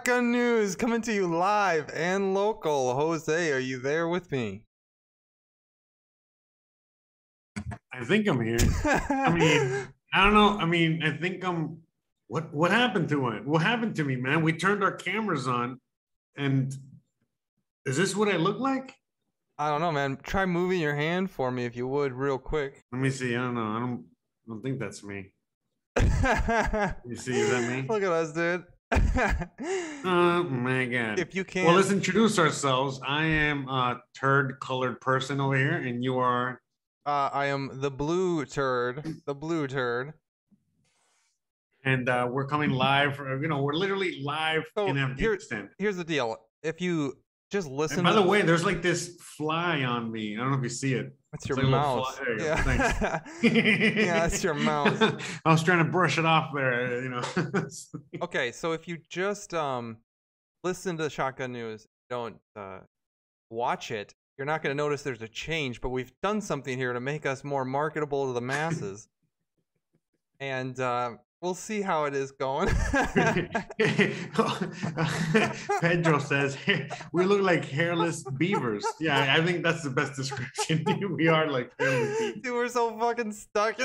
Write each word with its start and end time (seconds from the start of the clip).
Shotgun 0.00 0.32
News 0.32 0.76
coming 0.76 1.02
to 1.02 1.12
you 1.12 1.26
live 1.26 1.90
and 1.92 2.32
local. 2.32 2.94
Jose, 2.94 3.52
are 3.52 3.58
you 3.58 3.78
there 3.78 4.08
with 4.08 4.32
me? 4.32 4.62
I 7.92 8.02
think 8.04 8.26
I'm 8.26 8.40
here. 8.40 8.56
I 8.82 9.30
mean, 9.30 9.88
I 10.14 10.24
don't 10.24 10.32
know. 10.32 10.56
I 10.58 10.64
mean, 10.64 11.02
I 11.02 11.10
think 11.10 11.44
I'm. 11.44 11.82
What 12.28 12.54
what 12.54 12.70
happened 12.70 13.10
to 13.10 13.28
it? 13.28 13.46
What 13.46 13.60
happened 13.60 13.94
to 13.96 14.04
me, 14.04 14.16
man? 14.16 14.42
We 14.42 14.54
turned 14.54 14.82
our 14.82 14.92
cameras 14.92 15.46
on, 15.46 15.78
and 16.34 16.74
is 17.84 17.98
this 17.98 18.16
what 18.16 18.28
I 18.28 18.38
look 18.38 18.58
like? 18.58 18.94
I 19.58 19.68
don't 19.68 19.82
know, 19.82 19.92
man. 19.92 20.16
Try 20.22 20.46
moving 20.46 20.80
your 20.80 20.94
hand 20.94 21.30
for 21.30 21.50
me 21.50 21.66
if 21.66 21.76
you 21.76 21.86
would, 21.86 22.14
real 22.14 22.38
quick. 22.38 22.84
Let 22.90 23.02
me 23.02 23.10
see. 23.10 23.36
I 23.36 23.40
don't 23.40 23.54
know. 23.54 23.76
I 23.76 23.78
don't. 23.80 24.04
I 24.46 24.48
don't 24.48 24.62
think 24.62 24.78
that's 24.78 25.04
me. 25.04 25.32
you 26.00 27.16
see, 27.16 27.38
is 27.38 27.50
that 27.50 27.68
me? 27.68 27.86
Look 27.86 28.02
at 28.02 28.10
us, 28.10 28.32
dude. 28.32 28.64
Oh 28.92 30.42
my 30.50 30.86
god. 30.86 31.18
If 31.18 31.34
you 31.34 31.44
can, 31.44 31.64
Well, 31.66 31.74
let's 31.76 31.90
introduce 31.90 32.38
ourselves. 32.38 33.00
I 33.06 33.24
am 33.24 33.68
a 33.68 34.02
turd 34.18 34.58
colored 34.60 35.00
person 35.00 35.40
over 35.40 35.56
here, 35.56 35.76
and 35.76 36.02
you 36.02 36.18
are. 36.18 36.60
Uh, 37.06 37.30
I 37.32 37.46
am 37.46 37.70
the 37.80 37.90
blue 37.90 38.44
turd. 38.44 39.16
The 39.26 39.34
blue 39.34 39.66
turd. 39.66 40.14
And 41.84 42.08
uh, 42.08 42.28
we're 42.30 42.46
coming 42.46 42.70
live. 42.70 43.18
You 43.18 43.48
know, 43.48 43.62
we're 43.62 43.72
literally 43.74 44.20
live 44.22 44.64
So 44.76 44.86
in 44.86 44.96
here- 45.16 45.38
Here's 45.78 45.96
the 45.96 46.04
deal. 46.04 46.36
If 46.62 46.80
you 46.80 47.16
just 47.50 47.68
listen. 47.68 47.98
And 47.98 48.04
by 48.06 48.12
the 48.12 48.22
way, 48.22 48.42
there's 48.42 48.64
like 48.64 48.80
this 48.82 49.16
fly 49.20 49.82
on 49.82 50.10
me. 50.10 50.36
I 50.36 50.40
don't 50.40 50.52
know 50.52 50.56
if 50.58 50.62
you 50.62 50.68
see 50.68 50.94
it. 50.94 51.12
That's 51.32 51.44
It's 51.44 51.48
your 51.48 51.56
like 51.56 51.64
a 51.64 51.68
little 51.68 51.96
mouse. 51.96 52.16
fly- 52.16 52.24
there 52.24 52.32
you 52.32 52.38
go, 52.38 52.44
Yeah. 52.44 53.20
yeah, 54.04 54.28
that's 54.28 54.42
your 54.44 54.54
mouth. 54.54 55.00
I 55.44 55.50
was 55.52 55.62
trying 55.62 55.78
to 55.84 55.90
brush 55.90 56.18
it 56.18 56.24
off 56.26 56.50
there, 56.54 57.02
you 57.02 57.08
know. 57.08 57.22
Okay, 58.22 58.52
so 58.52 58.72
if 58.72 58.86
you 58.88 58.98
just 59.08 59.54
um 59.54 59.98
listen 60.64 60.96
to 60.96 61.02
the 61.04 61.10
Shotgun 61.10 61.52
News, 61.52 61.86
don't 62.08 62.36
uh, 62.56 62.80
watch 63.50 63.90
it, 63.90 64.14
you're 64.36 64.46
not 64.46 64.62
going 64.62 64.76
to 64.76 64.80
notice 64.82 65.02
there's 65.02 65.22
a 65.22 65.28
change. 65.28 65.80
But 65.80 65.88
we've 65.90 66.12
done 66.22 66.40
something 66.40 66.76
here 66.76 66.92
to 66.92 67.00
make 67.00 67.26
us 67.26 67.42
more 67.44 67.64
marketable 67.64 68.26
to 68.26 68.32
the 68.32 68.40
masses, 68.40 69.08
and 70.38 70.78
uh, 70.80 71.12
we'll 71.40 71.54
see 71.54 71.80
how 71.80 72.04
it 72.04 72.14
is 72.14 72.32
going. 72.32 72.68
Pedro 75.80 76.18
says 76.18 76.56
we 77.12 77.24
look 77.24 77.40
like 77.40 77.64
hairless 77.64 78.22
beavers. 78.22 78.84
Yeah, 79.00 79.34
I 79.36 79.44
think 79.44 79.62
that's 79.62 79.82
the 79.82 79.90
best 79.90 80.16
description. 80.16 80.84
we 81.16 81.28
are 81.28 81.46
like 81.50 81.72
hairless 81.78 82.18
beavers. 82.18 82.42
Dude, 82.42 82.52
we're 82.52 82.68
so 82.68 82.98
fucking 82.98 83.32
stuck. 83.32 83.78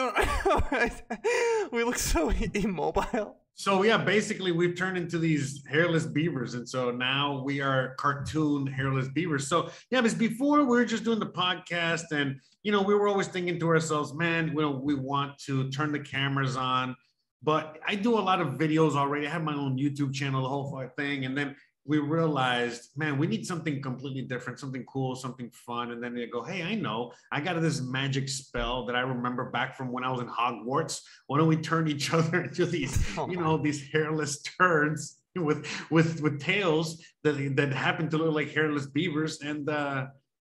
we 1.71 1.83
look 1.83 1.97
so 1.97 2.31
immobile. 2.53 3.37
So 3.57 3.83
yeah, 3.83 3.97
basically 3.97 4.51
we've 4.51 4.75
turned 4.75 4.97
into 4.97 5.17
these 5.17 5.65
hairless 5.65 6.05
beavers, 6.05 6.55
and 6.55 6.67
so 6.67 6.91
now 6.91 7.41
we 7.41 7.61
are 7.61 7.95
cartoon 7.95 8.67
hairless 8.67 9.07
beavers. 9.07 9.47
So 9.47 9.69
yeah, 9.91 10.01
because 10.01 10.13
before 10.13 10.59
we 10.59 10.77
were 10.77 10.83
just 10.83 11.05
doing 11.05 11.19
the 11.19 11.27
podcast, 11.27 12.11
and 12.11 12.41
you 12.63 12.73
know 12.73 12.81
we 12.81 12.93
were 12.93 13.07
always 13.07 13.27
thinking 13.27 13.57
to 13.61 13.69
ourselves, 13.69 14.13
man, 14.13 14.49
you 14.49 14.55
know, 14.55 14.71
we 14.71 14.93
want 14.93 15.37
to 15.45 15.69
turn 15.69 15.93
the 15.93 16.01
cameras 16.01 16.57
on, 16.57 16.97
but 17.45 17.79
I 17.87 17.93
do 17.95 18.17
a 18.17 18.23
lot 18.29 18.41
of 18.41 18.47
videos 18.63 18.93
already. 18.95 19.27
I 19.27 19.29
have 19.29 19.43
my 19.43 19.53
own 19.55 19.77
YouTube 19.77 20.13
channel, 20.13 20.41
the 20.41 20.49
whole 20.49 20.89
thing, 20.97 21.25
and 21.25 21.37
then 21.37 21.55
we 21.87 21.99
realized, 21.99 22.89
man, 22.97 23.19
we 23.19 23.27
need 23.27 23.45
something 23.45 23.79
completely 23.79 24.23
different, 24.23 24.59
something 24.59 24.83
cool, 24.91 25.15
something 25.15 25.51
fun. 25.51 25.91
And 25.91 26.01
then 26.03 26.15
they 26.15 26.25
go, 26.25 26.41
hey, 26.43 26.63
I 26.63 26.73
know, 26.73 27.11
I 27.31 27.39
got 27.41 27.61
this 27.61 27.79
magic 27.79 28.27
spell 28.27 28.87
that 28.87 28.95
I 28.95 29.01
remember 29.01 29.51
back 29.51 29.77
from 29.77 29.91
when 29.91 30.03
I 30.03 30.09
was 30.09 30.19
in 30.21 30.27
Hogwarts. 30.27 31.01
Why 31.27 31.37
don't 31.37 31.47
we 31.47 31.57
turn 31.57 31.87
each 31.87 32.11
other 32.17 32.41
into 32.45 32.65
these, 32.65 32.93
Oh 33.19 33.29
you 33.29 33.37
know, 33.37 33.57
these 33.57 33.87
hairless 33.91 34.41
turds 34.41 35.21
with 35.35 35.67
with 35.91 36.21
with 36.21 36.41
tails 36.41 37.03
that 37.23 37.55
that 37.57 37.71
happen 37.73 38.09
to 38.09 38.17
look 38.17 38.33
like 38.33 38.49
hairless 38.51 38.87
beavers, 38.87 39.41
and 39.41 39.69
uh 39.69 40.07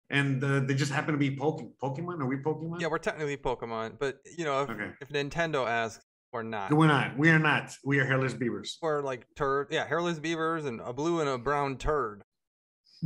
and 0.09 0.41
uh, 0.41 0.61
they 0.61 0.75
just 0.75 0.93
happen 0.93 1.11
to 1.13 1.17
be 1.17 1.35
Pokemon. 1.35 1.73
Pokemon? 1.83 2.21
Are 2.21 2.27
we 2.27 2.37
Pokemon? 2.37 2.79
Yeah, 2.79 2.87
we're 2.87 2.99
technically 2.99 3.35
Pokemon, 3.35 3.99
but 3.99 4.19
you 4.37 4.45
know, 4.45 4.63
if, 4.63 4.69
Okay. 4.69 4.91
if 5.01 5.09
Nintendo 5.09 5.67
asks, 5.67 6.05
we're 6.37 6.43
not. 6.43 6.71
We're 6.71 6.87
not. 6.87 7.17
We 7.17 7.29
are 7.31 7.39
not. 7.39 7.75
We 7.83 7.99
are 7.99 8.05
hairless 8.05 8.33
beavers. 8.35 8.77
We're 8.81 9.01
like 9.01 9.25
turd. 9.35 9.67
Yeah, 9.71 9.87
hairless 9.87 10.19
beavers 10.19 10.65
and 10.65 10.79
a 10.81 10.93
blue 10.93 11.19
and 11.19 11.27
a 11.29 11.37
brown 11.39 11.77
turd. 11.77 12.23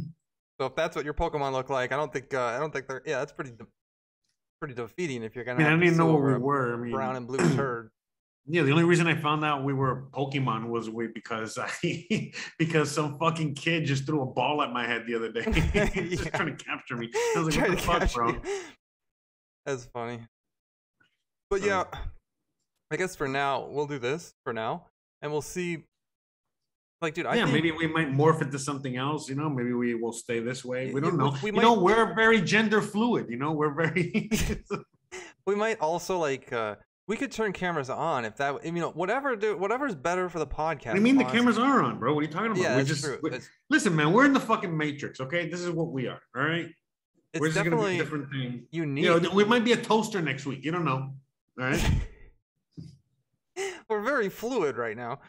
so 0.60 0.66
if 0.66 0.76
that's 0.76 0.96
what 0.98 1.06
your 1.06 1.14
Pokemon 1.14 1.54
look 1.54 1.70
like, 1.70 1.94
I 1.94 1.96
don't 1.96 2.12
think 2.12 2.34
uh, 2.34 2.44
I 2.44 2.60
don't 2.60 2.74
think 2.74 2.88
they're. 2.88 3.02
Yeah, 3.06 3.20
that's 3.20 3.32
pretty 3.32 3.52
de- 3.52 3.68
pretty 4.60 4.74
defeating 4.74 5.24
if 5.24 5.34
you're 5.36 5.46
gonna. 5.46 5.60
mean, 5.60 5.68
I 5.68 5.70
have 5.72 5.80
didn't 5.80 5.96
to 5.96 5.96
even 5.96 6.08
know 6.08 6.14
what 6.14 6.24
we 6.24 6.38
were. 6.38 6.74
I 6.74 6.78
mean, 6.78 6.92
brown 6.92 7.16
and 7.16 7.26
blue 7.26 7.38
turd. 7.56 7.92
Yeah, 8.48 8.64
the 8.64 8.72
only 8.72 8.84
reason 8.84 9.08
I 9.08 9.16
found 9.16 9.46
out 9.46 9.64
we 9.64 9.72
were 9.74 10.08
Pokemon 10.12 10.68
was 10.68 10.90
we 10.90 11.08
because 11.08 11.58
I 11.58 11.70
because 12.60 12.92
some 12.92 13.18
fucking 13.20 13.56
kid 13.56 13.86
just 13.86 14.06
threw 14.06 14.24
a 14.24 14.26
ball 14.26 14.62
at 14.62 14.74
my 14.74 14.86
head 14.86 15.04
the 15.08 15.16
other 15.16 15.32
day, 15.32 15.44
just 16.10 16.26
Yeah. 16.26 16.30
trying 16.32 16.58
to 16.58 16.64
capture 16.66 16.98
me. 16.98 17.10
I 17.14 17.34
was 17.42 17.56
like, 17.56 17.70
"What 17.70 17.78
the 17.78 17.84
fuck, 17.84 18.00
catch 18.02 18.14
bro?" 18.14 18.30
you. 18.32 18.42
That's 19.66 19.86
funny. 19.86 20.20
But 21.50 21.62
So- 21.62 21.68
yeah, 21.68 21.84
I 22.92 22.98
guess 22.98 23.16
for 23.16 23.28
now 23.28 23.68
we'll 23.70 23.88
do 23.88 23.98
this 23.98 24.34
for 24.44 24.52
now, 24.52 24.88
and 25.22 25.32
we'll 25.32 25.42
see. 25.42 25.86
Like, 27.02 27.16
dude, 27.16 27.26
I 27.26 27.36
yeah, 27.36 27.46
think, 27.46 27.56
maybe 27.56 27.72
we 27.72 27.88
might 27.88 28.12
morph 28.12 28.42
into 28.42 28.60
something 28.60 28.96
else. 28.98 29.28
You 29.28 29.36
know, 29.36 29.50
maybe 29.50 29.74
we 29.74 29.96
will 29.96 30.12
stay 30.12 30.40
this 30.40 30.64
way. 30.64 30.92
We 30.92 31.02
don't 31.02 31.18
know. 31.18 31.34
we 31.42 31.52
might- 31.52 31.62
know, 31.64 31.80
we're 31.80 32.14
very 32.14 32.42
gender 32.42 32.82
fluid. 32.82 33.28
You 33.30 33.38
know, 33.38 33.54
we're 33.54 33.74
very. 33.74 34.30
we 35.48 35.56
might 35.56 35.80
also 35.80 36.20
like 36.20 36.52
uh 36.54 36.76
we 37.08 37.18
could 37.18 37.32
turn 37.32 37.54
cameras 37.54 37.90
on 37.90 38.26
if 38.26 38.36
that 38.38 38.64
you 38.64 38.72
know 38.74 38.92
whatever 38.92 39.36
do 39.36 39.58
whatever's 39.58 39.96
better 39.96 40.30
for 40.30 40.40
the 40.40 40.46
podcast. 40.46 40.96
I 40.96 41.00
mean, 41.00 41.18
the 41.18 41.24
cameras 41.24 41.58
are 41.58 41.82
on, 41.82 41.98
bro. 41.98 42.14
What 42.14 42.20
are 42.20 42.24
you 42.24 42.32
talking 42.32 42.52
about? 42.52 42.62
Yeah, 42.62 42.78
we 42.78 42.84
just 42.84 43.04
true. 43.04 43.20
we- 43.24 43.32
listen, 43.70 43.96
man. 43.96 44.12
We're 44.12 44.26
in 44.26 44.34
the 44.34 44.40
fucking 44.40 44.76
matrix. 44.76 45.22
Okay, 45.22 45.48
this 45.50 45.62
is 45.62 45.70
what 45.72 45.92
we 45.92 46.08
are. 46.08 46.22
All 46.36 46.44
right, 46.44 46.70
we're 47.40 47.48
it's 47.48 47.56
just 47.56 47.64
gonna 47.66 47.78
be 47.78 47.96
definitely 47.96 47.96
a 47.96 48.04
different 48.04 48.32
thing. 48.32 48.68
unique. 48.70 49.06
You 49.06 49.20
know, 49.22 49.30
we 49.32 49.46
might 49.46 49.64
be 49.64 49.72
a 49.72 49.78
toaster 49.78 50.22
next 50.22 50.46
week. 50.46 50.64
You 50.66 50.72
don't 50.72 50.86
know. 50.86 51.14
All 51.60 51.66
right. 51.66 51.84
We're 53.92 54.00
very 54.02 54.30
fluid 54.30 54.78
right 54.78 54.96
now. 54.96 55.20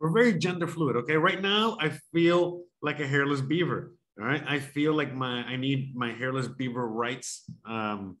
we're 0.00 0.10
very 0.10 0.32
gender 0.38 0.66
fluid 0.66 0.96
okay 0.96 1.16
right 1.16 1.40
now 1.42 1.76
i 1.80 1.88
feel 2.12 2.62
like 2.82 3.00
a 3.00 3.06
hairless 3.06 3.40
beaver 3.42 3.92
all 4.20 4.26
right 4.26 4.42
i 4.46 4.58
feel 4.58 4.92
like 4.94 5.14
my 5.14 5.42
i 5.44 5.56
need 5.56 5.94
my 5.94 6.10
hairless 6.12 6.46
beaver 6.48 6.86
rights 6.88 7.44
um 7.66 8.16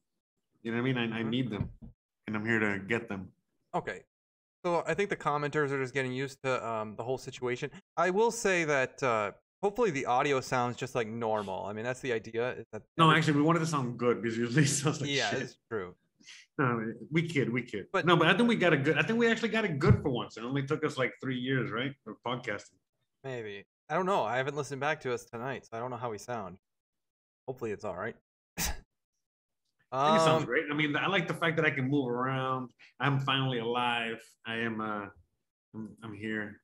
you 0.62 0.70
know 0.70 0.76
what 0.76 0.88
i 0.88 0.92
mean 0.92 0.98
i, 0.98 1.20
I 1.20 1.22
Mhm. 1.22 1.28
need 1.30 1.50
them 1.50 1.70
and 2.26 2.36
i'm 2.36 2.44
here 2.44 2.58
to 2.60 2.78
get 2.80 3.08
them 3.08 3.28
Okay. 3.74 4.00
So 4.64 4.82
I 4.86 4.94
think 4.94 5.10
the 5.10 5.16
commenters 5.16 5.70
are 5.70 5.80
just 5.82 5.92
getting 5.94 6.12
used 6.12 6.38
to 6.44 6.66
um, 6.66 6.96
the 6.96 7.02
whole 7.04 7.18
situation. 7.18 7.70
I 7.96 8.08
will 8.10 8.30
say 8.30 8.64
that 8.64 9.02
uh, 9.02 9.32
hopefully 9.62 9.90
the 9.90 10.06
audio 10.06 10.40
sounds 10.40 10.76
just 10.76 10.94
like 10.94 11.06
normal. 11.08 11.66
I 11.66 11.72
mean, 11.74 11.84
that's 11.84 12.00
the 12.00 12.12
idea. 12.14 12.52
Is 12.52 12.64
that 12.72 12.82
no 12.96 13.10
actually 13.12 13.34
we 13.34 13.42
wanted 13.42 13.58
to 13.60 13.66
sound 13.66 13.98
good 13.98 14.22
because 14.22 14.38
usually 14.38 14.62
it 14.64 14.68
sounds 14.68 15.00
like 15.02 15.10
yeah, 15.10 15.28
shit. 15.30 15.42
it's 15.42 15.56
true. 15.70 15.94
No, 16.58 16.92
we 17.12 17.28
kid 17.28 17.52
we 17.52 17.62
kid 17.62 17.86
But- 17.92 18.06
no 18.06 18.16
but 18.16 18.26
i 18.28 18.34
think 18.36 18.48
we 18.48 18.56
got 18.56 18.72
a 18.72 18.76
good 18.76 18.96
i 18.98 19.02
think 19.02 19.18
we 19.18 19.28
actually 19.30 19.50
got 19.50 19.64
it 19.64 19.78
good 19.78 20.00
for 20.02 20.08
once 20.10 20.36
it 20.36 20.44
only 20.44 20.62
took 20.66 20.84
us 20.84 20.96
like 20.96 21.12
three 21.22 21.38
years 21.38 21.70
right 21.70 21.92
of 22.06 22.14
podcasting 22.26 22.78
Maybe 23.24 23.64
I 23.88 23.94
don't 23.94 24.06
know. 24.06 24.22
I 24.24 24.36
haven't 24.36 24.56
listened 24.56 24.80
back 24.80 25.00
to 25.02 25.12
us 25.14 25.24
tonight, 25.24 25.64
so 25.66 25.76
I 25.76 25.80
don't 25.80 25.90
know 25.90 25.96
how 25.96 26.10
we 26.10 26.18
sound. 26.18 26.58
Hopefully, 27.48 27.70
it's 27.70 27.84
all 27.84 27.94
right. 27.96 28.14
I 28.58 28.62
think 28.62 30.20
it 30.20 30.24
sounds 30.24 30.42
Um, 30.42 30.44
great. 30.44 30.64
I 30.70 30.74
mean, 30.74 30.96
I 30.96 31.06
like 31.06 31.26
the 31.28 31.34
fact 31.34 31.56
that 31.56 31.64
I 31.64 31.70
can 31.70 31.88
move 31.88 32.08
around. 32.08 32.70
I'm 32.98 33.20
finally 33.20 33.58
alive. 33.60 34.20
I 34.44 34.56
am. 34.56 34.80
Uh, 34.80 35.06
I'm, 35.74 35.96
I'm 36.02 36.14
here. 36.14 36.60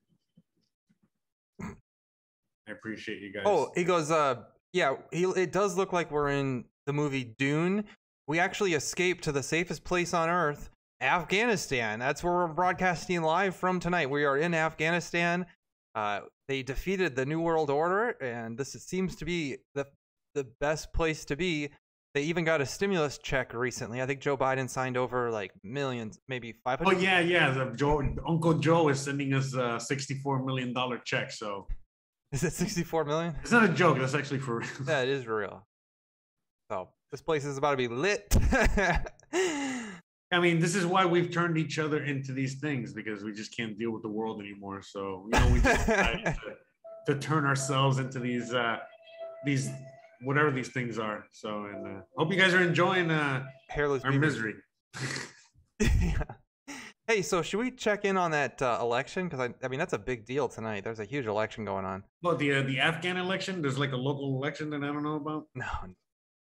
I 1.61 2.71
appreciate 2.73 3.21
you 3.21 3.33
guys. 3.33 3.43
Oh, 3.47 3.71
he 3.75 3.85
goes, 3.85 4.11
uh, 4.11 4.43
yeah, 4.73 4.95
he, 5.13 5.25
it 5.25 5.53
does 5.53 5.77
look 5.77 5.93
like 5.93 6.11
we're 6.11 6.31
in 6.31 6.65
the 6.87 6.93
movie 6.93 7.35
Dune. 7.39 7.85
We 8.29 8.39
actually 8.39 8.75
escaped 8.75 9.25
to 9.25 9.33
the 9.33 9.43
safest 9.43 9.85
place 9.85 10.15
on 10.15 10.29
Earth, 10.29 10.71
Afghanistan. 11.01 11.99
That's 11.99 12.23
where 12.23 12.33
we're 12.33 12.47
broadcasting 12.49 13.23
live 13.23 13.57
from 13.57 13.81
tonight. 13.81 14.09
We 14.11 14.25
are 14.25 14.37
in 14.37 14.55
Afghanistan. 14.55 15.47
Uh, 15.95 16.21
they 16.49 16.63
defeated 16.63 17.17
the 17.17 17.27
New 17.27 17.41
World 17.41 17.69
Order, 17.69 18.11
and 18.23 18.57
this 18.57 18.73
seems 18.73 19.17
to 19.17 19.25
be 19.25 19.57
the 19.75 19.87
the 20.35 20.45
best 20.61 20.93
place 20.95 21.25
to 21.27 21.37
be. 21.37 21.69
They 22.15 22.23
even 22.23 22.45
got 22.45 22.61
a 22.61 22.67
stimulus 22.67 23.19
check 23.19 23.55
recently. 23.55 24.01
I 24.01 24.07
think 24.07 24.21
Joe 24.21 24.37
Biden 24.37 24.69
signed 24.69 24.97
over 24.97 25.31
like 25.31 25.53
millions, 25.65 26.19
maybe 26.29 26.55
five 26.65 26.79
hundred. 26.79 26.97
Oh 26.97 27.01
yeah, 27.01 27.21
yeah. 27.21 27.51
The 27.51 27.75
Joe, 27.77 28.03
Uncle 28.27 28.55
Joe 28.55 28.89
is 28.89 29.01
sending 29.01 29.35
us 29.35 29.55
a 29.55 29.81
sixty-four 29.81 30.45
million 30.45 30.73
dollar 30.73 30.99
check. 31.05 31.31
So 31.33 31.67
Is 32.31 32.45
it 32.45 32.53
sixty-four 32.53 33.05
million? 33.05 33.35
it's 33.43 33.51
not 33.51 33.65
a 33.65 33.69
joke. 33.69 33.99
That's 33.99 34.15
actually 34.15 34.41
for 34.41 34.59
real. 34.61 34.69
That 34.81 35.09
is 35.09 35.27
real. 35.27 35.67
This 37.13 37.21
place 37.21 37.45
is 37.45 37.59
about 37.59 37.73
to 37.73 37.77
be 37.77 37.89
lit. 37.89 38.35
I 40.33 40.41
mean, 40.41 40.61
this 40.61 40.75
is 40.75 40.87
why 40.87 41.05
we've 41.05 41.31
turned 41.31 41.59
each 41.59 41.79
other 41.79 42.05
into 42.05 42.33
these 42.33 42.59
things 42.59 42.95
because 42.95 43.23
we 43.23 43.33
just 43.35 43.55
can't 43.55 43.79
deal 43.79 43.91
with 43.91 44.01
the 44.01 44.09
world 44.09 44.41
anymore. 44.41 44.81
So 44.81 45.29
you 45.31 45.39
know, 45.39 45.53
we 45.53 45.61
just 45.61 45.87
decided 45.87 46.25
to, 47.07 47.13
to 47.13 47.21
turn 47.21 47.45
ourselves 47.45 47.99
into 47.99 48.19
these 48.19 48.55
uh 48.55 48.79
these 49.45 49.69
whatever 50.23 50.51
these 50.51 50.71
things 50.71 50.99
are. 50.99 51.27
So 51.33 51.67
and 51.67 51.99
uh, 51.99 52.01
hope 52.17 52.33
you 52.33 52.39
guys 52.39 52.55
are 52.55 52.63
enjoying 52.63 53.11
uh 53.11 53.45
Hairless 53.69 54.05
our 54.05 54.13
misery. 54.13 54.55
Yeah. 55.79 56.15
Hey, 57.09 57.21
so 57.21 57.43
should 57.43 57.59
we 57.59 57.73
check 57.73 58.05
in 58.05 58.17
on 58.17 58.31
that 58.31 58.63
uh, 58.63 58.79
election? 58.81 59.29
Because 59.29 59.41
I, 59.41 59.53
I 59.65 59.69
mean, 59.69 59.81
that's 59.81 59.93
a 59.93 59.99
big 59.99 60.25
deal 60.25 60.49
tonight. 60.49 60.85
There's 60.85 61.01
a 61.01 61.05
huge 61.05 61.27
election 61.27 61.65
going 61.65 61.85
on. 61.85 62.05
Well, 62.23 62.37
the 62.37 62.55
uh, 62.55 62.63
the 62.63 62.79
Afghan 62.79 63.17
election. 63.17 63.61
There's 63.61 63.77
like 63.77 63.91
a 63.91 63.97
local 63.97 64.37
election 64.37 64.71
that 64.71 64.85
I 64.85 64.87
don't 64.87 65.03
know 65.03 65.17
about. 65.17 65.47
No, 65.57 65.67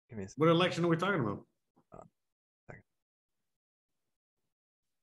give 0.09 0.19
me 0.19 0.25
a. 0.25 0.29
What 0.37 0.49
election 0.49 0.85
are 0.85 0.89
we 0.89 0.97
talking 0.97 1.21
about? 1.21 1.45
Uh. 1.93 2.75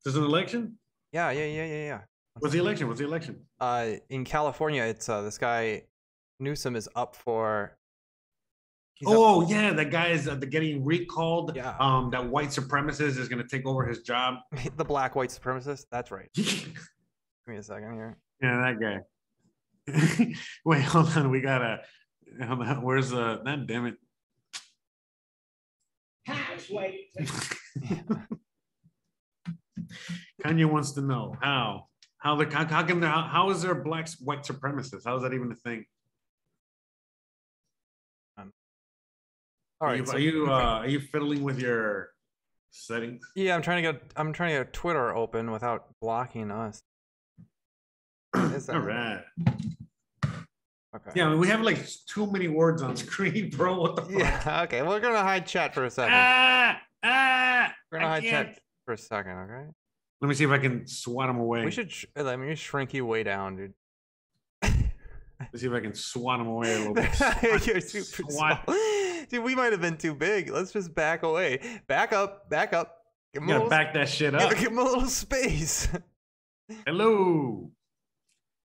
There's 0.04 0.16
an 0.16 0.24
election. 0.24 0.78
Yeah, 1.12 1.32
yeah, 1.32 1.46
yeah, 1.46 1.66
yeah, 1.66 1.84
yeah. 1.86 2.00
What's 2.40 2.54
the 2.54 2.60
election? 2.60 2.88
What's 2.88 3.00
the 3.00 3.06
election? 3.06 3.40
Uh, 3.60 3.94
in 4.10 4.24
California, 4.26 4.84
it's 4.84 5.08
uh, 5.08 5.22
this 5.22 5.38
guy 5.38 5.84
Newsom 6.40 6.76
is 6.76 6.90
up 6.96 7.16
for. 7.16 7.78
he's 8.96 9.08
up- 9.08 9.16
Oh 9.18 9.48
yeah, 9.50 9.74
that 9.74 9.90
guy 9.90 10.10
is 10.10 10.28
uh, 10.28 10.36
getting 10.36 10.84
recalled. 10.84 11.56
Yeah. 11.56 11.76
Um, 11.80 12.10
that 12.12 12.28
white 12.30 12.50
supremacist 12.50 13.18
is 13.18 13.30
going 13.30 13.42
to 13.42 13.48
take 13.48 13.66
over 13.66 13.86
his 13.86 14.02
job. 14.02 14.36
the 14.76 14.86
black 14.86 15.16
white 15.16 15.30
supremacist. 15.30 15.86
That's 15.92 16.12
right. 16.12 16.30
Give 16.36 16.74
me 17.48 17.58
a 17.58 17.64
second 17.64 17.94
here. 17.94 18.18
Yeah, 18.42 18.74
that 18.74 18.80
guy. 18.80 20.34
Wait, 20.66 20.82
hold 20.84 21.16
on. 21.16 21.30
We 21.30 21.42
gotta. 21.42 21.82
Where's 22.82 23.14
uh? 23.14 23.38
God 23.46 23.68
damn 23.68 23.86
it. 23.86 23.96
Kanye 30.44 30.66
wants 30.66 30.92
to 30.94 31.02
know 31.02 31.36
how. 31.42 31.88
How 32.18 32.36
the 32.36 32.46
how, 32.50 32.66
how 32.66 32.84
can 32.84 33.00
there, 33.00 33.10
how, 33.10 33.22
how 33.22 33.50
is 33.52 33.62
there 33.62 33.76
black 33.76 34.10
white 34.20 34.44
supremacists? 34.44 35.04
How 35.06 35.16
is 35.16 35.24
that 35.24 35.34
even 35.34 35.52
a 35.52 35.56
thing? 35.56 35.86
All 39.82 39.90
Are 39.90 39.96
you, 39.96 40.06
so- 40.06 40.14
are 40.14 40.20
you 40.20 40.48
uh, 40.50 40.80
are 40.80 40.88
you 40.88 41.00
fiddling 41.00 41.44
with 41.44 41.60
your 41.60 42.10
settings? 42.72 43.22
Yeah, 43.36 43.56
I'm 43.56 43.62
trying 43.62 43.84
to 43.84 43.92
get 43.94 44.02
I'm 44.16 44.34
trying 44.34 44.58
to 44.58 44.64
get 44.64 44.74
Twitter 44.74 45.16
open 45.16 45.52
without 45.52 45.88
blocking 46.02 46.50
us. 46.52 46.82
All 48.36 48.80
right. 48.80 49.24
Okay. 50.96 51.12
Yeah, 51.16 51.26
I 51.28 51.30
mean, 51.32 51.40
we 51.40 51.48
have 51.48 51.62
like 51.62 51.86
too 52.08 52.30
many 52.32 52.48
words 52.48 52.82
on 52.82 52.96
screen, 52.96 53.50
bro. 53.58 53.80
What 53.82 53.96
the 53.98 54.02
fuck? 54.04 54.12
Yeah. 54.12 54.62
Okay. 54.64 54.82
We're 54.82 55.00
gonna 55.00 55.22
hide 55.22 55.46
chat 55.46 55.74
for 55.74 55.86
a 55.86 55.90
second. 55.90 56.14
Ah, 56.16 56.80
ah, 57.04 57.74
We're 57.92 58.00
gonna 58.00 58.10
I 58.10 58.14
hide 58.16 58.24
can't. 58.24 58.48
chat 58.50 58.60
for 58.86 58.94
a 58.94 58.98
second. 58.98 59.32
Okay. 59.40 59.66
Let 60.22 60.28
me 60.30 60.36
see 60.36 60.46
if 60.46 60.52
I 60.52 60.58
can 60.58 60.88
swat 60.88 61.30
him 61.30 61.38
away. 61.38 61.66
We 61.66 61.72
should. 61.72 61.92
Sh- 61.92 62.06
let 62.16 62.40
me 62.40 62.56
shrink 62.56 62.94
you 62.94 63.06
way 63.06 63.24
down, 63.24 63.58
dude. 63.58 63.74
Let's 64.64 65.62
see 65.62 65.68
if 65.68 65.74
I 65.74 65.82
can 65.82 65.94
swat 65.94 66.40
him 66.40 66.48
away 66.48 66.74
a 66.76 66.78
little 66.80 66.94
bit. 66.94 67.10
You're 67.68 67.82
super 67.82 68.32
Swat. 68.32 68.64
small. 68.64 68.78
Dude, 69.30 69.44
we 69.44 69.54
might 69.54 69.74
have 69.74 69.82
been 69.82 69.98
too 69.98 70.16
big. 70.16 70.50
Let's 70.50 70.72
just 70.72 70.96
back 70.96 71.24
away. 71.24 71.60
Back 71.88 72.14
up. 72.14 72.50
Back 72.50 72.72
up. 72.74 72.96
Give 73.34 73.44
You 73.44 73.48
gotta 73.50 73.60
little, 73.66 73.70
back 73.70 73.94
that 73.96 74.08
shit 74.08 74.32
give, 74.38 74.42
up. 74.42 74.50
give 74.52 74.72
him 74.72 74.78
a 74.80 74.84
little 74.84 75.08
space. 75.08 75.90
Hello. 76.86 77.70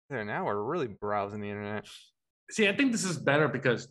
There. 0.09 0.25
Now 0.25 0.45
we're 0.47 0.63
really 0.63 0.87
browsing 0.87 1.41
the 1.41 1.49
internet. 1.49 1.87
See, 2.51 2.69
I 2.69 2.75
think 2.75 2.93
this 2.93 3.05
is 3.05 3.19
better 3.19 3.49
because 3.49 3.89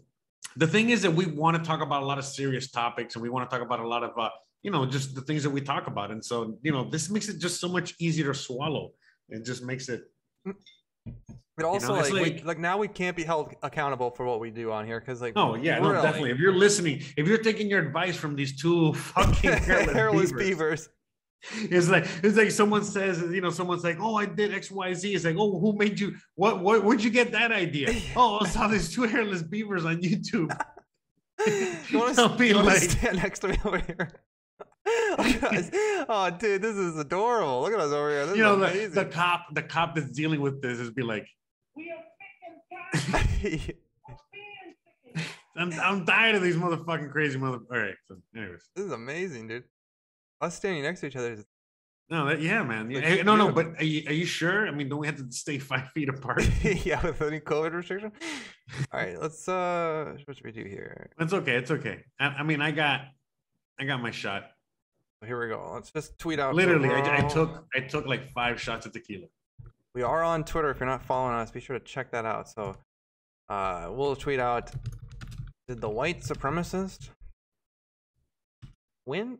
the 0.55 0.67
thing 0.67 0.89
is 0.89 1.01
that 1.03 1.11
we 1.11 1.25
want 1.25 1.57
to 1.57 1.63
talk 1.63 1.81
about 1.81 2.03
a 2.03 2.05
lot 2.05 2.17
of 2.17 2.25
serious 2.25 2.71
topics 2.71 3.15
and 3.15 3.21
we 3.21 3.29
want 3.29 3.49
to 3.49 3.55
talk 3.55 3.65
about 3.65 3.79
a 3.79 3.87
lot 3.87 4.03
of, 4.03 4.17
uh, 4.17 4.29
you 4.63 4.71
know, 4.71 4.85
just 4.85 5.13
the 5.13 5.21
things 5.21 5.43
that 5.43 5.49
we 5.49 5.61
talk 5.61 5.87
about. 5.87 6.11
And 6.11 6.23
so, 6.23 6.57
you 6.63 6.71
know, 6.71 6.83
this 6.89 7.09
makes 7.09 7.29
it 7.29 7.39
just 7.39 7.61
so 7.61 7.67
much 7.67 7.93
easier 7.99 8.33
to 8.33 8.33
swallow. 8.33 8.91
It 9.29 9.45
just 9.45 9.63
makes 9.63 9.89
it. 9.89 10.01
But 11.55 11.65
also, 11.65 11.95
it's 11.95 12.11
like, 12.11 12.23
we, 12.23 12.31
like- 12.33 12.45
like 12.45 12.59
now 12.59 12.77
we 12.77 12.87
can't 12.87 13.15
be 13.15 13.23
held 13.23 13.53
accountable 13.63 14.11
for 14.11 14.25
what 14.25 14.39
we 14.39 14.51
do 14.51 14.71
on 14.71 14.85
here 14.85 14.99
because, 14.99 15.21
like, 15.21 15.33
Oh 15.35 15.55
yeah, 15.55 15.79
no, 15.79 15.91
definitely. 15.93 16.31
If 16.31 16.37
you're 16.39 16.53
listening, 16.53 17.01
if 17.17 17.27
you're 17.27 17.39
taking 17.39 17.67
your 17.67 17.79
advice 17.79 18.15
from 18.15 18.35
these 18.35 18.59
two 18.59 18.93
fucking 19.15 19.51
hairless, 19.69 19.93
hairless 19.93 20.31
beavers, 20.31 20.47
beavers. 20.47 20.89
It's 21.55 21.87
like 21.87 22.05
it's 22.23 22.35
like 22.35 22.51
someone 22.51 22.83
says, 22.83 23.21
you 23.21 23.41
know, 23.41 23.49
someone's 23.49 23.83
like, 23.83 23.97
"Oh, 23.99 24.15
I 24.15 24.25
did 24.25 24.53
X, 24.53 24.71
Y, 24.71 24.93
Z." 24.93 25.13
It's 25.13 25.25
like, 25.25 25.35
"Oh, 25.37 25.59
who 25.59 25.77
made 25.77 25.99
you? 25.99 26.15
What? 26.35 26.61
What? 26.61 26.83
Where'd 26.83 27.03
you 27.03 27.09
get 27.09 27.31
that 27.31 27.51
idea?" 27.51 27.93
oh, 28.15 28.39
I 28.41 28.47
saw 28.47 28.67
these 28.67 28.93
two 28.93 29.03
hairless 29.03 29.43
beavers 29.43 29.85
on 29.85 30.01
YouTube. 30.01 30.51
You 31.89 31.99
want 31.99 32.17
I'll 32.17 32.29
to 32.29 32.35
be 32.35 32.53
like- 32.53 32.77
stand 32.77 33.17
next 33.17 33.39
to 33.39 33.49
me 33.49 33.57
over 33.63 33.77
here? 33.77 34.09
Look 35.17 35.43
at. 35.43 35.69
Oh, 36.09 36.29
dude, 36.37 36.61
this 36.61 36.75
is 36.75 36.97
adorable. 36.97 37.61
Look 37.61 37.73
at 37.73 37.79
us 37.79 37.91
over 37.91 38.09
here. 38.09 38.25
This 38.25 38.37
you 38.37 38.43
know, 38.43 38.55
the, 38.55 38.87
the 38.87 39.05
cop, 39.05 39.53
the 39.53 39.61
cop 39.61 39.95
that's 39.95 40.11
dealing 40.11 40.41
with 40.41 40.61
this 40.61 40.79
is 40.79 40.91
be 40.91 41.03
like, 41.03 41.27
we 41.75 41.93
"I'm, 45.55 45.73
I'm 45.79 46.05
tired 46.05 46.35
of 46.35 46.41
these 46.41 46.55
motherfucking 46.55 47.11
crazy 47.11 47.37
mother." 47.37 47.59
All 47.71 47.77
right. 47.77 47.95
So, 48.07 48.17
anyways, 48.35 48.69
this 48.75 48.85
is 48.85 48.91
amazing, 48.91 49.47
dude. 49.47 49.63
Us 50.41 50.55
standing 50.55 50.83
next 50.83 51.01
to 51.01 51.07
each 51.07 51.15
other 51.15 51.33
is 51.33 51.45
No, 52.09 52.25
that, 52.27 52.41
yeah, 52.41 52.63
man. 52.63 52.89
Like, 52.91 53.03
Hey, 53.03 53.23
no, 53.23 53.35
no, 53.35 53.51
but 53.51 53.67
are 53.79 53.83
you, 53.83 54.07
are 54.07 54.13
you 54.13 54.25
sure? 54.25 54.67
I 54.67 54.71
mean, 54.71 54.89
don't 54.89 54.99
we 54.99 55.07
have 55.07 55.17
to 55.17 55.31
stay 55.31 55.57
five 55.57 55.89
feet 55.93 56.09
apart? 56.09 56.47
yeah, 56.63 57.03
with 57.05 57.21
any 57.21 57.39
COVID 57.39 57.73
restriction. 57.73 58.11
All 58.91 58.99
right, 58.99 59.19
let's 59.19 59.47
uh, 59.47 60.15
what 60.25 60.35
should 60.35 60.45
we 60.45 60.51
do 60.51 60.63
here? 60.63 61.09
it's 61.19 61.33
okay. 61.33 61.55
It's 61.55 61.71
okay. 61.71 62.03
I, 62.19 62.27
I 62.27 62.43
mean, 62.43 62.61
I 62.61 62.71
got, 62.71 63.01
I 63.79 63.85
got 63.85 64.01
my 64.01 64.11
shot. 64.11 64.51
Here 65.25 65.41
we 65.41 65.47
go. 65.47 65.71
Let's 65.73 65.91
just 65.91 66.19
tweet 66.19 66.39
out. 66.39 66.53
Literally, 66.53 66.89
I, 66.89 67.25
I 67.25 67.27
took, 67.27 67.65
I 67.75 67.79
took 67.79 68.05
like 68.05 68.29
five 68.31 68.61
shots 68.61 68.85
of 68.85 68.91
tequila. 68.91 69.25
We 69.95 70.03
are 70.03 70.23
on 70.23 70.43
Twitter. 70.43 70.69
If 70.69 70.79
you're 70.79 70.87
not 70.87 71.01
following 71.01 71.33
us, 71.33 71.49
be 71.49 71.59
sure 71.59 71.79
to 71.79 71.83
check 71.83 72.11
that 72.11 72.23
out. 72.23 72.47
So, 72.47 72.75
uh, 73.49 73.89
we'll 73.89 74.15
tweet 74.15 74.39
out. 74.39 74.69
Did 75.67 75.81
the 75.81 75.89
white 75.89 76.21
supremacist 76.21 77.09
win? 79.07 79.39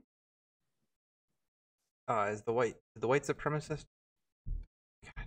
Uh, 2.08 2.30
is 2.32 2.42
the 2.44 2.54
white 2.54 2.76
the 2.96 3.08
white 3.08 3.24
supremacist? 3.24 3.86
God, 5.04 5.26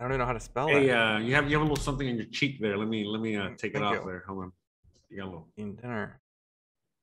I 0.00 0.04
don't 0.04 0.12
even 0.12 0.20
know 0.20 0.26
how 0.26 0.32
to 0.32 0.40
spell 0.40 0.68
Hey, 0.68 0.86
that. 0.86 0.96
uh, 0.96 1.18
you 1.18 1.34
have, 1.34 1.50
you 1.50 1.56
have 1.56 1.60
a 1.62 1.64
little 1.68 1.76
something 1.76 2.08
on 2.08 2.16
your 2.16 2.26
cheek 2.26 2.60
there. 2.60 2.76
Let 2.78 2.86
me, 2.88 3.04
let 3.04 3.20
me 3.20 3.36
uh, 3.36 3.48
take 3.56 3.72
it 3.74 3.80
Thank 3.80 3.84
off 3.84 3.94
you. 3.94 4.04
there. 4.06 4.24
Hold 4.28 4.44
on. 4.44 4.52
You 5.10 5.16
got 5.16 5.24
a 5.24 5.26
little. 5.26 5.48
Eating 5.56 5.74
dinner. 5.74 6.20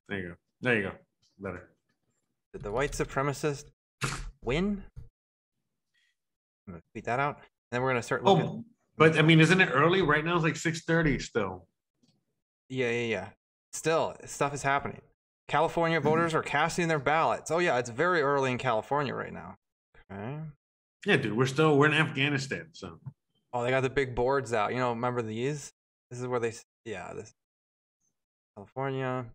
There 0.07 0.17
you 0.19 0.27
go. 0.29 0.35
There 0.61 0.75
you 0.77 0.83
go. 0.83 0.91
Better. 1.39 1.69
Did 2.53 2.63
the 2.63 2.71
white 2.71 2.93
supremacist 2.93 3.65
win? 4.43 4.83
I'm 6.67 6.73
gonna 6.73 6.83
tweet 6.93 7.03
that 7.05 7.19
out. 7.19 7.35
And 7.37 7.43
then 7.71 7.81
we're 7.81 7.89
gonna 7.89 8.01
start 8.01 8.23
looking. 8.23 8.45
Oh, 8.45 8.63
but 8.97 9.17
I 9.19 9.21
mean, 9.23 9.41
isn't 9.41 9.59
it 9.59 9.69
early? 9.73 10.01
Right 10.01 10.23
now 10.23 10.35
it's 10.35 10.43
like 10.43 10.55
six 10.55 10.83
thirty 10.85 11.19
still. 11.19 11.67
Yeah, 12.69 12.89
yeah, 12.91 13.07
yeah. 13.07 13.27
Still, 13.73 14.15
stuff 14.25 14.53
is 14.53 14.63
happening. 14.63 15.01
California 15.47 15.99
Mm-hmm. 15.99 16.07
voters 16.09 16.33
are 16.33 16.41
casting 16.41 16.87
their 16.87 16.99
ballots. 16.99 17.51
Oh 17.51 17.59
yeah, 17.59 17.77
it's 17.77 17.89
very 17.89 18.21
early 18.21 18.51
in 18.51 18.57
California 18.57 19.13
right 19.13 19.33
now. 19.33 19.55
Okay. 20.11 20.39
Yeah, 21.05 21.17
dude, 21.17 21.37
we're 21.37 21.45
still 21.45 21.77
we're 21.77 21.87
in 21.87 21.93
Afghanistan, 21.93 22.69
so 22.73 22.99
Oh, 23.53 23.63
they 23.63 23.69
got 23.69 23.81
the 23.81 23.89
big 23.89 24.15
boards 24.15 24.51
out. 24.53 24.71
You 24.73 24.79
know, 24.79 24.89
remember 24.89 25.21
these? 25.21 25.71
This 26.09 26.19
is 26.19 26.27
where 26.27 26.39
they. 26.39 26.53
Yeah, 26.83 27.13
this. 27.13 27.33
California. 28.55 29.25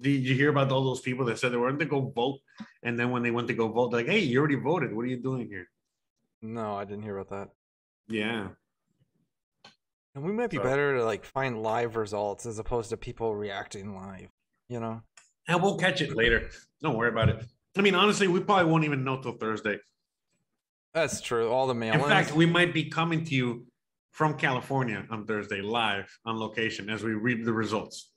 did 0.00 0.10
you 0.24 0.34
hear 0.34 0.50
about 0.50 0.70
all 0.72 0.84
those 0.84 1.00
people 1.00 1.24
that 1.26 1.38
said 1.38 1.52
they 1.52 1.56
were 1.56 1.68
going 1.68 1.78
to 1.78 1.86
go 1.86 2.00
vote, 2.14 2.40
and 2.82 2.98
then 2.98 3.10
when 3.10 3.22
they 3.22 3.30
went 3.30 3.48
to 3.48 3.54
go 3.54 3.68
vote, 3.68 3.90
they're 3.90 4.00
like, 4.00 4.08
"Hey, 4.10 4.20
you 4.20 4.38
already 4.38 4.56
voted. 4.56 4.94
What 4.94 5.02
are 5.02 5.08
you 5.08 5.16
doing 5.22 5.48
here?" 5.48 5.68
No, 6.42 6.74
I 6.76 6.84
didn't 6.84 7.02
hear 7.04 7.16
about 7.18 7.30
that. 7.30 7.50
Yeah, 8.08 8.48
And 10.14 10.24
we 10.24 10.32
might 10.32 10.50
be 10.50 10.56
So- 10.58 10.62
better 10.62 10.96
to 10.98 11.04
like 11.04 11.24
find 11.24 11.62
live 11.62 11.96
results 11.96 12.46
as 12.46 12.58
opposed 12.58 12.90
to 12.90 12.96
people 12.96 13.34
reacting 13.34 13.94
live. 13.96 14.28
You 14.68 14.80
know. 14.80 15.02
and 15.48 15.62
we'll 15.62 15.78
catch 15.78 16.00
it 16.00 16.16
later. 16.16 16.50
Don't 16.82 16.96
worry 16.96 17.08
about 17.08 17.28
it. 17.28 17.44
I 17.76 17.82
mean, 17.82 17.94
honestly, 17.94 18.26
we 18.26 18.40
probably 18.40 18.70
won't 18.70 18.84
even 18.84 19.04
know 19.04 19.20
till 19.20 19.32
Thursday. 19.32 19.78
That's 20.94 21.20
true. 21.20 21.50
All 21.50 21.66
the 21.66 21.74
mail-ins. 21.74 22.06
fact, 22.06 22.32
we 22.34 22.46
might 22.46 22.72
be 22.72 22.84
coming 22.84 23.24
to 23.24 23.34
you 23.34 23.66
from 24.12 24.38
California 24.38 25.04
on 25.10 25.26
Thursday, 25.26 25.60
live 25.60 26.10
on 26.24 26.38
location, 26.38 26.88
as 26.88 27.02
we 27.04 27.12
read 27.12 27.44
the 27.44 27.52
results. 27.52 28.10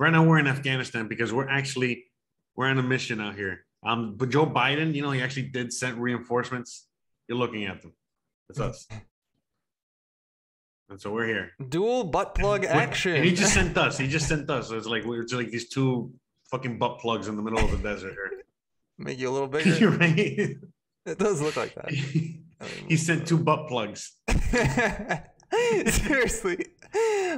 Right 0.00 0.10
now, 0.10 0.24
we're 0.24 0.38
in 0.38 0.46
Afghanistan 0.46 1.06
because 1.06 1.32
we're 1.32 1.48
actually 1.48 2.06
we're 2.56 2.66
on 2.66 2.78
a 2.78 2.82
mission 2.82 3.20
out 3.20 3.34
here. 3.34 3.66
Um, 3.84 4.16
but 4.16 4.30
Joe 4.30 4.46
Biden, 4.46 4.94
you 4.94 5.02
know, 5.02 5.10
he 5.10 5.20
actually 5.20 5.48
did 5.48 5.72
send 5.72 5.98
reinforcements. 5.98 6.88
You're 7.28 7.38
looking 7.38 7.66
at 7.66 7.82
them. 7.82 7.92
It's 8.48 8.58
us. 8.58 8.88
And 10.90 11.00
so 11.00 11.12
we're 11.12 11.26
here. 11.26 11.52
Dual 11.68 12.04
butt 12.04 12.34
plug 12.34 12.64
action. 12.64 13.16
And 13.16 13.24
he 13.24 13.34
just 13.34 13.52
sent 13.52 13.76
us. 13.84 13.98
He 13.98 14.08
just 14.08 14.26
sent 14.28 14.48
us. 14.48 14.70
It's 14.70 14.86
like 14.86 15.04
we're 15.04 15.22
just 15.22 15.34
like 15.34 15.50
these 15.50 15.68
two 15.68 16.12
fucking 16.50 16.78
butt 16.78 16.98
plugs 17.00 17.28
in 17.28 17.36
the 17.36 17.42
middle 17.42 17.58
of 17.58 17.70
the 17.70 17.76
desert 17.76 18.12
here. 18.12 18.42
Make 18.98 19.18
you 19.18 19.28
a 19.28 19.30
little 19.32 19.48
bigger. 19.56 19.70
You're 19.76 19.90
right. 19.90 20.18
it 21.06 21.18
does 21.18 21.40
look 21.42 21.56
like 21.56 21.74
that. 21.74 21.90
he 21.90 22.96
sent 22.96 23.26
two 23.28 23.38
butt 23.38 23.68
plugs. 23.68 24.12
Seriously, 25.86 26.66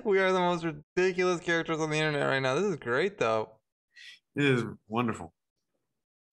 we 0.05 0.19
are 0.19 0.33
the 0.33 0.41
most 0.41 0.65
ridiculous 0.65 1.41
characters 1.41 1.79
on 1.81 1.91
the 1.91 1.97
internet 1.97 2.27
right 2.29 2.41
now. 2.41 2.55
This 2.55 2.65
is 2.65 2.77
great, 2.77 3.19
though. 3.19 3.51
It 4.37 4.45
is 4.45 4.65
wonderful. 4.89 5.33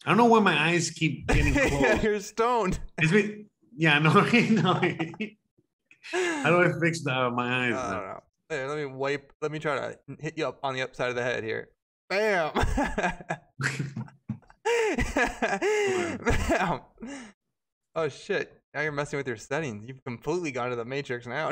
I 0.06 0.10
don't 0.12 0.18
know 0.18 0.26
why 0.26 0.40
my 0.40 0.58
eyes 0.70 0.92
keep 0.92 1.28
getting 1.28 1.54
yeah, 1.54 1.68
closed. 1.70 2.04
you're 2.04 2.20
stoned. 2.20 2.80
It's 3.00 3.12
been- 3.12 3.48
yeah, 3.76 4.00
no, 4.00 4.12
no. 4.12 4.82
How 6.12 6.50
do 6.50 6.62
I 6.62 6.72
fix 6.80 7.02
the, 7.04 7.12
uh, 7.12 7.30
my 7.30 7.68
eyes? 7.68 7.74
I 7.76 7.92
don't 7.92 8.08
know. 8.08 8.24
Here, 8.50 8.68
let 8.68 8.78
me 8.78 8.86
wipe. 8.86 9.34
Let 9.42 9.52
me 9.52 9.60
try 9.60 9.76
to 9.76 9.98
hit 10.20 10.38
you 10.38 10.48
up 10.48 10.60
on 10.64 10.74
the 10.74 10.82
upside 10.82 11.10
of 11.10 11.16
the 11.16 11.24
head 11.24 11.44
here. 11.44 11.70
Bam. 12.10 12.52
Bam. 16.24 16.80
Oh 17.96 18.08
shit! 18.08 18.54
Now 18.74 18.82
you're 18.82 18.92
messing 18.92 19.18
with 19.18 19.28
your 19.28 19.38
settings. 19.38 19.86
You've 19.88 20.04
completely 20.06 20.52
gone 20.52 20.70
to 20.70 20.76
the 20.76 20.86
matrix 20.86 21.26
now. 21.26 21.48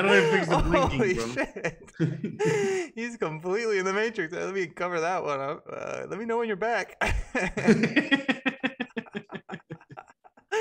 do 0.00 0.08
I 0.08 0.30
fix 0.30 0.46
the 0.48 0.62
blinking, 0.64 0.98
Holy 0.98 1.14
bro? 1.14 1.26
shit! 1.34 2.92
He's 2.94 3.16
completely 3.16 3.78
in 3.78 3.84
the 3.84 3.92
matrix. 3.92 4.32
Let 4.32 4.54
me 4.54 4.66
cover 4.68 5.00
that 5.00 5.24
one 5.24 5.40
up. 5.40 5.64
Uh, 5.70 6.02
let 6.08 6.18
me 6.18 6.24
know 6.24 6.38
when 6.38 6.46
you're 6.48 6.56
back. 6.56 6.96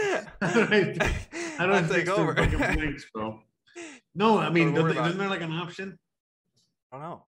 How 0.41 0.53
do 0.53 0.61
I, 0.61 0.97
how 1.57 1.65
do 1.67 1.73
I 1.73 1.77
I'll 1.79 1.87
take 1.87 2.07
over. 2.09 2.33
blinks, 2.33 3.05
bro? 3.13 3.39
No, 4.15 4.37
I 4.39 4.49
mean, 4.49 4.73
Don't 4.73 4.83
worry 4.83 4.93
doesn't 4.93 4.97
about 4.97 5.07
isn't 5.09 5.19
there 5.19 5.29
like 5.29 5.41
an 5.41 5.51
option? 5.53 5.97
I 6.91 6.97
don't 6.97 7.03
know. 7.05 7.23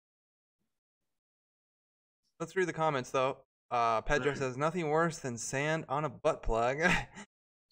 Let's 2.40 2.56
read 2.56 2.68
the 2.68 2.74
comments 2.74 3.10
though. 3.12 3.38
Uh, 3.72 4.02
Pedro 4.02 4.28
Alright. 4.28 4.38
says 4.38 4.58
nothing 4.58 4.90
worse 4.90 5.18
than 5.20 5.38
sand 5.38 5.86
on 5.90 6.06
a 6.06 6.10
butt 6.10 6.42
plug. 6.42 6.78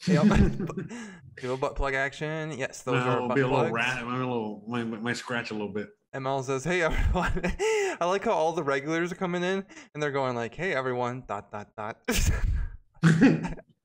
Do 0.06 1.54
a 1.54 1.58
butt 1.58 1.75
plug 1.75 1.94
action. 1.96 2.51
Yes, 2.58 2.82
those 2.84 3.04
No, 3.04 3.10
are 3.10 3.27
butt 3.27 3.36
be 3.36 3.42
a 3.42 3.46
little 3.48 3.60
plugs. 3.62 3.74
rat. 3.74 3.98
I'm 4.04 4.13
a 4.13 4.18
little, 4.20 4.63
my, 4.68 4.84
my 4.84 5.13
scratch 5.13 5.51
a 5.51 5.54
little 5.54 5.72
bit. 5.74 5.89
ML 6.16 6.44
says, 6.44 6.63
"Hey 6.63 6.82
everyone." 6.84 7.42
I 8.00 8.06
like 8.06 8.25
how 8.25 8.32
all 8.32 8.54
the 8.54 8.63
regulars 8.63 9.12
are 9.12 9.16
coming 9.16 9.44
in 9.44 9.66
and 9.94 10.01
they're 10.04 10.12
going 10.12 10.36
like, 10.36 10.54
"Hey 10.56 10.74
everyone." 10.74 11.24
Dot 11.27 11.51
dot 11.51 11.70
dot. 11.75 11.98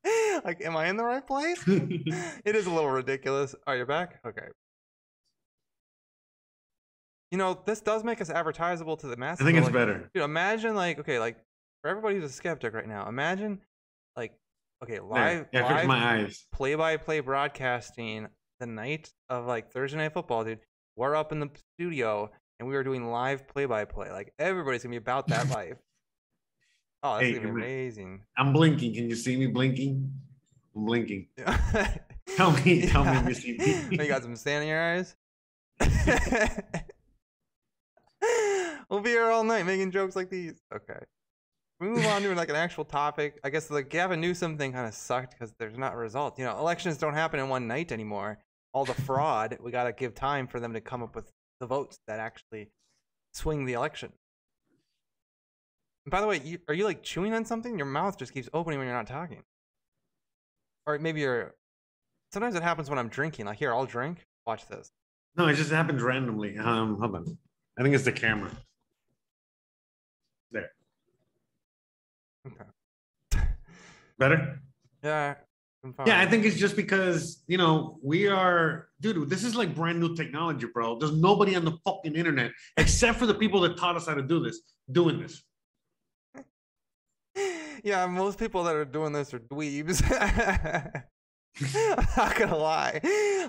like, 0.45 0.65
am 0.65 0.77
I 0.77 0.89
in 0.89 0.97
the 0.97 1.05
right 1.05 1.27
place? 1.27 1.63
it 1.67 2.57
is 2.57 2.67
a 2.67 2.71
little 2.71 2.91
ridiculous. 2.91 3.55
Are 3.67 3.77
you 3.77 3.87
back? 3.87 4.21
Okay. 4.27 4.47
You 7.31 7.39
know, 7.39 7.59
this 7.65 7.81
does 7.81 8.05
make 8.05 8.21
us 8.21 8.29
advertisable 8.29 8.99
to 8.99 9.07
the 9.07 9.17
masses. 9.17 9.43
I 9.43 9.47
think 9.47 9.57
it's 9.57 9.67
like, 9.67 9.73
better. 9.75 10.11
Dude, 10.15 10.23
imagine 10.23 10.75
like 10.75 10.99
okay, 10.99 11.19
like 11.19 11.37
for 11.81 11.89
everybody 11.89 12.17
who's 12.17 12.31
a 12.31 12.33
skeptic 12.33 12.75
right 12.75 12.87
now, 12.87 13.09
imagine 13.09 13.61
like 14.17 14.33
okay, 14.83 14.95
There. 14.95 15.03
live 15.03 15.47
Yeah, 15.53 15.65
live 15.65 15.87
my 15.87 16.21
eyes. 16.21 16.47
play-by-play 16.53 17.21
broadcasting 17.21 18.29
the 18.61 18.67
night 18.67 19.13
of 19.31 19.47
like 19.47 19.73
Thursday 19.73 19.97
night 19.99 20.13
football, 20.13 20.45
dude. 20.45 20.61
We're 20.97 21.17
up 21.17 21.33
in 21.33 21.41
the 21.41 21.49
studio 21.75 22.31
and 22.59 22.69
we 22.69 22.75
were 22.75 22.85
doing 22.85 23.11
live 23.11 23.49
play-by-play. 23.49 24.11
Like 24.11 24.35
everybody's 24.39 24.83
gonna 24.83 24.91
be 24.93 24.97
about 24.99 25.29
that 25.29 25.49
life. 25.55 25.79
Oh, 27.03 27.15
that's 27.15 27.27
Hey, 27.27 27.33
gonna 27.35 27.53
be 27.53 27.63
amazing. 27.63 28.23
I'm 28.37 28.53
blinking. 28.53 28.95
Can 28.95 29.09
you 29.09 29.17
see 29.17 29.37
me 29.37 29.47
blinking? 29.47 30.13
I'm 30.77 30.85
blinking. 30.85 31.29
Tell 32.37 32.53
me, 32.53 32.87
tell 32.87 33.05
me 33.05 33.11
if 33.11 33.29
you 33.29 33.35
see 33.59 33.89
me. 33.89 33.99
you 34.05 34.09
got 34.09 34.23
some 34.23 34.37
sand 34.37 34.63
in 34.63 34.69
your 34.71 34.81
eyes? 34.81 35.17
we'll 38.89 39.01
be 39.01 39.11
here 39.11 39.31
all 39.31 39.45
night 39.45 39.67
making 39.67 39.91
jokes 39.91 40.17
like 40.17 40.31
these. 40.31 40.63
Okay. 40.75 40.99
We 41.81 41.89
move 41.89 42.07
on 42.07 42.23
to 42.23 42.35
like 42.35 42.49
an 42.49 42.55
actual 42.55 42.85
topic. 42.85 43.41
I 43.43 43.51
guess 43.51 43.67
the 43.67 43.83
Gavin 43.83 44.21
Newsom 44.21 44.57
thing 44.57 44.73
kind 44.73 44.87
of 44.87 44.95
sucked 44.95 45.33
because 45.33 45.53
there's 45.59 45.77
not 45.77 45.95
a 45.95 45.97
result. 45.97 46.39
You 46.39 46.45
know, 46.45 46.57
elections 46.59 46.97
don't 46.97 47.15
happen 47.15 47.41
in 47.41 47.49
one 47.49 47.67
night 47.67 47.91
anymore. 47.91 48.39
All 48.73 48.85
the 48.85 48.95
fraud, 48.95 49.59
we 49.61 49.73
got 49.73 49.85
to 49.85 49.93
give 49.93 50.15
time 50.15 50.47
for 50.47 50.61
them 50.61 50.73
to 50.75 50.81
come 50.81 51.03
up 51.03 51.17
with 51.17 51.31
the 51.61 51.67
votes 51.67 51.99
that 52.07 52.21
actually 52.21 52.71
swing 53.35 53.65
the 53.65 53.73
election. 53.73 54.13
By 56.07 56.21
the 56.21 56.27
way, 56.27 56.41
you, 56.45 56.59
are 56.69 56.75
you 56.75 56.85
like 56.85 57.03
chewing 57.03 57.33
on 57.33 57.45
something? 57.45 57.77
Your 57.77 57.87
mouth 57.87 58.19
just 58.19 58.35
keeps 58.35 58.49
opening 58.53 58.79
when 58.79 58.89
you're 58.89 58.97
not 58.97 59.07
talking. 59.07 59.43
Or 60.87 60.99
maybe 60.99 61.21
you're. 61.21 61.55
Sometimes 62.33 62.55
it 62.55 62.63
happens 62.63 62.91
when 62.91 62.99
I'm 62.99 63.09
drinking. 63.09 63.47
Like, 63.47 63.59
here, 63.59 63.73
I'll 63.73 63.87
drink. 63.87 64.27
Watch 64.47 64.67
this. 64.67 64.91
No, 65.37 65.47
it 65.47 65.55
just 65.55 65.71
happens 65.71 66.03
randomly. 66.03 66.59
Um, 66.59 66.99
hold 66.99 67.15
on. 67.15 67.39
I 67.79 67.83
think 67.83 67.95
it's 67.95 68.05
the 68.05 68.13
camera. 68.13 68.51
There. 70.51 70.71
Okay. 72.47 73.45
Better? 74.19 74.61
Yeah. 75.03 75.35
Yeah, 76.07 76.21
I 76.21 76.27
think 76.27 76.45
it's 76.45 76.57
just 76.57 76.77
because, 76.77 77.43
you 77.49 77.59
know, 77.59 77.99
we 78.05 78.29
are, 78.29 78.89
dude, 79.01 79.29
this 79.29 79.43
is 79.43 79.57
like 79.57 79.75
brand 79.75 79.99
new 79.99 80.15
technology, 80.15 80.69
bro. 80.73 80.97
There's 80.97 81.17
nobody 81.17 81.57
on 81.57 81.65
the 81.65 81.77
fucking 81.85 82.15
internet 82.15 82.53
except 82.77 83.19
for 83.19 83.27
the 83.27 83.35
people 83.35 83.61
that 83.63 83.77
taught 83.77 83.97
us 83.97 84.07
how 84.07 84.15
to 84.15 84.23
do 84.23 84.41
this, 84.41 84.61
doing 84.93 85.21
this. 85.21 85.43
Yeah, 87.83 88.07
most 88.07 88.39
people 88.39 88.65
that 88.65 88.77
are 88.77 88.85
doing 88.85 89.13
this 89.13 89.35
are 89.35 89.41
dweebs. 89.41 90.03
I'm 91.61 92.07
not 92.17 92.37
gonna 92.37 92.57
lie. 92.57 93.01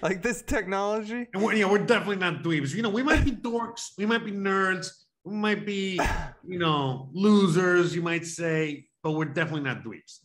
Like 0.01 0.21
this 0.21 0.41
technology. 0.41 1.27
And 1.33 1.43
we're, 1.43 1.53
know, 1.55 1.69
we're 1.69 1.85
definitely 1.85 2.17
not 2.17 2.43
dweebs. 2.43 2.73
You 2.73 2.81
know, 2.81 2.89
we 2.89 3.03
might 3.03 3.23
be 3.23 3.31
dorks, 3.31 3.91
we 3.97 4.05
might 4.05 4.25
be 4.25 4.31
nerds, 4.31 4.89
We 5.23 5.35
might 5.35 5.65
be, 5.65 5.99
you 6.47 6.59
know, 6.59 7.09
losers, 7.13 7.95
you 7.95 8.01
might 8.01 8.25
say, 8.25 8.87
but 9.03 9.11
we're 9.11 9.25
definitely 9.25 9.61
not 9.61 9.83
dweebs. 9.83 10.19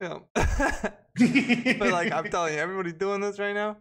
Yeah. 0.00 0.18
but 1.78 1.90
like 1.90 2.12
I'm 2.12 2.28
telling 2.28 2.54
you, 2.54 2.60
everybody's 2.60 2.94
doing 2.94 3.20
this 3.20 3.38
right 3.38 3.54
now. 3.54 3.76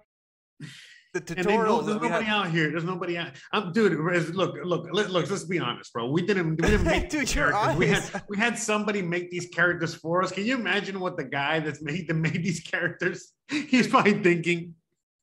The 1.13 1.19
And 1.37 1.45
they 1.45 1.55
know, 1.57 1.63
tutorials 1.63 1.85
there's 1.85 2.01
nobody 2.01 2.25
had, 2.25 2.33
out 2.35 2.49
here. 2.51 2.71
There's 2.71 2.83
nobody 2.83 3.17
out. 3.19 3.31
I'm 3.51 3.71
dude. 3.71 3.93
Look, 4.33 4.55
look. 4.63 4.87
Let, 4.91 5.11
look. 5.11 5.29
Let's 5.29 5.43
be 5.43 5.59
honest, 5.59 5.93
bro. 5.93 6.09
We 6.09 6.25
didn't. 6.25 6.49
We 6.55 6.67
didn't 6.67 6.85
make 6.85 7.09
Dude, 7.11 7.27
characters. 7.27 7.75
We 7.77 7.87
had 7.87 8.23
we 8.29 8.37
had 8.37 8.57
somebody 8.57 9.01
make 9.03 9.29
these 9.29 9.47
characters 9.47 9.93
for 9.93 10.23
us. 10.23 10.31
Can 10.31 10.45
you 10.45 10.55
imagine 10.55 10.99
what 10.99 11.15
the 11.17 11.23
guy 11.25 11.59
that's 11.59 11.81
made 11.83 12.07
that 12.07 12.15
made 12.15 12.43
these 12.43 12.61
characters? 12.61 13.31
He's 13.49 13.87
probably 13.87 14.13
thinking. 14.23 14.73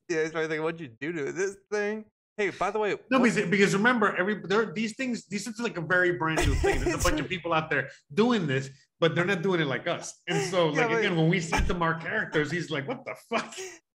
yeah, 0.09 0.23
he's 0.23 0.31
probably 0.31 0.49
thinking, 0.49 0.63
what'd 0.63 0.81
you 0.81 0.89
do 1.01 1.13
to 1.13 1.33
this 1.33 1.57
thing? 1.73 2.05
Hey, 2.37 2.51
by 2.51 2.71
the 2.71 2.79
way, 2.79 2.97
No, 3.11 3.19
what- 3.19 3.35
because, 3.35 3.51
because 3.51 3.75
remember, 3.75 4.15
every 4.17 4.41
there 4.45 4.73
these 4.73 4.95
things. 4.95 5.27
These 5.27 5.49
is 5.49 5.59
like 5.59 5.77
a 5.77 5.81
very 5.83 6.13
brand 6.13 6.47
new 6.47 6.55
thing. 6.55 6.81
There's 6.81 6.95
a 6.95 6.99
bunch 7.11 7.19
of 7.21 7.29
people 7.29 7.53
out 7.53 7.69
there 7.69 7.89
doing 8.15 8.47
this, 8.47 8.71
but 9.01 9.15
they're 9.17 9.25
not 9.25 9.43
doing 9.43 9.61
it 9.61 9.67
like 9.67 9.89
us. 9.89 10.21
And 10.29 10.49
so, 10.51 10.71
Yeah, 10.71 10.83
like 10.83 10.89
but- 10.91 10.99
again, 11.01 11.17
when 11.17 11.29
we 11.29 11.41
sent 11.41 11.67
them 11.67 11.83
our 11.83 11.95
characters, 12.01 12.51
he's 12.53 12.71
like, 12.71 12.87
"What 12.87 13.05
the 13.05 13.15
fuck." 13.29 13.53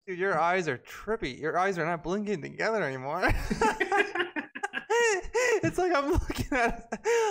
Dude, 0.07 0.19
your 0.19 0.39
eyes 0.39 0.67
are 0.67 0.77
trippy. 0.77 1.39
Your 1.39 1.57
eyes 1.57 1.77
are 1.79 1.85
not 1.85 2.03
blinking 2.03 2.41
together 2.41 2.83
anymore. 2.83 3.23
it's 5.63 5.77
like 5.77 5.93
I'm 5.95 6.11
looking 6.11 6.47
at 6.51 6.87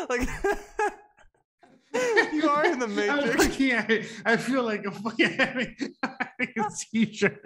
like 0.09 0.29
you 2.33 2.49
are 2.49 2.67
in 2.67 2.79
the 2.79 2.87
I'm 2.87 2.95
matrix. 2.97 3.37
looking 3.37 3.71
at 3.73 3.91
it. 3.91 4.07
I 4.25 4.37
feel 4.37 4.63
like 4.63 4.87
I'm 4.87 4.93
fucking 4.93 5.33
having, 5.33 5.77
having 6.03 6.55
a 6.59 6.71
seizure. 6.71 7.41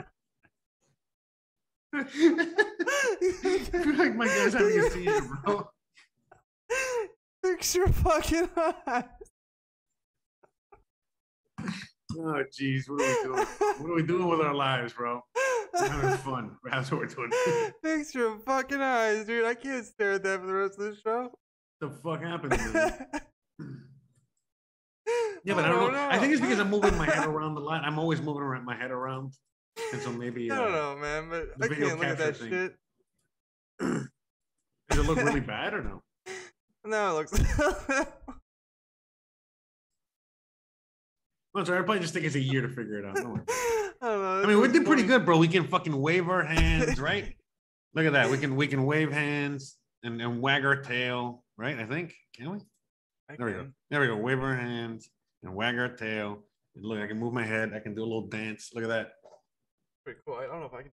I 1.92 2.04
feel 2.04 2.36
like 3.96 4.14
my 4.14 4.26
guy's 4.26 4.52
having 4.52 4.78
a 4.78 4.90
seizure, 4.90 5.28
bro. 5.44 5.68
Fix 7.42 7.74
your 7.74 7.88
fucking 7.88 8.48
eyes. 8.86 9.04
Oh, 12.16 12.42
jeez, 12.58 12.88
what 12.88 13.02
are 13.02 13.06
we 13.06 13.22
doing? 13.22 13.46
What 13.78 13.90
are 13.90 13.94
we 13.94 14.02
doing 14.02 14.28
with 14.28 14.40
our 14.40 14.54
lives, 14.54 14.92
bro? 14.94 15.22
We're 15.74 15.88
having 15.88 16.16
fun. 16.24 16.56
That's 16.64 16.90
what 16.90 17.00
we're 17.00 17.06
doing. 17.06 17.72
Fix 17.82 18.14
your 18.14 18.38
fucking 18.38 18.80
eyes, 18.80 19.26
dude. 19.26 19.44
I 19.44 19.54
can't 19.54 19.84
stare 19.84 20.12
at 20.12 20.22
that 20.22 20.40
for 20.40 20.46
the 20.46 20.54
rest 20.54 20.78
of 20.78 20.84
the 20.86 20.96
show. 21.04 21.30
What 21.78 21.90
the 21.90 21.90
fuck 21.90 22.22
happened? 22.22 23.22
Yeah, 25.44 25.54
but 25.54 25.64
I 25.64 25.68
don't 25.68 25.92
know. 25.92 26.08
I 26.10 26.18
think 26.18 26.32
it's 26.32 26.42
because 26.42 26.58
I'm 26.58 26.68
moving 26.68 26.98
my 26.98 27.06
head 27.06 27.26
around 27.26 27.56
a 27.56 27.60
lot. 27.60 27.82
I'm 27.82 27.98
always 27.98 28.20
moving 28.20 28.42
around 28.42 28.66
my 28.66 28.76
head 28.76 28.90
around, 28.90 29.32
and 29.92 30.02
so 30.02 30.12
maybe 30.12 30.50
I 30.50 30.56
uh, 30.56 30.58
don't 30.58 30.72
know, 30.72 30.96
man, 30.96 31.30
but 31.30 31.58
the 31.58 31.64
I 31.64 31.68
video 31.68 31.88
can't 31.88 32.00
look 32.00 32.08
at 32.08 32.18
that 32.18 32.36
thing. 32.36 32.50
shit. 32.50 32.74
does 34.90 34.98
it 34.98 35.06
look 35.06 35.16
really 35.16 35.40
bad 35.56 35.72
or 35.72 35.82
no? 35.82 36.02
No, 36.84 37.10
it 37.10 37.30
looks. 37.32 38.28
Well, 41.58 41.66
sorry, 41.66 41.80
I 41.80 41.82
probably 41.82 41.98
just 41.98 42.14
think 42.14 42.24
it's 42.24 42.36
a 42.36 42.40
year 42.40 42.62
to 42.62 42.68
figure 42.68 43.00
it 43.00 43.04
out. 43.04 43.16
Don't 43.16 43.32
worry. 43.32 43.42
I 44.00 44.06
know. 44.06 44.42
I 44.44 44.46
mean, 44.46 44.60
we 44.60 44.68
did 44.68 44.86
pretty 44.86 45.02
good, 45.02 45.26
bro. 45.26 45.38
We 45.38 45.48
can 45.48 45.66
fucking 45.66 46.00
wave 46.00 46.28
our 46.28 46.44
hands, 46.44 47.00
right? 47.00 47.34
Look 47.94 48.06
at 48.06 48.12
that. 48.12 48.30
We 48.30 48.38
can 48.38 48.54
we 48.54 48.68
can 48.68 48.86
wave 48.86 49.10
hands 49.10 49.76
and, 50.04 50.22
and 50.22 50.40
wag 50.40 50.64
our 50.64 50.76
tail, 50.76 51.42
right? 51.56 51.76
I 51.76 51.84
think. 51.84 52.14
Can 52.36 52.52
we? 52.52 52.58
I 53.28 53.34
There 53.36 53.46
we 53.46 53.52
go. 53.54 53.66
There 53.90 54.00
we 54.00 54.06
go. 54.06 54.16
Wave 54.18 54.38
our 54.38 54.54
hands 54.54 55.10
and 55.42 55.52
wag 55.52 55.76
our 55.76 55.88
tail. 55.88 56.44
And 56.76 56.84
look, 56.84 57.00
I 57.00 57.08
can 57.08 57.18
move 57.18 57.32
my 57.32 57.44
head. 57.44 57.72
I 57.74 57.80
can 57.80 57.92
do 57.92 58.02
a 58.02 58.06
little 58.06 58.28
dance. 58.28 58.70
Look 58.72 58.84
at 58.84 58.90
that. 58.90 59.14
Pretty 60.04 60.20
cool. 60.24 60.36
I 60.36 60.46
don't 60.46 60.60
know 60.60 60.66
if 60.66 60.74
I 60.74 60.82
can. 60.82 60.92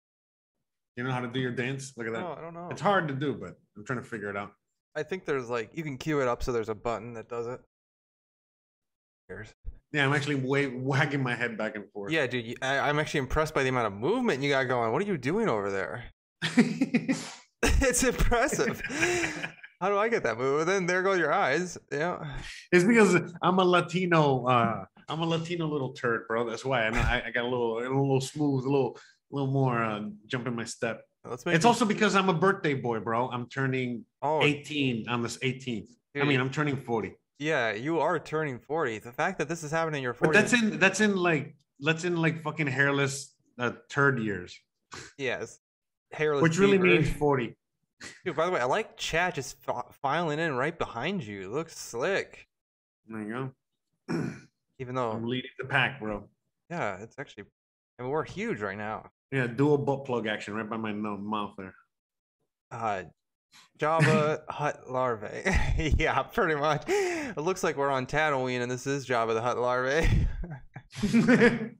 You 0.96 1.04
know 1.04 1.12
how 1.12 1.20
to 1.20 1.28
do 1.28 1.40
your 1.40 1.52
dance? 1.52 1.94
Look 1.96 2.08
at 2.08 2.14
that. 2.14 2.22
No, 2.22 2.36
I 2.36 2.42
don't 2.42 2.56
know. 2.56 2.70
It's 2.72 2.82
hard 2.82 3.08
to 3.10 3.14
do, 3.14 3.36
but 3.36 3.54
I'm 3.78 3.86
trying 3.86 4.00
to 4.00 4.06
figure 4.06 4.32
it 4.32 4.36
out. 4.36 4.54
I 4.96 5.04
think 5.04 5.26
there's 5.26 5.48
like 5.48 5.70
you 5.76 5.84
can 5.84 6.00
cue 6.00 6.22
it 6.22 6.28
up 6.28 6.42
so 6.42 6.52
there's 6.52 6.70
a 6.70 6.76
button 6.76 7.14
that 7.14 7.30
does 7.30 7.46
it. 7.46 7.62
Cares. 9.28 9.54
Yeah, 9.92 10.06
I'm 10.06 10.14
actually 10.14 10.36
wa- 10.36 10.70
wagging 10.74 11.24
my 11.24 11.36
head 11.36 11.58
back 11.58 11.76
and 11.76 11.90
forth. 11.92 12.12
Yeah, 12.12 12.28
dude. 12.28 12.58
I, 12.62 12.80
I'm 12.80 13.00
actually 13.00 13.20
impressed 13.20 13.54
by 13.54 13.64
the 13.64 13.70
amount 13.70 13.88
of 13.88 13.94
movement 13.94 14.44
you 14.44 14.50
got 14.50 14.64
going. 14.66 14.92
What 14.92 15.02
are 15.02 15.06
you 15.06 15.18
doing 15.18 15.50
over 15.50 15.72
there? 15.72 16.06
it's 17.64 18.04
impressive. 18.04 18.82
How 19.82 19.90
do 19.90 19.98
I 19.98 20.10
get 20.10 20.24
that 20.24 20.38
move? 20.38 20.62
And 20.62 20.70
then 20.70 20.86
there 20.86 21.02
go 21.02 21.14
your 21.14 21.34
eyes. 21.34 21.78
Yeah. 21.92 22.38
it's 22.72 22.84
because 22.84 23.16
I'm 23.42 23.60
a 23.60 23.64
Latino. 23.64 24.46
Uh, 24.46 24.86
I'm 25.10 25.22
a 25.22 25.26
Latino 25.26 25.68
little 25.68 25.94
turd, 25.94 26.28
bro. 26.28 26.50
That's 26.50 26.64
why 26.64 26.88
I 26.88 27.24
I, 27.28 27.32
got 27.32 27.44
a 27.44 27.48
little, 27.48 27.80
a 27.80 27.82
little 27.82 28.22
smooth, 28.22 28.64
a 28.64 28.70
little, 28.70 28.98
little 29.32 29.52
more 29.52 29.84
uh, 29.84 30.04
jump 30.28 30.48
in 30.48 30.56
my 30.56 30.64
step. 30.64 31.04
Let's 31.26 31.46
make. 31.46 31.56
It's 31.56 31.64
this- 31.64 31.68
also 31.68 31.86
because 31.86 32.16
I'm 32.16 32.30
a 32.30 32.34
birthday 32.34 32.74
boy, 32.74 33.00
bro. 33.00 33.30
I'm 33.30 33.48
turning 33.50 34.06
oh, 34.22 34.42
18 34.44 35.10
on 35.10 35.22
this 35.22 35.38
18th. 35.40 35.90
I 36.16 36.24
mean, 36.24 36.40
I'm 36.40 36.50
turning 36.50 36.78
40. 36.78 37.14
Yeah, 37.40 37.74
you 37.74 38.00
are 38.00 38.20
turning 38.20 38.60
40. 38.60 39.00
The 39.00 39.12
fact 39.12 39.38
that 39.40 39.48
this 39.50 39.64
is 39.64 39.72
happening 39.72 40.00
in 40.00 40.04
your 40.04 40.14
40s. 40.14 40.20
But 40.22 40.34
that's 40.34 40.54
in 40.54 40.80
that's 40.80 41.02
in 41.02 41.16
like 41.16 41.56
that's 41.80 42.04
in 42.04 42.18
like 42.18 42.42
fucking 42.42 42.68
hairless 42.68 43.34
uh, 43.60 43.72
turd 43.90 44.20
years, 44.20 44.58
yes. 45.18 45.60
Hairless. 46.12 46.44
which 46.44 46.58
really 46.58 46.78
means 46.78 47.10
40. 47.10 47.56
Dude, 48.26 48.36
by 48.36 48.46
the 48.46 48.52
way, 48.52 48.60
I 48.62 48.66
like 48.66 48.96
chat 48.98 49.36
just 49.36 49.62
fi- 49.64 49.84
filing 50.02 50.40
in 50.40 50.56
right 50.56 50.78
behind 50.78 51.24
you. 51.24 51.50
Looks 51.52 51.78
slick. 51.78 52.48
There 53.08 53.22
you 53.22 53.52
go. 54.08 54.24
Even 54.80 54.96
though, 54.96 55.12
I'm 55.12 55.28
leading 55.28 55.50
the 55.60 55.66
pack, 55.66 56.00
bro. 56.00 56.28
yeah, 56.70 56.98
it's 57.02 57.18
actually. 57.18 57.46
I 57.98 58.04
mean, 58.04 58.12
we're 58.12 58.26
huge 58.26 58.62
right 58.62 58.78
now. 58.78 59.10
Yeah, 59.32 59.48
dual 59.48 59.78
butt 59.78 60.06
plug 60.06 60.28
action 60.28 60.54
right 60.54 60.70
by 60.70 60.78
my 60.78 60.92
mouth 60.92 61.54
there. 61.58 61.74
Uh, 62.72 63.04
Jabba 63.80 64.42
Hutt 64.50 64.90
Larvae. 64.90 65.94
yeah, 65.98 66.22
pretty 66.24 66.56
much. 66.56 66.84
It 66.88 67.38
looks 67.38 67.64
like 67.64 67.76
we're 67.76 67.92
on 67.92 68.06
Tatooine, 68.06 68.62
and 68.62 68.72
this 68.72 68.88
is 68.88 69.06
Jabba 69.06 69.34
the 69.34 69.42
Hutt 69.42 69.58
Larvae. 69.58 70.28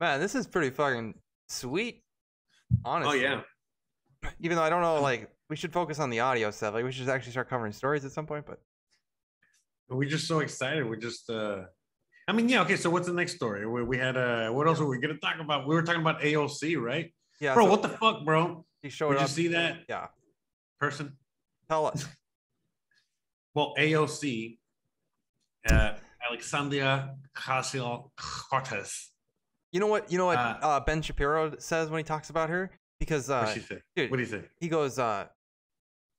Man, 0.00 0.20
this 0.20 0.34
is 0.34 0.46
pretty 0.48 0.70
fucking 0.70 1.14
sweet. 1.48 2.02
Honestly. 2.84 3.20
Oh 3.20 3.22
yeah. 3.22 3.40
Even 4.40 4.56
though 4.56 4.62
I 4.62 4.70
don't 4.70 4.82
know, 4.82 5.00
like, 5.00 5.30
we 5.48 5.56
should 5.56 5.72
focus 5.72 6.00
on 6.00 6.10
the 6.10 6.20
audio 6.20 6.50
stuff. 6.50 6.74
Like, 6.74 6.84
we 6.84 6.90
should 6.90 7.08
actually 7.08 7.32
start 7.32 7.48
covering 7.48 7.72
stories 7.72 8.04
at 8.04 8.10
some 8.10 8.26
point. 8.26 8.44
But 8.46 8.58
We're 9.88 10.08
just 10.08 10.26
so 10.26 10.40
excited. 10.40 10.84
We're 10.88 10.96
just 10.96 11.30
uh 11.30 11.62
I 12.26 12.32
mean, 12.32 12.48
yeah, 12.48 12.62
okay. 12.62 12.76
So 12.76 12.90
what's 12.90 13.06
the 13.06 13.12
next 13.12 13.36
story? 13.36 13.66
We, 13.68 13.84
we 13.84 13.98
had 13.98 14.16
uh 14.16 14.50
what 14.50 14.66
else 14.66 14.80
were 14.80 14.88
we 14.88 14.98
gonna 14.98 15.18
talk 15.18 15.38
about? 15.40 15.68
We 15.68 15.76
were 15.76 15.82
talking 15.82 16.00
about 16.00 16.22
AOC, 16.22 16.80
right? 16.80 17.13
Yeah, 17.40 17.54
bro, 17.54 17.64
so 17.64 17.70
what 17.70 17.82
the 17.82 17.88
fuck, 17.88 18.24
bro? 18.24 18.64
he 18.82 18.88
showed 18.90 19.12
Did 19.14 19.22
you 19.22 19.26
see 19.28 19.48
that 19.48 19.78
Yeah, 19.88 20.08
person? 20.78 21.16
tell 21.68 21.86
us. 21.86 22.06
Well, 23.54 23.72
AOC, 23.78 24.58
uh 25.68 25.92
Alexandria 26.28 27.14
Ocasio 27.36 28.10
Cortez. 28.16 29.10
You 29.70 29.78
know 29.80 29.86
what? 29.86 30.10
You 30.10 30.18
know 30.18 30.26
what 30.26 30.38
Uh, 30.38 30.58
uh, 30.60 30.80
Ben 30.80 31.02
Shapiro 31.02 31.56
says 31.58 31.88
when 31.88 31.98
he 31.98 32.04
talks 32.04 32.30
about 32.30 32.50
her 32.50 32.70
because 32.98 33.30
uh, 33.30 33.40
What'd 33.40 33.54
she 33.54 33.60
say? 33.68 33.80
dude, 33.94 34.10
What 34.10 34.16
do 34.16 34.22
you 34.24 34.28
say? 34.28 34.42
he 34.58 34.68
goes, 34.68 34.98
uh, 34.98 35.26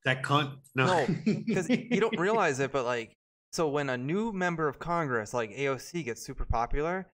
That 0.06 0.23
cunt? 0.23 0.58
No. 0.75 0.86
No, 0.86 1.08
because 1.25 1.69
you 1.69 1.99
don't 1.99 2.17
realize 2.17 2.60
it, 2.62 2.71
but 2.71 2.86
like, 2.86 3.15
so 3.51 3.67
when 3.67 3.89
a 3.89 3.97
new 3.97 4.32
member 4.32 4.67
of 4.69 4.80
Congress 4.80 5.34
like 5.34 5.51
AOC 5.51 6.06
gets 6.06 6.21
super 6.21 6.45
popular, 6.45 7.08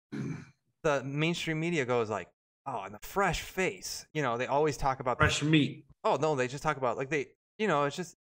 the 0.82 1.02
mainstream 1.04 1.60
media 1.60 1.84
goes 1.84 2.10
like, 2.10 2.28
"Oh, 2.68 2.82
and 2.84 2.94
the 2.94 2.98
fresh 3.02 3.40
face." 3.40 4.06
You 4.12 4.22
know, 4.22 4.36
they 4.38 4.46
always 4.46 4.76
talk 4.76 5.00
about. 5.00 5.18
the- 5.18 5.24
fresh 5.24 5.42
meat. 5.42 5.84
oh 6.04 6.16
no, 6.20 6.36
they 6.36 6.46
just 6.48 6.62
talk 6.62 6.76
about 6.76 6.96
like 6.96 7.08
they, 7.10 7.28
you 7.58 7.66
know, 7.66 7.84
it's 7.84 7.96
just 7.96 8.16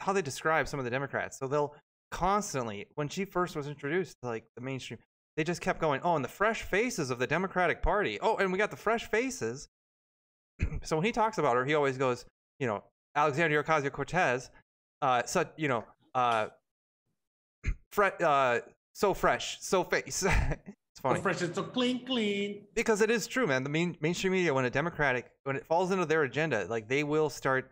how 0.00 0.12
they 0.12 0.22
describe 0.22 0.66
some 0.68 0.78
of 0.80 0.84
the 0.84 0.90
Democrats. 0.90 1.38
So 1.38 1.46
they'll 1.46 1.74
constantly, 2.10 2.86
when 2.94 3.08
she 3.08 3.24
first 3.24 3.54
was 3.56 3.66
introduced 3.68 4.16
to 4.22 4.28
like 4.28 4.44
the 4.56 4.60
mainstream, 4.62 4.98
they 5.36 5.44
just 5.44 5.60
kept 5.60 5.80
going, 5.80 6.00
"Oh, 6.02 6.16
and 6.16 6.24
the 6.24 6.28
fresh 6.28 6.62
faces 6.62 7.10
of 7.10 7.18
the 7.18 7.26
Democratic 7.26 7.82
Party." 7.82 8.18
Oh, 8.20 8.36
and 8.36 8.50
we 8.52 8.58
got 8.58 8.70
the 8.70 8.76
fresh 8.76 9.08
faces. 9.10 9.68
so 10.82 10.96
when 10.96 11.04
he 11.04 11.12
talks 11.12 11.38
about 11.38 11.56
her, 11.56 11.64
he 11.64 11.74
always 11.74 11.98
goes, 11.98 12.24
you 12.58 12.66
know, 12.66 12.82
Alexandria 13.14 13.62
Ocasio 13.62 13.92
Cortez, 13.92 14.50
uh, 15.02 15.22
such, 15.26 15.48
you 15.56 15.68
know, 15.68 15.84
uh, 16.14 16.46
fre- 17.92 18.22
uh, 18.24 18.60
so 18.94 19.12
fresh, 19.12 19.58
so 19.60 19.84
face. 19.84 20.24
funny 21.08 21.20
fresh, 21.20 21.42
it's 21.42 21.56
so 21.56 21.62
clean, 21.62 22.04
clean. 22.04 22.66
because 22.74 23.00
it 23.00 23.10
is 23.10 23.26
true, 23.26 23.46
man. 23.46 23.62
The 23.62 23.70
main 23.70 23.96
mainstream 24.00 24.32
media, 24.32 24.52
when 24.52 24.64
a 24.64 24.70
Democratic, 24.70 25.30
when 25.44 25.56
it 25.56 25.66
falls 25.66 25.90
into 25.90 26.06
their 26.06 26.22
agenda, 26.22 26.66
like 26.68 26.88
they 26.88 27.04
will 27.04 27.30
start 27.30 27.70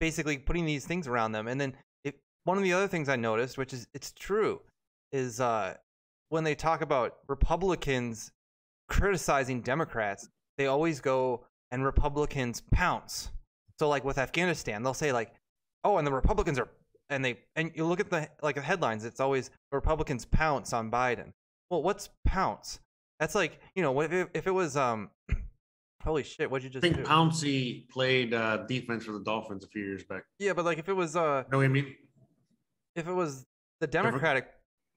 basically 0.00 0.38
putting 0.38 0.64
these 0.64 0.86
things 0.86 1.06
around 1.06 1.32
them. 1.32 1.48
And 1.48 1.60
then 1.60 1.74
if 2.04 2.14
one 2.44 2.56
of 2.56 2.62
the 2.62 2.72
other 2.72 2.88
things 2.88 3.08
I 3.08 3.16
noticed, 3.16 3.58
which 3.58 3.72
is 3.72 3.86
it's 3.94 4.12
true, 4.12 4.60
is 5.12 5.40
uh, 5.40 5.74
when 6.28 6.44
they 6.44 6.54
talk 6.54 6.80
about 6.80 7.18
Republicans 7.28 8.32
criticizing 8.88 9.60
Democrats, 9.60 10.28
they 10.56 10.66
always 10.66 11.00
go 11.00 11.44
and 11.70 11.84
Republicans 11.84 12.62
pounce. 12.72 13.30
So 13.78 13.88
like 13.88 14.04
with 14.04 14.18
Afghanistan, 14.18 14.82
they'll 14.82 14.94
say 14.94 15.12
like, 15.12 15.32
"Oh, 15.84 15.98
and 15.98 16.06
the 16.06 16.12
Republicans 16.12 16.58
are," 16.58 16.68
and 17.10 17.24
they 17.24 17.38
and 17.56 17.70
you 17.74 17.84
look 17.84 18.00
at 18.00 18.10
the 18.10 18.28
like 18.42 18.56
the 18.56 18.62
headlines, 18.62 19.04
it's 19.04 19.20
always 19.20 19.50
Republicans 19.72 20.24
pounce 20.24 20.72
on 20.72 20.90
Biden. 20.90 21.32
Well, 21.70 21.82
what's 21.82 22.08
pounce? 22.24 22.80
That's 23.20 23.34
like 23.34 23.60
you 23.74 23.82
know, 23.82 23.92
what 23.92 24.06
if 24.06 24.12
it, 24.12 24.28
if 24.34 24.46
it 24.46 24.50
was 24.52 24.76
um, 24.76 25.10
Holy 26.04 26.22
shit! 26.22 26.50
What'd 26.50 26.62
you 26.64 26.70
I 26.70 26.72
just 26.72 26.82
think 26.82 26.96
do? 26.96 27.02
Pouncey 27.02 27.88
played 27.88 28.32
uh, 28.32 28.58
defense 28.68 29.04
for 29.04 29.12
the 29.12 29.20
Dolphins 29.24 29.64
a 29.64 29.66
few 29.68 29.84
years 29.84 30.04
back. 30.04 30.22
Yeah, 30.38 30.52
but 30.52 30.64
like 30.64 30.78
if 30.78 30.88
it 30.88 30.92
was 30.94 31.16
uh 31.16 31.44
what 31.50 31.64
I 31.64 31.68
mean? 31.68 31.94
if 32.96 33.06
it 33.08 33.12
was 33.12 33.44
the 33.80 33.86
Democratic 33.86 34.48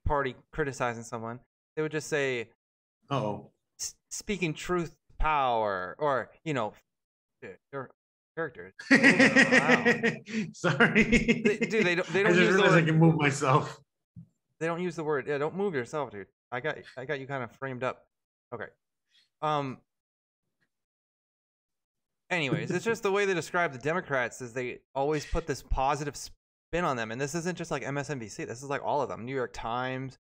Party 0.06 0.36
criticizing 0.54 1.04
someone, 1.04 1.40
they 1.76 1.82
would 1.82 1.92
just 1.92 2.08
say 2.08 2.50
Oh, 3.10 3.50
speaking 4.10 4.54
truth 4.54 4.96
power 5.20 5.96
or 6.00 6.30
you 6.46 6.54
know 6.54 6.74
their 7.72 7.90
characters. 8.38 8.74
sorry. 10.54 11.04
They- 11.04 11.58
dude, 11.58 11.86
they 11.86 11.96
don't- 11.96 12.08
they 12.14 12.20
I 12.22 12.24
don't 12.24 12.36
just 12.36 12.40
use 12.40 12.48
the 12.50 12.54
realized 12.62 12.76
I 12.76 12.82
can 12.84 13.00
move 13.00 13.16
myself. 13.16 13.80
They 14.60 14.68
don't 14.68 14.82
use 14.82 14.96
the 14.96 15.04
word. 15.04 15.28
Yeah, 15.28 15.40
don't 15.40 15.56
move 15.56 15.74
yourself, 15.74 16.12
dude. 16.12 16.28
I 16.52 16.60
got 16.60 16.78
I 16.98 17.06
got 17.06 17.20
you 17.20 17.28
kind 17.28 17.44
of 17.44 17.52
framed 17.52 17.84
up. 17.84 18.06
Okay. 18.54 18.66
Um. 19.42 19.78
Anyways, 22.30 22.72
it's 22.72 22.86
just 22.86 23.04
the 23.04 23.12
way 23.12 23.26
they 23.26 23.34
describe 23.34 23.74
the 23.74 23.80
Democrats 23.80 24.42
is 24.42 24.54
they 24.54 24.80
always 24.96 25.26
put 25.26 25.48
this 25.48 25.62
positive 25.62 26.16
spin 26.16 26.84
on 26.84 26.98
them, 26.98 27.12
and 27.12 27.20
this 27.20 27.36
isn't 27.36 27.58
just 27.58 27.72
like 27.72 27.84
MSNBC. 27.84 28.48
This 28.48 28.64
is 28.64 28.70
like 28.70 28.82
all 28.84 29.02
of 29.02 29.10
them. 29.10 29.26
New 29.26 29.36
York 29.36 29.52
Times, 29.54 30.18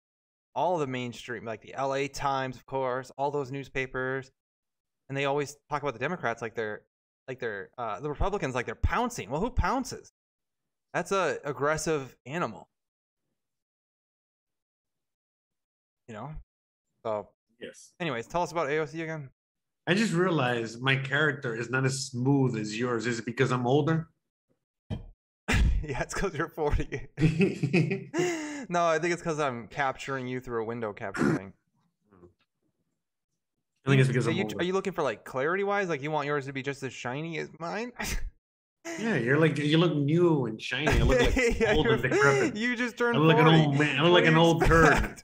all 0.56 0.78
the 0.78 0.88
mainstream, 0.88 1.46
like 1.46 1.62
the 1.62 1.74
L.A. 1.74 2.08
Times, 2.08 2.56
of 2.56 2.66
course, 2.66 3.12
all 3.18 3.32
those 3.32 3.52
newspapers, 3.52 4.32
and 5.10 5.18
they 5.18 5.26
always 5.26 5.58
talk 5.70 5.82
about 5.82 5.94
the 5.94 6.00
Democrats 6.00 6.42
like 6.42 6.56
they're 6.56 6.82
like 7.28 7.40
they're 7.40 7.70
uh, 7.78 8.00
the 8.00 8.10
Republicans 8.10 8.56
like 8.56 8.66
they're 8.66 8.76
pouncing. 8.76 9.30
Well, 9.30 9.42
who 9.42 9.50
pounces? 9.50 10.12
That's 10.94 11.12
a 11.12 11.40
aggressive 11.44 12.16
animal. 12.26 12.70
You 16.08 16.14
know. 16.14 16.32
So, 17.04 17.30
Yes. 17.60 17.94
anyways, 18.00 18.28
tell 18.28 18.42
us 18.44 18.52
about 18.52 18.68
AOC 18.68 19.02
again. 19.04 19.30
I 19.88 19.94
just 19.94 20.14
realized 20.14 20.82
my 20.82 20.96
character 20.96 21.56
is 21.56 21.70
not 21.70 21.86
as 21.86 22.06
smooth 22.08 22.56
as 22.58 22.78
yours. 22.78 23.06
Is 23.06 23.20
it 23.20 23.26
because 23.26 23.52
I'm 23.52 23.66
older? 23.68 24.10
yeah, 24.90 26.02
it's 26.02 26.14
because 26.14 26.34
you're 26.36 26.50
40. 26.50 27.08
no, 28.70 28.86
I 28.86 28.98
think 29.00 29.14
it's 29.14 29.22
because 29.22 29.40
I'm 29.40 29.68
capturing 29.68 30.28
you 30.28 30.40
through 30.40 30.64
a 30.64 30.66
window 30.66 30.92
capture 30.94 31.36
thing. 31.36 31.54
I 33.86 33.90
think 33.90 34.00
it's 34.00 34.08
because 34.08 34.28
are 34.28 34.32
I'm 34.32 34.38
you, 34.38 34.44
older. 34.44 34.56
are 34.60 34.64
you 34.64 34.74
looking 34.74 34.94
for 34.94 35.04
like 35.04 35.24
clarity 35.26 35.64
wise? 35.64 35.88
Like 35.90 36.02
you 36.02 36.10
want 36.10 36.26
yours 36.26 36.48
to 36.48 36.54
be 36.54 36.64
just 36.64 36.82
as 36.82 36.92
shiny 36.92 37.38
as 37.38 37.50
mine? 37.60 37.92
Yeah, 39.00 39.16
you're 39.18 39.38
like 39.38 39.60
you 39.60 39.78
look 39.78 39.96
new 39.96 40.48
and 40.48 40.60
shiny. 40.60 40.88
I 40.88 41.04
look 41.04 41.20
like 41.20 41.36
Yeah, 41.60 41.74
old 41.76 41.86
and 41.88 42.02
you're- 42.04 42.10
decrepit. 42.10 42.56
You 42.56 42.76
just 42.76 42.98
turned 42.98 43.18
I 43.18 43.20
look 43.20 43.38
like 43.38 43.46
an 43.46 43.54
old 43.54 43.78
man. 43.78 44.00
I 44.00 44.02
look 44.02 44.12
What 44.14 44.22
like 44.24 44.26
an 44.26 44.34
you 44.34 44.40
old 44.40 44.66
turd. 44.66 45.22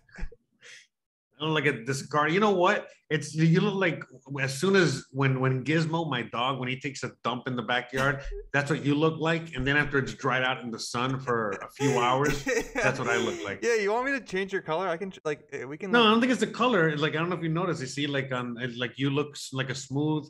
I 1.41 1.45
look 1.45 1.65
like 1.65 1.85
this 1.85 2.01
discard. 2.01 2.31
You 2.31 2.39
know 2.39 2.51
what? 2.51 2.87
It's 3.09 3.35
you 3.35 3.59
look 3.59 3.75
like 3.75 4.03
as 4.39 4.57
soon 4.57 4.75
as 4.75 5.05
when 5.11 5.39
when 5.39 5.63
Gizmo, 5.63 6.09
my 6.09 6.21
dog, 6.21 6.59
when 6.59 6.69
he 6.69 6.79
takes 6.79 7.03
a 7.03 7.11
dump 7.23 7.47
in 7.47 7.55
the 7.55 7.61
backyard, 7.61 8.21
that's 8.53 8.69
what 8.69 8.85
you 8.85 8.95
look 8.95 9.19
like. 9.19 9.55
And 9.55 9.67
then 9.67 9.75
after 9.75 9.97
it's 9.97 10.13
dried 10.13 10.43
out 10.43 10.61
in 10.63 10.71
the 10.71 10.79
sun 10.79 11.19
for 11.19 11.51
a 11.51 11.69
few 11.71 11.99
hours, 11.99 12.43
that's 12.75 12.99
what 12.99 13.09
I 13.09 13.17
look 13.17 13.43
like. 13.43 13.59
Yeah, 13.63 13.75
you 13.75 13.91
want 13.91 14.05
me 14.05 14.11
to 14.17 14.21
change 14.21 14.53
your 14.53 14.61
color? 14.61 14.87
I 14.87 14.97
can 14.97 15.11
like 15.25 15.49
eh, 15.51 15.65
we 15.65 15.77
can. 15.77 15.91
No, 15.91 16.03
I 16.03 16.11
don't 16.11 16.21
think 16.21 16.31
it's 16.31 16.39
the 16.39 16.47
color. 16.47 16.95
Like 16.95 17.15
I 17.15 17.17
don't 17.17 17.29
know 17.29 17.35
if 17.35 17.43
you 17.43 17.49
notice. 17.49 17.81
You 17.81 17.87
see, 17.87 18.07
like 18.07 18.31
on 18.31 18.55
it's 18.61 18.77
like 18.77 18.97
you 18.97 19.09
look 19.09 19.35
like 19.51 19.69
a 19.69 19.75
smooth. 19.75 20.29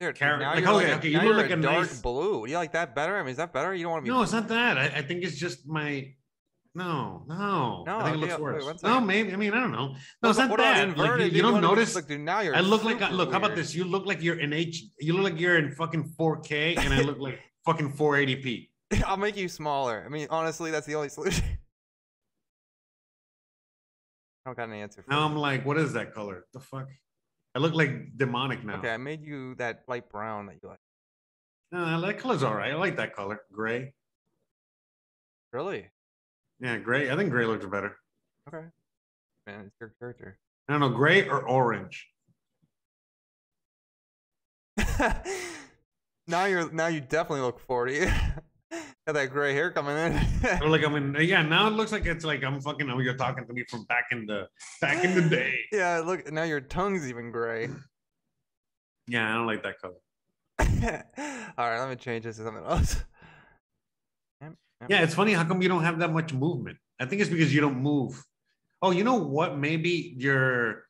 dude, 0.00 0.14
carrot- 0.16 0.40
now 0.40 0.54
like, 0.54 0.64
you're 0.64 0.74
okay, 0.74 0.76
like 0.76 0.92
a, 0.92 0.96
okay, 0.96 1.08
you 1.08 1.20
look 1.20 1.36
like 1.36 1.50
a 1.50 1.56
dark 1.56 1.88
nice- 1.88 2.00
blue. 2.00 2.46
You 2.46 2.56
like 2.56 2.72
that 2.72 2.94
better? 2.94 3.16
I 3.16 3.22
mean, 3.22 3.30
is 3.30 3.36
that 3.36 3.52
better? 3.52 3.74
You 3.74 3.84
don't 3.84 3.92
want 3.92 4.04
to 4.04 4.10
be. 4.10 4.16
No, 4.16 4.22
it's 4.22 4.32
not 4.32 4.48
that. 4.48 4.76
I, 4.78 4.86
I 4.86 5.02
think 5.02 5.22
it's 5.22 5.36
just 5.36 5.68
my. 5.68 6.14
No, 6.78 7.24
no. 7.26 7.82
No, 7.84 7.98
I 7.98 8.04
think 8.04 8.14
it 8.14 8.20
looks 8.20 8.32
wait, 8.34 8.40
worse. 8.40 8.64
one 8.64 8.76
no, 8.84 9.00
maybe. 9.00 9.32
I 9.32 9.36
mean, 9.36 9.52
I 9.52 9.58
don't 9.58 9.72
know. 9.72 9.96
No, 10.22 10.30
it's 10.30 10.38
not 10.38 10.56
that. 10.56 10.96
Like, 10.96 11.18
you, 11.18 11.26
you 11.26 11.42
don't 11.42 11.60
notice. 11.60 11.96
Like, 11.96 12.06
dude, 12.06 12.20
now 12.20 12.38
you're. 12.38 12.54
I 12.54 12.60
look 12.60 12.84
like 12.84 13.00
super 13.00 13.14
look. 13.14 13.32
How 13.32 13.38
about 13.38 13.56
this? 13.56 13.74
You 13.74 13.82
look 13.82 14.06
like 14.06 14.22
you're 14.22 14.38
in 14.38 14.52
H. 14.52 14.84
You 15.00 15.14
look 15.14 15.24
like 15.24 15.40
you're 15.40 15.58
in 15.58 15.72
fucking 15.72 16.04
4K, 16.16 16.78
and 16.78 16.94
I 16.94 17.00
look 17.00 17.18
like 17.18 17.40
fucking 17.64 17.94
480p. 17.94 18.68
I'll 19.06 19.16
make 19.16 19.36
you 19.36 19.48
smaller. 19.48 20.04
I 20.06 20.08
mean, 20.08 20.28
honestly, 20.30 20.70
that's 20.70 20.86
the 20.86 20.94
only 20.94 21.08
solution. 21.08 21.44
I 24.46 24.50
don't 24.50 24.56
got 24.56 24.68
an 24.68 24.74
answer. 24.74 25.02
For 25.02 25.10
Now 25.10 25.18
you. 25.18 25.24
I'm 25.24 25.36
like, 25.36 25.66
what 25.66 25.78
is 25.78 25.94
that 25.94 26.14
color? 26.14 26.44
The 26.52 26.60
fuck? 26.60 26.86
I 27.56 27.58
look 27.58 27.74
like 27.74 28.16
demonic 28.16 28.64
now. 28.64 28.78
Okay, 28.78 28.90
I 28.94 28.98
made 28.98 29.24
you 29.24 29.56
that 29.56 29.82
light 29.88 30.08
brown 30.08 30.46
that 30.46 30.58
you 30.62 30.68
like. 30.68 30.78
No, 31.72 32.00
that 32.02 32.20
color's 32.20 32.44
all 32.44 32.54
right. 32.54 32.70
I 32.70 32.76
like 32.76 32.98
that 32.98 33.16
color. 33.16 33.40
Gray. 33.52 33.94
Really? 35.52 35.88
Yeah, 36.60 36.76
gray. 36.78 37.10
I 37.10 37.16
think 37.16 37.30
gray 37.30 37.46
looks 37.46 37.66
better. 37.66 37.96
Okay. 38.48 38.66
Man, 39.46 39.66
it's 39.66 39.76
your 39.80 39.94
character. 39.98 40.38
I 40.68 40.72
don't 40.72 40.80
know, 40.80 40.90
gray 40.90 41.26
or 41.28 41.48
orange. 41.48 42.06
now 46.26 46.44
you're 46.44 46.70
now 46.72 46.88
you 46.88 47.00
definitely 47.00 47.40
look 47.40 47.58
40. 47.60 48.06
Got 49.06 49.14
that 49.14 49.30
gray 49.30 49.54
hair 49.54 49.70
coming 49.70 49.96
in. 49.96 50.68
Look, 50.68 50.84
I 50.84 50.88
mean, 50.88 51.16
yeah. 51.26 51.40
Now 51.40 51.66
it 51.68 51.70
looks 51.70 51.92
like 51.92 52.04
it's 52.04 52.26
like 52.26 52.44
I'm 52.44 52.60
fucking. 52.60 52.90
Oh, 52.90 52.98
you're 52.98 53.14
talking 53.14 53.46
to 53.46 53.52
me 53.54 53.64
from 53.64 53.84
back 53.84 54.08
in 54.10 54.26
the 54.26 54.48
back 54.82 55.02
in 55.02 55.14
the 55.14 55.22
day. 55.22 55.60
yeah, 55.72 56.00
look 56.00 56.30
now 56.30 56.42
your 56.42 56.60
tongue's 56.60 57.08
even 57.08 57.30
gray. 57.30 57.70
Yeah, 59.06 59.30
I 59.30 59.34
don't 59.34 59.46
like 59.46 59.62
that 59.62 59.80
color. 59.80 59.94
All 61.56 61.70
right, 61.70 61.80
let 61.80 61.88
me 61.88 61.96
change 61.96 62.24
this 62.24 62.36
to 62.36 62.44
something 62.44 62.64
else. 62.64 63.02
Yeah, 64.88 65.02
it's 65.02 65.14
funny. 65.14 65.32
How 65.32 65.44
come 65.44 65.60
you 65.62 65.68
don't 65.68 65.82
have 65.82 65.98
that 65.98 66.12
much 66.12 66.32
movement? 66.32 66.78
I 67.00 67.06
think 67.06 67.20
it's 67.20 67.30
because 67.30 67.52
you 67.54 67.60
don't 67.60 67.80
move. 67.80 68.22
Oh, 68.80 68.90
you 68.92 69.02
know 69.02 69.16
what? 69.16 69.58
Maybe 69.58 70.14
your 70.16 70.84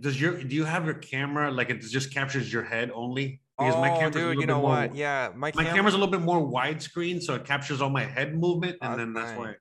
does 0.00 0.20
your 0.20 0.42
do 0.42 0.56
you 0.56 0.64
have 0.64 0.86
your 0.86 0.94
camera 0.94 1.50
like 1.50 1.70
it 1.70 1.80
just 1.80 2.12
captures 2.12 2.52
your 2.52 2.62
head 2.62 2.90
only? 2.94 3.40
Because 3.58 3.74
oh, 3.76 3.82
camera's 3.82 4.16
a 4.16 4.18
dude, 4.18 4.40
you 4.40 4.46
know 4.46 4.60
more- 4.60 4.70
what? 4.70 4.96
Yeah, 4.96 5.30
my, 5.34 5.52
My 5.54 5.62
cam- 5.64 5.74
camera's 5.76 5.94
a 5.94 5.98
little 5.98 6.10
bit 6.10 6.22
more 6.22 6.40
widescreen, 6.40 7.22
so 7.22 7.34
it 7.34 7.44
captures 7.44 7.80
all 7.80 7.90
my 7.90 8.04
head 8.04 8.36
movement, 8.36 8.78
and 8.80 8.98
then 8.98 9.12
that's 9.12 9.30
nice. 9.30 9.38
why. 9.38 9.54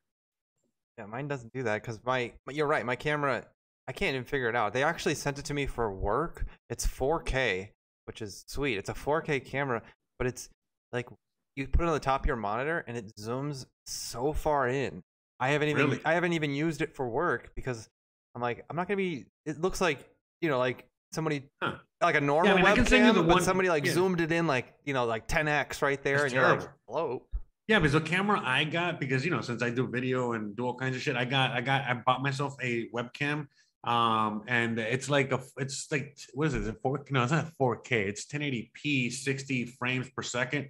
Yeah, 0.98 1.06
mine 1.06 1.28
doesn't 1.28 1.54
do 1.54 1.64
that 1.64 1.82
because 1.82 2.00
my, 2.04 2.32
my- 2.48 2.54
You're 2.54 2.66
right. 2.66 2.84
My 2.86 2.96
camera, 2.96 3.46
I 3.88 3.92
can't 3.92 4.16
even 4.16 4.26
figure 4.26 4.50
it 4.50 4.56
out. 4.56 4.74
They 4.74 4.84
actually 4.84 5.14
sent 5.14 5.38
it 5.38 5.46
to 5.46 5.54
me 5.54 5.68
for 5.68 5.94
work. 5.94 6.46
It's 6.72 6.88
4K, 6.88 7.70
which 8.06 8.24
is 8.24 8.44
sweet. 8.48 8.80
It's 8.80 8.90
a 8.90 8.96
4K 8.96 9.46
camera, 9.46 9.84
but 10.18 10.26
it's 10.26 10.50
like 10.92 11.08
you 11.56 11.68
put 11.68 11.84
it 11.84 11.88
on 11.88 11.94
the 11.94 12.00
top 12.00 12.22
of 12.22 12.26
your 12.28 12.36
monitor 12.36 12.84
and 12.88 12.98
it 12.98 13.16
zooms 13.18 13.66
so 13.86 14.34
far 14.34 14.68
in. 14.68 15.04
I 15.40 15.50
haven't 15.50 15.70
even 15.70 15.86
Really? 15.86 16.02
I 16.06 16.14
haven't 16.14 16.34
even 16.34 16.52
used 16.54 16.82
it 16.82 16.96
for 16.96 17.08
work 17.08 17.52
because 17.56 17.90
I'm 18.36 18.42
like 18.42 18.66
I'm 18.70 18.76
not 18.76 18.88
gonna 18.88 18.98
be. 18.98 19.26
It 19.46 19.60
looks 19.62 19.82
like 19.82 20.08
you 20.42 20.50
know 20.50 20.58
like 20.58 20.88
somebody 21.12 21.44
Huh. 21.62 21.76
like 22.02 22.16
a 22.16 22.22
normal 22.22 22.56
mean, 22.56 22.66
I 22.66 22.76
can 22.76 22.86
send 22.86 23.06
you 23.06 23.12
webcam, 23.12 23.16
the 23.16 23.24
but 23.24 23.34
one- 23.36 23.44
somebody 23.44 23.70
like 23.70 23.86
yeah. 23.86 23.94
zoomed 23.94 24.22
it 24.22 24.32
in 24.32 24.48
like 24.48 24.74
you 24.86 24.94
know 24.94 25.06
like 25.06 25.28
10x 25.28 25.82
right 25.82 26.02
there, 26.04 26.18
That's 26.20 26.26
and 26.26 26.34
you're 26.34 26.44
like, 26.44 26.60
terrible. 26.60 26.78
hello. 26.88 27.24
Yeah, 27.68 27.80
because 27.80 27.94
the 27.94 28.02
camera 28.02 28.42
I 28.44 28.64
got 28.64 29.00
because 29.00 29.24
you 29.24 29.32
know 29.32 29.42
since 29.42 29.62
I 29.62 29.70
do 29.70 29.88
video 29.88 30.34
and 30.34 30.56
do 30.56 30.66
all 30.66 30.76
kinds 30.76 30.96
of 30.96 31.02
shit, 31.02 31.16
I 31.16 31.26
got 31.26 31.52
I 31.52 31.62
got 31.62 31.84
I 31.86 31.94
bought 31.94 32.22
myself 32.22 32.56
a 32.62 32.90
webcam, 32.90 33.48
um, 33.84 34.44
and 34.48 34.80
it's 34.80 35.10
like 35.10 35.32
a 35.32 35.40
it's 35.58 35.92
like 35.92 36.18
what 36.34 36.48
is 36.48 36.56
it? 36.56 36.62
Is 36.64 36.68
it 36.70 36.78
four? 36.82 37.04
No, 37.10 37.24
it's 37.24 37.32
not 37.32 37.52
4K. 37.62 37.92
It's 38.08 38.26
1080p, 38.26 39.12
60 39.12 39.66
frames 39.66 40.10
per 40.10 40.22
second, 40.24 40.70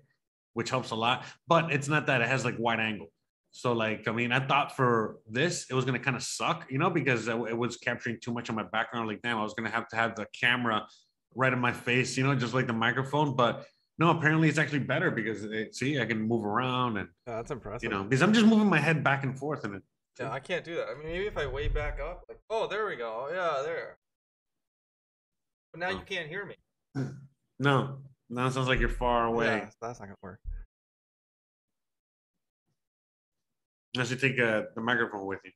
which 0.54 0.70
helps 0.70 0.92
a 0.92 0.96
lot. 0.96 1.26
But 1.48 1.72
it's 1.72 1.88
not 1.88 2.08
that 2.08 2.22
it 2.22 2.28
has 2.28 2.44
like 2.46 2.56
wide 2.58 2.80
angle. 2.80 3.08
So 3.52 3.74
like 3.74 4.08
I 4.08 4.12
mean, 4.12 4.32
I 4.32 4.40
thought 4.46 4.76
for 4.76 5.18
this 5.30 5.68
it 5.70 5.74
was 5.74 5.86
gonna 5.86 6.00
kind 6.00 6.18
of 6.18 6.24
suck, 6.24 6.66
you 6.72 6.80
know, 6.80 6.90
because 6.90 7.28
it 7.28 7.58
was 7.58 7.78
capturing 7.78 8.20
too 8.20 8.34
much 8.34 8.50
of 8.50 8.56
my 8.56 8.64
background. 8.64 9.08
Like 9.08 9.22
damn, 9.22 9.38
I 9.38 9.44
was 9.44 9.54
gonna 9.54 9.70
have 9.70 9.88
to 9.90 9.96
have 9.96 10.16
the 10.16 10.26
camera 10.40 10.88
right 11.36 11.54
in 11.54 11.60
my 11.60 11.72
face, 11.72 12.18
you 12.18 12.24
know, 12.24 12.34
just 12.36 12.54
like 12.54 12.68
the 12.68 12.74
microphone, 12.74 13.36
but. 13.36 13.66
No, 14.00 14.10
apparently 14.10 14.50
it's 14.50 14.58
actually 14.58 14.80
better 14.80 15.12
because 15.12 15.44
it, 15.44 15.76
see, 15.76 16.02
I 16.02 16.06
can 16.06 16.20
move 16.20 16.44
around 16.44 16.98
and 16.98 17.10
Yeah, 17.28 17.36
that's 17.36 17.52
impressive. 17.52 17.84
you 17.84 17.90
know, 17.96 18.04
because 18.04 18.24
I'm 18.24 18.34
just 18.34 18.48
moving 18.48 18.68
my 18.68 18.80
head 18.80 19.04
back 19.04 19.24
and 19.24 19.38
forth 19.38 19.66
and 19.66 19.76
it. 19.76 19.84
Yeah, 20.20 20.32
I 20.32 20.40
can't 20.40 20.66
do 20.66 20.74
that. 20.78 20.88
I 20.90 20.96
mean, 20.96 21.04
maybe 21.14 21.28
if 21.28 21.38
I 21.38 21.46
way 21.46 21.68
back 21.68 22.00
up, 22.02 22.24
like, 22.28 22.40
oh, 22.50 22.66
there 22.66 22.88
we 22.88 22.96
go. 22.96 23.30
Yeah, 23.32 23.62
there. 23.64 24.00
But 25.72 25.80
now 25.82 25.90
you 25.90 25.98
Oh. 25.98 26.04
can't 26.08 26.28
hear 26.28 26.44
me. 26.44 26.56
No, 27.60 28.00
now 28.34 28.48
it 28.48 28.54
sounds 28.54 28.68
like 28.68 28.80
you're 28.80 28.90
far 28.90 29.28
away. 29.28 29.46
Yeah, 29.46 29.70
that's 29.82 30.00
not 30.00 30.06
gonna 30.06 30.18
work. 30.22 30.40
Unless 33.96 34.12
you 34.12 34.18
take 34.18 34.40
uh, 34.40 34.64
the 34.76 34.82
microphone 34.82 35.26
with 35.28 35.40
you. 35.46 35.52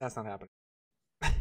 That's 0.00 0.14
not 0.16 0.26
happening. 0.26 0.50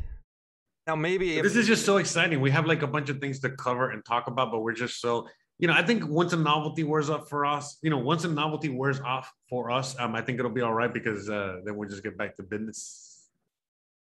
now 0.88 0.96
maybe 0.96 1.38
if 1.38 1.44
This 1.44 1.56
is 1.56 1.68
just 1.68 1.86
so 1.86 1.98
exciting. 1.98 2.42
We 2.42 2.50
have 2.52 2.66
like 2.66 2.82
a 2.82 2.88
bunch 2.88 3.10
of 3.10 3.20
things 3.20 3.40
to 3.42 3.52
cover 3.52 3.92
and 3.92 4.04
talk 4.04 4.28
about, 4.28 4.52
but 4.52 4.62
we're 4.62 4.74
just 4.74 5.00
so 5.00 5.28
you 5.60 5.68
know. 5.68 5.74
I 5.74 5.84
think 5.84 6.08
once 6.08 6.34
a 6.34 6.38
novelty 6.38 6.84
wears 6.84 7.10
up 7.10 7.30
for 7.30 7.46
us, 7.46 7.78
you 7.84 7.90
know, 7.90 8.00
once 8.00 8.24
a 8.24 8.28
novelty 8.28 8.70
wears 8.70 9.00
off 9.02 9.32
for 9.50 9.70
us, 9.70 9.96
um, 10.00 10.16
I 10.16 10.22
think 10.22 10.40
it'll 10.40 10.52
be 10.52 10.62
all 10.62 10.74
right 10.74 10.92
because 10.92 11.30
uh, 11.30 11.60
then 11.64 11.76
we'll 11.76 11.90
just 11.90 12.04
get 12.04 12.18
back 12.18 12.36
to 12.38 12.44
business. 12.44 13.30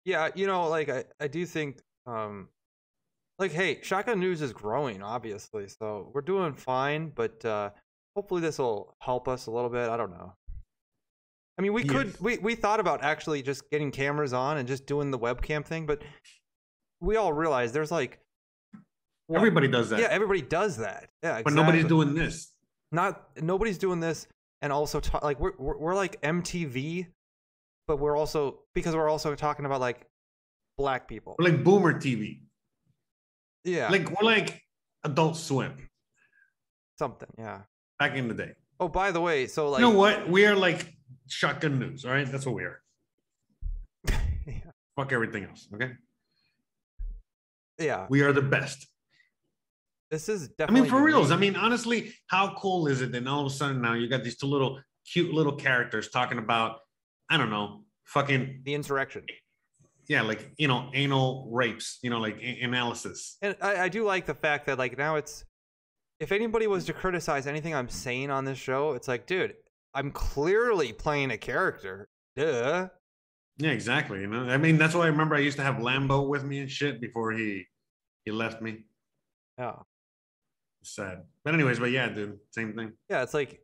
yeah, 0.05 0.29
you 0.33 0.47
know, 0.47 0.69
like 0.69 0.89
I, 0.89 1.03
I 1.19 1.27
do 1.27 1.45
think, 1.45 1.81
um, 2.05 2.47
like, 3.43 3.51
hey, 3.51 3.79
Shotgun 3.81 4.19
News 4.19 4.41
is 4.41 4.53
growing, 4.53 5.01
obviously, 5.01 5.67
so 5.67 6.11
we're 6.13 6.21
doing 6.21 6.53
fine. 6.53 7.11
But 7.13 7.43
uh, 7.45 7.69
hopefully, 8.15 8.41
this 8.41 8.57
will 8.57 8.95
help 8.99 9.27
us 9.27 9.47
a 9.47 9.51
little 9.51 9.69
bit. 9.69 9.89
I 9.89 9.97
don't 9.97 10.11
know. 10.11 10.33
I 11.57 11.61
mean, 11.61 11.73
we 11.73 11.83
could 11.83 12.19
we 12.19 12.37
we 12.39 12.55
thought 12.55 12.79
about 12.79 13.03
actually 13.03 13.43
just 13.43 13.69
getting 13.69 13.91
cameras 13.91 14.33
on 14.33 14.57
and 14.57 14.67
just 14.67 14.85
doing 14.85 15.11
the 15.11 15.19
webcam 15.19 15.63
thing, 15.63 15.85
but 15.85 16.01
we 16.99 17.15
all 17.15 17.31
realize 17.33 17.71
there's 17.71 17.91
like 17.91 18.19
Well, 19.27 19.37
Everybody 19.37 19.67
does 19.67 19.89
that. 19.91 19.99
Yeah, 19.99 20.07
everybody 20.09 20.41
does 20.41 20.77
that. 20.77 21.09
Yeah, 21.21 21.37
exactly. 21.37 21.43
but 21.43 21.53
nobody's 21.53 21.85
doing 21.85 22.15
this. 22.15 22.51
not 22.91 23.29
nobody's 23.41 23.77
doing 23.77 23.99
this 23.99 24.27
and 24.63 24.73
also 24.73 24.99
ta- 24.99 25.19
like 25.21 25.39
we're, 25.39 25.53
we're 25.59 25.77
we're 25.77 25.95
like 25.95 26.19
MTV 26.21 27.07
but 27.87 27.99
we're 27.99 28.15
also 28.15 28.59
because 28.73 28.95
we're 28.95 29.09
also 29.09 29.35
talking 29.35 29.65
about 29.65 29.81
like 29.81 30.07
black 30.77 31.07
people. 31.07 31.35
We're 31.37 31.49
like 31.49 31.63
boomer 31.63 31.93
TV. 31.93 32.39
Yeah. 33.63 33.89
Like 33.89 34.09
we're 34.09 34.25
like 34.25 34.61
Adult 35.03 35.37
Swim 35.37 35.89
something, 36.97 37.29
yeah. 37.37 37.61
back 37.99 38.15
in 38.15 38.27
the 38.27 38.33
day. 38.33 38.53
Oh, 38.79 38.87
by 38.87 39.11
the 39.11 39.21
way, 39.21 39.47
so 39.47 39.69
like 39.69 39.79
you 39.79 39.87
know 39.87 39.97
what? 39.97 40.29
We 40.29 40.45
are 40.45 40.55
like 40.55 40.93
shotgun 41.27 41.79
news. 41.79 42.05
All 42.05 42.11
right, 42.11 42.29
that's 42.29 42.45
what 42.45 42.55
we 42.55 42.63
are. 42.63 42.81
yeah. 44.45 44.71
Fuck 44.95 45.11
everything 45.11 45.45
else. 45.45 45.67
Okay, 45.73 45.91
yeah. 47.79 48.07
we 48.09 48.21
are 48.21 48.33
the 48.33 48.41
best. 48.41 48.87
This 50.11 50.29
is 50.29 50.49
definitely 50.49 50.81
I 50.81 50.83
mean, 50.83 50.91
for 50.91 51.01
reals. 51.01 51.31
I 51.31 51.37
mean, 51.37 51.55
honestly, 51.55 52.13
how 52.27 52.55
cool 52.55 52.87
is 52.87 53.01
it? 53.01 53.11
Then 53.11 53.27
all 53.27 53.45
of 53.45 53.51
a 53.51 53.55
sudden 53.55 53.81
now 53.81 53.93
you 53.93 54.07
got 54.07 54.23
these 54.23 54.37
two 54.37 54.47
little 54.47 54.79
cute 55.11 55.33
little 55.33 55.55
characters 55.55 56.09
talking 56.09 56.37
about, 56.37 56.79
I 57.29 57.37
don't 57.37 57.49
know, 57.49 57.83
fucking 58.05 58.61
the 58.63 58.75
insurrection. 58.75 59.25
Yeah, 60.07 60.21
like 60.21 60.51
you 60.57 60.67
know, 60.67 60.89
anal 60.93 61.49
rapes. 61.51 61.99
You 62.01 62.09
know, 62.09 62.19
like 62.19 62.37
a- 62.41 62.61
analysis. 62.61 63.37
And 63.41 63.55
I, 63.61 63.83
I 63.83 63.89
do 63.89 64.03
like 64.03 64.25
the 64.25 64.33
fact 64.33 64.65
that 64.67 64.77
like 64.77 64.97
now 64.97 65.15
it's 65.15 65.45
if 66.19 66.31
anybody 66.31 66.67
was 66.67 66.85
to 66.85 66.93
criticize 66.93 67.47
anything 67.47 67.75
I'm 67.75 67.89
saying 67.89 68.31
on 68.31 68.45
this 68.45 68.57
show, 68.57 68.93
it's 68.93 69.07
like, 69.07 69.25
dude, 69.25 69.55
I'm 69.93 70.11
clearly 70.11 70.93
playing 70.93 71.31
a 71.31 71.37
character. 71.37 72.09
Duh. 72.35 72.89
Yeah, 73.57 73.69
exactly. 73.71 74.21
You 74.21 74.27
know, 74.27 74.49
I 74.49 74.57
mean, 74.57 74.77
that's 74.77 74.95
why 74.95 75.03
I 75.03 75.07
remember 75.07 75.35
I 75.35 75.39
used 75.39 75.57
to 75.57 75.63
have 75.63 75.75
Lambo 75.75 76.27
with 76.27 76.43
me 76.43 76.59
and 76.59 76.71
shit 76.71 76.99
before 76.99 77.31
he 77.31 77.65
he 78.25 78.31
left 78.31 78.61
me. 78.61 78.85
Oh. 79.59 79.63
Yeah. 79.63 79.73
Sad. 80.83 81.23
But 81.45 81.53
anyways, 81.53 81.79
but 81.79 81.91
yeah, 81.91 82.09
dude, 82.09 82.39
same 82.51 82.73
thing. 82.73 82.93
Yeah, 83.09 83.23
it's 83.23 83.33
like 83.33 83.61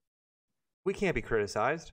we 0.86 0.94
can't 0.94 1.16
be 1.16 1.22
criticized. 1.22 1.92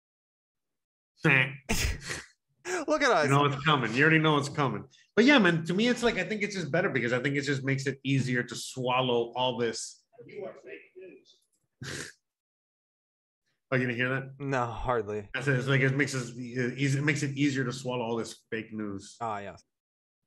Look 2.88 3.02
at 3.02 3.10
us. 3.10 3.24
You 3.24 3.30
know 3.30 3.44
it's 3.44 3.62
coming. 3.64 3.94
You 3.94 4.02
already 4.02 4.18
know 4.18 4.36
it's 4.38 4.48
coming. 4.48 4.84
But 5.14 5.24
yeah, 5.24 5.38
man, 5.38 5.64
to 5.64 5.74
me, 5.74 5.88
it's 5.88 6.02
like 6.02 6.18
I 6.18 6.24
think 6.24 6.42
it's 6.42 6.54
just 6.54 6.70
better 6.70 6.90
because 6.90 7.12
I 7.12 7.20
think 7.20 7.36
it 7.36 7.42
just 7.42 7.64
makes 7.64 7.86
it 7.86 7.98
easier 8.04 8.42
to 8.42 8.54
swallow 8.54 9.32
all 9.34 9.56
this. 9.56 10.02
Are 10.20 10.28
you 13.78 13.86
gonna 13.86 13.94
hear 13.94 14.08
that? 14.08 14.30
no, 14.38 14.66
hardly. 14.66 15.28
I 15.34 15.40
said 15.40 15.58
it's 15.58 15.68
like 15.68 15.80
it 15.80 15.96
makes 15.96 16.14
us 16.14 16.30
easy. 16.36 16.98
It 16.98 17.04
makes 17.04 17.22
it 17.22 17.36
easier 17.36 17.64
to 17.64 17.72
swallow 17.72 18.04
all 18.04 18.16
this 18.16 18.36
fake 18.50 18.72
news. 18.72 19.16
Ah, 19.20 19.38
yes. 19.38 19.62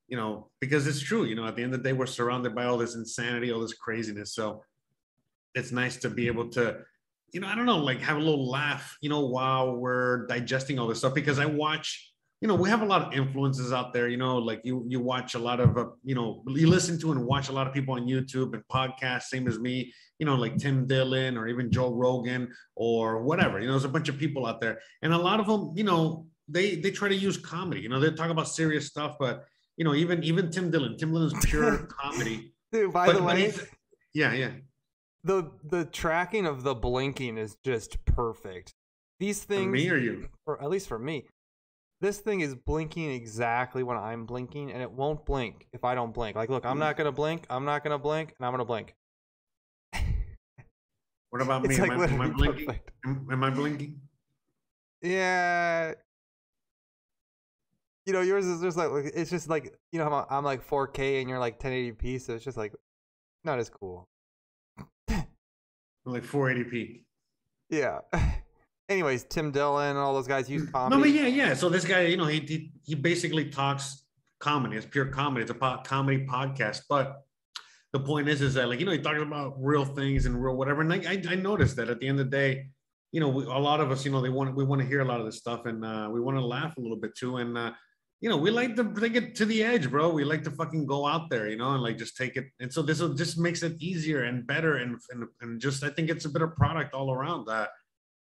You 0.07 0.17
know, 0.17 0.49
because 0.59 0.87
it's 0.87 0.99
true. 0.99 1.25
You 1.25 1.35
know, 1.35 1.45
at 1.45 1.55
the 1.55 1.63
end 1.63 1.73
of 1.73 1.83
the 1.83 1.89
day, 1.89 1.93
we're 1.93 2.07
surrounded 2.07 2.55
by 2.55 2.65
all 2.65 2.77
this 2.77 2.95
insanity, 2.95 3.51
all 3.51 3.59
this 3.59 3.73
craziness. 3.73 4.33
So 4.33 4.63
it's 5.53 5.71
nice 5.71 5.97
to 5.97 6.09
be 6.09 6.27
able 6.27 6.49
to, 6.49 6.79
you 7.31 7.41
know, 7.41 7.47
I 7.47 7.53
don't 7.53 7.67
know, 7.67 7.77
like 7.77 8.01
have 8.01 8.17
a 8.17 8.19
little 8.19 8.49
laugh, 8.49 8.97
you 9.01 9.09
know, 9.09 9.27
while 9.27 9.75
we're 9.75 10.25
digesting 10.25 10.79
all 10.79 10.87
this 10.87 10.99
stuff. 10.99 11.13
Because 11.13 11.37
I 11.37 11.45
watch, 11.45 12.08
you 12.41 12.47
know, 12.47 12.55
we 12.55 12.69
have 12.69 12.81
a 12.81 12.85
lot 12.85 13.01
of 13.01 13.13
influences 13.13 13.73
out 13.73 13.91
there. 13.93 14.07
You 14.07 14.17
know, 14.17 14.37
like 14.37 14.61
you 14.63 14.85
you 14.87 14.99
watch 14.99 15.35
a 15.35 15.39
lot 15.39 15.59
of, 15.59 15.77
uh, 15.77 15.87
you 16.03 16.15
know, 16.15 16.43
you 16.47 16.67
listen 16.67 16.99
to 17.01 17.11
and 17.11 17.25
watch 17.25 17.49
a 17.49 17.51
lot 17.51 17.67
of 17.67 17.73
people 17.73 17.95
on 17.95 18.07
YouTube 18.07 18.53
and 18.53 18.63
podcasts, 18.71 19.23
same 19.23 19.47
as 19.47 19.59
me. 19.59 19.93
You 20.19 20.25
know, 20.25 20.35
like 20.35 20.57
Tim 20.57 20.87
Dillon 20.87 21.37
or 21.37 21.47
even 21.47 21.71
Joe 21.71 21.93
Rogan 21.93 22.51
or 22.75 23.21
whatever. 23.23 23.59
You 23.59 23.67
know, 23.67 23.73
there's 23.73 23.83
a 23.85 23.89
bunch 23.89 24.09
of 24.09 24.17
people 24.17 24.45
out 24.45 24.61
there, 24.61 24.79
and 25.01 25.13
a 25.13 25.17
lot 25.17 25.39
of 25.39 25.47
them, 25.47 25.73
you 25.75 25.83
know, 25.83 26.25
they 26.47 26.75
they 26.75 26.91
try 26.91 27.09
to 27.09 27.15
use 27.15 27.37
comedy. 27.37 27.81
You 27.81 27.89
know, 27.89 27.99
they 27.99 28.11
talk 28.11 28.29
about 28.29 28.47
serious 28.47 28.87
stuff, 28.87 29.17
but 29.19 29.45
you 29.77 29.83
know, 29.85 29.93
even 29.93 30.23
even 30.23 30.49
Tim 30.51 30.71
Dillon, 30.71 30.97
Tim 30.97 31.11
Dillon 31.11 31.27
is 31.37 31.45
pure 31.45 31.77
comedy. 31.99 32.53
Dude, 32.71 32.93
by 32.93 33.07
But- 33.07 33.15
the 33.17 33.23
way, 33.23 33.53
Yeah, 34.13 34.33
yeah. 34.33 34.51
the 35.23 35.51
the 35.63 35.85
tracking 35.85 36.45
of 36.45 36.63
the 36.63 36.73
blinking 36.75 37.37
is 37.37 37.57
just 37.65 38.03
perfect. 38.05 38.73
These 39.19 39.43
For 39.43 39.47
things, 39.55 39.71
me 39.71 39.89
or 39.89 39.97
you? 39.97 40.29
or 40.45 40.61
at 40.63 40.69
least 40.69 40.87
for 40.87 40.97
me, 40.99 41.25
this 42.01 42.19
thing 42.19 42.41
is 42.41 42.55
blinking 42.55 43.11
exactly 43.11 43.83
when 43.83 43.97
I'm 43.97 44.25
blinking, 44.25 44.71
and 44.71 44.81
it 44.81 44.91
won't 44.91 45.25
blink 45.25 45.67
if 45.73 45.83
I 45.83 45.95
don't 45.95 46.13
blink. 46.13 46.35
Like, 46.35 46.49
look, 46.49 46.65
I'm 46.65 46.79
not 46.79 46.97
gonna 46.97 47.11
blink. 47.11 47.45
I'm 47.49 47.65
not 47.65 47.83
gonna 47.83 47.99
blink, 47.99 48.33
and 48.37 48.45
I'm 48.45 48.53
gonna 48.53 48.65
blink. 48.65 48.95
What 51.31 51.43
about 51.43 51.61
me? 51.61 51.69
It's 51.69 51.79
Am, 51.79 51.89
like 51.89 52.09
I, 52.09 52.13
am 52.13 52.21
I 52.21 52.29
blinking? 52.29 52.79
Am, 53.05 53.27
am 53.31 53.43
I 53.43 53.49
blinking? 53.51 54.01
Yeah. 55.03 55.93
You 58.07 58.13
know, 58.13 58.21
yours 58.21 58.47
is 58.47 58.61
just 58.61 58.77
like 58.77 58.89
it's 59.13 59.29
just 59.29 59.47
like 59.47 59.77
you 59.91 59.99
know 59.99 60.07
I'm, 60.11 60.25
I'm 60.29 60.43
like 60.43 60.67
4K 60.67 61.21
and 61.21 61.29
you're 61.29 61.37
like 61.37 61.59
1080p, 61.59 62.19
so 62.21 62.33
it's 62.33 62.43
just 62.43 62.57
like 62.57 62.73
not 63.43 63.59
as 63.59 63.69
cool. 63.69 64.07
Like 66.05 66.23
480p. 66.23 67.01
Yeah. 67.71 67.99
Anyways, 68.89 69.25
Tim 69.25 69.51
Dillon 69.51 69.91
and 69.91 69.99
all 69.99 70.15
those 70.15 70.27
guys 70.27 70.49
use 70.49 70.67
comedy. 70.69 70.95
No, 70.95 71.01
but 71.01 71.11
yeah, 71.11 71.27
yeah. 71.27 71.53
So 71.53 71.69
this 71.69 71.85
guy, 71.85 72.01
you 72.01 72.17
know, 72.17 72.25
he 72.25 72.39
he, 72.39 72.71
he 72.83 72.95
basically 72.95 73.45
talks 73.49 74.03
comedy. 74.39 74.77
It's 74.77 74.85
pure 74.85 75.05
comedy. 75.05 75.43
It's 75.43 75.51
a 75.51 75.55
po- 75.55 75.81
comedy 75.85 76.25
podcast. 76.25 76.81
But 76.89 77.21
the 77.93 77.99
point 77.99 78.27
is, 78.27 78.41
is 78.41 78.55
that 78.55 78.67
like 78.67 78.79
you 78.79 78.87
know, 78.87 78.91
he 78.91 78.97
talks 78.97 79.21
about 79.21 79.53
real 79.59 79.85
things 79.85 80.25
and 80.25 80.43
real 80.43 80.55
whatever. 80.55 80.81
And 80.81 80.91
I 80.91 80.97
I, 80.97 81.23
I 81.29 81.35
noticed 81.35 81.75
that 81.75 81.89
at 81.89 81.99
the 81.99 82.07
end 82.07 82.19
of 82.19 82.31
the 82.31 82.35
day, 82.35 82.69
you 83.11 83.19
know, 83.19 83.29
we, 83.29 83.43
a 83.45 83.49
lot 83.49 83.79
of 83.79 83.91
us, 83.91 84.03
you 84.05 84.11
know, 84.11 84.21
they 84.21 84.29
want 84.29 84.55
we 84.55 84.63
want 84.63 84.81
to 84.81 84.87
hear 84.87 85.01
a 85.01 85.05
lot 85.05 85.19
of 85.19 85.25
this 85.27 85.37
stuff, 85.37 85.67
and 85.67 85.85
uh, 85.85 86.09
we 86.11 86.19
want 86.19 86.37
to 86.37 86.45
laugh 86.45 86.75
a 86.77 86.81
little 86.81 86.97
bit 86.97 87.15
too. 87.15 87.37
And 87.37 87.57
uh, 87.57 87.73
you 88.21 88.29
know, 88.29 88.37
we 88.37 88.49
like 88.49 88.75
to 88.75 88.93
take 88.99 89.15
it 89.15 89.35
to 89.35 89.45
the 89.45 89.63
edge, 89.63 89.89
bro. 89.89 90.09
We 90.09 90.23
like 90.23 90.43
to 90.43 90.51
fucking 90.51 90.87
go 90.87 91.05
out 91.05 91.29
there, 91.29 91.47
you 91.47 91.57
know, 91.57 91.73
and 91.73 91.83
like 91.83 91.97
just 91.97 92.17
take 92.17 92.37
it. 92.37 92.47
And 92.59 92.73
so 92.73 92.81
this 92.81 92.99
just 93.15 93.37
makes 93.37 93.61
it 93.61 93.79
easier 93.79 94.23
and 94.23 94.47
better, 94.47 94.77
and 94.77 94.99
and, 95.11 95.27
and 95.41 95.61
just 95.61 95.83
I 95.83 95.89
think 95.89 96.09
it's 96.09 96.25
a 96.25 96.29
better 96.29 96.47
product 96.47 96.95
all 96.95 97.13
around. 97.13 97.45
That 97.45 97.69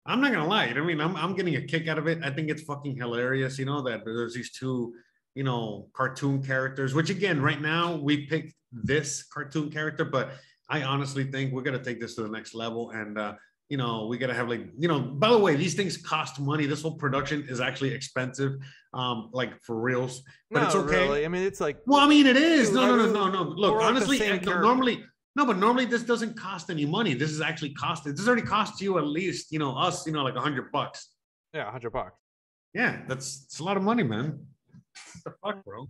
I'm 0.04 0.20
not 0.20 0.32
gonna 0.32 0.48
lie. 0.48 0.66
I 0.66 0.80
mean, 0.80 1.00
I'm 1.00 1.16
I'm 1.16 1.34
getting 1.34 1.56
a 1.56 1.62
kick 1.62 1.86
out 1.88 1.98
of 1.98 2.06
it. 2.08 2.18
I 2.22 2.30
think 2.30 2.50
it's 2.50 2.62
fucking 2.62 2.96
hilarious, 2.96 3.58
you 3.58 3.64
know, 3.64 3.82
that 3.82 4.04
there's 4.04 4.34
these 4.34 4.50
two, 4.50 4.94
you 5.34 5.44
know, 5.44 5.88
cartoon 5.92 6.42
characters. 6.42 6.92
Which 6.94 7.10
again, 7.10 7.40
right 7.40 7.60
now 7.60 7.96
we 7.96 8.26
picked 8.26 8.54
this 8.72 9.22
cartoon 9.22 9.70
character, 9.70 10.04
but 10.04 10.30
I 10.68 10.82
honestly 10.82 11.24
think 11.24 11.52
we're 11.52 11.62
gonna 11.62 11.82
take 11.82 12.00
this 12.00 12.16
to 12.16 12.22
the 12.22 12.28
next 12.28 12.54
level. 12.54 12.90
And 12.90 13.16
uh, 13.16 13.34
you 13.68 13.76
know, 13.76 14.06
we 14.06 14.18
gotta 14.18 14.34
have 14.34 14.48
like, 14.48 14.66
you 14.76 14.88
know, 14.88 14.98
by 14.98 15.30
the 15.30 15.38
way, 15.38 15.54
these 15.54 15.74
things 15.74 15.96
cost 15.96 16.40
money. 16.40 16.66
This 16.66 16.82
whole 16.82 16.96
production 16.96 17.46
is 17.48 17.60
actually 17.60 17.94
expensive, 17.94 18.54
um, 18.92 19.30
like 19.32 19.62
for 19.62 19.80
reals. 19.80 20.22
But 20.50 20.60
Not 20.60 20.66
it's 20.66 20.74
okay. 20.74 21.06
really. 21.06 21.24
I 21.24 21.28
mean, 21.28 21.42
it's 21.42 21.60
like 21.60 21.78
Well, 21.86 22.00
I 22.00 22.08
mean, 22.08 22.26
it 22.26 22.36
is. 22.36 22.72
No, 22.72 22.96
no, 22.96 23.06
no, 23.06 23.12
no, 23.12 23.28
no. 23.30 23.42
Look, 23.44 23.72
we're 23.72 23.78
like 23.78 24.04
the 24.04 24.10
honestly, 24.10 24.40
normally, 24.40 25.04
no, 25.34 25.46
but 25.46 25.56
normally 25.56 25.86
this 25.86 26.02
doesn't 26.02 26.36
cost 26.36 26.70
any 26.70 26.84
money. 26.84 27.14
This 27.14 27.30
is 27.30 27.40
actually 27.40 27.72
cost. 27.74 28.04
This 28.04 28.26
already 28.26 28.42
cost 28.42 28.80
you 28.80 28.98
at 28.98 29.06
least, 29.06 29.50
you 29.50 29.58
know, 29.58 29.74
us, 29.76 30.06
you 30.06 30.12
know, 30.12 30.22
like 30.22 30.36
a 30.36 30.40
hundred 30.40 30.70
bucks. 30.72 31.10
yeah, 31.54 31.62
a 31.62 31.64
100 31.64 31.90
bucks. 31.90 32.18
Yeah, 32.74 33.00
that's 33.08 33.44
it's 33.44 33.58
a 33.60 33.64
lot 33.64 33.76
of 33.76 33.82
money, 33.82 34.02
man. 34.02 34.46
What 35.22 35.24
the 35.24 35.32
fuck, 35.42 35.64
bro? 35.64 35.88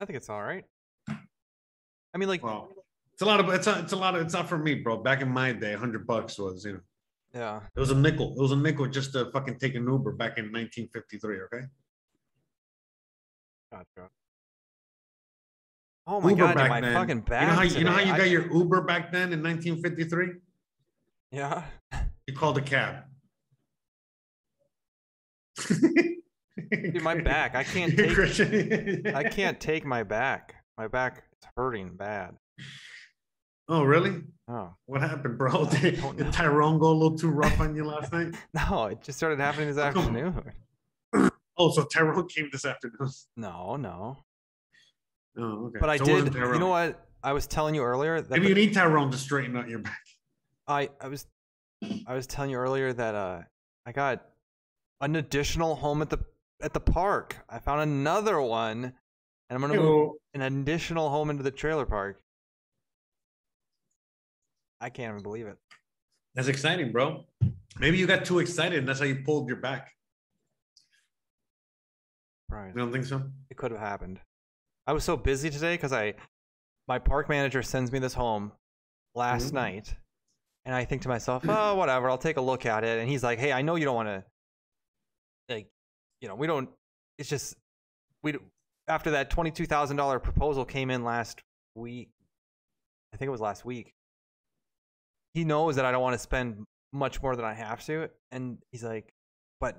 I 0.00 0.04
think 0.04 0.16
it's 0.16 0.28
all 0.28 0.42
right. 0.42 0.64
I 1.08 2.18
mean, 2.18 2.28
like, 2.28 2.42
Well, 2.42 2.70
it's 3.12 3.22
a 3.22 3.26
lot 3.26 3.40
of 3.40 3.48
it's 3.50 3.66
a, 3.66 3.78
it's 3.80 3.92
a 3.92 3.96
lot 3.96 4.14
of 4.14 4.22
it's 4.22 4.34
not 4.34 4.48
for 4.48 4.58
me, 4.58 4.76
bro. 4.76 4.98
Back 4.98 5.20
in 5.22 5.28
my 5.28 5.52
day, 5.52 5.74
hundred 5.74 6.06
bucks 6.06 6.38
was 6.38 6.64
you 6.64 6.72
know 6.74 6.80
yeah. 7.34 7.60
it 7.74 7.80
was 7.80 7.90
a 7.90 7.94
nickel. 7.94 8.34
It 8.36 8.40
was 8.40 8.52
a 8.52 8.56
nickel 8.56 8.86
just 8.86 9.12
to 9.12 9.30
fucking 9.32 9.58
take 9.58 9.74
an 9.74 9.86
Uber 9.86 10.12
back 10.12 10.38
in 10.38 10.46
1953. 10.46 11.40
Okay, 11.42 11.66
Gotcha. 13.72 14.08
Oh 16.06 16.20
my 16.20 16.30
Uber 16.30 16.46
god, 16.46 16.54
back 16.54 16.68
my 16.68 16.80
then. 16.80 16.94
fucking 16.94 17.20
back. 17.20 17.42
you 17.42 17.46
know 17.48 17.54
how 17.54 17.62
you 17.62 17.84
know 17.84 17.92
how 17.92 18.00
you 18.00 18.12
I- 18.12 18.18
got 18.18 18.30
your 18.30 18.52
Uber 18.52 18.82
back 18.82 19.10
then 19.10 19.32
in 19.32 19.42
1953? 19.42 20.28
Yeah. 21.32 21.64
You 22.26 22.34
called 22.34 22.58
a 22.58 22.62
cab. 22.62 23.04
Dude, 25.68 27.02
my 27.02 27.14
back. 27.22 27.54
I 27.54 27.64
can't 27.64 27.96
take 27.96 28.14
Christian. 28.14 29.06
I 29.14 29.24
can't 29.28 29.60
take 29.60 29.84
my 29.84 30.02
back. 30.02 30.54
My 30.78 30.88
back 30.88 31.24
is 31.40 31.48
hurting 31.56 31.96
bad. 31.96 32.36
Oh, 33.68 33.82
really? 33.82 34.22
Oh. 34.48 34.74
What 34.86 35.00
happened, 35.00 35.38
bro? 35.38 35.66
Did, 35.66 36.00
did. 36.16 36.32
Tyrone 36.32 36.78
go 36.78 36.88
a 36.88 36.92
little 36.92 37.18
too 37.18 37.30
rough 37.30 37.58
on 37.60 37.74
you 37.74 37.84
last 37.84 38.12
night? 38.12 38.34
No, 38.54 38.86
it 38.86 39.02
just 39.02 39.18
started 39.18 39.40
happening 39.40 39.68
this 39.68 39.78
oh. 39.78 39.82
afternoon. 39.82 40.52
Oh, 41.58 41.70
so 41.70 41.84
Tyrone 41.84 42.28
came 42.28 42.48
this 42.52 42.64
afternoon. 42.64 43.10
No, 43.36 43.76
no. 43.76 44.18
Oh, 45.38 45.66
okay. 45.66 45.78
But 45.80 45.90
I 45.90 45.96
So 45.98 46.04
did. 46.04 46.34
You 46.34 46.58
know 46.58 46.68
what? 46.68 47.06
I 47.22 47.32
was 47.32 47.46
telling 47.46 47.74
you 47.74 47.82
earlier 47.82 48.20
that 48.20 48.30
Maybe 48.30 48.42
the- 48.44 48.48
you 48.48 48.54
need 48.54 48.74
Tyrone 48.74 49.10
to 49.10 49.18
straighten 49.18 49.56
out 49.56 49.68
your 49.68 49.80
back. 49.80 50.00
I 50.66 50.90
I 51.00 51.08
was 51.08 51.26
I 52.06 52.14
was 52.14 52.26
telling 52.26 52.50
you 52.50 52.56
earlier 52.56 52.92
that 52.92 53.14
uh 53.14 53.42
I 53.84 53.92
got 53.92 54.24
an 55.00 55.16
additional 55.16 55.74
home 55.76 56.02
at 56.02 56.10
the 56.10 56.18
at 56.62 56.72
the 56.72 56.80
park. 56.80 57.36
I 57.48 57.58
found 57.58 57.82
another 57.82 58.40
one, 58.40 58.84
and 58.84 58.94
I'm 59.50 59.60
gonna 59.60 59.74
move 59.74 60.12
an 60.34 60.42
additional 60.42 61.10
home 61.10 61.30
into 61.30 61.42
the 61.42 61.50
trailer 61.50 61.86
park. 61.86 62.20
I 64.80 64.90
can't 64.90 65.10
even 65.12 65.22
believe 65.22 65.46
it. 65.46 65.56
That's 66.34 66.48
exciting, 66.48 66.92
bro. 66.92 67.24
Maybe 67.78 67.98
you 67.98 68.06
got 68.06 68.24
too 68.24 68.38
excited 68.40 68.78
and 68.78 68.88
that's 68.88 68.98
how 68.98 69.06
you 69.06 69.16
pulled 69.24 69.48
your 69.48 69.56
back. 69.58 69.92
Right. 72.48 72.68
You 72.68 72.74
don't 72.80 72.92
think 72.92 73.04
so? 73.04 73.22
It 73.50 73.56
could 73.56 73.70
have 73.70 73.80
happened. 73.80 74.20
I 74.86 74.92
was 74.92 75.04
so 75.04 75.16
busy 75.16 75.50
today 75.50 75.74
because 75.74 75.92
I 75.92 76.14
my 76.88 76.98
park 76.98 77.28
manager 77.28 77.62
sends 77.62 77.90
me 77.90 77.98
this 77.98 78.14
home 78.14 78.52
last 79.14 79.50
Mhm. 79.50 79.54
night, 79.54 79.96
and 80.64 80.74
I 80.74 80.84
think 80.84 81.02
to 81.02 81.08
myself, 81.08 81.44
oh, 81.48 81.74
whatever, 81.74 82.08
I'll 82.08 82.18
take 82.18 82.36
a 82.36 82.40
look 82.40 82.64
at 82.66 82.84
it. 82.84 82.98
And 83.00 83.08
he's 83.08 83.24
like, 83.24 83.38
hey, 83.38 83.52
I 83.52 83.62
know 83.62 83.74
you 83.74 83.84
don't 83.84 83.96
want 83.96 84.08
to, 84.08 84.24
like, 85.48 85.68
you 86.20 86.28
know, 86.28 86.34
we 86.36 86.46
don't. 86.46 86.68
It's 87.18 87.28
just 87.28 87.56
we 88.22 88.34
after 88.88 89.12
that 89.12 89.30
twenty 89.30 89.50
two 89.50 89.66
thousand 89.66 89.96
dollar 89.96 90.18
proposal 90.20 90.64
came 90.64 90.90
in 90.90 91.02
last 91.04 91.40
week. 91.74 92.10
I 93.12 93.16
think 93.16 93.26
it 93.28 93.32
was 93.32 93.40
last 93.40 93.64
week. 93.64 93.92
He 95.34 95.44
knows 95.44 95.76
that 95.76 95.84
I 95.84 95.90
don't 95.92 96.02
want 96.02 96.14
to 96.14 96.18
spend 96.18 96.64
much 96.92 97.20
more 97.22 97.34
than 97.36 97.44
I 97.44 97.52
have 97.54 97.84
to, 97.86 98.08
and 98.30 98.58
he's 98.70 98.84
like, 98.84 99.12
but 99.60 99.76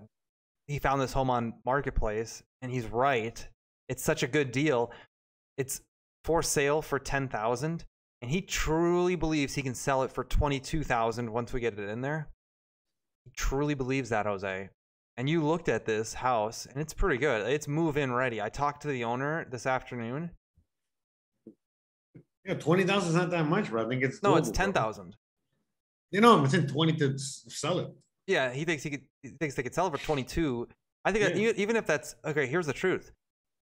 he 0.67 0.78
found 0.80 1.02
this 1.02 1.13
home 1.13 1.30
on 1.30 1.54
marketplace, 1.65 2.43
and 2.62 2.72
he's 2.72 2.86
right. 2.88 3.48
It's 3.89 4.04
such 4.04 4.23
a 4.23 4.28
good 4.28 4.52
deal. 4.52 4.91
It's 5.58 5.82
for 6.23 6.43
sale 6.43 6.82
for 6.82 7.00
ten 7.00 7.28
thousand, 7.28 7.86
and 8.21 8.30
he 8.30 8.41
truly 8.41 9.15
believes 9.15 9.56
he 9.56 9.62
can 9.62 9.76
sell 9.76 10.04
it 10.04 10.12
for 10.12 10.23
twenty 10.23 10.60
two 10.60 10.84
thousand 10.84 11.32
once 11.32 11.54
we 11.54 11.60
get 11.60 11.78
it 11.80 11.89
in 11.89 12.02
there. 12.02 12.28
He 13.26 13.32
truly 13.36 13.73
believes 13.73 14.10
that, 14.10 14.26
Jose. 14.26 14.69
And 15.15 15.28
you 15.30 15.43
looked 15.43 15.67
at 15.67 15.86
this 15.86 16.13
house, 16.13 16.65
and 16.67 16.78
it's 16.80 16.93
pretty 16.93 17.17
good. 17.17 17.47
It's 17.50 17.67
move 17.67 17.97
in 17.97 18.12
ready. 18.12 18.39
I 18.41 18.50
talked 18.50 18.84
to 18.84 18.88
the 18.88 19.04
owner 19.04 19.47
this 19.50 19.65
afternoon. 19.65 20.32
Yeah, 22.45 22.54
twenty 22.56 22.84
thousand 22.84 23.10
is 23.10 23.15
not 23.15 23.30
that 23.32 23.47
much, 23.47 23.69
bro. 23.69 23.86
I 23.86 23.89
think 23.89 24.04
it's 24.04 24.21
No, 24.21 24.36
it's 24.36 24.50
doable, 24.50 24.54
bro. 24.56 24.65
ten 24.65 24.73
thousand. 24.73 25.15
You 26.12 26.21
know, 26.21 26.38
I'm 26.38 26.54
in 26.54 26.67
twenty 26.67 26.93
to 26.93 27.17
sell 27.17 27.80
it. 27.80 27.88
Yeah, 28.28 28.52
he 28.52 28.63
thinks 28.65 28.84
he 28.84 28.89
could. 28.89 29.04
He 29.23 29.30
thinks 29.30 29.56
they 29.56 29.63
could 29.63 29.73
sell 29.73 29.88
it 29.88 29.91
for 29.97 30.06
twenty 30.06 30.23
two. 30.23 30.67
I 31.04 31.12
think 31.12 31.36
Yeah. 31.36 31.52
e- 31.52 31.54
even 31.58 31.76
if 31.76 31.86
that's 31.86 32.15
okay. 32.26 32.45
Here's 32.47 32.67
the 32.67 32.73
truth. 32.73 33.12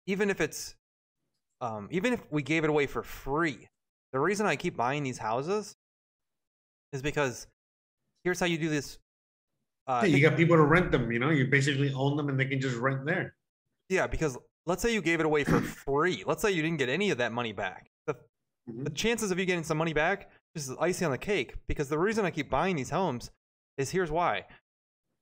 Even 0.07 0.31
if 0.31 0.41
it's, 0.41 0.75
um, 1.61 1.89
even 1.91 2.13
if 2.13 2.21
we 2.31 2.43
gave 2.43 2.65
it 2.65 2.71
away 2.71 2.87
for 2.87 3.03
free, 3.03 3.69
the 4.13 4.19
reason 4.21 4.47
I 4.47 4.57
keep 4.57 4.77
buying 4.77 5.03
these 5.03 5.19
houses 5.19 5.77
is 6.93 7.03
because 7.03 7.47
here's 8.25 8.41
how 8.41 8.47
you 8.47 8.59
do 8.59 8.69
this. 8.69 8.99
Uh, 9.87 10.05
you 10.07 10.21
got 10.21 10.37
people 10.37 10.57
to 10.57 10.63
rent 10.63 10.93
them. 10.93 11.11
You 11.11 11.19
know, 11.19 11.31
you 11.31 11.47
basically 11.47 11.93
own 11.93 12.17
them, 12.17 12.29
and 12.29 12.39
they 12.39 12.45
can 12.45 12.61
just 12.61 12.77
rent 12.77 13.05
there. 13.05 13.35
yeah, 13.89 14.07
because 14.07 14.39
let's 14.67 14.81
say 14.83 14.93
you 14.93 15.03
gave 15.03 15.21
it 15.21 15.27
away 15.27 15.45
for 15.45 15.61
free. 15.61 16.23
Let's 16.27 16.41
say 16.43 16.51
you 16.53 16.63
didn't 16.63 16.79
get 16.79 16.89
any 16.89 17.11
of 17.11 17.19
that 17.19 17.33
money 17.33 17.53
back. 17.53 17.91
The, 18.07 18.15
Mhm. 18.71 18.85
the 18.85 18.91
chances 18.91 19.31
of 19.33 19.39
you 19.39 19.45
getting 19.45 19.65
some 19.65 19.77
money 19.77 19.93
back 19.93 20.31
is 20.55 20.71
icing 20.81 21.07
on 21.07 21.11
the 21.11 21.19
cake. 21.19 21.55
Because 21.67 21.89
the 21.89 21.99
reason 21.99 22.25
I 22.25 22.31
keep 22.31 22.49
buying 22.49 22.77
these 22.77 22.91
homes 22.91 23.31
is 23.77 23.91
here's 23.91 24.11
why. 24.11 24.47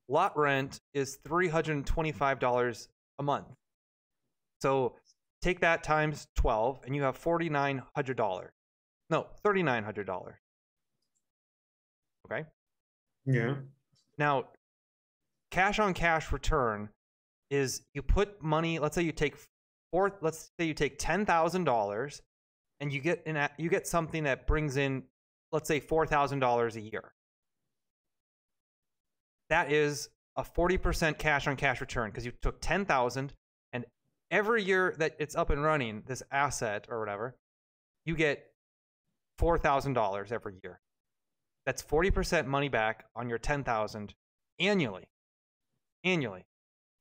Lot 0.07 0.37
rent 0.37 0.79
is 0.93 1.15
three 1.25 1.47
hundred 1.47 1.73
and 1.77 1.87
twenty-five 1.87 2.39
dollars 2.39 2.87
a 3.19 3.23
month. 3.23 3.47
So 4.61 4.95
take 5.41 5.59
that 5.61 5.83
times 5.83 6.27
twelve, 6.35 6.79
and 6.85 6.95
you 6.95 7.01
have 7.03 7.17
forty-nine 7.17 7.81
hundred 7.95 8.17
dollars. 8.17 8.51
No, 9.09 9.27
thirty-nine 9.43 9.83
hundred 9.83 10.07
dollars. 10.07 10.35
Okay. 12.25 12.45
Yeah. 13.25 13.55
Now, 14.17 14.45
cash 15.51 15.79
on 15.79 15.93
cash 15.93 16.31
return 16.31 16.89
is 17.49 17.81
you 17.93 18.01
put 18.01 18.41
money. 18.41 18.79
Let's 18.79 18.95
say 18.95 19.01
you 19.01 19.11
take 19.11 19.35
four. 19.91 20.17
Let's 20.21 20.51
say 20.59 20.65
you 20.65 20.73
take 20.73 20.97
ten 20.97 21.25
thousand 21.25 21.65
dollars, 21.65 22.21
and 22.79 22.93
you 22.93 23.01
get 23.01 23.23
an 23.25 23.49
you 23.57 23.69
get 23.69 23.87
something 23.87 24.23
that 24.23 24.47
brings 24.47 24.77
in, 24.77 25.03
let's 25.51 25.67
say 25.67 25.79
four 25.79 26.05
thousand 26.05 26.39
dollars 26.39 26.75
a 26.75 26.81
year. 26.81 27.11
That 29.49 29.71
is 29.71 30.09
a 30.37 30.43
forty 30.43 30.77
percent 30.77 31.17
cash 31.17 31.47
on 31.47 31.57
cash 31.57 31.81
return 31.81 32.09
because 32.09 32.25
you 32.25 32.31
took 32.41 32.61
ten 32.61 32.85
thousand, 32.85 33.21
and 33.23 33.33
every 34.31 34.63
year 34.63 34.95
that 34.97 35.15
it's 35.19 35.35
up 35.35 35.49
and 35.51 35.61
running, 35.61 36.03
this 36.07 36.23
asset 36.31 36.87
or 36.89 36.99
whatever, 36.99 37.35
you 38.05 38.15
get 38.15 38.47
four 39.37 39.57
thousand 39.57 39.93
dollars 39.93 40.31
every 40.31 40.55
year. 40.63 40.79
That's 41.65 41.83
40% 41.83 42.47
money 42.47 42.69
back 42.69 43.05
on 43.15 43.29
your 43.29 43.37
10,000 43.37 44.15
annually. 44.59 45.07
Annually. 46.03 46.45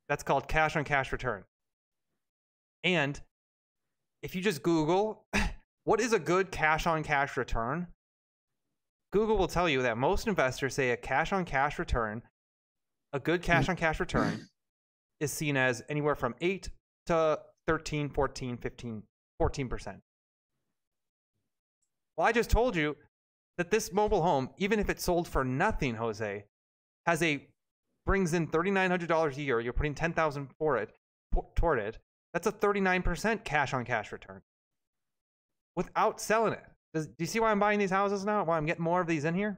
That's 0.09 0.23
called 0.23 0.49
cash 0.49 0.77
on 0.77 0.85
cash 0.85 1.13
return. 1.13 1.45
And 2.85 3.21
if 4.23 4.35
you 4.35 4.43
just 4.43 4.63
Google 4.63 5.25
what 5.85 6.01
is 6.01 6.13
a 6.13 6.19
good 6.19 6.51
cash 6.51 6.87
on 6.87 7.03
cash 7.03 7.37
return, 7.37 7.87
Google 9.13 9.39
will 9.39 9.49
tell 9.49 9.69
you 9.69 9.83
that 9.83 9.97
most 9.97 10.29
investors 10.29 10.75
say 10.75 10.91
a 10.91 10.97
cash 10.97 11.33
on 11.33 11.45
cash 11.45 11.79
return, 11.79 12.23
a 13.13 13.19
good 13.19 13.43
cash 13.43 13.67
mm. 13.67 13.71
on 13.71 13.77
cash 13.77 13.99
return 13.99 14.49
is 15.21 15.33
seen 15.33 15.57
as 15.57 15.83
anywhere 15.89 16.15
from 16.15 16.35
8 16.41 16.69
to 17.07 17.39
13, 17.67 18.09
14, 18.09 18.57
15, 18.57 19.03
14%. 19.41 20.01
Well, 22.17 22.27
I 22.27 22.33
just 22.33 22.51
told 22.51 22.77
you 22.77 22.97
that 23.57 23.71
this 23.71 23.93
mobile 23.93 24.23
home, 24.23 24.51
even 24.59 24.79
if 24.79 24.91
it 24.91 25.01
sold 25.01 25.27
for 25.29 25.45
nothing, 25.45 25.95
Jose, 25.95 26.45
has 27.07 27.23
a 27.23 27.47
brings 28.07 28.35
in 28.35 28.47
thirty 28.47 28.71
nine 28.71 28.91
hundred 28.91 29.09
dollars 29.09 29.37
a 29.39 29.43
year. 29.43 29.61
You're 29.61 29.73
putting 29.73 29.95
ten 29.95 30.13
thousand 30.13 30.49
for 30.59 30.77
it 30.77 30.91
toward 31.55 31.79
it. 31.79 31.99
That's 32.33 32.47
a 32.47 32.53
thirty 32.53 32.81
nine 32.81 33.03
percent 33.03 33.45
cash 33.45 33.73
on 33.73 33.85
cash 33.85 34.13
return 34.13 34.43
without 35.77 36.21
selling 36.21 36.53
it. 36.55 36.65
Does, 36.93 37.07
do 37.07 37.15
you 37.19 37.27
see 37.27 37.41
why 37.41 37.51
I'm 37.51 37.61
buying 37.61 37.79
these 37.79 37.91
houses 37.91 38.25
now? 38.25 38.45
Why 38.45 38.57
I'm 38.57 38.67
getting 38.67 38.83
more 38.83 39.01
of 39.01 39.07
these 39.07 39.25
in 39.25 39.35
here? 39.35 39.57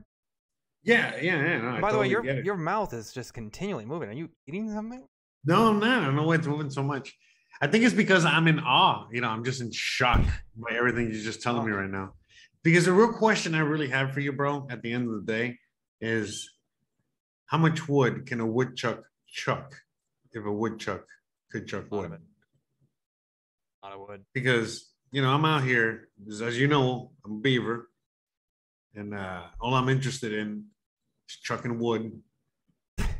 Yeah, 0.84 1.14
yeah, 1.20 1.42
yeah. 1.42 1.58
No, 1.58 1.80
By 1.80 1.92
the 1.92 1.98
way, 1.98 2.08
your 2.08 2.24
your 2.42 2.56
mouth 2.56 2.92
is 2.92 3.12
just 3.12 3.34
continually 3.34 3.84
moving. 3.84 4.08
Are 4.08 4.14
you 4.14 4.28
eating 4.46 4.70
something? 4.72 5.04
No, 5.44 5.68
I'm 5.68 5.80
not. 5.80 6.02
I 6.02 6.04
don't 6.06 6.16
know 6.16 6.24
why 6.24 6.34
it's 6.36 6.46
moving 6.46 6.70
so 6.70 6.82
much. 6.82 7.16
I 7.62 7.68
think 7.68 7.84
it's 7.84 7.94
because 7.94 8.24
I'm 8.24 8.48
in 8.48 8.58
awe. 8.58 9.06
You 9.12 9.20
know, 9.20 9.28
I'm 9.28 9.44
just 9.44 9.60
in 9.60 9.70
shock 9.70 10.20
by 10.56 10.76
everything 10.76 11.04
you're 11.04 11.22
just 11.22 11.42
telling 11.42 11.64
me 11.64 11.70
right 11.70 11.88
now. 11.88 12.14
Because 12.64 12.86
the 12.86 12.92
real 12.92 13.12
question 13.12 13.54
I 13.54 13.60
really 13.60 13.88
have 13.88 14.12
for 14.12 14.18
you, 14.18 14.32
bro, 14.32 14.66
at 14.68 14.82
the 14.82 14.92
end 14.92 15.08
of 15.08 15.14
the 15.14 15.32
day, 15.32 15.58
is 16.00 16.50
how 17.46 17.58
much 17.58 17.88
wood 17.88 18.26
can 18.26 18.40
a 18.40 18.46
woodchuck 18.46 19.04
chuck 19.28 19.76
if 20.32 20.44
a 20.44 20.50
woodchuck 20.50 21.04
could 21.52 21.68
chuck 21.68 21.84
A 21.92 21.94
lot 21.94 22.04
of 22.06 22.10
wood? 22.10 22.20
A 23.82 23.86
lot 23.86 23.94
of 23.94 24.00
wood. 24.08 24.24
Because 24.34 24.92
you 25.12 25.22
know, 25.22 25.30
I'm 25.30 25.44
out 25.44 25.62
here, 25.62 26.08
as 26.28 26.42
as 26.42 26.58
you 26.58 26.66
know, 26.66 27.12
I'm 27.24 27.32
a 27.32 27.40
beaver, 27.40 27.90
and 28.96 29.14
uh, 29.14 29.42
all 29.60 29.74
I'm 29.74 29.88
interested 29.88 30.32
in 30.32 30.64
is 31.28 31.36
chucking 31.36 31.78
wood, 31.78 32.10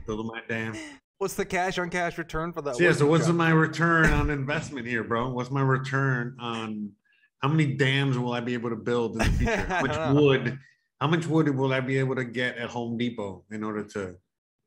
building 0.04 0.26
my 0.26 0.40
dam. 0.48 0.74
What's 1.22 1.34
the 1.34 1.44
cash 1.44 1.78
on 1.78 1.88
cash 1.88 2.18
return 2.18 2.52
for 2.52 2.62
that? 2.62 2.80
Yeah, 2.80 2.90
so 2.90 3.06
what's 3.06 3.26
chuck? 3.26 3.36
my 3.36 3.50
return 3.50 4.06
on 4.06 4.28
investment 4.28 4.88
here, 4.88 5.04
bro? 5.04 5.30
What's 5.30 5.52
my 5.52 5.60
return 5.60 6.36
on 6.40 6.90
how 7.38 7.46
many 7.46 7.74
dams 7.74 8.18
will 8.18 8.32
I 8.32 8.40
be 8.40 8.54
able 8.54 8.70
to 8.70 8.76
build 8.76 9.12
in 9.12 9.18
the 9.18 9.24
future? 9.26 9.56
How 9.68 9.82
much 9.82 10.16
wood? 10.16 10.58
How 11.00 11.06
much 11.06 11.28
wood 11.28 11.48
will 11.56 11.72
I 11.72 11.78
be 11.78 11.96
able 11.98 12.16
to 12.16 12.24
get 12.24 12.58
at 12.58 12.70
Home 12.70 12.98
Depot 12.98 13.44
in 13.52 13.62
order 13.62 13.84
to? 13.84 14.16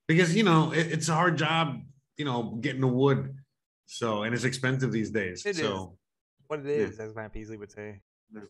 Because 0.07 0.33
you 0.33 0.43
know 0.43 0.71
it, 0.71 0.93
it's 0.93 1.09
a 1.09 1.13
hard 1.13 1.37
job, 1.37 1.81
you 2.15 2.23
know, 2.23 2.57
getting 2.61 2.79
the 2.79 2.87
wood. 2.87 3.35
So 3.85 4.23
and 4.23 4.33
it's 4.33 4.45
expensive 4.45 4.93
these 4.93 5.11
days. 5.11 5.45
It 5.45 5.57
so 5.57 5.97
what 6.47 6.61
it 6.61 6.67
is, 6.67 7.01
as 7.01 7.13
Matt 7.13 7.33
Beasley 7.33 7.57
would 7.57 7.73
say. 7.73 7.99
Yeah. 8.33 8.43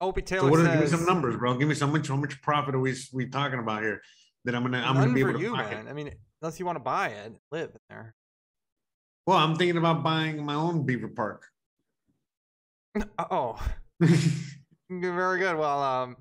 Opie 0.00 0.20
so 0.20 0.36
Taylor 0.36 0.50
what 0.52 0.60
are, 0.60 0.66
says, 0.66 0.72
give 0.74 0.82
me 0.82 0.98
some 0.98 1.04
numbers, 1.04 1.36
bro. 1.36 1.58
Give 1.58 1.66
me 1.66 1.74
so 1.74 1.88
much. 1.88 2.06
How 2.06 2.14
much 2.14 2.40
profit 2.42 2.76
are 2.76 2.80
we 2.80 2.94
we 3.12 3.26
talking 3.26 3.58
about 3.58 3.82
here? 3.82 4.02
That 4.44 4.54
I'm 4.54 4.62
gonna 4.62 4.78
I'm 4.78 4.94
None 4.94 5.04
gonna 5.04 5.14
be 5.14 5.22
for 5.22 5.30
able 5.30 5.38
to 5.38 5.44
you, 5.44 5.54
pocket. 5.54 5.70
man. 5.70 5.88
I 5.88 5.92
mean, 5.92 6.10
unless 6.40 6.58
you 6.58 6.66
want 6.66 6.76
to 6.76 6.82
buy 6.82 7.08
it, 7.08 7.32
live 7.52 7.70
in 7.70 7.80
there. 7.88 8.14
Well, 9.26 9.38
I'm 9.38 9.54
thinking 9.54 9.76
about 9.76 10.02
buying 10.02 10.44
my 10.44 10.54
own 10.54 10.84
beaver 10.84 11.08
park. 11.08 11.46
Oh, 13.18 13.56
very 14.90 15.38
good. 15.38 15.56
Well, 15.56 15.82
um, 15.82 16.16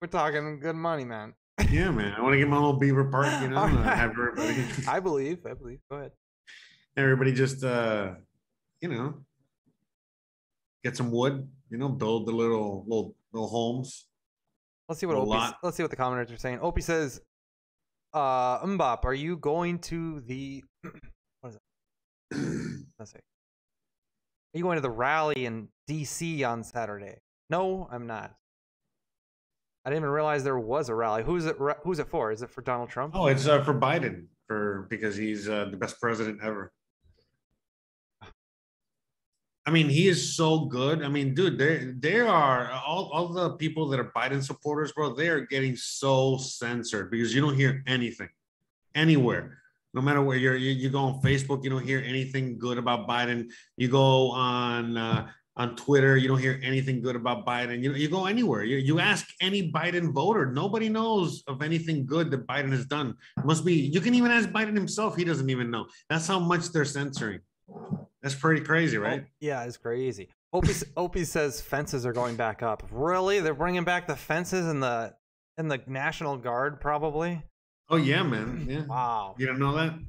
we're 0.00 0.06
talking 0.08 0.60
good 0.60 0.76
money, 0.76 1.04
man. 1.04 1.34
yeah, 1.70 1.90
man. 1.90 2.14
I 2.16 2.20
want 2.20 2.34
to 2.34 2.38
get 2.38 2.46
my 2.48 2.58
own 2.58 2.78
beaver 2.78 3.06
park. 3.06 3.26
You 3.42 3.48
know, 3.48 3.56
right. 3.56 3.96
have 3.96 4.10
everybody. 4.10 4.64
I 4.86 5.00
believe. 5.00 5.44
I 5.46 5.54
believe. 5.54 5.80
Go 5.90 5.96
ahead. 5.96 6.12
everybody 6.96 7.32
just 7.32 7.62
uh 7.64 8.12
you 8.80 8.88
know 8.88 9.14
get 10.84 10.96
some 10.96 11.10
wood 11.10 11.48
you 11.70 11.78
know 11.78 11.88
build 11.88 12.26
the 12.26 12.32
little 12.32 12.84
little 12.86 13.14
little 13.32 13.48
homes 13.48 14.06
Let's 14.88 15.00
see 15.00 15.06
what 15.06 15.16
Opie. 15.16 15.54
Let's 15.62 15.76
see 15.76 15.82
what 15.82 15.90
the 15.90 15.96
commenters 15.96 16.32
are 16.32 16.38
saying. 16.38 16.60
Opie 16.62 16.80
says, 16.80 17.20
"Uh, 18.14 18.60
Mbop, 18.60 19.04
are 19.04 19.14
you 19.14 19.36
going 19.36 19.78
to 19.80 20.20
the 20.20 20.64
what 21.40 21.50
is 21.50 21.56
it? 21.56 21.60
Let's 22.98 23.12
see. 23.12 23.18
Are 23.18 24.58
you 24.58 24.62
going 24.62 24.76
to 24.76 24.82
the 24.82 24.90
rally 24.90 25.44
in 25.44 25.68
D.C. 25.86 26.42
on 26.42 26.64
Saturday? 26.64 27.18
No, 27.50 27.86
I'm 27.90 28.06
not. 28.06 28.34
I 29.84 29.90
didn't 29.90 30.02
even 30.02 30.10
realize 30.10 30.42
there 30.42 30.58
was 30.58 30.88
a 30.88 30.94
rally. 30.94 31.22
Who's 31.22 31.44
it? 31.44 31.56
Who's 31.82 31.98
it 31.98 32.08
for? 32.08 32.32
Is 32.32 32.42
it 32.42 32.50
for 32.50 32.62
Donald 32.62 32.88
Trump? 32.88 33.14
oh 33.14 33.26
it's 33.26 33.46
uh, 33.46 33.62
for 33.62 33.74
biden 33.74 34.26
for 34.46 34.86
because 34.88 35.16
he's 35.16 35.48
uh, 35.48 35.66
the 35.70 35.76
best 35.76 36.00
president 36.00 36.40
ever 36.42 36.72
i 39.68 39.70
mean 39.70 39.88
he 39.88 40.08
is 40.08 40.34
so 40.34 40.64
good 40.64 41.02
i 41.02 41.08
mean 41.08 41.34
dude 41.34 41.58
there 42.00 42.26
are 42.26 42.70
all, 42.86 43.10
all 43.12 43.28
the 43.28 43.50
people 43.62 43.86
that 43.88 44.00
are 44.00 44.10
biden 44.16 44.42
supporters 44.42 44.92
bro 44.92 45.14
they 45.14 45.28
are 45.28 45.42
getting 45.42 45.76
so 45.76 46.38
censored 46.38 47.10
because 47.10 47.34
you 47.34 47.40
don't 47.40 47.54
hear 47.54 47.82
anything 47.86 48.30
anywhere 48.94 49.58
no 49.92 50.00
matter 50.00 50.22
where 50.22 50.38
you're 50.38 50.56
you, 50.56 50.72
you 50.72 50.88
go 50.88 51.00
on 51.00 51.20
facebook 51.20 51.62
you 51.62 51.70
don't 51.70 51.84
hear 51.84 52.02
anything 52.06 52.58
good 52.58 52.78
about 52.78 53.06
biden 53.06 53.48
you 53.76 53.88
go 53.88 54.30
on 54.30 54.96
uh, 54.96 55.28
on 55.58 55.74
Twitter. 55.74 56.16
You 56.16 56.28
don't 56.28 56.38
hear 56.38 56.60
anything 56.62 57.02
good 57.02 57.16
about 57.16 57.44
Biden. 57.44 57.82
You 57.82 57.92
you 57.94 58.08
go 58.08 58.26
anywhere. 58.26 58.62
You, 58.62 58.76
you 58.76 59.00
ask 59.00 59.26
any 59.40 59.70
Biden 59.70 60.12
voter. 60.12 60.46
Nobody 60.46 60.88
knows 60.88 61.42
of 61.48 61.62
anything 61.62 62.06
good 62.06 62.30
that 62.30 62.46
Biden 62.46 62.70
has 62.70 62.86
done. 62.86 63.16
Must 63.44 63.64
be. 63.64 63.74
You 63.74 64.00
can 64.00 64.14
even 64.14 64.30
ask 64.30 64.48
Biden 64.50 64.76
himself. 64.76 65.16
He 65.16 65.24
doesn't 65.24 65.50
even 65.50 65.68
know. 65.70 65.88
That's 66.08 66.28
how 66.28 66.38
much 66.38 66.68
they're 66.68 66.84
censoring. 66.84 67.40
That's 68.22 68.34
pretty 68.34 68.62
crazy, 68.62 68.98
right? 68.98 69.22
Oh, 69.24 69.30
yeah, 69.40 69.64
it's 69.64 69.76
crazy. 69.76 70.28
Opie, 70.52 70.72
Opie 70.96 71.24
says 71.24 71.60
fences 71.60 72.04
are 72.06 72.12
going 72.12 72.36
back 72.36 72.62
up. 72.62 72.82
Really? 72.90 73.40
They're 73.40 73.54
bringing 73.54 73.84
back 73.84 74.06
the 74.06 74.16
fences 74.16 74.66
and 74.66 74.82
the 74.82 75.14
and 75.56 75.70
the 75.70 75.80
National 75.86 76.36
Guard, 76.36 76.80
probably. 76.80 77.42
Oh 77.90 77.96
yeah, 77.96 78.22
man. 78.22 78.66
Yeah. 78.68 78.84
Wow. 78.86 79.34
You 79.38 79.46
don't 79.46 79.58
know 79.58 79.74
that? 79.76 79.94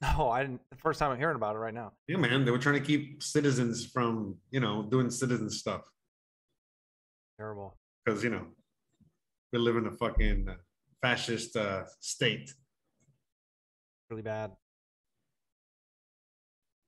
No, 0.00 0.30
I 0.30 0.42
didn't. 0.42 0.60
The 0.70 0.76
first 0.76 1.00
time 1.00 1.10
I'm 1.10 1.18
hearing 1.18 1.34
about 1.34 1.56
it 1.56 1.58
right 1.58 1.74
now. 1.74 1.90
Yeah, 2.06 2.18
man. 2.18 2.44
They 2.44 2.52
were 2.52 2.58
trying 2.58 2.76
to 2.80 2.86
keep 2.86 3.20
citizens 3.20 3.84
from, 3.84 4.36
you 4.52 4.60
know, 4.60 4.84
doing 4.84 5.10
citizen 5.10 5.50
stuff 5.50 5.90
Terrible. 7.36 7.74
because 8.04 8.22
you 8.22 8.30
know 8.30 8.46
we 9.52 9.58
live 9.58 9.76
in 9.76 9.88
a 9.88 9.90
fucking 9.90 10.46
uh, 10.48 10.54
fascist 11.02 11.56
uh, 11.56 11.82
state. 11.98 12.48
Really 14.08 14.22
bad. 14.22 14.52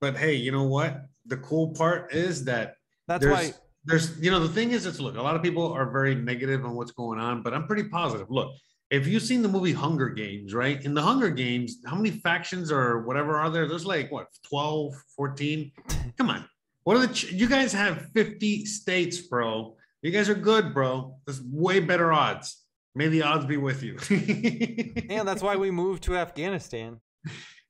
But 0.01 0.17
hey, 0.17 0.35
you 0.35 0.51
know 0.53 0.65
what? 0.65 1.03
The 1.27 1.37
cool 1.39 1.69
part 1.75 2.13
is 2.15 2.45
that 2.45 2.75
That's 3.07 3.25
there's, 3.25 3.35
why. 3.35 3.55
there's 3.85 4.19
you 4.19 4.31
know 4.31 4.41
the 4.41 4.49
thing 4.49 4.71
is 4.73 4.87
it's 4.87 4.99
look 5.01 5.17
a 5.17 5.23
lot 5.23 5.37
of 5.37 5.43
people 5.43 5.73
are 5.73 5.91
very 5.91 6.15
negative 6.15 6.65
on 6.65 6.75
what's 6.75 6.91
going 6.93 7.19
on 7.19 7.43
but 7.43 7.53
i'm 7.55 7.67
pretty 7.67 7.85
positive. 7.85 8.27
Look 8.31 8.53
if 8.91 9.07
you've 9.07 9.23
seen 9.23 9.43
the 9.43 9.49
movie 9.49 9.73
hunger 9.73 10.09
games 10.09 10.55
right? 10.55 10.83
In 10.85 10.95
the 10.95 11.03
hunger 11.03 11.31
games 11.31 11.77
how 11.87 11.97
many 11.97 12.11
factions 12.11 12.73
or 12.73 13.03
whatever 13.03 13.37
are 13.37 13.51
there? 13.51 13.69
There's 13.69 13.87
like 13.87 14.11
what 14.11 14.27
12 14.49 14.95
14 15.17 15.71
come 16.17 16.31
on. 16.31 16.45
What 16.85 16.97
are 16.97 17.07
the 17.07 17.13
ch- 17.13 17.33
you 17.33 17.49
guys 17.49 17.73
have 17.73 18.07
50 18.15 18.65
states 18.65 19.19
bro. 19.21 19.77
You 20.03 20.11
guys 20.11 20.29
are 20.31 20.35
good 20.35 20.73
bro. 20.73 21.17
There's 21.27 21.43
way 21.43 21.79
better 21.81 22.11
odds. 22.13 22.65
May 22.95 23.09
the 23.09 23.23
odds 23.23 23.45
be 23.45 23.59
with 23.59 23.83
you. 23.83 23.99
And 25.11 25.29
that's 25.29 25.43
why 25.43 25.57
we 25.57 25.71
moved 25.71 26.03
to 26.05 26.17
Afghanistan. 26.17 27.01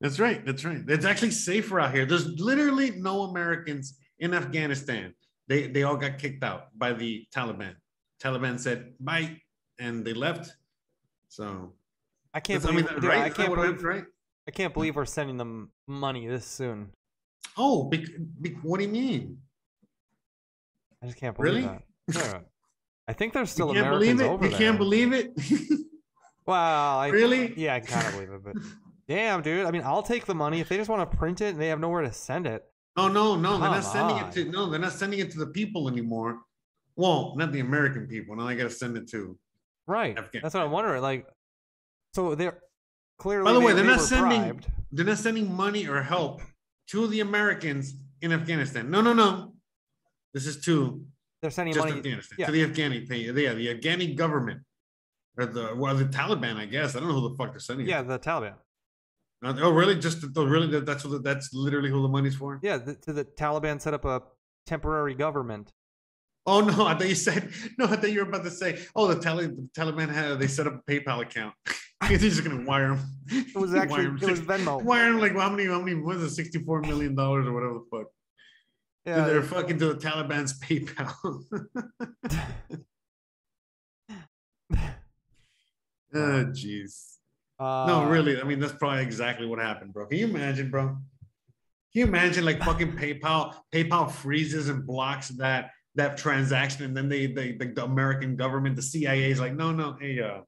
That's 0.01 0.19
right. 0.19 0.45
That's 0.47 0.65
right. 0.65 0.83
It's 0.89 1.05
actually 1.05 1.31
safer 1.33 1.79
out 1.81 1.95
here. 1.95 2.07
There's 2.07 2.27
literally 2.41 2.91
no 2.93 3.23
Americans 3.25 3.99
in 4.19 4.33
Afghanistan. 4.35 5.15
They 5.47 5.67
they 5.67 5.83
all 5.83 5.97
got 5.97 6.19
kicked 6.19 6.43
out 6.45 6.69
by 6.79 6.93
the 6.93 7.27
Taliban. 7.35 7.75
Taliban 8.23 8.59
said 8.59 8.95
bye, 9.01 9.37
and 9.79 10.05
they 10.05 10.15
left. 10.15 10.53
So 11.29 11.75
I 12.33 12.41
can't 12.41 12.63
that's- 12.63 12.73
I 12.73 12.77
mean, 12.77 12.87
believe. 12.87 13.05
right? 13.11 13.23
I 13.25 13.31
can't 13.31 13.55
believe. 13.55 13.83
right? 13.83 14.05
I 14.49 14.51
can't 14.53 14.73
believe 14.73 14.97
we're 14.97 15.05
sending 15.05 15.37
them 15.37 15.71
money 15.87 16.27
this 16.27 16.47
soon. 16.47 16.91
Oh, 17.57 17.85
bec- 17.85 18.09
bec- 18.41 18.63
what 18.63 18.79
do 18.79 18.85
you 18.87 18.91
mean? 18.91 19.39
I 21.03 21.07
just 21.07 21.19
can't 21.19 21.37
believe 21.37 21.65
Really? 21.67 21.79
that. 22.09 22.43
I 23.09 23.13
think 23.13 23.33
there's 23.33 23.51
still 23.51 23.69
you 23.69 23.75
can't 23.83 23.87
Americans 23.87 24.21
believe 24.21 24.21
it. 24.21 24.33
over 24.33 24.45
You 24.45 24.51
there. 24.51 24.59
can't 24.59 24.79
believe 24.79 25.13
it. 25.13 25.33
Wow. 26.47 26.99
I, 26.99 27.09
really? 27.09 27.53
Yeah, 27.57 27.75
I 27.75 27.81
kind 27.81 28.05
of 28.07 28.13
believe 28.15 28.31
it, 28.31 28.43
but 28.43 28.55
damn, 29.11 29.43
dude. 29.43 29.67
I 29.67 29.73
mean, 29.73 29.83
I'll 29.85 30.05
take 30.05 30.25
the 30.25 30.35
money 30.35 30.61
if 30.61 30.69
they 30.69 30.77
just 30.77 30.89
want 30.89 31.11
to 31.11 31.17
print 31.17 31.41
it 31.41 31.49
and 31.51 31.61
they 31.61 31.69
have 31.69 31.81
nowhere 31.81 32.03
to 32.03 32.13
send 32.13 32.47
it. 32.47 32.65
Oh 32.97 33.09
no, 33.09 33.35
no, 33.37 33.59
they're 33.59 33.71
not 33.71 33.83
Come 33.83 33.93
sending 33.93 34.17
on. 34.17 34.29
it 34.29 34.33
to 34.33 34.45
no, 34.47 34.71
they're 34.71 34.81
not 34.81 34.93
sending 34.93 35.19
it 35.19 35.31
to 35.33 35.39
the 35.39 35.49
people 35.49 35.89
anymore. 35.89 36.39
Well, 36.97 37.35
not 37.37 37.53
the 37.53 37.61
American 37.61 38.07
people. 38.07 38.37
Now 38.37 38.47
I 38.47 38.55
got 38.55 38.65
to 38.65 38.71
send 38.71 38.97
it 38.97 39.09
to. 39.11 39.37
Right. 39.87 40.17
That's 40.33 40.55
what 40.55 40.63
I'm 40.63 40.71
wondering. 40.71 41.03
Like, 41.03 41.27
so 42.15 42.35
they're 42.35 42.59
clearly. 43.19 43.45
By 43.45 43.53
the 43.53 43.61
way, 43.61 43.73
they're 43.73 43.83
they 43.85 43.91
not 43.91 44.01
sending- 44.01 44.43
bribed. 44.43 44.67
They're 44.93 45.07
not 45.07 45.19
sending 45.19 45.53
money 45.53 45.87
or 45.87 46.03
help 46.03 46.43
to 46.89 47.07
the 47.07 47.21
Americans 47.21 47.95
in 48.23 48.33
Afghanistan. 48.33 48.91
No, 48.91 49.01
no, 49.01 49.13
no. 49.13 49.55
This 50.35 50.47
is 50.47 50.61
to 50.65 51.05
They're 51.41 51.51
sending 51.51 51.77
money. 51.77 51.93
Afghanistan 51.93 52.37
yeah. 52.39 52.47
to 52.47 52.53
the 52.53 52.67
Afghani. 52.67 53.09
Yeah, 53.09 53.53
the 53.55 53.75
Afghani 53.75 54.17
government 54.17 54.61
or 55.39 55.47
the 55.47 55.75
well, 55.77 55.95
the 55.97 56.05
Taliban. 56.05 56.57
I 56.57 56.67
guess 56.67 56.95
I 56.97 57.01
don't 57.01 57.09
know 57.09 57.21
who 57.21 57.29
the 57.31 57.37
fuck 57.37 57.53
they're 57.53 57.61
sending. 57.61 57.87
it. 57.87 57.91
Yeah, 57.91 58.03
the 58.03 58.19
Taliban. 58.19 58.55
Oh, 59.43 59.71
really? 59.73 59.99
Just 59.99 60.25
oh, 60.37 60.45
really? 60.45 60.67
That- 60.69 60.85
That's 60.87 61.05
what. 61.05 61.13
the- 61.13 61.19
That's 61.21 61.53
literally 61.55 61.91
who 61.91 62.03
the 62.03 62.09
money's 62.09 62.35
for. 62.37 62.59
Yeah, 62.63 62.77
the, 62.79 62.95
to 62.97 63.13
the 63.13 63.25
Taliban 63.25 63.81
set 63.81 63.95
up 63.95 64.05
a 64.05 64.23
temporary 64.67 65.15
government. 65.15 65.73
Oh 66.47 66.61
no! 66.61 66.87
I 66.87 66.95
thought 66.95 67.09
you 67.09 67.15
said 67.15 67.51
no. 67.79 67.85
I 67.87 67.97
thought 67.97 68.11
you 68.13 68.21
were 68.23 68.29
about 68.29 68.45
to 68.45 68.51
say, 68.51 68.81
oh, 68.97 69.07
the, 69.13 69.21
Tali- 69.21 69.47
the 69.47 69.69
Taliban 69.77 70.09
had 70.09 70.39
they 70.39 70.47
set 70.47 70.67
up 70.67 70.75
a 70.87 70.91
PayPal 70.91 71.21
account. 71.23 71.55
They're 72.09 72.17
just 72.19 72.43
gonna 72.45 72.65
wire 72.65 72.97
them. 72.97 73.01
It 73.29 73.55
was 73.57 73.75
actually 73.83 74.07
it 74.07 74.23
was 74.31 74.41
Venmo. 74.41 74.83
wire 74.83 75.11
them 75.13 75.21
like 75.21 75.37
how 75.37 75.51
many? 75.51 75.67
How 75.67 75.81
many? 75.81 75.97
What 76.01 76.17
is 76.17 76.23
it? 76.23 76.31
Sixty-four 76.31 76.81
million 76.83 77.15
dollars 77.15 77.47
or 77.47 77.53
whatever 77.53 77.75
the 77.75 77.85
fuck. 77.91 78.07
Yeah, 79.07 79.25
they're 79.25 79.43
fucking 79.43 79.79
to 79.79 79.95
the 79.95 79.95
Taliban's 79.95 80.59
PayPal. 80.61 81.15
oh, 86.15 86.45
jeez. 86.53 87.10
Uh, 87.61 87.87
No, 87.87 88.09
really. 88.09 88.41
I 88.41 88.45
mean, 88.45 88.59
that's 88.59 88.73
probably 88.73 89.03
exactly 89.03 89.47
what 89.47 89.59
happened, 89.59 89.93
bro. 89.93 90.07
Can 90.07 90.19
you 90.19 90.27
imagine, 90.27 90.71
bro? 90.71 90.87
Can 90.89 90.99
you 91.93 92.05
imagine 92.05 92.45
like 92.45 92.63
fucking 92.63 92.93
PayPal? 92.93 93.55
PayPal 93.73 94.11
freezes 94.11 94.69
and 94.69 94.87
blocks 94.87 95.29
that 95.29 95.71
that 95.97 96.17
transaction, 96.17 96.85
and 96.85 96.97
then 96.97 97.09
they, 97.09 97.27
they 97.27 97.53
the, 97.53 97.67
the 97.67 97.85
American 97.85 98.37
government, 98.37 98.77
the 98.77 98.83
CIA 98.83 99.31
is 99.31 99.41
like, 99.41 99.55
no, 99.55 99.73
no, 99.73 99.97
hey, 100.01 100.21
uh, 100.21 100.41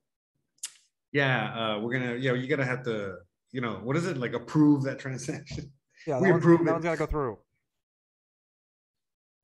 yeah, 1.12 1.52
uh, 1.76 1.80
we're 1.80 1.98
gonna, 1.98 2.14
yeah, 2.14 2.32
you 2.32 2.46
gotta 2.46 2.64
have 2.64 2.84
to, 2.84 3.16
you 3.50 3.60
know, 3.60 3.80
what 3.82 3.96
is 3.96 4.06
it 4.06 4.16
like? 4.16 4.32
Approve 4.34 4.82
that 4.84 4.98
transaction. 4.98 5.70
Yeah, 6.04 6.18
we 6.18 6.26
that, 6.26 6.32
one's, 6.32 6.42
approve 6.42 6.58
that 6.64 6.70
it. 6.70 6.72
one's 6.72 6.84
got 6.84 6.90
to 6.90 6.96
go 6.96 7.06
through. 7.06 7.38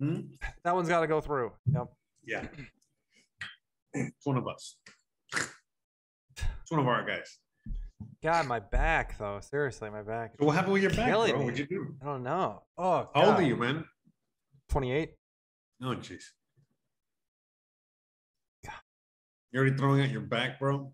Hmm? 0.01 0.21
That 0.65 0.75
one's 0.75 0.89
got 0.89 1.03
to 1.03 1.07
go 1.07 1.21
through. 1.21 1.53
Yep. 1.73 1.87
Yeah, 2.27 2.47
it's 3.93 4.27
one 4.27 4.37
of 4.39 4.49
us. 4.49 4.77
It's 5.33 6.71
one 6.71 6.81
of 6.81 6.89
our 6.89 7.07
guys. 7.07 7.39
God, 8.23 8.47
my 8.47 8.59
back 8.61 9.17
though. 9.19 9.41
Seriously, 9.41 9.91
my 9.91 10.03
back. 10.03 10.35
So 10.39 10.47
what 10.47 10.55
happened 10.57 10.73
with 10.75 10.83
your 10.83 10.93
back, 10.93 11.09
bro? 11.13 11.27
me. 11.27 11.33
What'd 11.45 11.59
you 11.59 11.67
do? 11.67 11.95
I 12.03 12.05
don't 12.07 12.23
know. 12.23 12.63
Oh, 12.77 13.09
How 13.15 13.27
old 13.27 13.35
are 13.37 13.43
you, 13.43 13.57
man? 13.57 13.85
28. 14.71 15.13
Oh, 15.83 15.87
jeez. 15.97 16.23
You're 19.51 19.63
already 19.63 19.77
throwing 19.79 20.03
out 20.03 20.11
your 20.11 20.21
back, 20.21 20.59
bro? 20.61 20.93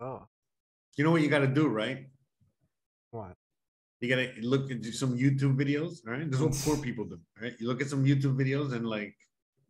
Oh, 0.00 0.26
You 0.96 1.04
know 1.04 1.10
what 1.10 1.20
you 1.20 1.28
got 1.28 1.40
to 1.40 1.46
do, 1.46 1.68
right? 1.68 2.06
what? 3.10 3.34
You 4.00 4.08
got 4.08 4.16
to 4.16 4.32
look 4.40 4.70
at 4.70 4.82
some 4.86 5.18
YouTube 5.18 5.56
videos, 5.56 5.98
all 6.06 6.14
right? 6.14 6.24
This 6.30 6.40
is 6.40 6.46
what 6.46 6.54
poor 6.64 6.76
people 6.82 7.04
do, 7.04 7.16
all 7.36 7.42
right? 7.42 7.52
You 7.60 7.68
look 7.68 7.82
at 7.82 7.88
some 7.88 8.02
YouTube 8.06 8.34
videos 8.34 8.72
and 8.72 8.86
like 8.88 9.14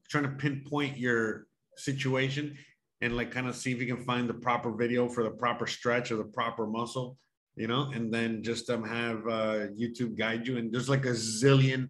trying 0.09 0.23
to 0.23 0.31
pinpoint 0.31 0.99
your 0.99 1.47
situation 1.77 2.57
and 3.01 3.17
like 3.17 3.31
kind 3.31 3.49
of 3.49 3.57
see 3.57 3.73
if 3.73 3.81
you 3.81 3.87
can 3.87 4.05
find 4.05 4.29
the 4.29 4.35
proper 4.35 4.73
video 4.73 5.09
for 5.09 5.25
the 5.25 5.31
proper 5.31 5.67
stretch 5.67 6.11
or 6.11 6.17
the 6.17 6.25
proper 6.25 6.67
muscle, 6.67 7.17
you 7.57 7.67
know, 7.67 7.91
and 7.95 8.13
then 8.13 8.43
just 8.43 8.69
um 8.71 8.85
have 8.85 9.27
uh 9.27 9.69
YouTube 9.79 10.17
guide 10.17 10.47
you. 10.47 10.59
And 10.59 10.73
there's 10.73 10.89
like 10.89 11.07
a 11.07 11.11
zillion 11.11 11.89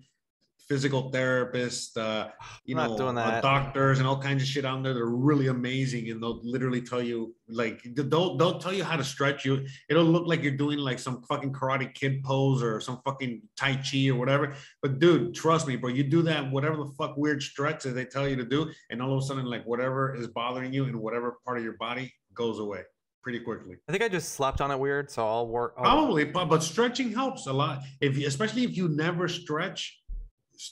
physical 0.70 1.10
therapists, 1.10 1.96
uh, 1.96 2.30
you 2.64 2.76
know, 2.76 2.94
uh, 3.18 3.40
doctors 3.42 3.98
and 3.98 4.06
all 4.06 4.16
kinds 4.22 4.40
of 4.42 4.48
shit 4.48 4.64
on 4.64 4.82
there. 4.82 4.94
They're 4.94 5.06
really 5.06 5.48
amazing, 5.48 6.08
and 6.10 6.22
they'll 6.22 6.40
literally 6.44 6.80
tell 6.80 7.02
you 7.02 7.34
like 7.48 7.82
they'll 7.96 8.36
they'll 8.36 8.60
tell 8.60 8.72
you 8.72 8.84
how 8.84 8.96
to 8.96 9.02
stretch 9.04 9.44
you. 9.44 9.66
It'll 9.90 10.04
look 10.04 10.26
like 10.26 10.42
you're 10.42 10.56
doing 10.56 10.78
like 10.78 11.00
some 11.00 11.22
fucking 11.28 11.52
Karate 11.52 11.92
Kid 11.92 12.22
pose 12.22 12.62
or 12.62 12.80
some 12.80 13.00
fucking 13.04 13.42
Tai 13.56 13.74
Chi 13.82 14.08
or 14.08 14.14
whatever. 14.14 14.54
But 14.80 15.00
dude, 15.00 15.34
trust 15.34 15.66
me, 15.66 15.74
bro, 15.76 15.90
you 15.90 16.04
do 16.04 16.22
that 16.22 16.50
whatever 16.50 16.76
the 16.76 16.90
fuck 16.96 17.16
weird 17.16 17.42
stretch 17.42 17.82
that 17.82 17.90
they 17.90 18.04
tell 18.04 18.28
you 18.28 18.36
to 18.36 18.44
do, 18.44 18.70
and 18.90 19.02
all 19.02 19.12
of 19.12 19.18
a 19.22 19.26
sudden 19.26 19.44
like 19.46 19.66
whatever 19.66 20.14
is 20.14 20.28
bothering 20.28 20.72
you 20.72 20.84
in 20.84 21.00
whatever 21.00 21.38
part 21.44 21.58
of 21.58 21.64
your 21.64 21.76
body 21.78 22.12
goes 22.32 22.60
away 22.60 22.82
pretty 23.22 23.40
quickly. 23.40 23.76
I 23.88 23.92
think 23.92 24.02
I 24.02 24.08
just 24.08 24.32
slept 24.32 24.62
on 24.62 24.70
it 24.70 24.78
weird, 24.78 25.10
so 25.10 25.26
I'll 25.26 25.46
work. 25.46 25.74
I'll- 25.76 25.84
Probably, 25.84 26.24
but, 26.24 26.46
but 26.46 26.62
stretching 26.62 27.12
helps 27.12 27.46
a 27.46 27.52
lot. 27.52 27.80
If 28.00 28.16
you, 28.16 28.26
especially 28.26 28.64
if 28.64 28.74
you 28.76 28.88
never 28.88 29.28
stretch, 29.28 29.99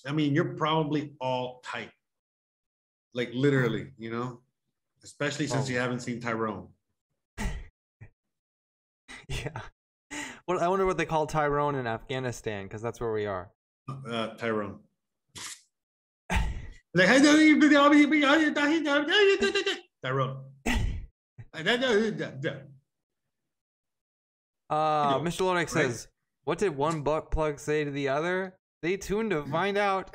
I 0.07 0.13
mean, 0.13 0.35
you're 0.35 0.55
probably 0.55 1.13
all 1.21 1.61
tight, 1.65 1.91
like 3.15 3.31
literally, 3.35 3.93
you 3.99 4.11
know. 4.11 4.41
Especially 5.05 5.47
since 5.47 5.69
Oh. 5.69 5.73
you 5.73 5.79
haven't 5.79 6.01
seen 6.01 6.21
Tyrone. 6.21 6.69
Yeah. 9.29 9.61
Well, 10.47 10.59
I 10.59 10.69
wonder 10.69 10.87
what 10.87 10.97
they 10.97 11.05
call 11.05 11.27
Tyrone 11.27 11.75
in 11.75 11.87
Afghanistan 11.87 12.65
because 12.65 12.81
that's 12.81 12.99
where 12.99 13.13
we 13.13 13.27
are. 13.27 13.51
Uh, 14.11 14.29
Tyrone. 14.37 14.79
Tyrone. 20.03 20.39
Uh, 24.71 25.19
Mr. 25.21 25.43
Lonek 25.43 25.69
says, 25.69 26.09
"What 26.45 26.59
did 26.59 26.77
one 26.77 27.03
butt 27.03 27.31
plug 27.31 27.59
say 27.59 27.85
to 27.85 27.91
the 27.91 28.09
other? 28.09 28.58
Stay 28.79 28.97
tuned 28.97 29.31
to 29.31 29.45
find 29.45 29.77
out." 29.77 30.15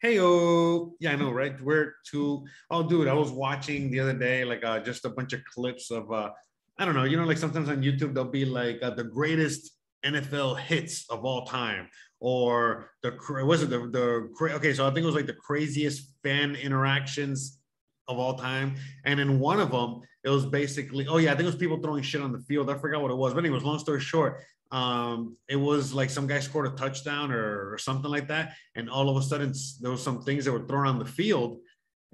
Hey, 0.00 0.20
oh, 0.20 0.94
yeah, 1.00 1.10
I 1.10 1.16
know, 1.16 1.32
right? 1.32 1.60
We're 1.60 1.94
too. 2.08 2.46
Oh, 2.70 2.88
dude, 2.88 3.08
I 3.08 3.14
was 3.14 3.32
watching 3.32 3.90
the 3.90 3.98
other 3.98 4.12
day, 4.12 4.44
like, 4.44 4.64
uh, 4.64 4.78
just 4.78 5.04
a 5.04 5.08
bunch 5.08 5.32
of 5.32 5.40
clips 5.52 5.90
of, 5.90 6.12
uh, 6.12 6.30
I 6.78 6.84
don't 6.84 6.94
know, 6.94 7.02
you 7.02 7.16
know, 7.16 7.24
like 7.24 7.36
sometimes 7.36 7.68
on 7.68 7.82
YouTube 7.82 8.14
there'll 8.14 8.30
be 8.30 8.44
like 8.44 8.78
uh, 8.80 8.90
the 8.90 9.02
greatest 9.02 9.72
NFL 10.06 10.60
hits 10.60 11.10
of 11.10 11.24
all 11.24 11.44
time, 11.44 11.88
or 12.20 12.92
the 13.02 13.18
was 13.44 13.64
it 13.64 13.70
the 13.70 13.78
the 13.88 14.54
okay? 14.54 14.72
So 14.72 14.86
I 14.86 14.90
think 14.90 15.02
it 15.02 15.06
was 15.06 15.16
like 15.16 15.26
the 15.26 15.32
craziest 15.34 16.12
fan 16.22 16.54
interactions 16.54 17.58
of 18.06 18.18
all 18.18 18.34
time, 18.34 18.76
and 19.04 19.18
in 19.18 19.40
one 19.40 19.58
of 19.58 19.72
them, 19.72 20.00
it 20.22 20.30
was 20.30 20.46
basically 20.46 21.08
oh 21.08 21.16
yeah, 21.16 21.32
I 21.32 21.34
think 21.34 21.42
it 21.42 21.46
was 21.46 21.56
people 21.56 21.78
throwing 21.82 22.04
shit 22.04 22.20
on 22.20 22.30
the 22.30 22.40
field. 22.40 22.70
I 22.70 22.78
forgot 22.78 23.02
what 23.02 23.10
it 23.10 23.16
was, 23.16 23.34
but 23.34 23.40
anyways, 23.44 23.64
long 23.64 23.80
story 23.80 24.00
short, 24.00 24.44
um, 24.70 25.36
it 25.48 25.56
was 25.56 25.92
like 25.94 26.10
some 26.10 26.26
guy 26.26 26.40
scored 26.40 26.66
a 26.66 26.70
touchdown 26.76 27.32
or, 27.32 27.72
or 27.72 27.78
something 27.78 28.10
like 28.10 28.28
that, 28.28 28.54
and 28.74 28.88
all 28.90 29.08
of 29.08 29.16
a 29.16 29.22
sudden 29.22 29.52
there 29.80 29.90
was 29.90 30.02
some 30.02 30.22
things 30.22 30.44
that 30.44 30.52
were 30.52 30.66
thrown 30.66 30.86
on 30.86 30.98
the 30.98 31.04
field, 31.06 31.58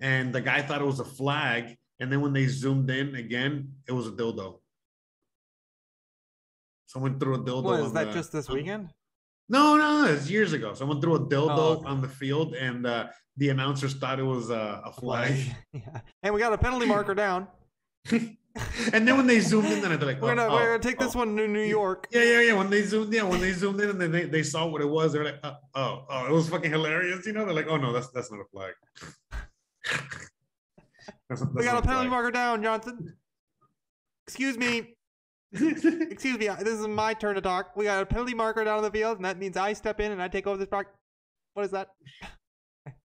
and 0.01 0.33
the 0.35 0.41
guy 0.41 0.63
thought 0.63 0.81
it 0.81 0.87
was 0.87 1.01
a 1.01 1.05
flag, 1.05 1.77
and 2.01 2.11
then 2.13 2.21
when 2.21 2.33
they 2.33 2.47
zoomed 2.47 2.91
in 2.91 3.15
again, 3.17 3.73
it 3.89 3.93
was 3.93 4.07
a 4.07 4.13
dildo. 4.13 4.61
Someone 6.87 7.19
threw 7.19 7.35
a 7.35 7.39
dildo. 7.41 7.65
What 7.65 7.81
is 7.81 7.87
on 7.87 7.95
that 7.95 8.05
the- 8.09 8.13
just 8.13 8.33
this 8.33 8.49
on- 8.49 8.55
weekend? 8.57 8.91
No, 9.51 9.77
no, 9.77 10.05
no, 10.05 10.11
it's 10.11 10.31
years 10.31 10.55
ago. 10.55 10.73
Someone 10.73 11.03
threw 11.03 11.17
a 11.17 11.21
dildo 11.21 11.51
Oh, 11.59 11.73
okay. 11.79 11.87
on 11.87 12.01
the 12.01 12.09
field, 12.09 12.55
and 12.55 12.87
uh, 12.87 13.09
the 13.37 13.51
announcers 13.51 13.93
thought 13.95 14.19
it 14.19 14.23
was 14.23 14.51
uh, 14.51 14.81
a 14.87 14.93
flag. 14.93 15.35
yeah. 15.73 16.01
And 16.23 16.33
we 16.33 16.41
got 16.41 16.55
a 16.55 16.59
penalty 16.59 16.87
marker 16.87 17.15
down. 17.15 17.49
and 18.93 19.07
then 19.07 19.17
when 19.17 19.27
they 19.27 19.41
zoomed 19.41 19.67
in, 19.67 19.81
then 19.81 19.99
they're 19.99 20.09
like, 20.09 20.21
We're 20.21 20.33
oh, 20.33 20.37
gonna, 20.37 20.49
oh, 20.49 20.55
we're 20.55 20.67
gonna 20.67 20.79
take 20.79 20.99
this 20.99 21.17
oh. 21.17 21.21
one 21.21 21.37
to 21.37 21.49
New 21.49 21.61
oh. 21.61 21.65
York. 21.65 22.07
Yeah, 22.13 22.23
yeah, 22.23 22.41
yeah. 22.41 22.53
When 22.55 22.71
they 22.71 22.83
zoomed, 22.83 23.13
yeah, 23.13 23.25
when 23.25 23.41
they 23.41 23.53
zoomed 23.53 23.81
in 23.81 23.91
and 23.91 24.01
then 24.01 24.13
they, 24.13 24.25
they 24.27 24.43
saw 24.43 24.67
what 24.67 24.81
it 24.81 24.89
was, 24.89 25.13
they're 25.13 25.25
like, 25.25 25.41
oh, 25.43 25.57
oh, 25.75 26.05
oh, 26.09 26.27
it 26.27 26.33
was 26.33 26.49
fucking 26.49 26.71
hilarious. 26.71 27.27
You 27.27 27.33
know, 27.33 27.45
they're 27.45 27.55
like, 27.55 27.67
oh 27.69 27.77
no, 27.77 27.93
that's 27.93 28.09
that's 28.11 28.31
not 28.31 28.41
a 28.41 28.45
flag. 28.53 28.75
That's- 31.29 31.47
We 31.55 31.65
got 31.65 31.79
a 31.79 31.83
penalty 31.83 32.09
flag. 32.09 32.11
marker 32.11 32.31
down, 32.31 32.63
Johnson. 32.63 33.15
Excuse 34.27 34.57
me. 34.57 34.95
Excuse 35.53 36.39
me. 36.39 36.49
This 36.61 36.81
is 36.81 36.87
my 36.87 37.15
turn 37.15 37.35
to 37.35 37.41
talk. 37.41 37.77
We 37.77 37.85
got 37.85 38.03
a 38.03 38.07
penalty 38.07 38.35
marker 38.35 38.65
down 38.65 38.79
on 38.79 38.83
the 38.83 38.91
field, 38.91 39.17
and 39.17 39.25
that 39.25 39.39
means 39.39 39.57
I 39.57 39.73
step 39.73 40.01
in 40.01 40.13
and 40.13 40.23
I 40.23 40.29
take 40.29 40.47
over 40.47 40.57
this 40.57 40.69
block. 40.69 40.87
What 41.55 41.65
is 41.65 41.71
that? 41.71 41.89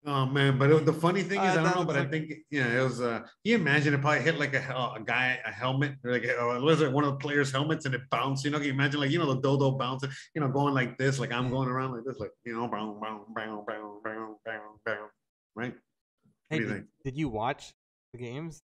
Oh 0.07 0.27
man, 0.27 0.59
but 0.59 0.71
it, 0.71 0.85
the 0.87 0.93
funny 0.93 1.23
thing 1.23 1.39
Uh, 1.39 1.45
is, 1.45 1.57
I 1.57 1.63
don't 1.63 1.77
know, 1.77 1.85
but 1.85 1.97
I 1.97 2.01
like- 2.01 2.11
think 2.11 2.33
yeah, 2.51 2.79
it 2.81 2.83
was. 2.83 3.01
uh 3.01 3.21
You 3.45 3.57
imagine 3.57 3.93
it 3.95 4.01
probably 4.01 4.23
hit 4.23 4.39
like 4.39 4.55
a, 4.55 4.59
a 4.97 5.03
guy 5.05 5.39
a 5.45 5.51
helmet, 5.51 5.95
or 6.05 6.13
like 6.13 6.25
uh, 6.25 6.61
was 6.63 6.81
it 6.81 6.93
one 6.93 7.05
of 7.05 7.11
the 7.13 7.17
players' 7.19 7.51
helmets, 7.53 7.85
and 7.87 7.95
it 7.95 8.03
bounced. 8.11 8.45
You 8.45 8.51
know, 8.51 8.59
can 8.59 8.67
you 8.69 8.73
imagine 8.73 9.01
like 9.01 9.11
you 9.11 9.19
know 9.19 9.33
the 9.35 9.41
dodo 9.41 9.73
bouncing, 9.73 10.11
you 10.35 10.41
know, 10.41 10.49
going 10.49 10.75
like 10.75 10.97
this, 10.99 11.19
like 11.19 11.33
I'm 11.33 11.51
going 11.51 11.69
around 11.69 11.93
like 11.93 12.05
this, 12.05 12.19
like 12.19 12.31
you 12.45 12.55
know, 12.55 12.69
bow, 12.69 12.99
bow, 13.03 13.27
bow, 13.35 13.65
bow, 13.67 14.01
bow, 14.05 14.41
bow, 14.45 14.61
bow, 14.87 15.07
right? 15.55 15.75
Hey, 16.51 16.59
you 16.59 16.67
did, 16.69 16.85
did 17.05 17.17
you 17.17 17.29
watch 17.29 17.73
the 18.13 18.19
games? 18.19 18.63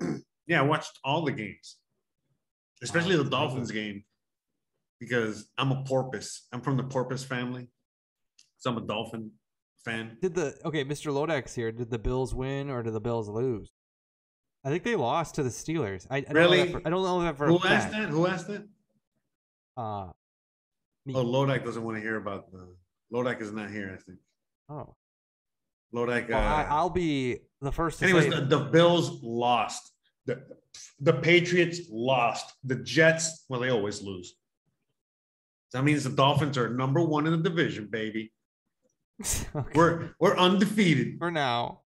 Yeah, 0.48 0.60
I 0.60 0.62
watched 0.62 1.00
all 1.02 1.22
the 1.24 1.32
games, 1.32 1.76
especially 2.80 3.16
Wow, 3.16 3.24
the. 3.24 3.30
Dolphins 3.30 3.72
game, 3.72 4.04
because 5.00 5.48
I'm 5.58 5.72
a 5.72 5.82
porpoise. 5.82 6.46
I'm 6.52 6.60
from 6.60 6.76
the 6.76 6.84
porpoise 6.84 7.24
family, 7.24 7.66
so 8.58 8.70
I'm 8.70 8.78
a 8.78 8.86
Dolphin 8.86 9.32
fan. 9.86 10.18
Did 10.20 10.34
the 10.34 10.54
okay, 10.66 10.84
Mr. 10.84 11.10
Lodex 11.12 11.54
here? 11.54 11.72
Did 11.72 11.90
the 11.90 11.98
Bills 11.98 12.34
win 12.34 12.68
or 12.68 12.82
did 12.82 12.92
the 12.92 13.00
Bills 13.00 13.28
lose? 13.28 13.70
I 14.64 14.68
think 14.68 14.82
they 14.82 14.96
lost 14.96 15.36
to 15.36 15.42
the 15.42 15.48
Steelers. 15.48 16.06
I, 16.10 16.16
I 16.18 16.20
don't 16.20 16.34
know 16.34 16.40
Really? 16.40 16.72
for- 16.72 16.82
I 16.84 16.90
don't 16.90 17.02
know 17.04 17.22
that 17.22 17.36
for 17.36 17.46
a 17.46 17.48
Who 17.48 17.66
asked 17.66 17.92
that? 17.92 18.08
Who 18.08 18.26
asked 18.26 18.48
that? 18.48 18.66
Uh, 19.76 20.08
me. 21.06 21.14
Oh, 21.14 21.24
Lodak 21.24 21.64
doesn't 21.64 21.82
want 21.84 21.96
to 21.96 22.02
hear 22.02 22.16
about 22.16 22.50
the. 22.50 22.66
Lodak 23.12 23.40
is 23.40 23.52
not 23.52 23.70
here. 23.70 23.96
I 23.96 24.02
think 24.02 24.18
oh. 24.68 24.96
Lodak. 25.94 26.28
Well, 26.28 26.38
I, 26.38 26.64
Uh, 26.64 26.66
I'll 26.68 26.90
be 26.90 27.38
the 27.60 27.70
first 27.72 28.00
to 28.00 28.04
anyways, 28.04 28.24
say. 28.24 28.30
the, 28.30 28.40
the 28.44 28.58
Bills 28.58 29.22
lost. 29.22 29.92
The 30.26 30.42
the 31.00 31.12
Patriots 31.12 31.82
lost. 31.90 32.52
The 32.64 32.76
Jets, 32.76 33.44
well, 33.48 33.60
they 33.60 33.70
always 33.70 34.02
lose. 34.02 34.34
That 35.72 35.84
means 35.84 36.02
the 36.04 36.10
Dolphins 36.10 36.58
are 36.58 36.68
number 36.70 37.02
one 37.02 37.26
in 37.26 37.32
the 37.32 37.48
division, 37.48 37.86
baby. 37.86 38.32
Okay, 39.56 39.70
We're 39.74 40.10
we're 40.20 40.36
undefeated, 40.36 41.18
for 41.18 41.30
now. 41.30 41.80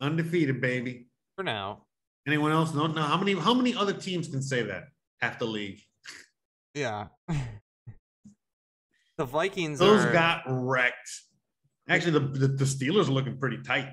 undefeated, 0.00 0.60
baby. 0.60 1.08
For 1.36 1.42
now. 1.42 1.86
Anyone 2.26 2.52
else? 2.52 2.72
No, 2.72 2.86
no. 2.86 3.02
How 3.02 3.16
many? 3.16 3.34
How 3.34 3.54
many 3.54 3.74
other 3.74 3.92
teams 3.92 4.28
can 4.28 4.42
say 4.42 4.62
that? 4.62 4.84
Half 5.20 5.38
the 5.40 5.46
league. 5.46 5.80
Yeah. 6.74 7.08
the 9.18 9.24
Vikings 9.24 9.80
Those 9.80 10.04
are. 10.04 10.12
got 10.12 10.42
wrecked. 10.46 11.10
Actually, 11.88 12.12
the, 12.12 12.20
the 12.20 12.48
the 12.48 12.64
Steelers 12.64 13.08
are 13.08 13.12
looking 13.12 13.38
pretty 13.38 13.58
tight. 13.62 13.88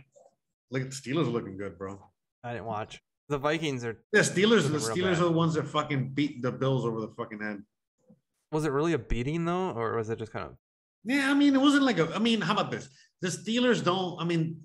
Look 0.70 0.84
at 0.84 0.92
the 0.92 0.96
Steelers 0.96 1.26
are 1.26 1.32
looking 1.32 1.58
good, 1.58 1.78
bro. 1.78 2.00
I 2.44 2.54
didn't 2.54 2.66
watch. 2.66 3.02
The 3.30 3.40
Vikings 3.40 3.84
are. 3.84 3.98
Yeah, 4.14 4.22
Steelers. 4.22 4.70
The 4.72 4.78
Steelers 4.78 5.14
bad. 5.16 5.22
are 5.22 5.26
the 5.26 5.32
ones 5.32 5.56
that 5.56 5.68
fucking 5.68 6.10
beat 6.14 6.42
the 6.44 6.52
Bills 6.52 6.86
over 6.86 7.02
the 7.02 7.10
fucking 7.18 7.42
head. 7.42 7.64
Was 8.52 8.66
it 8.66 8.72
really 8.72 8.94
a 8.94 9.00
beating 9.00 9.46
though, 9.46 9.72
or 9.72 9.96
was 9.98 10.10
it 10.10 10.20
just 10.20 10.32
kind 10.32 10.46
of? 10.46 10.56
Yeah, 11.04 11.32
I 11.32 11.34
mean, 11.34 11.56
it 11.56 11.62
wasn't 11.62 11.84
like 11.84 12.00
a. 12.00 12.14
I 12.14 12.20
mean, 12.20 12.42
how 12.42 12.54
about 12.54 12.72
this? 12.72 12.90
The 13.22 13.30
Steelers 13.30 13.84
don't. 13.84 14.20
I 14.22 14.26
mean, 14.26 14.58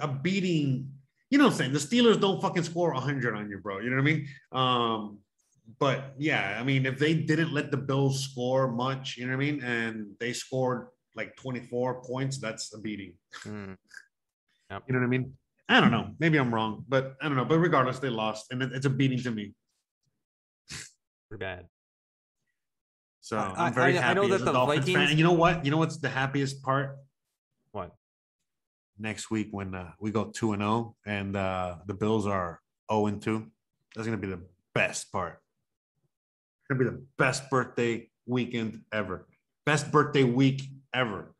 a 0.00 0.08
beating. 0.08 0.90
You 1.30 1.38
know 1.38 1.44
what 1.44 1.52
I'm 1.52 1.58
saying? 1.58 1.72
The 1.72 1.78
Steelers 1.78 2.20
don't 2.20 2.40
fucking 2.40 2.62
score 2.62 2.92
100 2.92 3.34
on 3.34 3.50
you, 3.50 3.58
bro. 3.58 3.80
You 3.80 3.90
know 3.90 3.96
what 3.96 4.02
I 4.02 4.04
mean? 4.04 4.28
Um, 4.52 5.18
but 5.78 6.14
yeah, 6.18 6.56
I 6.60 6.62
mean, 6.62 6.86
if 6.86 6.98
they 6.98 7.14
didn't 7.14 7.52
let 7.52 7.70
the 7.70 7.76
Bills 7.76 8.22
score 8.22 8.70
much, 8.70 9.16
you 9.16 9.26
know 9.26 9.36
what 9.36 9.42
I 9.42 9.50
mean, 9.50 9.62
and 9.62 10.06
they 10.20 10.32
scored 10.32 10.88
like 11.16 11.36
24 11.36 12.02
points, 12.02 12.38
that's 12.38 12.74
a 12.74 12.78
beating. 12.78 13.14
Hmm. 13.42 13.72
You 14.70 14.92
know 14.92 14.98
what 14.98 15.04
I 15.04 15.06
mean? 15.06 15.34
I 15.68 15.80
don't 15.80 15.90
know. 15.90 16.10
Maybe 16.18 16.38
I'm 16.38 16.54
wrong, 16.54 16.84
but 16.88 17.14
I 17.22 17.28
don't 17.28 17.36
know. 17.36 17.44
But 17.44 17.58
regardless, 17.58 17.98
they 17.98 18.10
lost, 18.10 18.52
and 18.52 18.62
it's 18.62 18.86
a 18.86 18.90
beating 18.90 19.20
to 19.20 19.30
me. 19.30 19.54
pretty 21.28 21.40
bad. 21.40 21.66
So 23.24 23.38
I- 23.38 23.54
I, 23.54 23.66
am 23.68 23.72
very 23.72 23.96
I- 23.96 24.02
I 24.02 24.04
happy 24.04 24.20
know 24.20 24.28
that 24.28 24.44
the 24.44 24.52
Dolphins 24.52 24.84
fan. 24.84 25.08
And 25.08 25.18
you 25.18 25.24
know 25.24 25.32
what? 25.32 25.64
You 25.64 25.70
know 25.70 25.78
what's 25.78 25.96
the 25.96 26.10
happiest 26.10 26.62
part? 26.62 26.98
What? 27.72 27.96
Next 28.98 29.30
week 29.30 29.48
when 29.50 29.74
uh, 29.74 29.92
we 29.98 30.10
go 30.10 30.24
two 30.26 30.52
and 30.52 30.60
zero, 30.60 30.94
and 31.06 31.34
uh, 31.34 31.76
the 31.86 31.94
Bills 31.94 32.26
are 32.26 32.60
zero 32.92 33.06
and 33.06 33.22
two. 33.22 33.50
That's 33.96 34.06
gonna 34.06 34.18
be 34.18 34.26
the 34.26 34.42
best 34.74 35.10
part. 35.10 35.40
It's 36.60 36.68
gonna 36.68 36.84
be 36.84 36.96
the 36.96 37.02
best 37.16 37.48
birthday 37.48 38.10
weekend 38.26 38.82
ever. 38.92 39.26
Best 39.64 39.90
birthday 39.90 40.24
week 40.24 40.60
ever. 40.92 41.34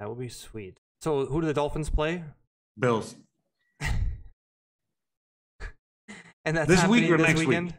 That 0.00 0.08
would 0.08 0.18
be 0.18 0.28
sweet. 0.28 0.80
So, 1.02 1.24
who 1.26 1.40
do 1.40 1.46
the 1.46 1.54
Dolphins 1.54 1.88
play? 1.88 2.24
Bills. 2.76 3.14
And 6.46 6.56
that's 6.58 6.68
This 6.68 6.84
week 6.86 7.08
or 7.10 7.16
this 7.16 7.26
next 7.28 7.46
week? 7.46 7.72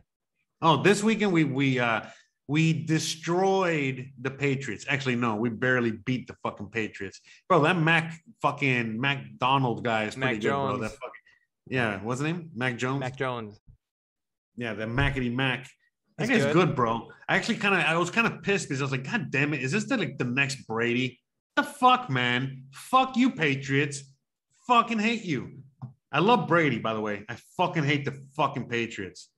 Oh, 0.62 0.82
this 0.82 1.04
weekend 1.04 1.32
we 1.32 1.44
we 1.44 1.80
uh 1.80 2.02
we 2.48 2.86
destroyed 2.86 4.10
the 4.22 4.30
Patriots. 4.30 4.86
Actually, 4.88 5.16
no, 5.16 5.36
we 5.36 5.50
barely 5.50 5.92
beat 5.92 6.28
the 6.28 6.36
fucking 6.44 6.70
Patriots. 6.70 7.20
Bro, 7.50 7.62
that 7.64 7.78
Mac 7.78 8.20
fucking 8.42 9.00
McDonald 9.00 9.84
guy 9.84 10.06
is 10.06 10.16
Mac 10.16 10.30
pretty 10.30 10.42
good, 10.42 10.50
bro. 10.50 10.78
That 10.78 10.92
fucking 10.92 11.12
yeah, 11.68 12.00
what's 12.02 12.22
his 12.22 12.32
name? 12.32 12.52
Mac 12.56 12.78
Jones. 12.78 13.00
Mac 13.00 13.18
Jones. 13.18 13.60
yeah, 14.56 14.74
the 14.74 14.86
Mackety 14.86 15.34
Mac. 15.34 15.68
That 16.18 16.30
guy's 16.30 16.44
good. 16.44 16.54
good. 16.54 16.76
bro. 16.76 17.10
I 17.28 17.36
actually 17.36 17.58
kind 17.58 17.76
of 17.76 17.82
I 17.82 17.98
was 17.98 18.12
kind 18.12 18.28
of 18.28 18.42
pissed 18.44 18.70
because 18.70 18.82
I 18.82 18.86
was 18.86 18.92
like, 18.92 19.10
God 19.10 19.32
damn 19.32 19.54
it, 19.54 19.62
is 19.62 19.72
this 19.72 19.86
the 19.86 19.98
like 19.98 20.18
the 20.18 20.26
next 20.26 20.68
Brady? 20.68 21.20
The 21.56 21.64
fuck, 21.64 22.10
man. 22.10 22.64
Fuck 22.72 23.18
you, 23.18 23.32
Patriots. 23.32 24.04
Fucking 24.68 25.00
hate 25.00 25.24
you. 25.24 25.60
I 26.12 26.20
love 26.20 26.48
Brady, 26.48 26.80
by 26.80 26.94
the 26.94 27.02
way. 27.02 27.24
I 27.28 27.38
fucking 27.58 27.84
hate 27.84 28.06
the 28.06 28.22
fucking 28.36 28.68
Patriots. 28.70 29.30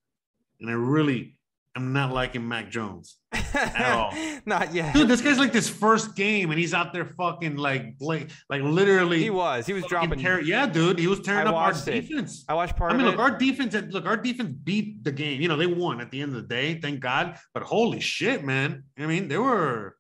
And 0.60 0.70
I 0.70 0.74
really 0.74 1.38
am 1.76 1.94
not 1.94 2.12
liking 2.12 2.48
Mac 2.48 2.70
Jones. 2.70 3.18
At 3.54 3.96
all. 3.96 4.14
Not 4.46 4.74
yet. 4.74 4.94
Dude, 4.94 5.08
this 5.08 5.22
guy's 5.22 5.38
like 5.38 5.54
this 5.54 5.70
first 5.70 6.16
game 6.16 6.52
and 6.52 6.60
he's 6.60 6.74
out 6.74 6.94
there 6.94 7.06
fucking 7.06 7.56
like 7.58 7.96
like, 8.00 8.30
like 8.50 8.62
literally 8.62 9.22
he 9.22 9.30
was. 9.30 9.66
He 9.66 9.74
was 9.74 9.86
dropping. 9.86 10.20
tear- 10.20 10.42
yeah, 10.42 10.66
dude. 10.66 11.00
He 11.00 11.08
was 11.08 11.22
tearing 11.22 11.48
I 11.48 11.52
up 11.52 11.56
our 11.56 11.72
it. 11.72 11.86
defense. 11.86 12.46
I 12.50 12.54
watched 12.54 12.76
part 12.76 12.92
I 12.92 12.98
mean, 12.98 13.06
of 13.06 13.14
look, 13.14 13.20
it. 13.20 13.32
our 13.32 13.38
defense 13.38 13.74
had 13.74 13.94
look, 13.94 14.06
our 14.06 14.18
defense 14.18 14.50
beat 14.64 15.04
the 15.04 15.12
game. 15.12 15.42
You 15.42 15.48
know, 15.48 15.56
they 15.56 15.68
won 15.68 16.02
at 16.02 16.12
the 16.12 16.22
end 16.22 16.36
of 16.36 16.42
the 16.42 16.48
day, 16.48 16.80
thank 16.80 17.00
God. 17.00 17.38
But 17.54 17.64
holy 17.64 18.00
shit, 18.00 18.44
man. 18.44 18.84
I 18.98 19.06
mean, 19.06 19.28
they 19.28 19.38
were 19.38 19.96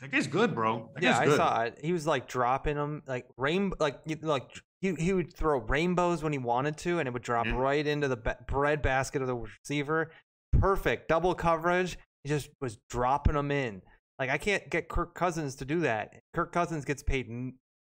that 0.00 0.10
guy's 0.10 0.26
good, 0.26 0.54
bro. 0.54 0.90
That 0.94 1.02
yeah, 1.02 1.18
I 1.18 1.26
good. 1.26 1.36
saw 1.36 1.62
it. 1.62 1.78
He 1.82 1.92
was 1.92 2.06
like 2.06 2.26
dropping 2.26 2.76
them, 2.76 3.02
like 3.06 3.26
rainbow, 3.36 3.76
like 3.78 4.00
like 4.22 4.50
he, 4.80 4.94
he 4.94 5.12
would 5.12 5.32
throw 5.34 5.58
rainbows 5.60 6.22
when 6.22 6.32
he 6.32 6.38
wanted 6.38 6.76
to, 6.78 6.98
and 6.98 7.06
it 7.06 7.12
would 7.12 7.22
drop 7.22 7.46
Yeah. 7.46 7.56
right 7.56 7.86
into 7.86 8.08
the 8.08 8.16
ba- 8.16 8.38
bread 8.48 8.82
basket 8.82 9.20
of 9.22 9.28
the 9.28 9.34
receiver. 9.36 10.10
Perfect 10.58 11.08
double 11.08 11.34
coverage. 11.34 11.98
He 12.24 12.28
just 12.28 12.50
was 12.60 12.78
dropping 12.88 13.34
them 13.34 13.50
in. 13.50 13.82
Like 14.18 14.30
I 14.30 14.38
can't 14.38 14.68
get 14.70 14.88
Kirk 14.88 15.14
Cousins 15.14 15.56
to 15.56 15.64
do 15.64 15.80
that. 15.80 16.14
Kirk 16.34 16.52
Cousins 16.52 16.84
gets 16.84 17.02
paid. 17.02 17.28
n- 17.28 17.54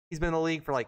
He's 0.09 0.19
been 0.19 0.27
in 0.27 0.33
the 0.33 0.39
league 0.41 0.63
for 0.63 0.73
like 0.73 0.87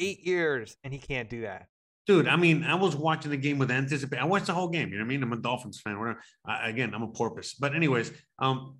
eight 0.00 0.26
years, 0.26 0.76
and 0.82 0.92
he 0.92 0.98
can't 0.98 1.30
do 1.30 1.42
that. 1.42 1.68
Dude, 2.06 2.26
I 2.28 2.36
mean, 2.36 2.64
I 2.64 2.74
was 2.74 2.94
watching 2.96 3.30
the 3.30 3.36
game 3.36 3.56
with 3.58 3.70
anticipation. 3.70 4.22
I 4.22 4.26
watched 4.26 4.46
the 4.46 4.52
whole 4.52 4.68
game. 4.68 4.88
You 4.90 4.98
know 4.98 5.04
what 5.04 5.06
I 5.06 5.08
mean? 5.08 5.22
I'm 5.22 5.32
a 5.32 5.36
Dolphins 5.36 5.80
fan. 5.80 5.98
Whatever. 5.98 6.20
I, 6.44 6.68
again, 6.68 6.92
I'm 6.94 7.02
a 7.02 7.08
porpoise. 7.08 7.54
But 7.54 7.74
anyways, 7.74 8.12
um, 8.40 8.76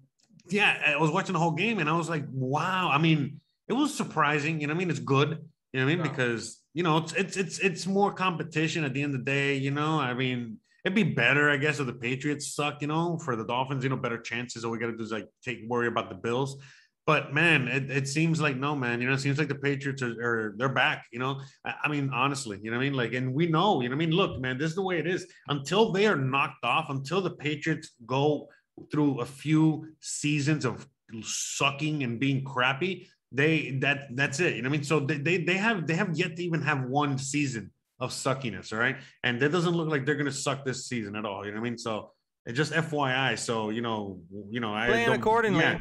yeah, 0.50 0.76
I 0.94 0.96
was 1.00 1.10
watching 1.10 1.32
the 1.32 1.38
whole 1.38 1.52
game 1.52 1.78
and 1.78 1.88
I 1.88 1.96
was 1.96 2.10
like, 2.10 2.24
wow. 2.30 2.90
I 2.92 2.98
mean, 2.98 3.40
it 3.68 3.72
was 3.72 3.94
surprising. 3.94 4.60
You 4.60 4.66
know 4.66 4.74
what 4.74 4.78
I 4.78 4.80
mean? 4.80 4.90
It's 4.90 4.98
good. 4.98 5.38
You 5.74 5.80
know 5.80 5.86
what 5.86 5.92
I 5.92 5.96
mean? 5.96 6.04
Yeah. 6.04 6.10
Because 6.12 6.62
you 6.72 6.84
know, 6.84 6.98
it's 6.98 7.12
it's 7.14 7.36
it's 7.36 7.58
it's 7.58 7.86
more 7.86 8.12
competition 8.12 8.84
at 8.84 8.94
the 8.94 9.02
end 9.02 9.12
of 9.12 9.24
the 9.24 9.30
day. 9.30 9.56
You 9.56 9.72
know, 9.72 9.98
I 9.98 10.14
mean, 10.14 10.58
it'd 10.84 10.94
be 10.94 11.02
better, 11.02 11.50
I 11.50 11.56
guess, 11.56 11.80
if 11.80 11.86
the 11.86 11.92
Patriots 11.92 12.54
suck, 12.54 12.80
you 12.80 12.86
know, 12.86 13.18
for 13.18 13.34
the 13.34 13.44
Dolphins, 13.44 13.82
you 13.82 13.90
know, 13.90 13.96
better 13.96 14.20
chances. 14.20 14.64
All 14.64 14.70
we 14.70 14.78
got 14.78 14.86
to 14.86 14.96
do 14.96 15.02
is 15.02 15.10
like 15.10 15.26
take 15.44 15.62
worry 15.66 15.88
about 15.88 16.10
the 16.10 16.14
Bills. 16.14 16.62
But 17.08 17.34
man, 17.34 17.66
it, 17.66 17.90
it 17.90 18.08
seems 18.08 18.40
like 18.40 18.56
no, 18.56 18.76
man. 18.76 19.00
You 19.00 19.08
know, 19.08 19.14
it 19.14 19.20
seems 19.20 19.36
like 19.36 19.48
the 19.48 19.56
Patriots 19.56 20.00
are, 20.00 20.12
are 20.22 20.54
they're 20.56 20.68
back. 20.68 21.06
You 21.12 21.18
know, 21.18 21.40
I, 21.66 21.74
I 21.82 21.88
mean, 21.88 22.08
honestly, 22.14 22.60
you 22.62 22.70
know 22.70 22.76
what 22.76 22.84
I 22.84 22.86
mean. 22.86 22.94
Like, 22.96 23.12
and 23.12 23.34
we 23.34 23.48
know, 23.48 23.80
you 23.80 23.88
know, 23.88 23.96
what 23.96 24.02
I 24.02 24.06
mean. 24.06 24.14
Look, 24.14 24.40
man, 24.40 24.58
this 24.58 24.70
is 24.70 24.76
the 24.76 24.82
way 24.82 25.00
it 25.00 25.08
is. 25.08 25.26
Until 25.48 25.90
they 25.90 26.06
are 26.06 26.14
knocked 26.14 26.64
off, 26.64 26.88
until 26.88 27.20
the 27.20 27.32
Patriots 27.32 27.90
go 28.06 28.48
through 28.92 29.22
a 29.22 29.26
few 29.26 29.88
seasons 29.98 30.64
of 30.64 30.86
sucking 31.20 32.04
and 32.04 32.20
being 32.20 32.44
crappy, 32.44 33.08
they 33.34 33.78
that 33.80 34.14
that's 34.16 34.38
it. 34.40 34.54
You 34.56 34.62
know 34.62 34.68
what 34.70 34.76
I 34.76 34.78
mean? 34.78 34.84
So 34.84 35.00
they, 35.00 35.18
they 35.18 35.36
they 35.38 35.56
have 35.56 35.86
they 35.86 35.94
have 35.94 36.16
yet 36.16 36.36
to 36.36 36.42
even 36.44 36.62
have 36.62 36.84
one 36.84 37.18
season 37.18 37.70
of 38.00 38.10
suckiness, 38.10 38.72
all 38.72 38.78
right? 38.78 38.96
And 39.24 39.40
that 39.42 39.50
doesn't 39.50 39.72
look 39.74 39.88
like 39.88 40.06
they're 40.06 40.14
gonna 40.14 40.30
suck 40.32 40.64
this 40.64 40.86
season 40.86 41.16
at 41.16 41.24
all. 41.24 41.44
You 41.44 41.50
know 41.52 41.60
what 41.60 41.66
I 41.66 41.70
mean? 41.70 41.78
So 41.78 42.12
it's 42.46 42.56
just 42.56 42.72
FYI. 42.72 43.38
So 43.38 43.70
you 43.70 43.82
know, 43.82 44.20
you 44.50 44.60
know, 44.60 44.72
I 44.72 44.86
Plan 44.88 45.08
don't- 45.08 45.18
accordingly. 45.20 45.60
Yeah, 45.60 45.80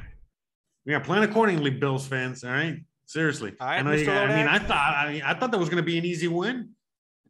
yeah, 0.86 0.99
plan 0.99 1.24
accordingly, 1.24 1.70
Bills 1.70 2.08
fans. 2.08 2.43
All 2.43 2.51
right, 2.51 2.78
seriously. 3.06 3.54
All 3.62 3.68
right, 3.68 3.80
I, 3.80 3.82
know 3.84 3.91
you 3.91 4.10
I 4.12 4.36
mean, 4.36 4.47
I 4.47 4.60
thought 4.60 4.95
I, 4.97 5.14
mean, 5.14 5.22
I 5.22 5.34
thought 5.34 5.51
that 5.51 5.60
was 5.60 5.70
gonna 5.70 5.84
be 5.84 5.97
an 5.97 6.06
easy 6.06 6.28
win. 6.28 6.70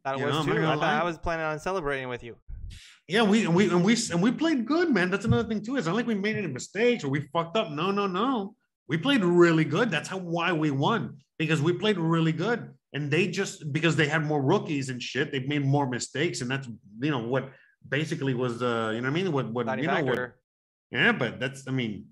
Thought 0.06 0.16
it 0.16 0.20
You 0.20 0.26
was 0.26 0.48
know, 0.48 0.54
too. 0.54 0.66
I 0.66 0.76
thought 0.76 1.02
I 1.02 1.04
was 1.04 1.18
planning 1.18 1.46
on 1.46 1.60
celebrating 1.60 2.10
with 2.10 2.24
you. 2.24 2.36
Yeah, 3.08 3.24
we 3.24 3.46
and 3.46 3.54
we 3.54 3.70
and 3.70 3.84
we 3.84 3.98
and 4.12 4.22
we 4.22 4.32
played 4.32 4.66
good, 4.66 4.90
man. 4.90 5.10
That's 5.12 5.26
another 5.26 5.48
thing 5.48 5.62
too. 5.62 5.76
It's 5.76 5.88
not 5.88 5.96
like 5.96 6.08
we 6.08 6.16
made 6.16 6.38
any 6.38 6.48
mistakes 6.48 7.04
or 7.04 7.10
we 7.10 7.22
fucked 7.34 7.58
up. 7.58 7.70
No, 7.70 7.92
no, 7.92 8.08
no. 8.08 8.56
We 8.88 8.98
played 8.98 9.24
really 9.24 9.66
good. 9.66 9.92
That's 9.92 10.10
how 10.10 10.18
why 10.18 10.52
we 10.54 10.72
won 10.72 11.18
because 11.38 11.62
we 11.62 11.74
played 11.74 11.98
really 11.98 12.32
good. 12.32 12.70
And 12.94 13.10
they 13.10 13.28
just 13.28 13.74
because 13.74 13.96
they 13.96 14.08
had 14.08 14.24
more 14.24 14.42
rookies 14.42 14.90
and 14.90 15.02
shit, 15.02 15.32
they 15.32 15.40
made 15.40 15.66
more 15.66 15.88
mistakes, 15.88 16.42
and 16.42 16.52
that's 16.52 16.68
you 17.00 17.12
know 17.12 17.26
what 17.28 17.50
basically 17.88 18.34
was 18.34 18.60
the 18.60 18.92
you 18.94 19.02
know 19.02 19.10
what 19.10 19.18
I 19.18 19.24
mean 19.24 19.32
what 19.32 19.52
what 19.52 19.80
you 19.80 19.88
know 19.88 20.04
what 20.04 20.34
yeah, 20.94 21.12
but 21.12 21.40
that's 21.40 21.68
I 21.68 21.72
mean, 21.72 22.06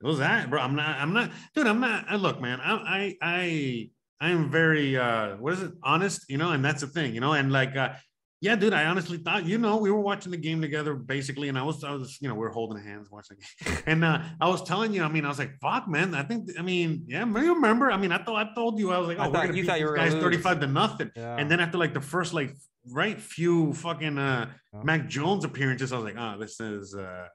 it 0.00 0.06
was 0.06 0.18
that, 0.18 0.48
bro. 0.48 0.62
I'm 0.62 0.76
not, 0.76 0.96
I'm 1.00 1.12
not, 1.12 1.32
dude. 1.54 1.66
I'm 1.66 1.80
not. 1.80 2.04
I 2.08 2.14
look, 2.14 2.40
man. 2.40 2.60
I, 2.60 2.72
I, 2.72 3.16
I, 3.20 3.90
I 4.20 4.30
am 4.30 4.48
very, 4.48 4.96
uh, 4.96 5.36
what 5.36 5.54
is 5.54 5.62
it? 5.62 5.72
Honest, 5.82 6.24
you 6.30 6.38
know, 6.38 6.52
and 6.52 6.64
that's 6.64 6.82
the 6.82 6.86
thing, 6.86 7.14
you 7.14 7.20
know, 7.20 7.32
and 7.32 7.50
like, 7.50 7.74
uh, 7.76 7.94
yeah, 8.40 8.54
dude. 8.56 8.72
I 8.72 8.84
honestly 8.86 9.18
thought, 9.18 9.44
you 9.46 9.58
know, 9.58 9.76
we 9.78 9.90
were 9.90 10.00
watching 10.00 10.30
the 10.30 10.36
game 10.38 10.60
together, 10.60 10.94
basically, 10.94 11.48
and 11.48 11.58
I 11.58 11.62
was, 11.62 11.82
I 11.82 11.90
was, 11.92 12.18
you 12.20 12.28
know, 12.28 12.34
we 12.34 12.40
were 12.40 12.50
holding 12.50 12.82
hands 12.82 13.10
watching, 13.10 13.36
and 13.86 14.04
uh, 14.04 14.22
I 14.40 14.48
was 14.48 14.62
telling 14.62 14.92
you, 14.94 15.02
I 15.02 15.08
mean, 15.08 15.24
I 15.24 15.28
was 15.28 15.38
like, 15.38 15.58
fuck, 15.60 15.88
man. 15.88 16.14
I 16.14 16.22
think, 16.22 16.50
I 16.58 16.62
mean, 16.62 17.04
yeah, 17.06 17.24
you 17.26 17.54
remember? 17.54 17.90
I 17.90 17.96
mean, 17.96 18.12
I 18.12 18.22
thought, 18.22 18.36
I 18.36 18.54
told 18.54 18.78
you, 18.78 18.92
I 18.92 18.98
was 18.98 19.08
like, 19.08 19.18
oh, 19.18 19.22
I 19.22 19.26
we're 19.26 19.32
thought- 19.32 19.44
gonna 19.46 19.56
you 19.56 19.62
beat 19.62 19.68
thought 19.68 19.80
you 19.80 19.86
these 19.86 19.90
were 19.90 19.96
guys 19.96 20.12
lose. 20.14 20.22
thirty-five 20.22 20.60
to 20.60 20.66
nothing. 20.66 21.10
Yeah. 21.16 21.36
And 21.36 21.50
then 21.50 21.60
after 21.60 21.78
like 21.78 21.94
the 21.94 22.00
first 22.00 22.32
like 22.34 22.54
right 22.90 23.20
few 23.20 23.72
fucking 23.74 24.18
uh 24.18 24.50
Yeah. 24.72 24.82
Mac 24.82 25.08
Jones 25.08 25.44
appearances, 25.44 25.92
I 25.92 25.96
was 25.96 26.04
like, 26.04 26.16
oh, 26.18 26.38
this 26.38 26.60
is 26.60 26.94
uh 26.94 27.26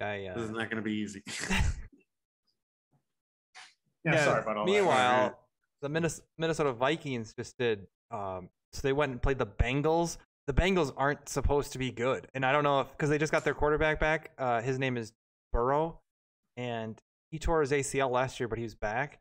I, 0.00 0.30
this 0.34 0.44
is 0.44 0.50
uh, 0.50 0.52
not 0.52 0.70
gonna 0.70 0.82
be 0.82 0.94
easy. 0.94 1.22
Yeah, 4.04 4.24
sorry 4.24 4.42
about 4.42 4.56
all 4.56 4.64
that. 4.66 4.72
Meanwhile, 4.72 5.38
the 5.82 5.88
Minnesota 6.38 6.72
Vikings 6.72 7.34
just 7.34 7.58
did. 7.58 7.86
Um, 8.10 8.48
so 8.72 8.80
they 8.82 8.92
went 8.92 9.12
and 9.12 9.20
played 9.20 9.38
the 9.38 9.46
Bengals. 9.46 10.16
The 10.48 10.54
Bengals 10.54 10.94
aren't 10.96 11.28
supposed 11.28 11.72
to 11.72 11.78
be 11.78 11.90
good, 11.90 12.26
and 12.34 12.44
I 12.44 12.52
don't 12.52 12.64
know 12.64 12.80
if 12.80 12.90
because 12.92 13.10
they 13.10 13.18
just 13.18 13.30
got 13.30 13.44
their 13.44 13.52
quarterback 13.52 14.00
back. 14.00 14.30
Uh, 14.38 14.62
his 14.62 14.78
name 14.78 14.96
is 14.96 15.12
Burrow, 15.52 16.00
and 16.56 16.98
he 17.30 17.38
tore 17.38 17.60
his 17.60 17.70
ACL 17.70 18.10
last 18.10 18.40
year, 18.40 18.48
but 18.48 18.56
he 18.56 18.64
was 18.64 18.74
back. 18.74 19.20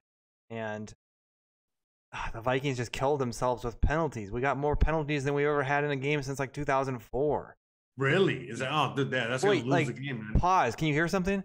And 0.49 0.93
ah, 2.13 2.30
the 2.34 2.39
Vikings 2.39 2.78
just 2.78 2.93
killed 2.93 3.19
themselves 3.19 3.65
with 3.65 3.82
penalties. 3.82 4.32
We 4.32 4.39
got 4.39 4.55
more 4.57 4.78
penalties 4.78 5.25
than 5.25 5.34
we 5.34 5.45
ever 5.45 5.63
had 5.63 5.84
in 5.84 5.91
a 5.91 5.97
game 5.97 6.21
since 6.21 6.39
like 6.39 6.53
2004. 6.53 7.57
Really? 7.97 8.45
Is 8.47 8.59
that 8.59 8.69
oh 8.71 8.93
dude, 8.95 9.11
that, 9.11 9.30
that's 9.30 9.43
Wait, 9.43 9.65
gonna 9.65 9.75
lose 9.75 9.88
like- 9.88 9.95
the 9.97 10.01
game, 10.01 10.19
man. 10.19 10.39
Pause. 10.39 10.78
Can 10.78 10.88
you 10.88 10.93
hear 10.93 11.09
something? 11.09 11.43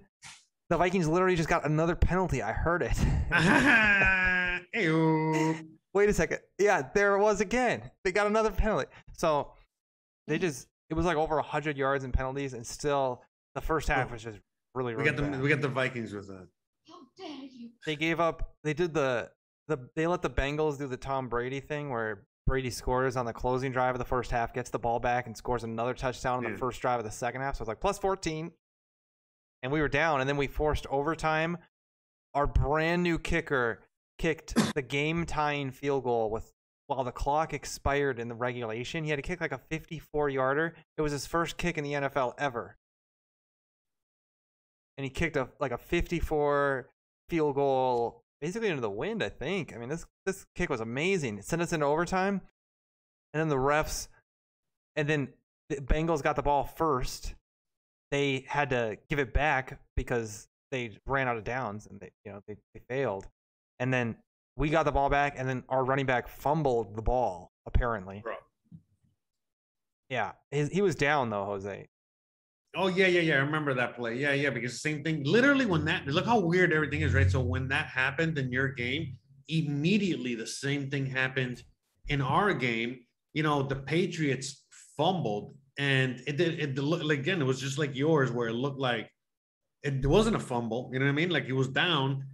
The 0.71 0.77
Vikings 0.77 1.09
literally 1.09 1.35
just 1.35 1.49
got 1.49 1.67
another 1.67 1.97
penalty. 1.97 2.41
I 2.41 2.53
heard 2.53 2.83
it. 2.85 2.97
Wait 5.93 6.09
a 6.09 6.13
second. 6.13 6.39
Yeah, 6.61 6.83
there 6.95 7.17
it 7.17 7.21
was 7.21 7.41
again. 7.41 7.91
They 8.05 8.13
got 8.13 8.29
another 8.29 8.53
penalty. 8.53 8.87
So 9.15 9.55
they 10.27 10.39
just 10.39 10.69
it 10.91 10.95
was 10.95 11.07
like 11.07 11.17
over 11.17 11.41
hundred 11.41 11.77
yards 11.77 12.05
in 12.05 12.13
penalties, 12.13 12.55
and 12.55 12.67
still 12.67 13.23
the 13.55 13.61
first 13.61 13.89
half 13.89 14.11
was 14.13 14.23
just 14.23 14.39
really 14.75 14.95
We 14.95 15.03
really 15.03 15.11
got 15.11 15.17
the 15.25 15.31
bad. 15.31 15.43
we 15.43 15.49
got 15.49 15.61
the 15.61 15.69
Vikings 15.69 16.13
with 16.13 16.29
that. 16.29 16.49
How 16.89 16.95
dare 17.17 17.29
you? 17.29 17.71
They 17.87 17.97
gave 17.97 18.21
up. 18.21 18.55
They 18.65 18.75
did 18.75 18.95
the 18.95 19.31
the 19.69 19.79
they 19.95 20.07
let 20.07 20.23
the 20.23 20.31
Bengals 20.31 20.79
do 20.79 20.87
the 20.87 20.97
Tom 20.97 21.29
Brady 21.29 21.61
thing 21.61 21.91
where 21.91 22.25
Brady 22.47 22.71
scores 22.71 23.17
on 23.17 23.25
the 23.25 23.33
closing 23.33 23.71
drive 23.73 23.95
of 23.95 23.99
the 24.01 24.05
first 24.05 24.31
half, 24.31 24.53
gets 24.53 24.71
the 24.71 24.79
ball 24.79 24.99
back, 24.99 25.27
and 25.27 25.37
scores 25.37 25.63
another 25.65 25.95
touchdown 25.95 26.39
on 26.39 26.45
Yeah. 26.45 26.51
the 26.51 26.59
first 26.59 26.81
drive 26.81 26.99
of 26.99 27.05
the 27.05 27.11
second 27.13 27.41
half. 27.41 27.57
So 27.57 27.63
it's 27.63 27.69
like 27.69 27.81
plus 27.81 27.99
fourteen, 27.99 28.51
and 29.63 29.71
we 29.73 29.81
were 29.81 29.89
down, 29.89 30.21
and 30.21 30.29
then 30.29 30.37
we 30.37 30.47
forced 30.49 30.87
overtime. 30.89 31.59
Our 32.35 32.47
brand 32.47 33.03
new 33.03 33.19
kicker 33.19 33.81
kicked 34.19 34.55
the 34.75 34.83
game 34.83 35.25
tying 35.27 35.71
field 35.71 36.05
goal 36.05 36.31
with 36.31 36.51
while 36.97 37.05
the 37.05 37.13
clock 37.13 37.53
expired 37.53 38.19
in 38.19 38.29
the 38.29 38.35
regulation. 38.35 39.05
He 39.05 39.11
had 39.11 39.17
to 39.17 39.23
kick 39.23 39.41
like 39.41 39.53
a 39.53 39.59
54 39.59 40.29
yarder. 40.29 40.75
It 40.97 41.03
was 41.03 41.13
his 41.13 41.27
first 41.27 41.57
kick 41.57 41.79
in 41.79 41.85
the 41.85 41.93
NFL 41.93 42.35
ever. 42.39 42.77
And 44.97 45.05
he 45.05 45.11
kicked 45.11 45.37
a 45.37 45.49
like 45.59 45.73
a 45.73 45.79
54 45.79 46.89
field 47.29 47.55
goal 47.55 48.23
basically 48.41 48.69
into 48.69 48.83
the 48.83 48.91
wind, 48.91 49.23
I 49.23 49.29
think. 49.29 49.75
I 49.75 49.79
mean, 49.79 49.89
this 49.89 50.07
this 50.27 50.47
kick 50.55 50.69
was 50.69 50.81
amazing. 50.81 51.39
It 51.39 51.45
sent 51.45 51.63
us 51.63 51.73
into 51.73 51.87
overtime. 51.87 52.43
And 53.33 53.41
then 53.41 53.49
the 53.49 53.57
refs 53.57 54.09
and 54.97 55.09
then 55.09 55.29
the 55.69 55.77
Bengals 55.77 56.23
got 56.23 56.37
the 56.37 56.43
ball 56.43 56.65
first. 56.65 57.35
They 58.11 58.45
had 58.47 58.71
to 58.71 58.99
give 59.09 59.19
it 59.19 59.33
back 59.33 59.81
because 59.97 60.49
they 60.71 60.99
ran 61.07 61.29
out 61.29 61.39
of 61.39 61.45
downs 61.45 61.87
and 61.87 61.99
they 61.99 62.11
you 62.25 62.33
know 62.33 62.43
they, 62.47 62.57
they 62.75 62.81
failed. 62.89 63.27
And 63.79 63.93
then 63.93 64.17
we 64.57 64.69
got 64.69 64.85
the 64.85 64.93
ball 64.93 65.09
back 65.09 65.35
and 65.37 65.49
then 65.49 65.65
our 65.69 65.85
running 65.85 66.07
back 66.07 66.29
fumbled 66.29 66.97
the 66.97 67.03
ball, 67.03 67.53
apparently. 67.67 68.21
Bro. 68.23 68.35
Yeah. 70.09 70.33
His, 70.51 70.69
he 70.71 70.83
was 70.83 70.95
down 70.95 71.31
though, 71.31 71.45
Jose. 71.45 71.89
Oh 72.75 72.89
yeah, 72.89 73.07
yeah, 73.07 73.21
yeah. 73.21 73.35
I 73.35 73.39
remember 73.39 73.75
that 73.75 73.97
play. 73.97 74.17
Yeah, 74.17 74.33
yeah. 74.33 74.51
Because 74.51 74.73
the 74.73 74.79
same 74.79 75.03
thing. 75.05 75.23
Literally, 75.25 75.67
when 75.67 75.85
that 75.85 76.07
look 76.07 76.25
how 76.25 76.39
weird 76.39 76.73
everything 76.73 77.03
is, 77.03 77.13
right? 77.13 77.31
So 77.31 77.41
when 77.41 77.69
that 77.69 77.87
happened 77.87 78.39
in 78.39 78.51
your 78.51 78.69
game, 78.69 79.19
immediately 79.49 80.35
the 80.35 80.47
same 80.47 80.89
thing 80.91 81.05
happened 81.05 81.63
in 82.09 82.23
our 82.23 82.55
game. 82.55 83.01
You 83.35 83.43
know, 83.43 83.63
the 83.63 83.77
Patriots 83.77 84.65
fumbled, 84.97 85.55
and 85.79 86.23
it 86.27 86.39
did. 86.39 86.61
It 86.61 86.79
looked 86.79 87.11
again. 87.11 87.43
It 87.43 87.45
was 87.45 87.61
just 87.61 87.79
like 87.79 87.95
yours, 87.95 88.33
where 88.33 88.49
it 88.49 88.55
looked 88.55 88.81
like 88.81 89.11
it 89.83 90.07
wasn't 90.07 90.37
a 90.37 90.41
fumble. 90.41 90.91
You 90.93 90.99
know 90.99 91.07
what 91.07 91.13
I 91.13 91.15
mean? 91.15 91.31
Like 91.31 91.47
it 91.49 91.53
was 91.53 91.69
down, 91.69 92.25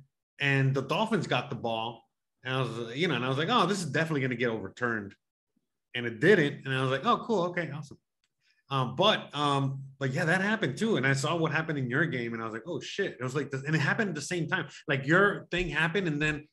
and 0.41 0.73
the 0.73 0.83
Dolphins 0.83 1.27
got 1.27 1.51
the 1.51 1.57
ball. 1.57 2.05
And 2.45 2.55
I 2.55 2.61
was, 2.61 2.97
you 2.97 3.09
know, 3.09 3.15
and 3.15 3.25
I 3.25 3.29
was 3.29 3.39
like, 3.39 3.49
oh, 3.51 3.67
this 3.67 3.79
is 3.81 3.87
definitely 3.87 4.21
going 4.21 4.31
to 4.31 4.37
get 4.37 4.49
overturned, 4.49 5.15
and 5.95 6.07
it 6.07 6.21
didn't. 6.21 6.65
And 6.65 6.75
I 6.75 6.83
was 6.83 6.91
like, 6.91 7.05
oh, 7.05 7.25
cool, 7.27 7.43
okay, 7.47 7.71
awesome. 7.71 7.99
Um, 8.71 8.97
but 8.97 9.35
um, 9.35 9.83
like 9.99 10.15
yeah, 10.15 10.27
that 10.27 10.41
happened 10.43 10.77
too. 10.77 10.97
And 10.99 11.07
I 11.07 11.15
saw 11.15 11.35
what 11.37 11.53
happened 11.53 11.79
in 11.79 11.89
your 11.89 12.05
game, 12.07 12.35
and 12.35 12.43
I 12.43 12.45
was 12.45 12.53
like, 12.55 12.65
oh 12.67 12.81
shit. 12.81 13.17
It 13.19 13.23
was 13.23 13.35
like 13.35 13.51
this, 13.51 13.65
and 13.65 13.75
it 13.75 13.81
happened 13.81 14.11
at 14.11 14.15
the 14.15 14.21
same 14.21 14.47
time. 14.47 14.69
Like 14.87 15.07
your 15.07 15.47
thing 15.51 15.69
happened, 15.69 16.07
and 16.07 16.21
then 16.21 16.47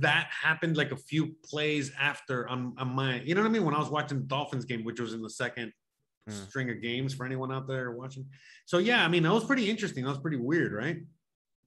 that 0.00 0.28
happened 0.30 0.76
like 0.76 0.90
a 0.90 0.96
few 0.96 1.36
plays 1.44 1.92
after 1.98 2.48
on, 2.48 2.74
on 2.76 2.88
my, 2.88 3.20
you 3.20 3.36
know 3.36 3.42
what 3.42 3.48
I 3.48 3.52
mean? 3.52 3.64
When 3.64 3.74
I 3.74 3.78
was 3.78 3.88
watching 3.88 4.18
the 4.18 4.24
Dolphins 4.24 4.64
game, 4.64 4.84
which 4.84 4.98
was 5.00 5.14
in 5.14 5.22
the 5.22 5.30
second 5.30 5.72
Hmm. 6.28 6.34
string 6.34 6.70
of 6.70 6.82
games 6.82 7.14
for 7.14 7.24
anyone 7.24 7.50
out 7.50 7.66
there 7.66 7.92
watching. 7.92 8.26
So 8.66 8.76
yeah, 8.76 9.02
I 9.02 9.08
mean, 9.08 9.22
that 9.22 9.32
was 9.32 9.44
pretty 9.44 9.70
interesting. 9.70 10.04
That 10.04 10.10
was 10.10 10.18
pretty 10.18 10.36
weird, 10.36 10.72
right? 10.72 10.98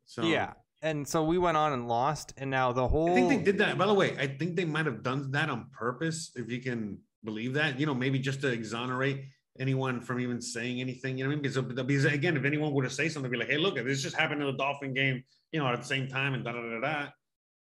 So 0.06 0.22
Yeah. 0.24 0.54
And 0.84 1.08
so 1.08 1.24
we 1.24 1.38
went 1.38 1.56
on 1.56 1.72
and 1.72 1.88
lost, 1.88 2.34
and 2.36 2.52
now 2.52 2.74
the 2.74 2.86
whole 2.86 3.10
I 3.10 3.14
think 3.14 3.30
they 3.30 3.38
did 3.38 3.58
that. 3.60 3.78
By 3.78 3.86
the 3.86 3.94
way, 3.94 4.18
I 4.20 4.28
think 4.28 4.58
they 4.58 4.66
might 4.66 4.86
have 4.86 5.02
done 5.02 5.32
that 5.32 5.50
on 5.50 5.68
purpose, 5.72 6.32
if 6.36 6.52
you 6.52 6.62
can 6.62 7.00
believe 7.24 7.54
that. 7.54 7.80
You 7.80 7.86
know, 7.86 7.96
maybe 7.96 8.20
just 8.20 8.42
to 8.42 8.52
exonerate 8.52 9.24
anyone 9.58 10.02
from 10.02 10.20
even 10.20 10.42
saying 10.42 10.82
anything. 10.82 11.18
You 11.18 11.24
know 11.24 11.30
what 11.30 11.34
I 11.34 11.36
mean? 11.36 11.42
Because, 11.44 11.58
uh, 11.58 11.62
because 11.62 12.04
again, 12.04 12.36
if 12.36 12.44
anyone 12.44 12.74
were 12.74 12.84
to 12.84 12.90
say 12.90 13.08
something, 13.08 13.32
be 13.32 13.38
like, 13.38 13.48
"Hey, 13.48 13.58
look, 13.58 13.76
this 13.76 14.04
just 14.04 14.18
happened 14.18 14.42
in 14.42 14.48
the 14.48 14.58
Dolphin 14.58 14.94
game," 14.94 15.24
you 15.54 15.60
know, 15.60 15.68
at 15.68 15.80
the 15.80 15.88
same 15.88 16.10
time, 16.10 16.34
and 16.34 16.44
da 16.44 16.52
da 16.52 16.62
da 16.62 16.80
da. 16.82 17.08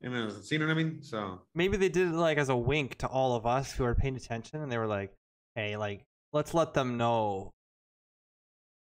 You 0.00 0.10
know, 0.10 0.26
what 0.26 0.70
I 0.70 0.74
mean? 0.74 1.00
So 1.00 1.42
maybe 1.54 1.76
they 1.76 1.88
did 1.88 2.08
it 2.08 2.14
like 2.14 2.38
as 2.38 2.48
a 2.48 2.56
wink 2.56 2.98
to 2.98 3.06
all 3.06 3.36
of 3.36 3.46
us 3.46 3.70
who 3.70 3.84
are 3.84 3.94
paying 3.94 4.16
attention, 4.16 4.60
and 4.62 4.72
they 4.72 4.78
were 4.78 4.88
like, 4.88 5.14
"Hey, 5.54 5.76
like 5.76 6.06
let's 6.32 6.54
let 6.54 6.74
them 6.74 6.96
know. 6.96 7.52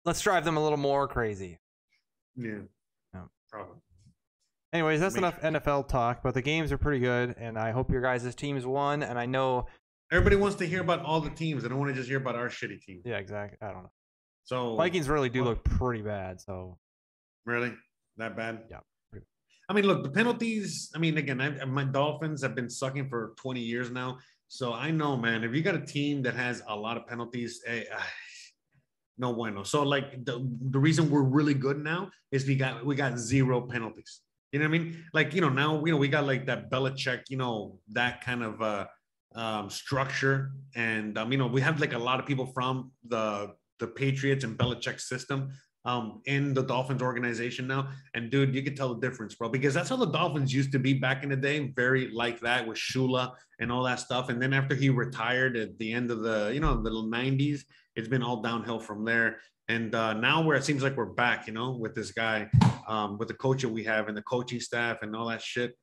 Let's 0.03 0.19
drive 0.19 0.43
them 0.43 0.57
a 0.57 0.61
little 0.61 0.77
more 0.77 1.07
crazy." 1.07 1.59
yeah, 2.35 2.59
Yeah. 3.13 3.23
probably. 3.49 3.77
Anyways, 4.73 4.99
that's 4.99 5.15
enough 5.15 5.39
NFL 5.41 5.87
talk, 5.87 6.21
but 6.21 6.33
the 6.33 6.41
games 6.41 6.71
are 6.71 6.77
pretty 6.77 6.99
good, 6.99 7.35
and 7.37 7.57
I 7.57 7.71
hope 7.71 7.89
your 7.89 8.01
guys' 8.01 8.35
teams 8.35 8.65
won. 8.65 9.01
And 9.03 9.17
I 9.17 9.25
know, 9.25 9.65
Everybody 10.11 10.35
wants 10.37 10.55
to 10.57 10.65
hear 10.65 10.79
about 10.81 11.01
all 11.03 11.19
the 11.19 11.29
teams. 11.29 11.63
They 11.63 11.69
don't 11.69 11.79
want 11.79 11.89
to 11.91 11.95
just 11.95 12.07
hear 12.07 12.17
about 12.17 12.35
our 12.35 12.47
shitty 12.47 12.81
team. 12.81 13.01
yeah, 13.05 13.17
exactly. 13.17 13.57
I 13.61 13.71
don't 13.73 13.83
know. 13.83 13.91
So 14.45 14.75
Vikings 14.77 15.09
really 15.09 15.29
do 15.29 15.41
Well- 15.41 15.49
look 15.51 15.63
pretty 15.65 16.01
bad. 16.01 16.39
So 16.39 16.77
Really? 17.45 17.73
That 18.17 18.35
bad? 18.35 18.63
Yeah, 18.69 18.79
I 19.69 19.73
mean, 19.73 19.85
look, 19.85 20.03
the 20.03 20.09
penalties. 20.09 20.89
I 20.95 20.97
mean, 20.99 21.17
again, 21.17 21.39
I, 21.41 21.63
my 21.65 21.83
Dolphins 21.83 22.41
have 22.41 22.55
been 22.55 22.69
sucking 22.69 23.09
for 23.09 23.33
20 23.37 23.59
years 23.59 23.91
now. 23.91 24.17
So 24.47 24.73
I 24.73 24.91
know, 24.91 25.17
man, 25.17 25.43
if 25.43 25.53
you 25.53 25.61
got 25.61 25.75
a 25.75 25.85
team 25.85 26.21
that 26.23 26.35
has 26.35 26.61
a 26.69 26.75
lot 26.75 26.95
of 26.95 27.05
penalties, 27.05 27.61
eh, 27.67 27.83
ah, 27.93 28.07
no 29.17 29.33
bueno. 29.33 29.63
So 29.63 29.83
like 29.83 30.23
the, 30.25 30.49
the 30.69 30.79
reason 30.79 31.09
we're 31.09 31.23
really 31.23 31.53
good 31.53 31.83
now 31.83 32.09
is 32.31 32.47
we 32.47 32.55
got 32.55 32.85
we 32.85 32.95
got 32.95 33.17
zero 33.19 33.61
penalties. 33.61 34.21
You 34.57 34.63
know 34.63 34.69
what 34.69 34.75
I 34.75 34.79
mean? 34.79 35.05
Like 35.13 35.33
you 35.33 35.41
know 35.41 35.49
now 35.49 35.85
you 35.85 35.91
know 35.91 35.97
we 35.97 36.07
got 36.07 36.25
like 36.25 36.45
that 36.47 36.71
Belichick, 36.71 37.23
you 37.29 37.37
know 37.37 37.79
that 37.89 38.23
kind 38.23 38.43
of 38.43 38.61
uh, 38.61 38.85
um, 39.35 39.69
structure, 39.69 40.51
and 40.75 41.17
um, 41.17 41.31
you 41.31 41.37
know 41.37 41.47
we 41.47 41.61
have 41.61 41.79
like 41.79 41.93
a 41.93 41.99
lot 41.99 42.19
of 42.19 42.25
people 42.25 42.47
from 42.47 42.91
the 43.07 43.53
the 43.79 43.87
Patriots 43.87 44.43
and 44.43 44.57
Belichick 44.57 44.99
system 44.99 45.51
um, 45.85 46.21
in 46.25 46.53
the 46.53 46.63
Dolphins 46.63 47.01
organization 47.01 47.67
now. 47.67 47.89
And 48.13 48.29
dude, 48.29 48.55
you 48.55 48.61
can 48.63 48.75
tell 48.75 48.93
the 48.93 48.99
difference, 48.99 49.35
bro, 49.35 49.49
because 49.49 49.73
that's 49.73 49.89
how 49.89 49.95
the 49.95 50.11
Dolphins 50.11 50.53
used 50.53 50.71
to 50.71 50.79
be 50.79 50.93
back 50.93 51.23
in 51.23 51.29
the 51.29 51.35
day, 51.35 51.71
very 51.75 52.09
like 52.11 52.39
that 52.41 52.67
with 52.67 52.77
Shula 52.77 53.31
and 53.59 53.71
all 53.71 53.83
that 53.83 53.99
stuff. 53.99 54.29
And 54.29 54.41
then 54.41 54.53
after 54.53 54.75
he 54.75 54.89
retired 54.89 55.55
at 55.55 55.77
the 55.77 55.93
end 55.93 56.11
of 56.11 56.23
the, 56.23 56.51
you 56.53 56.59
know, 56.59 56.81
the 56.81 56.89
90s, 56.89 57.61
it's 57.95 58.07
been 58.07 58.21
all 58.21 58.41
downhill 58.41 58.79
from 58.79 59.05
there. 59.05 59.37
And 59.69 59.93
uh, 59.93 60.13
now 60.13 60.41
where 60.41 60.55
it 60.55 60.63
seems 60.63 60.81
like 60.81 60.95
we're 60.95 61.05
back, 61.05 61.47
you 61.47 61.53
know, 61.53 61.71
with 61.71 61.93
this 61.93 62.11
guy, 62.11 62.49
um, 62.87 63.17
with 63.17 63.27
the 63.27 63.33
coach 63.33 63.61
that 63.63 63.69
we 63.69 63.83
have 63.83 64.07
and 64.07 64.15
the 64.15 64.21
coaching 64.21 64.61
staff 64.61 65.01
and 65.01 65.15
all 65.15 65.27
that 65.27 65.41
shit, 65.41 65.77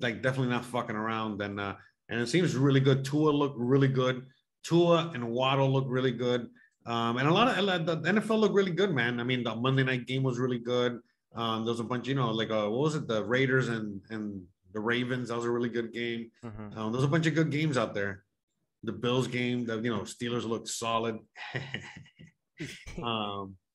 like 0.00 0.22
definitely 0.22 0.52
not 0.52 0.64
fucking 0.64 0.94
around. 0.94 1.42
And 1.42 1.58
uh, 1.58 1.74
and 2.08 2.20
it 2.20 2.28
seems 2.28 2.54
really 2.56 2.80
good. 2.80 3.04
Tua 3.04 3.30
looked 3.30 3.58
really 3.58 3.88
good. 3.88 4.26
Tua 4.62 5.10
and 5.14 5.28
Waddle 5.28 5.72
look 5.72 5.86
really 5.88 6.12
good. 6.12 6.48
Um, 6.86 7.16
and 7.16 7.26
a 7.26 7.32
lot 7.32 7.48
of 7.48 7.86
the 7.86 7.96
NFL 7.96 8.38
looked 8.38 8.54
really 8.54 8.72
good, 8.72 8.94
man. 8.94 9.18
I 9.18 9.24
mean, 9.24 9.42
the 9.42 9.54
Monday 9.56 9.82
night 9.82 10.06
game 10.06 10.22
was 10.22 10.38
really 10.38 10.60
good. 10.60 11.00
Um, 11.34 11.64
there 11.64 11.72
was 11.72 11.80
a 11.80 11.84
bunch, 11.84 12.06
you 12.06 12.14
know, 12.14 12.30
like 12.30 12.50
uh, 12.50 12.68
what 12.68 12.80
was 12.80 12.94
it, 12.94 13.08
the 13.08 13.24
Raiders 13.24 13.68
and 13.68 14.00
and 14.10 14.42
the 14.72 14.80
Ravens. 14.80 15.28
That 15.28 15.36
was 15.36 15.44
a 15.46 15.50
really 15.50 15.68
good 15.68 15.92
game. 15.92 16.30
Mhm. 16.44 16.76
Um, 16.76 16.92
there's 16.92 17.04
a 17.04 17.08
bunch 17.08 17.26
of 17.26 17.34
good 17.34 17.50
games 17.50 17.76
out 17.76 17.92
there. 17.92 18.22
The 18.84 18.92
Bills 18.92 19.26
game, 19.26 19.66
the 19.66 19.80
you 19.80 19.90
know 19.90 20.02
Steelers 20.02 20.46
looked 20.46 20.68
solid. 20.68 21.18
um, 23.02 23.56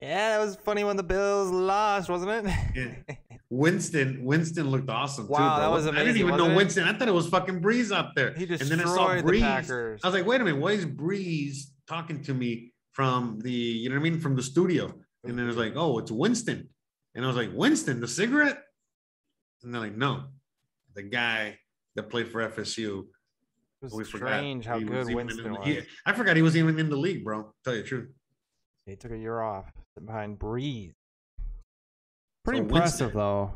Yeah, 0.00 0.38
that 0.38 0.44
was 0.44 0.56
funny 0.56 0.82
when 0.82 0.96
the 0.96 1.02
Bills 1.02 1.50
lost, 1.50 2.08
wasn't 2.08 2.46
it? 2.46 2.54
Yeah. 2.74 3.16
Winston, 3.50 4.24
Winston 4.24 4.70
looked 4.70 4.88
awesome 4.88 5.26
too. 5.26 5.32
Wow, 5.32 5.56
bro. 5.56 5.64
that 5.64 5.70
was 5.70 5.86
I 5.88 6.04
didn't 6.04 6.16
even 6.16 6.36
know 6.36 6.50
it? 6.52 6.56
Winston. 6.56 6.84
I 6.84 6.96
thought 6.96 7.08
it 7.08 7.14
was 7.14 7.26
fucking 7.26 7.60
Brees 7.60 7.94
up 7.94 8.12
there. 8.14 8.32
He 8.32 8.44
and 8.44 8.60
then 8.60 8.80
I 8.80 8.84
saw 8.84 9.12
destroyed 9.12 9.24
the 9.26 9.32
Brees. 9.32 9.40
Packers. 9.40 10.00
I 10.02 10.06
was 10.06 10.14
like, 10.14 10.24
wait 10.24 10.40
a 10.40 10.44
minute, 10.44 10.60
why 10.60 10.70
is 10.72 10.86
Brees 10.86 11.64
talking 11.86 12.22
to 12.22 12.32
me 12.32 12.72
from 12.92 13.40
the, 13.40 13.52
you 13.52 13.90
know 13.90 13.96
what 13.96 14.00
I 14.00 14.04
mean, 14.04 14.20
from 14.20 14.36
the 14.36 14.42
studio? 14.42 14.94
And 15.24 15.38
then 15.38 15.44
it 15.44 15.48
was 15.48 15.56
like, 15.58 15.74
oh, 15.76 15.98
it's 15.98 16.10
Winston. 16.10 16.70
And 17.14 17.24
I 17.24 17.28
was 17.28 17.36
like, 17.36 17.50
Winston, 17.52 18.00
the 18.00 18.08
cigarette? 18.08 18.62
And 19.62 19.74
they're 19.74 19.82
like, 19.82 19.96
no, 19.96 20.24
the 20.94 21.02
guy 21.02 21.58
that 21.96 22.04
played 22.08 22.28
for 22.28 22.48
FSU. 22.48 23.06
We 23.82 23.88
was 23.98 24.10
forgot 24.10 24.28
strange 24.38 24.66
how 24.66 24.78
he 24.78 24.84
good 24.84 25.14
Winston 25.14 25.52
the- 25.52 25.58
was. 25.58 25.66
he- 25.66 25.80
I 26.04 26.12
forgot 26.12 26.36
he 26.36 26.42
was 26.42 26.56
even 26.56 26.78
in 26.78 26.90
the 26.90 26.96
league, 26.96 27.24
bro. 27.24 27.52
Tell 27.64 27.74
you 27.74 27.82
the 27.82 27.88
truth. 27.88 28.10
He 28.86 28.96
took 28.96 29.10
a 29.12 29.16
year 29.18 29.40
off 29.40 29.72
behind 30.04 30.38
Brees. 30.38 30.92
Pretty 32.44 32.58
So 32.60 32.64
impressive, 32.64 33.00
Winston- 33.14 33.18
though. 33.18 33.54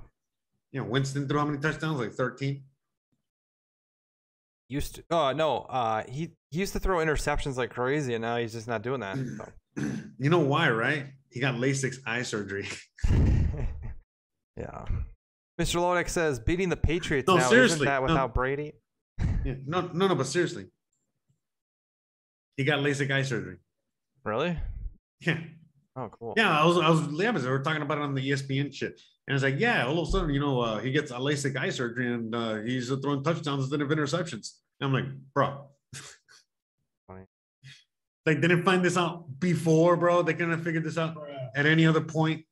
You 0.73 0.81
know, 0.81 0.87
Winston 0.89 1.29
threw 1.29 1.39
how 1.39 1.45
many 1.45 1.59
touchdowns? 1.59 2.01
Like 2.01 2.13
13? 2.13 2.65
Used 4.69 4.95
to, 4.97 5.05
oh 5.11 5.33
no, 5.33 5.59
uh, 5.69 6.05
he, 6.09 6.31
he 6.51 6.59
used 6.61 6.73
to 6.73 6.81
throw 6.81 6.97
interceptions 6.99 7.57
like 7.57 7.71
crazy, 7.71 8.15
and 8.15 8.23
now 8.23 8.39
he's 8.39 8.53
just 8.53 8.67
not 8.67 8.83
doing 8.83 9.01
that. 9.01 9.17
so. 9.17 9.83
you 10.19 10.31
know 10.31 10.39
why, 10.41 10.71
right? 10.71 11.07
He 11.31 11.39
got 11.41 11.57
LASIK 11.57 11.97
eye 12.07 12.23
surgery. 12.23 12.67
yeah. 14.57 14.85
Mr. 15.61 15.77
Lodek 15.81 16.09
says 16.09 16.39
beating 16.41 16.69
the 16.71 16.77
Patriots 16.77 17.29
No, 17.29 17.37
now 17.37 17.49
seriously, 17.49 17.77
isn't 17.77 17.85
that 17.87 18.01
no. 18.01 18.07
without 18.07 18.35
Brady? 18.35 18.73
Yeah. 19.19 19.55
No, 19.67 19.91
no, 19.93 20.09
no, 20.09 20.15
but 20.15 20.27
seriously. 20.27 20.67
He 22.57 22.65
got 22.65 22.79
LASIK 22.81 23.11
eye 23.11 23.23
surgery. 23.23 23.57
Really? 24.25 24.59
Yeah. 25.21 25.39
Oh, 25.97 26.09
cool. 26.09 26.35
Yeah, 26.37 26.59
I 26.59 26.65
was, 26.65 26.79
I 26.79 26.89
was, 26.89 27.01
yeah, 27.21 27.31
because 27.31 27.45
they 27.45 27.51
were 27.51 27.63
talking 27.63 27.83
about 27.83 27.99
it 27.99 28.03
on 28.03 28.15
the 28.15 28.31
ESPN 28.31 28.73
shit. 28.75 29.01
And 29.27 29.35
it's 29.35 29.45
like, 29.45 29.59
yeah, 29.59 29.87
all 29.87 30.01
of 30.01 30.09
a 30.09 30.11
sudden, 30.11 30.31
you 30.31 30.41
know, 30.41 30.61
uh, 30.61 30.79
he 30.79 30.91
gets 30.91 31.11
a 31.11 31.15
LASIK 31.15 31.57
eye 31.57 31.71
surgery 31.71 32.13
and 32.13 32.35
uh, 32.35 32.57
he's 32.57 32.89
throwing 32.89 33.23
touchdowns 33.23 33.65
instead 33.65 33.81
of 33.81 33.89
interceptions. 33.89 34.55
And 34.81 34.89
I'm 34.89 34.93
like, 34.93 35.05
bro. 35.35 35.69
Like, 38.27 38.41
they 38.41 38.49
didn't 38.49 38.65
find 38.65 38.83
this 38.83 38.97
out 38.97 39.39
before, 39.39 39.97
bro. 39.99 40.23
They 40.23 40.33
couldn't 40.33 40.53
have 40.53 40.65
figured 40.65 40.83
this 40.83 40.97
out 40.97 41.17
at 41.55 41.67
any 41.67 41.87
other 41.87 42.01
point. 42.01 42.45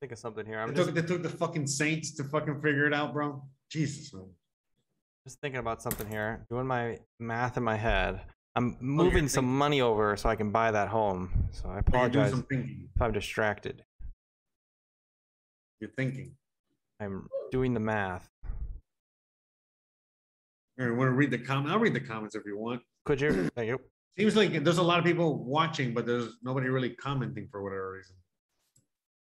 Think 0.00 0.12
of 0.12 0.18
something 0.18 0.46
here. 0.46 0.60
I'm 0.60 0.68
They 0.68 0.74
just, 0.74 0.86
took, 0.86 0.94
they 0.94 1.02
took 1.02 1.22
the 1.24 1.28
fucking 1.28 1.66
Saints 1.66 2.14
to 2.14 2.24
fucking 2.24 2.60
figure 2.60 2.86
it 2.86 2.94
out, 2.94 3.12
bro. 3.12 3.42
Jesus, 3.70 4.12
man. 4.14 4.24
just 5.26 5.40
thinking 5.40 5.60
about 5.60 5.82
something 5.82 6.08
here. 6.08 6.44
Doing 6.50 6.66
my 6.66 6.98
math 7.20 7.56
in 7.56 7.62
my 7.62 7.76
head. 7.76 8.20
I'm 8.56 8.72
Oh, 8.72 8.76
moving 8.80 9.28
some 9.28 9.44
money 9.44 9.80
over 9.80 10.16
so 10.16 10.28
I 10.28 10.36
can 10.36 10.50
buy 10.50 10.70
that 10.70 10.88
home. 10.88 11.48
So 11.52 11.68
I 11.68 11.80
But 11.80 11.92
You're 11.94 12.08
doing 12.08 12.26
apologize 12.26 12.44
if 12.94 13.02
I'm 13.02 13.12
distracted. 13.12 13.84
You're 15.80 15.90
thinking. 15.90 16.34
I'm 17.00 17.28
doing 17.52 17.74
the 17.74 17.80
math. 17.80 18.28
Or 20.80 20.94
want 20.94 21.08
to 21.08 21.12
read 21.12 21.30
the 21.30 21.38
comment? 21.38 21.72
I'll 21.72 21.78
read 21.78 21.94
the 21.94 22.00
comments 22.00 22.34
if 22.34 22.42
you 22.46 22.56
want. 22.58 22.82
Could 23.04 23.20
you? 23.20 23.48
Thank 23.56 23.68
you. 23.68 23.78
Seems 24.16 24.34
like 24.34 24.64
there's 24.64 24.78
a 24.78 24.82
lot 24.82 24.98
of 24.98 25.04
people 25.04 25.44
watching, 25.44 25.94
but 25.94 26.06
there's 26.06 26.34
nobody 26.42 26.68
really 26.68 26.90
commenting 26.90 27.46
for 27.50 27.62
whatever 27.62 27.92
reason. 27.92 28.16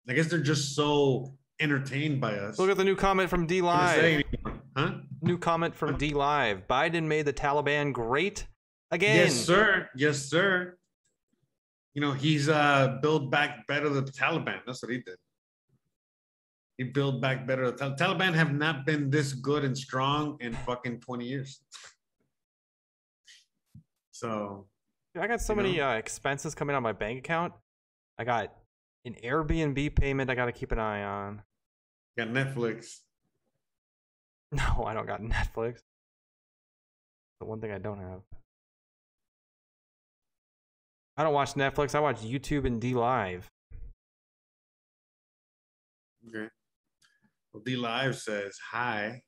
I 0.10 0.14
guess 0.14 0.28
they're 0.28 0.40
just 0.40 0.76
so 0.76 1.34
entertained 1.64 2.20
by 2.22 2.36
us. 2.36 2.60
Look 2.60 2.70
at 2.70 2.78
the 2.78 2.84
new 2.84 2.96
comment 2.96 3.30
from 3.30 3.48
D 3.48 3.62
They 3.62 3.68
don't 3.68 3.88
say 3.88 4.24
Live. 4.44 4.54
Huh? 4.76 4.92
New 5.22 5.38
comment 5.38 5.74
from 5.74 5.98
D 5.98 6.14
Live. 6.14 6.68
Biden 6.68 7.06
made 7.06 7.26
the 7.26 7.34
Taliban 7.34 7.94
great 7.94 8.46
again. 8.92 9.16
Yes, 9.16 9.34
sir. 9.34 9.90
Yes, 9.96 10.20
sir. 10.20 10.78
You 11.96 12.02
know, 12.02 12.12
he's 12.12 12.50
uh 12.50 13.00
build 13.02 13.32
back 13.32 13.66
better 13.68 13.90
the 13.90 14.02
Taliban. 14.02 14.60
That's 14.66 14.84
what 14.84 14.92
he 14.92 15.00
did. 15.00 15.16
He 16.78 16.84
build 16.84 17.22
back 17.22 17.48
better. 17.48 17.72
The 17.72 17.78
Tal- 17.78 17.96
Taliban 17.96 18.34
have 18.34 18.52
not 18.52 18.86
been 18.86 19.10
this 19.10 19.34
good 19.34 19.64
and 19.64 19.78
strong 19.78 20.38
in 20.42 20.54
fucking 20.54 21.00
20 21.02 21.26
years. 21.26 21.62
So 24.12 24.66
I 25.20 25.28
got 25.28 25.42
so 25.42 25.54
many 25.54 25.80
uh, 25.80 25.94
expenses 25.94 26.56
coming 26.56 26.76
on 26.76 26.82
my 26.82 26.92
bank 26.94 27.20
account. 27.20 27.54
I 28.18 28.24
got 28.24 28.54
an 29.06 29.16
Airbnb 29.24 29.96
payment 29.96 30.30
I 30.30 30.36
got 30.36 30.46
to 30.46 30.52
keep 30.52 30.72
an 30.72 30.80
eye 30.80 31.04
on. 31.04 31.44
Got 32.18 32.30
Netflix. 32.30 32.98
No, 34.52 34.84
I 34.86 34.94
don't 34.94 35.08
got 35.08 35.20
Netflix. 35.20 35.80
The 37.40 37.48
one 37.48 37.60
thing 37.60 37.72
I 37.72 37.80
don't 37.80 37.98
have. 37.98 38.22
I 41.18 41.24
don't 41.24 41.34
watch 41.34 41.54
Netflix. 41.54 41.96
I 41.96 42.00
watch 42.00 42.22
YouTube 42.22 42.66
and 42.66 42.80
D 42.80 42.94
Live. 42.94 43.50
Okay. 46.30 46.48
Well, 47.52 47.64
D 47.66 47.76
Live 47.76 48.16
says 48.16 48.56
hi. 48.72 49.24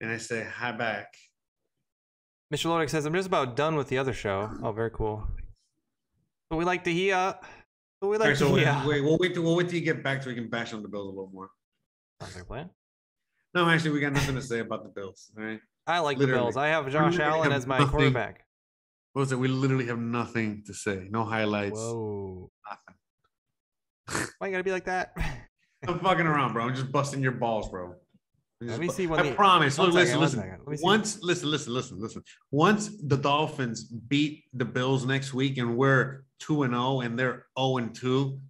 And 0.00 0.10
I 0.10 0.16
say 0.16 0.44
hi 0.44 0.72
back. 0.72 1.14
Mr. 2.52 2.66
Lodek 2.66 2.90
says, 2.90 3.06
I'm 3.06 3.14
just 3.14 3.28
about 3.28 3.56
done 3.56 3.76
with 3.76 3.88
the 3.88 3.98
other 3.98 4.12
show. 4.12 4.50
Oh, 4.62 4.72
very 4.72 4.90
cool. 4.90 5.26
But 6.50 6.56
we 6.56 6.64
like 6.64 6.84
to 6.84 6.92
hear. 6.92 7.34
But 8.02 8.08
we 8.08 8.18
like 8.18 8.28
right, 8.30 8.36
so 8.36 8.48
to 8.48 8.54
wait, 8.54 8.66
wait, 8.84 9.00
we'll 9.00 9.16
wait 9.16 9.32
till 9.32 9.44
we'll 9.44 9.54
wait 9.54 9.68
till 9.68 9.78
you 9.78 9.84
get 9.84 10.02
back 10.02 10.24
so 10.24 10.28
we 10.28 10.34
can 10.34 10.48
bash 10.48 10.74
on 10.74 10.82
the 10.82 10.88
Bills 10.88 11.06
a 11.06 11.10
little 11.10 11.30
more. 11.32 11.50
Sounds 12.20 12.34
like 12.34 12.48
plan. 12.48 12.68
No, 13.54 13.68
actually, 13.68 13.92
we 13.92 14.00
got 14.00 14.12
nothing 14.12 14.34
to 14.34 14.42
say 14.42 14.58
about 14.58 14.82
the 14.82 14.88
Bills. 14.88 15.30
All 15.38 15.44
right. 15.44 15.60
I 15.86 16.00
like 16.00 16.18
Literally. 16.18 16.40
the 16.40 16.44
Bills. 16.46 16.56
I 16.56 16.66
have 16.66 16.90
Josh 16.90 17.20
Allen 17.20 17.44
have 17.44 17.52
as 17.52 17.64
my 17.64 17.78
nothing. 17.78 17.90
quarterback. 17.92 18.44
What 19.12 19.20
was 19.20 19.30
it? 19.30 19.38
We 19.38 19.46
literally 19.46 19.86
have 19.86 20.00
nothing 20.00 20.64
to 20.66 20.74
say. 20.74 21.06
No 21.12 21.22
highlights. 21.22 21.78
Whoa. 21.78 22.50
Nothing. 24.08 24.30
Why 24.38 24.48
you 24.48 24.52
gotta 24.52 24.64
be 24.64 24.72
like 24.72 24.86
that? 24.86 25.12
I'm 25.86 26.00
fucking 26.00 26.26
around, 26.26 26.54
bro. 26.54 26.64
I'm 26.64 26.74
just 26.74 26.90
busting 26.90 27.22
your 27.22 27.32
balls, 27.32 27.70
bro. 27.70 27.94
Let 28.70 28.80
me 28.80 28.88
see 28.88 29.06
when 29.06 29.20
I 29.20 29.30
the- 29.30 29.34
promise. 29.34 29.78
Look, 29.78 29.92
listen, 29.92 30.20
listen. 30.20 30.40
second. 30.40 30.58
Let 30.60 30.68
me 30.68 30.76
see. 30.76 30.84
Once, 30.84 31.22
listen, 31.22 31.50
listen, 31.50 31.72
listen, 31.74 32.00
listen. 32.00 32.22
Once 32.50 32.90
the 33.02 33.16
Dolphins 33.16 33.84
beat 33.84 34.44
the 34.52 34.64
Bills 34.64 35.04
next 35.04 35.34
week 35.34 35.58
and 35.58 35.76
we're 35.76 36.24
two 36.40 36.62
and 36.64 36.72
zero 36.74 37.00
and 37.00 37.18
they're 37.18 37.46
zero 37.58 37.76
and 37.78 37.94
two 37.94 38.40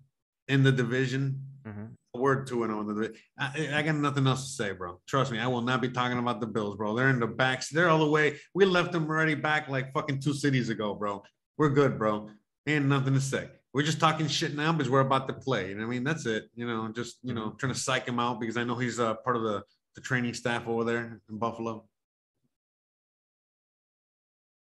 in 0.49 0.63
the 0.63 0.73
division, 0.73 1.41
Mhm. 1.67 1.91
we're 2.15 2.45
two 2.45 2.65
and 2.65 2.71
zero 2.73 2.81
in 2.81 2.87
the 2.89 2.95
division. 2.95 3.17
I, 3.39 3.79
I 3.79 3.83
got 3.83 3.95
nothing 3.97 4.27
else 4.27 4.45
to 4.47 4.53
say, 4.63 4.73
bro. 4.73 5.01
Trust 5.07 5.33
me, 5.33 5.39
I 5.39 5.47
will 5.47 5.63
not 5.63 5.81
be 5.81 5.89
talking 5.89 6.19
about 6.19 6.41
the 6.41 6.47
Bills, 6.47 6.77
bro. 6.77 6.95
They're 6.95 7.11
in 7.11 7.21
the 7.21 7.27
backs. 7.27 7.69
They're 7.71 7.89
all 7.89 7.99
the 7.99 8.11
way. 8.11 8.39
We 8.55 8.65
left 8.65 8.93
them 8.93 9.07
already 9.09 9.35
back 9.35 9.69
like 9.69 9.93
fucking 9.93 10.21
two 10.21 10.35
cities 10.35 10.69
ago, 10.69 10.95
bro. 10.95 11.23
We're 11.59 11.71
good, 11.71 11.99
bro. 11.99 12.31
Ain't 12.67 12.87
nothing 12.87 13.15
to 13.15 13.21
say. 13.21 13.49
We're 13.75 13.83
just 13.83 14.01
talking 14.01 14.29
shit 14.29 14.55
now 14.55 14.73
because 14.73 14.91
we're 14.91 15.01
about 15.01 15.27
to 15.29 15.35
play. 15.35 15.71
You 15.71 15.75
know 15.77 15.81
what 15.83 15.87
I 15.87 15.91
mean? 15.91 16.05
That's 16.05 16.27
it. 16.27 16.51
You 16.55 16.67
know, 16.67 16.89
just 16.93 17.17
you 17.23 17.33
know, 17.33 17.53
trying 17.59 17.73
to 17.73 17.79
psych 17.79 18.07
him 18.07 18.19
out 18.21 18.39
because 18.39 18.57
I 18.59 18.65
know 18.65 18.77
he's 18.77 19.01
uh, 19.01 19.15
part 19.25 19.37
of 19.37 19.43
the 19.43 19.63
the 19.95 20.01
training 20.01 20.35
staff 20.35 20.67
over 20.67 20.85
there 20.85 21.21
in 21.31 21.39
Buffalo. 21.39 21.85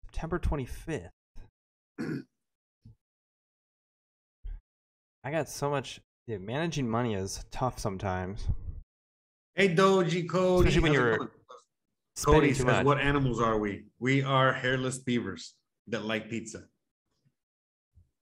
September 0.05 0.39
25th. 0.39 1.09
I 5.23 5.31
got 5.31 5.49
so 5.49 5.69
much. 5.69 6.01
Yeah, 6.27 6.37
managing 6.37 6.89
money 6.89 7.13
is 7.15 7.43
tough 7.51 7.79
sometimes. 7.79 8.47
Hey, 9.55 9.75
Doji 9.75 10.29
Cody. 10.29 10.67
Especially 10.67 10.83
when 10.83 10.93
you're 10.93 11.31
Cody 12.23 12.53
says, 12.53 12.65
much. 12.65 12.85
"What 12.85 12.99
animals 12.99 13.41
are 13.41 13.57
we? 13.57 13.85
We 13.99 14.23
are 14.23 14.53
hairless 14.53 14.99
beavers." 14.99 15.55
that 15.89 16.05
like 16.05 16.29
pizza. 16.29 16.63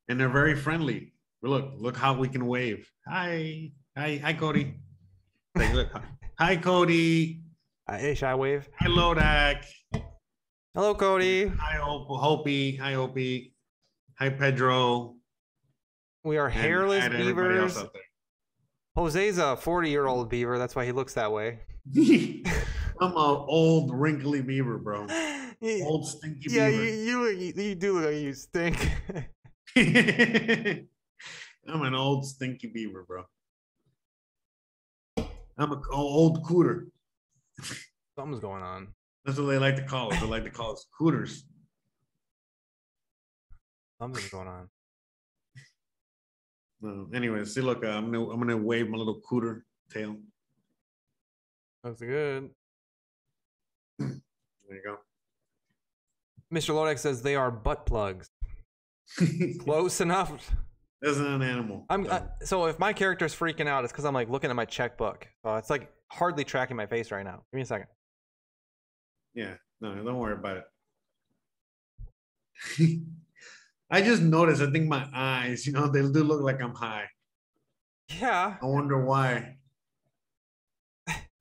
And 0.08 0.20
they're 0.20 0.30
very 0.30 0.56
friendly. 0.56 1.14
Look, 1.44 1.74
look 1.78 1.98
how 1.98 2.14
we 2.14 2.30
can 2.30 2.48
wave. 2.48 2.90
Hi. 3.08 3.72
Hi, 3.98 4.20
hi, 4.24 4.34
Cody. 4.34 4.76
Like, 5.56 5.74
look. 5.74 5.90
Hi, 6.40 6.56
Cody. 6.56 7.42
Uh, 7.88 7.98
hey, 7.98 8.14
shy 8.14 8.36
wave. 8.36 8.70
Hi, 8.80 8.88
Lodak. 8.88 9.66
Hello, 10.76 10.94
Cody. 10.94 11.48
Hi, 11.48 11.78
Hope- 11.78 12.08
Hopi. 12.08 12.76
Hi, 12.78 12.94
Hopi. 12.94 13.56
Hi, 14.20 14.30
Pedro. 14.30 15.16
We 16.24 16.38
are 16.38 16.50
hairless 16.50 17.06
and 17.06 17.14
else 17.16 17.24
beavers. 17.26 17.84
Jose's 18.96 19.38
a 19.38 19.56
40 19.56 19.90
year 19.90 20.06
old 20.08 20.30
beaver. 20.30 20.58
That's 20.60 20.76
why 20.76 20.86
he 20.86 20.92
looks 20.92 21.14
that 21.16 21.32
way. 21.32 21.60
I'm 23.00 23.12
an 23.12 23.18
old 23.18 23.92
wrinkly 23.94 24.42
beaver, 24.42 24.78
bro. 24.78 25.08
Y- 25.60 25.82
Old 25.84 26.08
stinky 26.08 26.54
yeah, 26.54 26.70
beaver. 26.70 26.84
you, 26.84 27.28
you, 27.30 27.54
you 27.56 27.74
do 27.74 27.94
look 27.94 28.06
like 28.12 28.22
you 28.22 28.32
stink. 28.34 28.78
I'm 29.76 30.88
an 31.82 31.96
old 31.96 32.28
stinky 32.28 32.68
beaver, 32.72 33.04
bro. 33.08 33.24
I'm 35.58 35.72
an 35.72 35.82
old 35.92 36.44
cooter. 36.44 36.86
Something's 38.16 38.40
going 38.40 38.64
on. 38.64 38.90
That's 39.26 39.40
what 39.40 39.48
they 39.48 39.58
like 39.58 39.76
to 39.78 39.84
call 39.84 40.14
us. 40.14 40.20
They 40.20 40.28
like 40.28 40.44
to 40.44 40.50
call 40.50 40.74
us 40.74 40.86
cooters. 40.98 41.44
Something's 44.00 44.30
going 44.30 44.48
on. 44.48 44.70
No, 46.80 47.08
anyway, 47.14 47.44
see, 47.44 47.62
look, 47.62 47.84
uh, 47.84 47.90
I'm 47.90 48.12
gonna 48.12 48.30
I'm 48.30 48.40
gonna 48.40 48.56
wave 48.56 48.88
my 48.88 48.98
little 48.98 49.20
cooter 49.30 49.62
tail. 49.92 50.16
Looks 51.84 52.02
good. 52.02 52.52
There 54.00 54.10
you 54.70 54.82
go. 54.86 54.98
Mr. 56.54 56.74
Lodek 56.74 57.00
says 57.00 57.22
they 57.22 57.36
are 57.36 57.50
butt 57.50 57.86
plugs. 57.86 58.30
Close 59.60 60.02
enough. 60.02 60.52
Not 61.02 61.16
an 61.18 61.42
animal. 61.44 61.86
I'm 61.90 62.06
so- 62.06 62.12
uh, 62.12 62.28
so 62.44 62.66
if 62.66 62.80
my 62.80 62.94
character's 62.94 63.36
freaking 63.36 63.68
out, 63.68 63.84
it's 63.84 63.94
because 63.94 64.06
I'm 64.06 64.14
like 64.14 64.30
looking 64.30 64.50
at 64.50 64.56
my 64.56 64.66
checkbook. 64.66 65.28
So 65.44 65.56
it's 65.56 65.70
like 65.70 65.92
hardly 66.12 66.44
tracking 66.44 66.76
my 66.78 66.88
face 66.88 67.12
right 67.12 67.24
now. 67.24 67.44
Give 67.52 67.58
me 67.58 67.62
a 67.62 67.66
second. 67.66 67.88
Yeah, 69.34 69.54
no, 69.82 69.94
don't 69.96 70.18
worry 70.18 70.34
about 70.34 70.58
it. 70.58 70.64
I 73.92 74.02
just 74.02 74.22
noticed. 74.22 74.62
I 74.62 74.72
think 74.72 74.88
my 74.88 75.08
eyes, 75.14 75.66
you 75.68 75.74
know, 75.74 75.88
they 75.88 76.02
do 76.02 76.24
look 76.24 76.42
like 76.42 76.62
I'm 76.62 76.74
high. 76.74 77.06
Yeah. 78.20 78.56
I 78.62 78.66
wonder 78.66 79.04
why. 79.06 79.58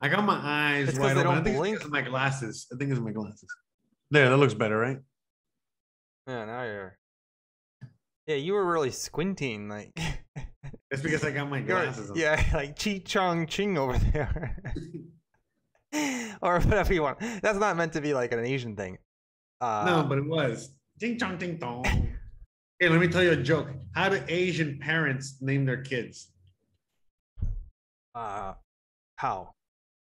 I 0.00 0.08
got 0.08 0.24
my 0.24 0.38
eyes 0.42 0.90
It's 0.90 0.98
wide 0.98 1.16
they 1.16 1.20
open. 1.20 1.32
I 1.32 1.34
think 1.36 1.46
it's 1.48 1.56
blink. 1.58 1.84
of 1.84 1.90
my 1.90 2.02
glasses. 2.02 2.66
I 2.72 2.76
think 2.76 2.90
it's 2.90 3.00
my 3.00 3.12
glasses. 3.12 3.48
There, 4.10 4.28
that 4.28 4.36
looks 4.36 4.54
better, 4.54 4.76
right? 4.78 4.98
Yeah. 6.28 6.44
Now 6.44 6.62
you're. 6.64 6.98
Yeah, 8.26 8.36
you 8.36 8.54
were 8.54 8.64
really 8.64 8.90
squinting, 8.90 9.68
like. 9.68 9.98
It's 10.90 11.02
because 11.02 11.24
I 11.24 11.32
got 11.32 11.50
my 11.50 11.60
glasses 11.60 12.10
on. 12.10 12.16
yeah, 12.16 12.40
like 12.54 12.78
Chi 12.78 12.98
Chong 13.04 13.46
Ching 13.48 13.76
over 13.76 13.98
there. 13.98 14.56
or 16.42 16.60
whatever 16.60 16.94
you 16.94 17.02
want. 17.02 17.18
That's 17.42 17.58
not 17.58 17.76
meant 17.76 17.92
to 17.94 18.00
be 18.00 18.14
like 18.14 18.30
an 18.32 18.44
Asian 18.44 18.76
thing. 18.76 18.98
Uh, 19.60 19.82
No, 19.84 20.04
but 20.08 20.18
it 20.18 20.26
was. 20.26 20.70
Ding 20.98 21.18
chong 21.18 21.38
ding 21.38 21.56
dong. 21.56 21.84
hey, 22.78 22.88
let 22.88 23.00
me 23.00 23.08
tell 23.08 23.22
you 23.22 23.32
a 23.32 23.36
joke. 23.36 23.68
How 23.94 24.08
do 24.08 24.22
Asian 24.28 24.78
parents 24.78 25.38
name 25.40 25.64
their 25.64 25.82
kids? 25.82 26.30
uh, 28.14 28.54
how? 29.16 29.54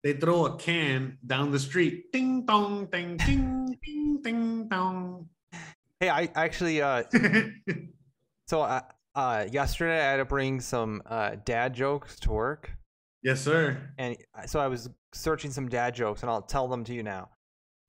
They 0.03 0.13
throw 0.13 0.45
a 0.47 0.57
can 0.57 1.17
down 1.25 1.51
the 1.51 1.59
street. 1.59 2.11
Ding 2.11 2.45
dong, 2.45 2.87
ding, 2.91 3.17
ding, 3.17 3.77
ding, 3.83 4.21
ding 4.21 4.67
dong. 4.67 5.29
Hey, 5.99 6.09
I 6.09 6.29
actually 6.35 6.81
uh 6.81 7.03
so 8.47 8.61
uh, 8.61 8.81
uh 9.15 9.45
yesterday 9.51 9.99
I 9.99 10.11
had 10.11 10.17
to 10.17 10.25
bring 10.25 10.59
some 10.59 11.01
uh 11.05 11.35
dad 11.45 11.73
jokes 11.73 12.19
to 12.21 12.31
work 12.31 12.71
yes, 13.23 13.41
sir. 13.41 13.77
and 13.97 14.17
so 14.45 14.59
I 14.59 14.67
was 14.67 14.89
searching 15.13 15.51
some 15.51 15.69
dad 15.69 15.95
jokes 15.95 16.21
and 16.21 16.29
I'll 16.29 16.41
tell 16.41 16.67
them 16.67 16.83
to 16.85 16.93
you 16.93 17.03
now. 17.03 17.29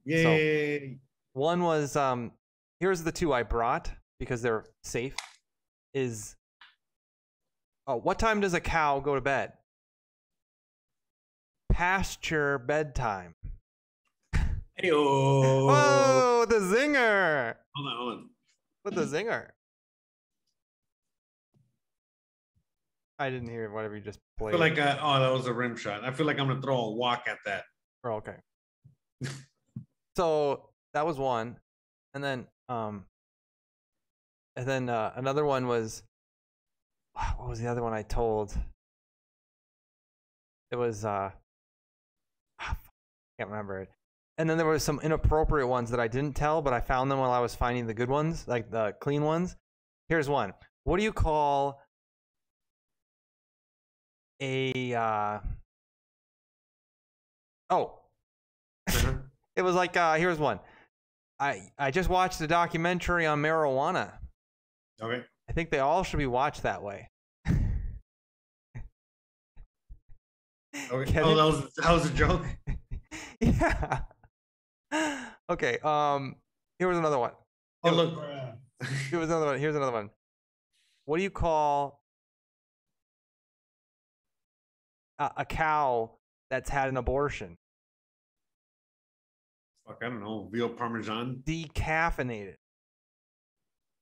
Yay. 0.04 0.98
One 1.34 1.62
was 1.62 1.96
um 1.96 2.32
here's 2.80 3.02
the 3.02 3.12
two 3.12 3.32
I 3.32 3.42
brought 3.42 3.90
because 4.18 4.42
they're 4.42 4.64
safe 4.82 5.16
is 5.94 6.34
Oh, 7.86 7.96
what 7.96 8.18
time 8.18 8.40
does 8.40 8.52
a 8.52 8.61
cow 8.61 9.00
go 9.00 9.14
to 9.14 9.20
bed? 9.22 9.54
Pasture 11.72 12.59
bedtime. 12.59 13.34
Hey, 14.76 14.90
oh. 14.92 15.68
Oh, 16.40 16.44
the 16.44 16.56
zinger. 16.56 17.54
Hold 17.74 17.88
on, 17.88 17.96
hold 17.96 18.12
on. 18.12 18.30
With 18.84 18.94
the 18.94 19.04
zinger. 19.04 19.48
I 23.19 23.31
didn't 23.31 23.49
hear 23.49 23.71
whatever 23.71 23.97
you 23.97 24.03
just 24.03 24.19
I 24.19 24.39
played. 24.39 24.53
feel 24.53 24.61
like, 24.61 24.79
uh, 24.79 24.99
oh, 25.03 25.21
that 25.21 25.33
was 25.33 25.47
a 25.47 25.53
rim 25.53 25.77
shot. 25.77 26.05
I 26.05 26.12
feel 26.12 26.27
like 26.27 26.39
I'm 26.39 26.47
going 26.47 26.61
to 26.61 26.62
throw 26.62 26.79
a 26.79 26.91
walk 26.93 27.25
at 27.27 27.39
that. 27.47 27.64
Oh, 28.05 28.12
okay. 28.12 28.37
so 30.16 30.71
that 30.95 31.05
was 31.05 31.19
one, 31.19 31.57
and 32.14 32.23
then 32.23 32.47
um, 32.69 33.05
and 34.57 34.66
then 34.66 34.89
uh, 34.89 35.12
another 35.16 35.45
one 35.45 35.66
was 35.66 36.03
what 37.37 37.49
was 37.49 37.61
the 37.61 37.66
other 37.66 37.83
one 37.83 37.93
I 37.93 38.03
told? 38.03 38.55
It 40.71 40.77
was 40.77 41.05
uh, 41.05 41.31
ah, 42.61 42.77
fuck, 42.83 42.95
can't 43.39 43.51
remember 43.51 43.81
it. 43.81 43.89
And 44.37 44.49
then 44.49 44.57
there 44.57 44.66
was 44.66 44.85
some 44.85 45.01
inappropriate 45.03 45.66
ones 45.66 45.91
that 45.91 45.99
I 45.99 46.07
didn't 46.07 46.37
tell, 46.37 46.62
but 46.62 46.73
I 46.73 46.81
found 46.81 47.11
them 47.11 47.19
while 47.19 47.33
I 47.33 47.41
was 47.41 47.57
finding 47.57 47.87
the 47.87 47.95
good 47.95 48.09
ones, 48.09 48.47
like 48.47 48.71
the 48.71 48.95
clean 49.01 49.25
ones. 49.25 49.57
Here's 50.09 50.29
one. 50.29 50.55
What 50.85 50.99
do 50.99 51.03
you 51.03 51.12
call 51.12 51.81
a 54.41 54.95
uh 54.95 55.39
Oh, 57.70 58.01
Uh-huh. 58.89 59.14
it 59.57 59.62
was 59.62 59.74
like 59.74 59.97
uh 59.97 60.14
here's 60.14 60.39
one. 60.39 60.61
I 61.41 61.70
I 61.78 61.91
just 61.91 62.09
watched 62.09 62.41
a 62.41 62.47
documentary 62.47 63.26
on 63.26 63.41
marijuana. 63.43 64.12
Okay. 65.01 65.24
I 65.49 65.53
think 65.53 65.70
they 65.70 65.78
all 65.78 66.03
should 66.03 66.18
be 66.18 66.26
watched 66.26 66.62
that 66.62 66.82
way. 66.82 67.09
Okay. 70.91 71.20
Oh, 71.22 71.34
that 71.34 71.45
was 71.45 71.72
that 71.76 71.93
was 71.93 72.07
a 72.11 72.12
joke. 72.14 72.45
yeah. 73.41 74.01
Okay. 75.51 75.78
Um. 75.82 76.36
Here 76.78 76.89
was 76.89 76.99
another 76.99 77.18
one. 77.18 77.32
Oh 77.84 77.91
look. 77.91 78.22
Here 79.11 79.18
was 79.18 79.28
another 79.28 79.47
one. 79.47 79.59
Here's 79.59 79.74
another 79.76 79.93
one. 79.93 80.11
What 81.07 81.16
do 81.16 81.22
you 81.22 81.30
call 81.30 82.01
a, 85.19 85.31
a 85.39 85.45
cow 85.45 86.12
that's 86.51 86.71
had 86.71 86.89
an 86.89 86.97
abortion? 86.97 87.57
Fuck, 89.87 89.99
I 90.03 90.09
don't 90.09 90.21
know. 90.21 90.49
Veal 90.53 90.69
parmesan. 90.69 91.43
Decaffeinated. 91.47 92.55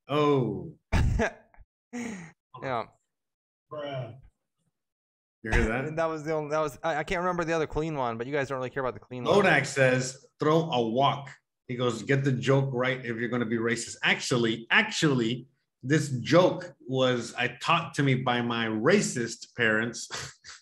Oh, 0.08 0.72
yeah. 2.62 2.84
you 5.42 5.50
hear 5.50 5.64
that? 5.64 5.86
That 5.96 6.08
was 6.08 6.24
the 6.24 6.32
only. 6.32 6.50
That 6.50 6.60
was. 6.60 6.78
I, 6.82 6.96
I 6.96 7.04
can't 7.04 7.20
remember 7.20 7.44
the 7.44 7.52
other 7.52 7.66
clean 7.66 7.96
one, 7.96 8.18
but 8.18 8.26
you 8.26 8.32
guys 8.32 8.48
don't 8.48 8.58
really 8.58 8.70
care 8.70 8.82
about 8.82 8.94
the 8.94 9.00
clean 9.00 9.24
one. 9.24 9.44
Lodak 9.44 9.66
says 9.66 10.26
throw 10.38 10.70
a 10.70 10.88
walk. 10.88 11.30
He 11.68 11.74
goes, 11.74 12.02
get 12.02 12.22
the 12.22 12.30
joke 12.30 12.70
right 12.72 13.04
if 13.04 13.16
you're 13.16 13.28
going 13.28 13.40
to 13.40 13.46
be 13.46 13.56
racist. 13.56 13.96
Actually, 14.04 14.66
actually, 14.70 15.48
this 15.86 16.10
joke 16.20 16.74
was 16.86 17.34
I 17.38 17.56
taught 17.60 17.94
to 17.94 18.02
me 18.02 18.14
by 18.14 18.42
my 18.42 18.66
racist 18.66 19.54
parents. 19.56 20.08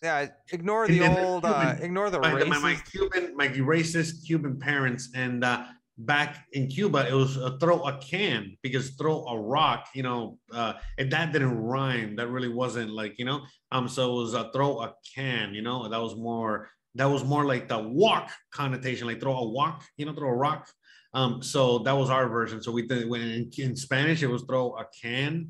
Yeah. 0.03 0.29
Ignore 0.53 0.89
the 0.89 1.07
old. 1.07 1.45
Uh, 1.45 1.77
ignore 1.81 2.11
the 2.11 2.20
my, 2.20 2.33
racist. 2.33 2.49
my, 2.49 2.59
my 2.59 2.75
Cuban, 2.91 3.37
my 3.37 3.49
racist 3.49 4.27
Cuban 4.27 4.59
parents, 4.59 5.11
and 5.14 5.45
uh, 5.45 5.64
back 5.99 6.47
in 6.53 6.68
Cuba, 6.68 7.09
it 7.09 7.14
was 7.14 7.39
uh, 7.39 7.57
throw 7.61 7.83
a 7.83 7.99
can 7.99 8.57
because 8.62 8.91
throw 8.91 9.25
a 9.27 9.41
rock, 9.41 9.89
you 9.95 10.03
know, 10.03 10.39
uh, 10.53 10.75
and 10.99 11.11
that 11.12 11.33
didn't 11.33 11.57
rhyme. 11.57 12.16
That 12.16 12.29
really 12.29 12.49
wasn't 12.49 12.91
like, 12.91 13.18
you 13.18 13.25
know, 13.25 13.43
um, 13.72 13.89
so 13.89 14.12
it 14.12 14.22
was 14.22 14.35
a 14.35 14.51
throw 14.53 14.81
a 14.83 14.95
can, 15.14 15.55
you 15.55 15.62
know, 15.62 15.89
that 15.89 16.01
was 16.01 16.16
more, 16.16 16.68
that 16.97 17.07
was 17.07 17.25
more 17.25 17.45
like 17.45 17.68
the 17.68 17.79
walk 17.79 18.31
connotation, 18.53 19.07
like 19.07 19.20
throw 19.20 19.37
a 19.37 19.49
walk, 19.49 19.85
you 19.97 20.07
know, 20.07 20.12
throw 20.12 20.29
a 20.29 20.35
rock. 20.35 20.68
Um, 21.15 21.43
so 21.43 21.79
that 21.81 21.93
was 21.93 22.11
our 22.11 22.29
version. 22.29 22.61
So 22.61 22.73
we 22.73 22.87
did 22.87 23.09
when 23.09 23.23
in, 23.23 23.51
in 23.57 23.77
Spanish 23.77 24.23
it 24.23 24.27
was 24.27 24.43
throw 24.43 24.77
a 24.77 24.85
can, 25.01 25.49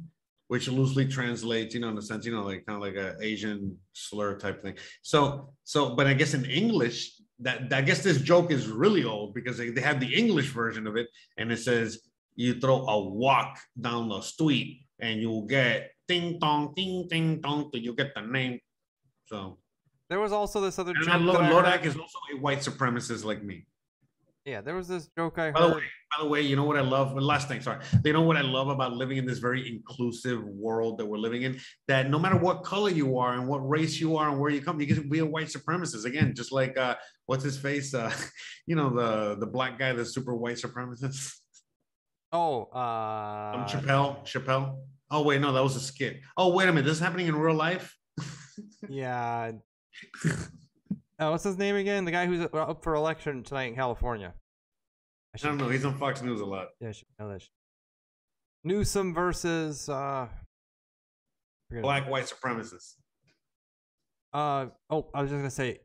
which 0.49 0.69
loosely 0.69 1.09
translates, 1.09 1.75
you 1.75 1.81
know, 1.81 1.89
in 1.89 1.95
the 1.95 2.03
sense, 2.03 2.27
you 2.27 2.33
know, 2.33 2.43
like 2.43 2.67
kind 2.67 2.77
of 2.77 2.83
like 2.83 2.97
a 2.97 3.17
Asian 3.23 3.77
slur 3.95 4.39
type 4.39 4.63
thing. 4.63 4.75
So, 5.03 5.55
so, 5.65 5.97
but 5.97 6.07
I 6.07 6.13
guess 6.13 6.35
in 6.35 6.45
English, 6.45 7.19
that 7.41 7.73
I 7.73 7.81
guess 7.81 8.03
this 8.03 8.21
joke 8.21 8.53
is 8.53 8.69
really 8.69 9.05
old 9.05 9.35
because 9.35 9.57
they, 9.59 9.71
they 9.71 9.81
have 9.81 10.01
the 10.01 10.15
English 10.15 10.51
version 10.51 10.87
of 10.87 10.97
it, 10.97 11.09
and 11.39 11.51
it 11.51 11.59
says 11.59 12.01
you 12.37 12.61
throw 12.61 12.87
a 12.87 13.09
walk 13.09 13.59
down 13.81 14.09
the 14.09 14.21
street 14.21 14.87
and 15.01 15.21
you'll 15.21 15.47
get 15.47 15.91
ding 16.07 16.39
dong, 16.39 16.73
ding 16.77 17.09
ding 17.09 17.41
dong, 17.41 17.71
till 17.73 17.81
you 17.81 17.95
get 17.95 18.15
the 18.15 18.23
name. 18.23 18.61
So, 19.27 19.59
There 20.11 20.21
was 20.21 20.33
also 20.33 20.61
this 20.61 20.79
other 20.79 20.93
and 20.93 21.05
joke. 21.05 21.15
Lodak 21.23 21.85
is 21.85 21.97
also 21.97 22.19
a 22.35 22.39
white 22.39 22.59
supremacist 22.59 23.25
like 23.25 23.43
me. 23.43 23.67
Yeah, 24.45 24.61
there 24.61 24.75
was 24.75 24.89
this 24.89 25.09
joke 25.17 25.39
I 25.39 25.53
By 25.53 25.61
the 25.63 25.67
heard. 25.69 25.77
way, 25.77 25.83
by 26.17 26.23
the 26.23 26.29
way, 26.29 26.41
you 26.43 26.55
know 26.55 26.65
what 26.65 26.77
I 26.77 26.83
love? 26.83 27.15
Last 27.17 27.49
thing, 27.49 27.63
sorry. 27.63 27.83
You 28.05 28.13
know 28.13 28.21
what 28.21 28.37
I 28.37 28.43
love 28.43 28.69
about 28.69 28.93
living 28.93 29.17
in 29.17 29.25
this 29.25 29.39
very 29.39 29.67
inclusive 29.67 30.45
world 30.45 30.99
that 30.99 31.07
we're 31.07 31.17
living 31.17 31.43
in? 31.45 31.59
That 31.89 32.11
no 32.11 32.19
matter 32.19 32.37
what 32.37 32.63
color 32.63 32.91
you 32.91 33.19
are 33.19 33.33
and 33.33 33.49
what 33.49 33.67
race 33.67 33.99
you 33.99 34.19
are 34.19 34.29
and 34.29 34.39
where 34.39 34.51
you 34.51 34.61
come, 34.61 34.79
you 34.81 34.87
can 34.87 35.09
be 35.09 35.21
a 35.21 35.27
white 35.27 35.47
supremacist. 35.47 36.05
Again, 36.05 36.35
just 36.37 36.53
like 36.53 36.77
uh, 36.77 36.97
what's 37.25 37.43
his 37.43 37.57
face? 37.57 37.95
Uh, 37.95 38.13
you 38.67 38.77
know, 38.77 38.91
the 38.91 39.37
the 39.41 39.47
black 39.47 39.79
guy, 39.79 39.95
the 39.95 40.05
super 40.05 40.35
white 40.35 40.57
supremacist. 40.57 41.33
Oh, 42.31 42.65
Um, 42.73 43.61
uh, 43.63 43.67
Chappelle. 43.67 44.25
Chappelle. 44.27 44.77
Oh 45.11 45.23
wait, 45.23 45.41
no, 45.41 45.53
that 45.53 45.63
was 45.63 45.77
a 45.77 45.81
skit. 45.81 46.21
Oh 46.37 46.53
wait 46.53 46.69
a 46.69 46.73
minute, 46.73 46.85
this 46.85 46.97
is 46.99 47.01
happening 47.01 47.29
in 47.29 47.37
real 47.37 47.55
life. 47.57 47.97
yeah. 48.91 49.53
Oh, 51.19 51.31
what's 51.31 51.45
his 51.45 51.59
name 51.59 51.77
again? 51.77 52.05
The 52.05 52.11
guy 52.11 52.27
who's 52.27 52.41
uh, 52.41 52.57
up 52.57 52.83
for 52.83 52.95
election 52.95 53.43
tonight 53.43 53.69
in 53.69 53.75
California. 53.75 54.35
I 55.35 55.39
I 55.43 55.49
don't 55.49 55.59
know. 55.59 55.69
He's 55.69 55.85
on 55.85 55.97
Fox 55.99 56.23
News 56.23 56.41
a 56.41 56.45
lot. 56.45 56.69
Yeah, 56.81 56.89
I 56.89 56.93
should 56.93 57.07
know 57.19 57.29
that. 57.29 57.43
Newsom 58.65 59.13
versus 59.15 59.89
uh, 59.89 60.29
Black 61.71 62.09
white 62.09 62.25
supremacists. 62.25 62.95
Uh 64.33 64.67
oh, 64.91 65.07
I 65.15 65.23
was 65.23 65.31
just 65.31 65.39
gonna 65.39 65.51
say, 65.51 65.81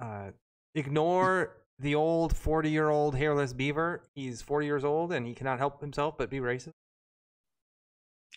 uh, 0.00 0.30
ignore 0.74 1.56
the 1.78 1.94
old 1.94 2.36
forty-year-old 2.36 3.14
hairless 3.14 3.52
beaver. 3.52 4.02
He's 4.14 4.40
forty 4.40 4.66
years 4.66 4.84
old 4.84 5.12
and 5.12 5.26
he 5.26 5.34
cannot 5.34 5.58
help 5.58 5.80
himself 5.80 6.16
but 6.16 6.30
be 6.30 6.38
racist. 6.38 6.72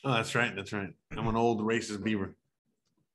Oh, 0.03 0.13
that's 0.13 0.35
right. 0.35 0.55
That's 0.55 0.73
right. 0.73 0.89
I'm 1.11 1.27
an 1.27 1.35
old 1.35 1.61
racist 1.61 2.03
beaver. 2.03 2.35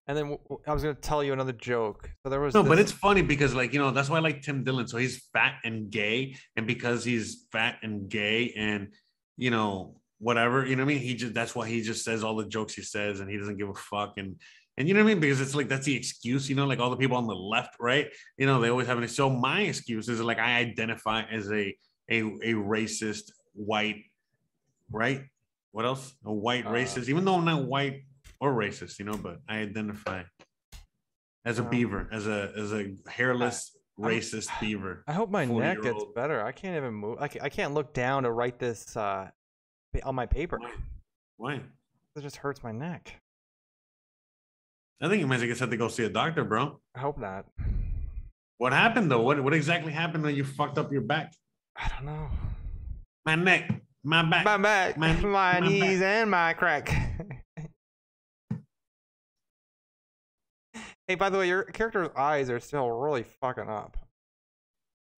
And 0.09 0.19
then 0.19 0.37
I 0.67 0.73
was 0.73 0.83
gonna 0.83 0.95
tell 0.95 1.23
you 1.23 1.33
another 1.33 1.53
joke. 1.53 2.11
So 2.25 2.31
there 2.31 2.41
was 2.41 2.55
No, 2.55 2.65
but 2.65 2.79
it's 2.79 2.91
funny 2.91 3.23
because, 3.23 3.55
like, 3.55 3.73
you 3.73 3.79
know, 3.79 3.93
that's 3.93 4.11
why 4.11 4.17
I 4.17 4.21
like 4.21 4.43
Tim 4.43 4.65
Dillon. 4.65 4.89
So 4.89 4.99
he's 4.99 5.29
fat 5.33 5.57
and 5.65 5.91
gay, 5.91 6.37
and 6.57 6.67
because 6.67 7.05
he's 7.05 7.47
fat 7.53 7.77
and 7.83 8.09
gay, 8.09 8.53
and 8.57 8.89
you 9.37 9.51
know, 9.51 10.01
whatever, 10.19 10.67
you 10.67 10.75
know 10.77 10.85
what 10.85 10.91
I 10.91 10.95
mean. 10.95 11.03
He 11.03 11.15
just 11.15 11.35
that's 11.35 11.55
why 11.55 11.69
he 11.69 11.83
just 11.83 12.05
says 12.05 12.25
all 12.25 12.35
the 12.37 12.47
jokes 12.47 12.75
he 12.75 12.83
says, 12.83 13.21
and 13.21 13.31
he 13.31 13.37
doesn't 13.39 13.59
give 13.59 13.69
a 13.69 13.75
fuck, 13.75 14.15
and 14.17 14.37
and 14.77 14.89
you 14.89 14.95
know 14.95 15.01
what 15.01 15.11
I 15.11 15.15
mean 15.15 15.21
because 15.21 15.41
it's 15.41 15.55
like 15.55 15.69
that's 15.69 15.87
the 15.87 15.97
excuse, 15.97 16.49
you 16.51 16.57
know, 16.57 16.67
like 16.67 16.81
all 16.81 16.91
the 16.91 16.97
people 16.97 17.17
on 17.17 17.29
the 17.29 17.35
left, 17.35 17.77
right? 17.79 18.09
You 18.39 18.47
know, 18.47 18.61
they 18.61 18.71
always 18.71 18.89
have 18.89 18.99
an. 18.99 19.07
So 19.07 19.31
my 19.31 19.61
excuse 19.63 20.09
is 20.09 20.21
like 20.21 20.39
I 20.39 20.59
identify 20.59 21.23
as 21.31 21.51
a 21.53 21.77
a 22.11 22.21
a 22.23 22.55
racist 22.55 23.31
white, 23.55 24.03
right? 24.91 25.23
What 25.71 25.85
else? 25.85 26.13
A 26.25 26.33
white 26.33 26.67
Uh, 26.67 26.71
racist, 26.71 27.09
even 27.09 27.25
though 27.25 27.37
I'm 27.37 27.45
not 27.45 27.65
white 27.67 28.03
or 28.43 28.53
racist, 28.53 28.99
you 28.99 29.05
know, 29.05 29.17
but 29.17 29.39
I 29.49 29.59
identify 29.59 30.25
as 31.45 31.59
a 31.61 31.63
Um, 31.63 31.71
beaver, 31.71 32.09
as 32.11 32.27
a 32.27 32.53
as 32.57 32.73
a 32.73 32.95
hairless 33.09 33.77
I'm- 34.03 34.11
racist 34.11 34.49
beaver. 34.61 35.05
I 35.07 35.13
hope 35.13 35.31
my 35.31 35.45
neck 35.45 35.81
gets 35.83 36.05
better. 36.15 36.45
I 36.45 36.51
can't 36.51 36.77
even 36.77 36.93
move. 36.95 37.19
I 37.21 37.29
can't, 37.29 37.45
I 37.45 37.49
can't 37.49 37.73
look 37.73 37.95
down 37.95 38.25
to 38.25 38.33
write 38.33 38.59
this 38.59 38.97
uh 38.97 39.31
on 40.03 40.15
my 40.17 40.27
paper. 40.27 40.59
Why? 40.59 40.73
Why? 41.37 41.55
It 42.17 42.21
just 42.23 42.37
hurts 42.37 42.63
my 42.65 42.73
neck. 42.73 43.15
I 45.01 45.09
think 45.09 45.21
you 45.21 45.27
might 45.27 45.41
just 45.41 45.61
have 45.61 45.71
to 45.71 45.77
go 45.77 45.89
see 45.89 46.05
a 46.05 46.09
doctor, 46.09 46.45
bro. 46.45 46.81
I 46.95 46.99
hope 47.01 47.19
not. 47.19 47.47
What 48.59 48.73
happened 48.73 49.11
though? 49.11 49.23
What 49.23 49.43
what 49.43 49.55
exactly 49.55 49.93
happened 49.93 50.25
when 50.25 50.35
you 50.35 50.45
fucked 50.45 50.79
up 50.79 50.91
your 50.93 51.03
back? 51.03 51.33
I 51.77 51.89
don't 51.89 52.07
know. 52.07 52.29
My 53.25 53.35
neck, 53.37 53.71
my 54.05 54.23
back. 54.29 54.45
My 54.45 54.57
back, 54.57 54.97
My- 54.99 55.13
my, 55.15 55.21
my 55.39 55.61
back. 55.61 55.63
knees, 55.63 56.01
and 56.03 56.29
my 56.31 56.53
crack. 56.55 56.91
hey, 61.09 61.15
by 61.15 61.31
the 61.31 61.39
way, 61.39 61.49
your 61.49 61.65
character's 61.65 62.09
eyes 62.17 62.51
are 62.51 62.61
still 62.61 62.91
really 62.91 63.23
fucking 63.23 63.69
up. 63.69 63.97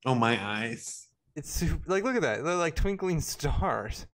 Oh 0.06 0.14
my 0.14 0.42
eyes. 0.42 1.08
It's 1.36 1.50
super, 1.50 1.80
like 1.86 2.04
look 2.04 2.16
at 2.16 2.22
that. 2.22 2.44
They're 2.44 2.54
like 2.54 2.76
twinkling 2.76 3.20
stars. 3.20 4.06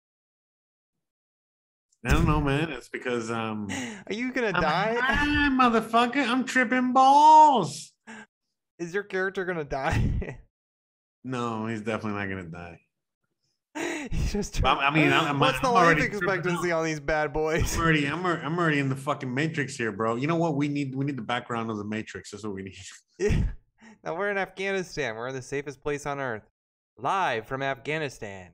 I 2.05 2.11
don't 2.11 2.25
know, 2.27 2.39
man. 2.39 2.71
It's 2.71 2.89
because 2.89 3.29
um 3.29 3.67
Are 4.07 4.13
you 4.13 4.31
gonna 4.31 4.51
I'm 4.53 4.61
die? 4.61 4.97
high, 5.01 5.49
motherfucker. 5.49 6.25
I'm 6.27 6.45
tripping 6.45 6.93
balls. 6.93 7.91
Is 8.77 8.93
your 8.93 9.03
character 9.03 9.43
gonna 9.43 9.65
die? 9.65 10.39
No, 11.23 11.67
he's 11.67 11.81
definitely 11.81 12.19
not 12.19 12.29
gonna 12.29 12.49
die. 12.49 12.79
just. 14.29 14.63
I 14.63 14.89
mean, 14.91 15.11
I'm- 15.11 15.25
I'm- 15.25 15.39
what's 15.39 15.59
the 15.59 15.67
I'm 15.67 15.73
life 15.73 15.97
expectancy 16.03 16.71
on 16.71 16.83
these 16.85 16.99
bad 16.99 17.31
boys? 17.33 17.75
I'm 17.75 17.81
already, 17.81 18.05
I'm, 18.05 18.25
already- 18.25 18.43
I'm 18.43 18.57
already 18.57 18.79
in 18.79 18.89
the 18.89 18.95
fucking 18.95 19.31
matrix 19.33 19.75
here, 19.75 19.91
bro. 19.91 20.15
You 20.15 20.27
know 20.27 20.35
what? 20.35 20.55
We 20.55 20.67
need, 20.67 20.95
we 20.95 21.05
need 21.05 21.17
the 21.17 21.21
background 21.23 21.69
of 21.69 21.77
the 21.77 21.83
matrix. 21.85 22.31
That's 22.31 22.43
what 22.43 22.53
we 22.53 22.63
need. 22.63 22.75
Yeah. 23.19 23.43
now 24.05 24.15
we're 24.15 24.29
in 24.31 24.37
Afghanistan. 24.37 25.15
We're 25.15 25.27
in 25.27 25.35
the 25.35 25.41
safest 25.41 25.83
place 25.83 26.05
on 26.05 26.21
earth. 26.21 26.43
Live 26.97 27.47
from 27.47 27.61
Afghanistan. 27.61 28.53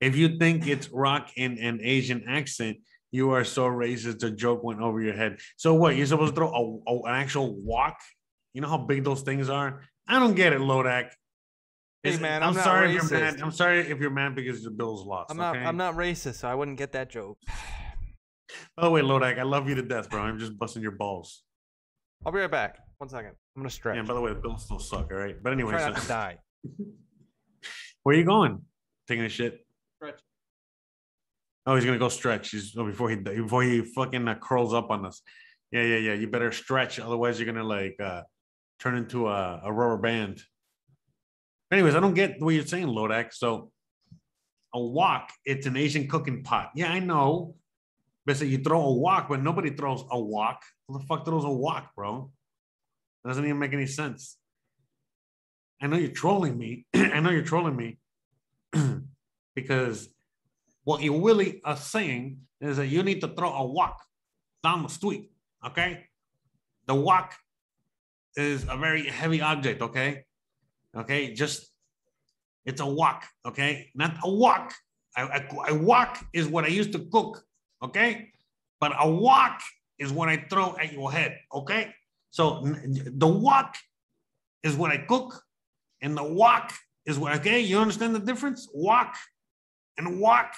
If 0.00 0.14
you 0.14 0.38
think 0.38 0.68
it's 0.68 0.88
rock 0.90 1.30
in 1.36 1.58
an 1.58 1.80
Asian 1.82 2.22
accent, 2.28 2.76
you 3.10 3.30
are 3.30 3.42
so 3.42 3.66
racist. 3.66 4.20
The 4.20 4.30
joke 4.30 4.62
went 4.62 4.80
over 4.80 5.00
your 5.00 5.14
head. 5.14 5.38
So 5.56 5.74
what? 5.74 5.96
You're 5.96 6.06
supposed 6.06 6.34
to 6.34 6.40
throw 6.40 6.82
a, 6.86 6.90
a- 6.92 7.02
an 7.08 7.14
actual 7.14 7.56
walk? 7.64 7.96
You 8.54 8.60
know 8.60 8.68
how 8.68 8.78
big 8.78 9.02
those 9.02 9.22
things 9.22 9.48
are? 9.48 9.82
I 10.08 10.18
don't 10.18 10.34
get 10.34 10.52
it, 10.52 10.60
Lodak. 10.60 11.10
Hey, 12.02 12.10
Is- 12.10 12.20
man, 12.20 12.42
I'm, 12.42 12.50
I'm 12.50 12.54
not 12.54 12.64
sorry 12.64 12.88
if 12.88 12.94
you're 12.94 13.02
racist. 13.02 13.10
mad. 13.10 13.40
I'm 13.42 13.50
sorry 13.50 13.80
if 13.80 13.98
you're 13.98 14.10
mad 14.10 14.34
because 14.34 14.62
the 14.62 14.70
Bills 14.70 15.04
lost. 15.04 15.30
I'm 15.30 15.36
not. 15.36 15.56
okay? 15.56 15.64
I'm 15.64 15.76
not 15.76 15.94
racist, 15.94 16.36
so 16.36 16.48
I 16.48 16.54
wouldn't 16.54 16.78
get 16.78 16.92
that 16.92 17.10
joke. 17.10 17.38
By 18.76 18.84
the 18.84 18.90
way, 18.90 19.02
Lodak, 19.02 19.38
I 19.38 19.42
love 19.42 19.68
you 19.68 19.74
to 19.74 19.82
death, 19.82 20.08
bro. 20.08 20.22
I'm 20.22 20.38
just 20.38 20.58
busting 20.58 20.82
your 20.82 20.92
balls. 20.92 21.42
I'll 22.24 22.32
be 22.32 22.38
right 22.38 22.50
back. 22.50 22.78
One 22.98 23.08
second. 23.08 23.32
I'm 23.56 23.62
gonna 23.62 23.70
stretch. 23.70 23.96
Yeah. 23.96 24.02
By 24.02 24.14
the 24.14 24.20
way, 24.20 24.32
the 24.32 24.40
Bills 24.40 24.64
still 24.64 24.78
suck. 24.78 25.10
All 25.12 25.18
right. 25.18 25.36
But 25.42 25.52
anyway, 25.52 25.72
Try 25.72 25.80
so- 25.80 25.90
not 25.90 26.00
to 26.02 26.08
die. 26.08 26.38
where 28.02 28.16
are 28.16 28.18
you 28.18 28.24
going? 28.24 28.62
Taking 29.06 29.24
a 29.24 29.28
shit. 29.28 29.66
Stretch. 29.96 30.20
Oh, 31.66 31.74
he's 31.74 31.84
gonna 31.84 31.98
go 31.98 32.08
stretch. 32.08 32.50
He's 32.50 32.74
oh, 32.76 32.84
before 32.86 33.10
he 33.10 33.16
before 33.16 33.62
he 33.62 33.82
fucking 33.82 34.26
uh, 34.26 34.36
curls 34.36 34.72
up 34.72 34.90
on 34.90 35.04
us. 35.04 35.20
Yeah, 35.70 35.82
yeah, 35.82 35.96
yeah. 35.96 36.12
You 36.14 36.28
better 36.28 36.50
stretch, 36.50 36.98
otherwise 36.98 37.38
you're 37.38 37.52
gonna 37.52 37.66
like 37.66 37.96
uh, 38.02 38.22
turn 38.78 38.96
into 38.96 39.28
a, 39.28 39.60
a 39.64 39.72
rubber 39.72 39.98
band. 39.98 40.40
Anyways, 41.70 41.94
I 41.94 42.00
don't 42.00 42.14
get 42.14 42.40
what 42.40 42.54
you're 42.54 42.66
saying, 42.66 42.86
Lodak. 42.86 43.32
So 43.32 43.70
a 44.74 44.80
wok, 44.80 45.30
it's 45.44 45.66
an 45.66 45.76
Asian 45.76 46.08
cooking 46.08 46.42
pot. 46.42 46.70
Yeah, 46.74 46.90
I 46.90 47.00
know. 47.00 47.56
But 48.24 48.40
you 48.42 48.58
throw 48.58 48.82
a 48.82 48.92
wok, 48.92 49.28
but 49.28 49.42
nobody 49.42 49.70
throws 49.70 50.04
a 50.10 50.20
wok. 50.20 50.62
Who 50.86 50.98
the 50.98 51.04
fuck 51.06 51.24
throws 51.24 51.44
a 51.44 51.50
wok, 51.50 51.94
bro? 51.96 52.30
That 53.24 53.30
doesn't 53.30 53.44
even 53.44 53.58
make 53.58 53.72
any 53.72 53.86
sense. 53.86 54.36
I 55.80 55.86
know 55.86 55.96
you're 55.96 56.10
trolling 56.10 56.58
me. 56.58 56.86
I 56.94 57.20
know 57.20 57.30
you're 57.30 57.42
trolling 57.42 57.76
me 57.76 57.98
because 59.54 60.08
what 60.84 61.02
you 61.02 61.24
really 61.26 61.60
are 61.64 61.76
saying 61.76 62.40
is 62.60 62.76
that 62.76 62.88
you 62.88 63.02
need 63.02 63.20
to 63.22 63.28
throw 63.28 63.52
a 63.52 63.66
wok 63.66 63.98
down 64.62 64.82
the 64.82 64.88
street. 64.88 65.30
Okay, 65.66 66.04
the 66.86 66.94
wok 66.94 67.34
is 68.38 68.64
a 68.68 68.76
very 68.76 69.06
heavy 69.06 69.40
object. 69.40 69.82
Okay, 69.82 70.24
okay, 70.96 71.34
just 71.34 71.72
it's 72.64 72.80
a 72.80 72.86
wok. 72.86 73.24
Okay, 73.46 73.90
not 73.94 74.16
a 74.22 74.30
wok. 74.30 74.72
A, 75.16 75.24
a, 75.24 75.72
a 75.72 75.74
wok 75.74 76.18
is 76.32 76.46
what 76.46 76.64
I 76.64 76.68
used 76.68 76.92
to 76.92 77.00
cook. 77.00 77.42
Okay, 77.82 78.30
but 78.80 78.92
a 78.98 79.10
wok 79.10 79.60
is 79.98 80.12
what 80.12 80.28
I 80.28 80.36
throw 80.48 80.76
at 80.76 80.92
your 80.92 81.10
head. 81.10 81.38
Okay, 81.52 81.92
so 82.30 82.62
the 82.64 83.26
wok 83.26 83.74
is 84.62 84.76
what 84.76 84.90
I 84.90 84.98
cook, 84.98 85.42
and 86.02 86.16
the 86.16 86.24
wok 86.24 86.72
is 87.06 87.18
what. 87.18 87.34
Okay, 87.36 87.60
you 87.60 87.78
understand 87.78 88.14
the 88.14 88.20
difference? 88.20 88.68
Wok 88.72 89.14
and 89.96 90.20
wok. 90.20 90.52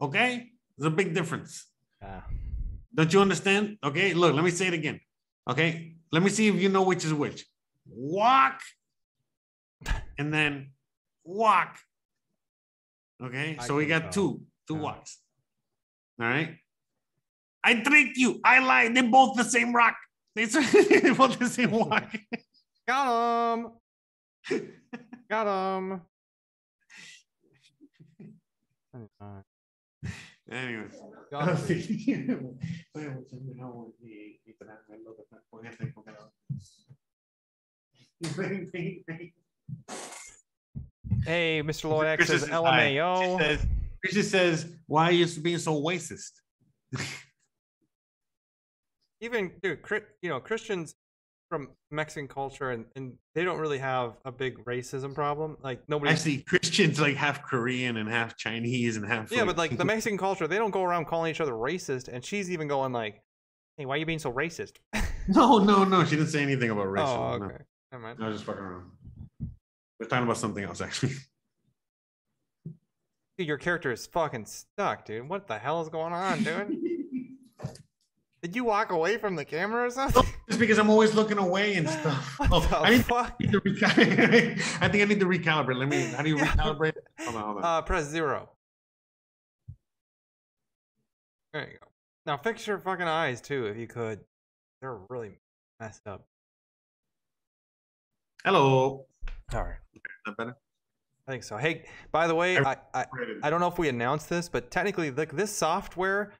Okay, 0.00 0.50
there's 0.76 0.92
a 0.92 0.96
big 0.96 1.14
difference. 1.14 1.66
Yeah. 2.00 2.20
Don't 2.94 3.12
you 3.12 3.20
understand? 3.20 3.78
Okay, 3.82 4.12
look, 4.14 4.34
let 4.34 4.44
me 4.44 4.50
say 4.50 4.66
it 4.66 4.74
again. 4.74 5.00
Okay, 5.48 5.96
let 6.12 6.22
me 6.22 6.30
see 6.30 6.48
if 6.48 6.54
you 6.56 6.68
know 6.68 6.82
which 6.82 7.04
is 7.04 7.12
which. 7.14 7.44
Walk 7.88 8.60
and 10.18 10.32
then 10.32 10.70
walk. 11.24 11.78
Okay, 13.22 13.56
I 13.58 13.66
so 13.66 13.76
we 13.76 13.86
got 13.86 14.02
tell. 14.02 14.12
two, 14.12 14.42
two 14.68 14.74
Yeah. 14.74 14.80
walks. 14.80 15.18
All 16.20 16.26
right. 16.26 16.56
I 17.64 17.74
tricked 17.80 18.16
you. 18.16 18.40
I 18.44 18.58
lied. 18.58 18.94
They're 18.96 19.04
both 19.08 19.36
the 19.36 19.44
same 19.44 19.72
rock. 19.74 19.96
They- 20.34 20.44
They're 21.00 21.14
both 21.14 21.38
the 21.38 21.48
same 21.48 21.70
walk. 21.70 22.12
Got 22.88 23.54
him. 23.54 23.70
Got 25.30 25.46
him. 25.46 26.00
Anyways. 30.52 30.92
Got 31.30 31.48
Hey, 41.24 41.62
Mr. 41.62 41.88
Lloyd 41.88 42.18
Chris 42.18 42.28
says 42.28 42.42
is 42.42 42.48
high. 42.48 42.90
She 42.90 42.96
LMAO. 42.96 43.38
says, 43.38 43.66
Christian 44.00 44.22
says, 44.24 44.66
why 44.86 45.04
are 45.06 45.12
you 45.12 45.26
being 45.40 45.58
so 45.58 45.80
racist? 45.82 46.32
Even 49.20 49.52
dude, 49.62 49.78
you 50.20 50.28
know, 50.28 50.40
Christians 50.40 50.94
from 51.52 51.68
Mexican 51.90 52.28
culture, 52.28 52.70
and, 52.70 52.86
and 52.96 53.12
they 53.34 53.44
don't 53.44 53.58
really 53.58 53.76
have 53.76 54.16
a 54.24 54.32
big 54.32 54.64
racism 54.64 55.14
problem. 55.14 55.58
Like 55.62 55.86
nobody. 55.86 56.10
Actually, 56.10 56.38
Christians 56.38 56.98
like 56.98 57.14
half 57.14 57.42
Korean 57.42 57.98
and 57.98 58.08
half 58.08 58.38
Chinese 58.38 58.96
and 58.96 59.06
half. 59.06 59.30
Yeah, 59.30 59.44
but 59.44 59.58
like 59.58 59.76
the 59.76 59.84
Mexican 59.94 60.16
culture, 60.16 60.48
they 60.48 60.56
don't 60.56 60.70
go 60.70 60.82
around 60.82 61.04
calling 61.04 61.30
each 61.30 61.42
other 61.42 61.52
racist, 61.52 62.08
and 62.08 62.24
she's 62.24 62.50
even 62.50 62.68
going 62.68 62.94
like, 62.94 63.20
"Hey, 63.76 63.84
why 63.84 63.96
are 63.96 63.98
you 63.98 64.06
being 64.06 64.18
so 64.18 64.32
racist?" 64.32 64.76
no, 65.28 65.58
no, 65.58 65.84
no. 65.84 66.04
She 66.04 66.16
didn't 66.16 66.30
say 66.30 66.42
anything 66.42 66.70
about 66.70 66.86
oh, 66.86 66.90
racism. 66.90 67.18
oh, 67.18 67.36
no. 67.36 67.44
okay. 67.44 67.64
Never 67.92 68.02
mind. 68.02 68.18
I 68.22 68.28
was 68.28 68.36
just 68.36 68.46
fucking 68.46 68.62
around. 68.62 68.90
We're 70.00 70.06
talking 70.06 70.24
about 70.24 70.38
something 70.38 70.64
else, 70.64 70.80
actually. 70.80 71.12
Dude, 73.36 73.46
your 73.46 73.58
character 73.58 73.92
is 73.92 74.06
fucking 74.06 74.46
stuck, 74.46 75.04
dude. 75.04 75.28
What 75.28 75.46
the 75.46 75.58
hell 75.58 75.80
is 75.80 75.88
going 75.88 76.12
on, 76.12 76.42
dude? 76.42 76.78
Did 78.42 78.56
you 78.56 78.64
walk 78.64 78.90
away 78.90 79.18
from 79.18 79.36
the 79.36 79.44
camera 79.44 79.86
or 79.86 79.90
something? 79.90 80.24
Just 80.48 80.58
because 80.58 80.76
I'm 80.76 80.90
always 80.90 81.14
looking 81.14 81.38
away 81.38 81.74
and 81.76 81.88
stuff. 82.00 82.36
Oh, 82.50 82.68
I 82.82 82.90
need 82.90 83.04
fuck? 83.04 83.38
to 83.38 83.60
recalibrate. 83.60 84.60
I 84.80 84.88
think 84.88 85.02
I 85.02 85.04
need 85.06 85.20
to 85.20 85.26
recalibrate. 85.26 85.78
Let 85.78 85.88
me. 85.88 86.06
How 86.06 86.22
do 86.22 86.28
you 86.28 86.36
recalibrate? 86.38 86.94
Hold 87.20 87.36
on, 87.36 87.42
hold 87.42 87.56
on. 87.58 87.64
Uh, 87.64 87.82
press 87.82 88.06
zero. 88.06 88.50
There 91.52 91.62
you 91.62 91.78
go. 91.80 91.86
Now 92.26 92.36
fix 92.36 92.66
your 92.66 92.78
fucking 92.78 93.06
eyes 93.06 93.40
too, 93.40 93.66
if 93.66 93.76
you 93.76 93.86
could. 93.86 94.18
They're 94.80 94.98
really 95.08 95.38
messed 95.78 96.08
up. 96.08 96.26
Hello. 98.44 99.06
All 99.54 99.62
right. 99.62 99.76
Not 100.26 100.36
better. 100.36 100.56
I 101.28 101.30
think 101.30 101.44
so. 101.44 101.56
Hey, 101.56 101.84
by 102.10 102.26
the 102.26 102.34
way, 102.34 102.58
I, 102.58 102.76
I. 102.92 103.06
I 103.44 103.50
don't 103.50 103.60
know 103.60 103.68
if 103.68 103.78
we 103.78 103.88
announced 103.88 104.28
this, 104.28 104.48
but 104.48 104.72
technically, 104.72 105.12
like 105.12 105.36
this 105.36 105.54
software, 105.54 106.32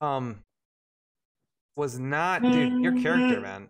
um, 0.00 0.44
was 1.76 1.98
not 1.98 2.42
dude. 2.42 2.82
Your 2.82 2.92
character, 2.92 3.36
mm-hmm. 3.36 3.42
man. 3.42 3.68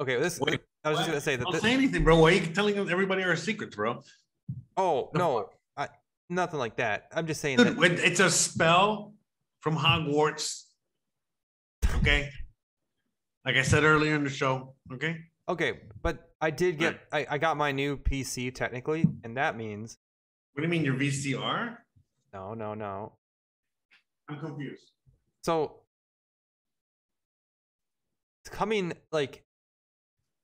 Okay, 0.00 0.20
this. 0.20 0.38
Wait, 0.40 0.60
I 0.84 0.90
was 0.90 0.98
just 0.98 1.08
gonna 1.08 1.20
say 1.20 1.36
that. 1.36 1.44
Don't 1.44 1.54
thi- 1.54 1.60
say 1.60 1.72
anything, 1.72 2.04
bro. 2.04 2.18
Why 2.18 2.30
are 2.30 2.34
you 2.34 2.46
telling 2.46 2.76
everybody 2.76 3.22
our 3.22 3.36
secrets, 3.36 3.74
bro? 3.74 4.02
oh 4.76 5.10
the 5.12 5.18
no, 5.18 5.50
I, 5.76 5.88
nothing 6.28 6.58
like 6.58 6.76
that. 6.76 7.08
I'm 7.12 7.26
just 7.26 7.40
saying 7.40 7.58
Dude, 7.58 7.76
that. 7.78 7.98
it's 8.00 8.20
a 8.20 8.30
spell 8.30 9.14
from 9.60 9.76
Hogwarts. 9.76 10.64
Okay. 11.96 12.30
Like 13.44 13.56
I 13.56 13.62
said 13.62 13.84
earlier 13.84 14.14
in 14.14 14.24
the 14.24 14.30
show. 14.30 14.74
Okay. 14.92 15.16
Okay, 15.48 15.80
but 16.02 16.30
I 16.40 16.50
did 16.50 16.78
get. 16.78 17.00
I, 17.12 17.26
I 17.30 17.38
got 17.38 17.56
my 17.56 17.72
new 17.72 17.96
PC 17.96 18.54
technically, 18.54 19.06
and 19.24 19.36
that 19.36 19.56
means 19.56 19.98
What 20.52 20.60
do 20.60 20.66
you 20.66 20.70
mean 20.70 20.84
your 20.84 20.94
VCR? 20.94 21.76
no, 22.34 22.54
no, 22.54 22.74
no. 22.74 23.12
I'm 24.28 24.38
confused. 24.38 24.92
So 25.42 25.64
it's 25.64 25.87
coming 28.48 28.92
like 29.12 29.42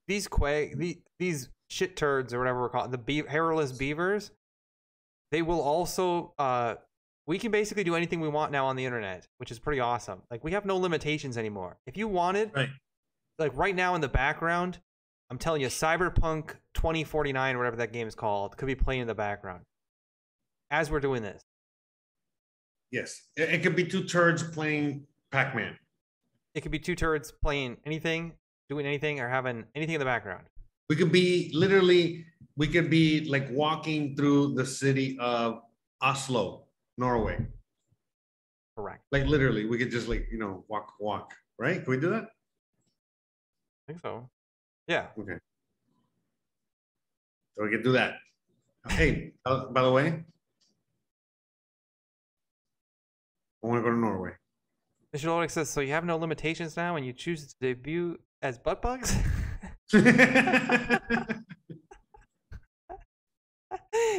these 0.09 0.27
quag 0.29 0.79
the, 0.79 0.99
these 1.19 1.49
shit 1.69 1.97
turds 1.97 2.33
or 2.35 2.39
whatever 2.39 2.61
we're 2.61 2.69
calling 2.69 2.91
the 2.91 2.99
be- 2.99 3.27
hairless 3.27 3.73
beavers. 3.73 4.31
They 5.31 5.43
will 5.43 5.61
also 5.61 6.35
uh 6.39 6.75
we 7.27 7.39
can 7.39 7.51
basically 7.51 7.85
do 7.85 7.95
anything 7.95 8.21
we 8.21 8.29
want 8.29 8.53
now 8.53 8.67
on 8.67 8.77
the 8.77 8.85
internet, 8.85 9.27
which 9.39 9.51
is 9.51 9.59
pretty 9.59 9.81
awesome. 9.81 10.21
Like 10.31 10.45
we 10.45 10.53
have 10.53 10.65
no 10.67 10.77
limitations 10.77 11.39
anymore. 11.39 11.79
If 11.87 11.97
you 11.97 12.07
wanted, 12.07 12.51
Right. 12.55 12.69
like 13.39 13.57
right 13.57 13.75
now 13.75 13.95
in 13.95 14.01
the 14.03 14.09
background, 14.09 14.79
I'm 15.31 15.39
telling 15.39 15.63
you, 15.63 15.69
Cyberpunk 15.69 16.57
2049 16.75 17.57
whatever 17.57 17.77
that 17.77 17.93
game 17.93 18.07
is 18.07 18.15
called 18.15 18.57
could 18.59 18.67
be 18.67 18.75
playing 18.75 19.01
in 19.01 19.07
the 19.07 19.15
background 19.15 19.63
as 20.71 20.91
we're 20.91 21.01
doing 21.01 21.23
this. 21.23 21.43
Yes. 22.91 23.23
It, 23.37 23.49
it 23.55 23.63
could 23.63 23.75
be 23.75 23.85
two 23.87 24.05
turds 24.05 24.43
playing 24.43 25.07
Pac-Man. 25.33 25.77
It 26.55 26.61
could 26.61 26.71
be 26.71 26.79
two 26.79 26.95
turds 26.95 27.33
playing 27.33 27.79
anything, 27.85 28.33
doing 28.69 28.87
anything, 28.87 29.21
or 29.21 29.29
having 29.29 29.65
anything 29.75 29.95
in 29.95 29.99
the 29.99 30.05
background. 30.05 30.45
We 30.89 30.97
could 30.97 31.11
be 31.11 31.51
literally, 31.53 32.25
we 32.57 32.69
could 32.69 32.89
be 32.91 33.25
like 33.29 33.49
walking 33.51 34.15
through 34.15 34.55
the 34.55 34.65
city 34.65 35.19
of 35.19 35.63
Oslo, 36.01 36.67
Norway. 36.97 37.45
Correct. 38.77 39.03
Like 39.11 39.27
literally, 39.27 39.67
we 39.67 39.79
could 39.79 39.91
just 39.91 40.09
like, 40.09 40.29
you 40.31 40.39
know, 40.39 40.65
walk, 40.69 40.93
walk, 41.01 41.33
right? 41.59 41.83
Can 41.83 41.91
we 41.91 41.99
do 41.99 42.11
that? 42.11 42.25
I 42.25 43.83
think 43.89 44.01
so. 44.01 44.29
Yeah. 44.87 45.09
Okay. 45.19 45.39
So 47.57 47.65
we 47.65 47.71
can 47.71 47.83
do 47.83 47.93
that. 47.93 48.17
Hey, 48.89 49.33
uh, 49.45 49.67
by 49.67 49.83
the 49.83 49.91
way, 49.91 50.25
I 53.63 53.67
want 53.67 53.79
to 53.79 53.83
go 53.83 53.91
to 53.91 53.97
Norway. 53.97 54.33
Mr. 55.15 55.27
Lodick 55.27 55.51
says, 55.51 55.71
so 55.71 55.81
you 55.81 55.93
have 55.93 56.05
no 56.05 56.17
limitations 56.17 56.77
now 56.77 56.97
and 56.97 57.07
you 57.07 57.13
choose 57.13 57.47
to 57.47 57.55
debut 57.61 58.19
as 58.43 58.59
butt 58.59 58.83
bugs? 58.83 59.17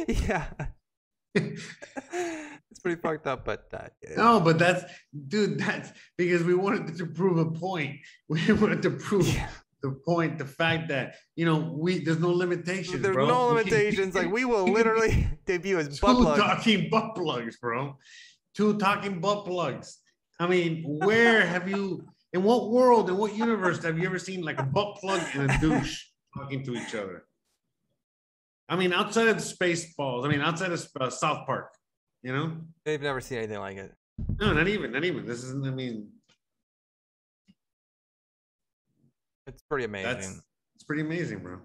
yeah. 0.08 0.46
it's 1.34 2.80
pretty 2.82 2.98
fucked 3.00 3.26
up, 3.26 3.44
but 3.44 3.66
uh, 3.74 3.88
no, 4.16 4.40
but 4.40 4.58
that's, 4.58 4.84
dude, 5.28 5.58
that's 5.58 5.92
because 6.16 6.42
we 6.42 6.54
wanted 6.54 6.96
to 6.96 7.06
prove 7.06 7.38
a 7.38 7.50
point. 7.50 7.96
We 8.28 8.40
wanted 8.52 8.80
to 8.82 8.90
prove 8.90 9.28
Yeah. 9.28 9.50
the 9.82 9.92
point, 10.06 10.38
the 10.38 10.46
fact 10.46 10.88
that, 10.88 11.16
you 11.36 11.44
know, 11.44 11.74
we, 11.76 11.98
there's 12.02 12.20
no 12.20 12.30
limitations, 12.30 13.02
There's 13.02 13.14
bro. 13.14 13.26
no 13.26 13.48
limitations. 13.48 14.14
Like 14.14 14.32
we 14.32 14.46
will 14.46 14.64
we 14.64 14.72
can 14.72 14.72
be 14.72 14.78
literally 14.78 15.28
debut 15.44 15.78
as 15.78 16.00
butt 16.00 16.16
Two 16.16 16.22
plugs. 16.22 16.40
talking 16.42 16.88
butt 16.90 17.14
plugs, 17.14 17.58
bro. 17.58 17.98
Two 18.54 18.78
talking 18.78 19.20
butt 19.20 19.44
plugs. 19.44 19.98
I 20.38 20.46
mean, 20.46 20.82
where 20.84 21.46
have 21.46 21.68
you, 21.68 22.06
in 22.32 22.42
what 22.42 22.70
world, 22.70 23.08
in 23.08 23.16
what 23.16 23.34
universe 23.34 23.82
have 23.82 23.98
you 23.98 24.06
ever 24.06 24.18
seen 24.18 24.42
like 24.42 24.60
a 24.60 24.64
butt 24.64 24.96
plug 24.96 25.22
and 25.34 25.50
a 25.50 25.58
douche 25.58 26.04
talking 26.36 26.62
to 26.64 26.74
each 26.74 26.94
other? 26.94 27.24
I 28.68 28.76
mean, 28.76 28.92
outside 28.92 29.28
of 29.28 29.36
Spaceballs, 29.36 30.24
I 30.24 30.28
mean, 30.28 30.40
outside 30.40 30.72
of 30.72 30.86
uh, 31.00 31.08
South 31.08 31.46
Park, 31.46 31.72
you 32.22 32.32
know? 32.32 32.56
They've 32.84 33.00
never 33.00 33.20
seen 33.20 33.38
anything 33.38 33.60
like 33.60 33.76
it. 33.76 33.94
No, 34.40 34.52
not 34.52 34.68
even, 34.68 34.92
not 34.92 35.04
even. 35.04 35.24
This 35.24 35.44
isn't, 35.44 35.64
I 35.66 35.70
mean, 35.70 36.08
It's 39.46 39.62
pretty 39.70 39.84
amazing. 39.84 40.12
that's, 40.12 40.42
it's 40.74 40.84
pretty 40.84 41.02
amazing, 41.02 41.38
bro. 41.38 41.58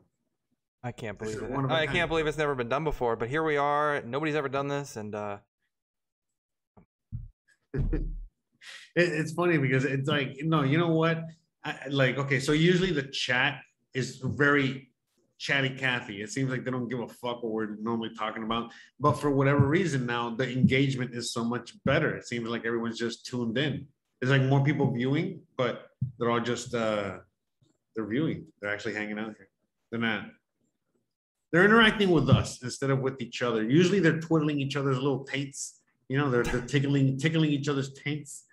I 0.84 0.92
can't 0.92 1.18
believe 1.18 1.42
it. 1.42 1.50
one 1.50 1.66
of 1.66 1.72
a 1.72 1.74
I 1.74 1.88
can't 1.88 2.10
believe 2.10 2.28
it's 2.28 2.38
never 2.38 2.56
been 2.56 2.70
done 2.70 2.84
before, 2.84 3.16
but 3.16 3.30
here 3.30 3.44
we 3.44 3.58
are. 3.58 4.02
Nobody's 4.02 4.36
ever 4.36 4.50
done 4.50 4.68
this, 4.68 4.96
and 4.96 5.14
uh, 5.14 5.38
it, 8.96 9.10
it's 9.10 9.32
funny 9.32 9.58
because 9.58 9.86
it's 9.86 10.08
like 10.08 10.38
no 10.44 10.64
you 10.64 10.78
know 10.78 10.92
what? 10.92 11.24
I, 11.64 11.76
like 11.90 12.18
okay 12.18 12.40
so 12.40 12.52
usually 12.52 12.92
the 12.92 13.04
chat 13.04 13.62
is 13.94 14.18
very 14.24 14.90
chatty 15.38 15.70
cathy. 15.70 16.22
It 16.22 16.30
seems 16.30 16.52
like 16.52 16.64
they 16.64 16.72
don't 16.72 16.88
give 16.88 17.00
a 17.00 17.08
fuck 17.08 17.42
what 17.42 17.52
we're 17.52 17.76
normally 17.82 18.12
talking 18.18 18.44
about. 18.44 18.72
But 19.00 19.14
for 19.14 19.32
whatever 19.32 19.66
reason 19.68 20.06
now 20.06 20.30
the 20.30 20.50
engagement 20.52 21.16
is 21.16 21.34
so 21.34 21.44
much 21.44 21.74
better. 21.84 22.16
It 22.16 22.28
seems 22.28 22.48
like 22.48 22.66
everyone's 22.66 23.00
just 23.00 23.26
tuned 23.26 23.58
in. 23.58 23.88
There's 24.20 24.32
like 24.32 24.48
more 24.48 24.64
people 24.64 24.92
viewing 24.92 25.42
but 25.58 25.88
they're 26.18 26.32
all 26.32 26.40
just 26.40 26.74
uh 26.74 27.18
they're 27.96 28.08
viewing. 28.08 28.46
They're 28.60 28.74
actually 28.74 28.94
hanging 28.94 29.20
out 29.20 29.36
here. 29.38 29.50
They're 29.92 30.00
not. 30.00 30.26
They're 31.52 31.66
interacting 31.66 32.12
with 32.12 32.30
us 32.30 32.64
instead 32.64 32.92
of 32.92 33.00
with 33.00 33.22
each 33.22 33.42
other. 33.42 33.64
Usually 33.64 34.00
they're 34.00 34.22
twiddling 34.22 34.60
each 34.60 34.78
other's 34.78 34.98
little 34.98 35.26
taints. 35.26 35.82
You 36.08 36.18
know, 36.18 36.30
they're, 36.30 36.44
they're 36.44 36.62
tickling 36.62 37.18
tickling 37.18 37.52
each 37.52 37.68
other's 37.68 37.94
taints. 37.94 38.46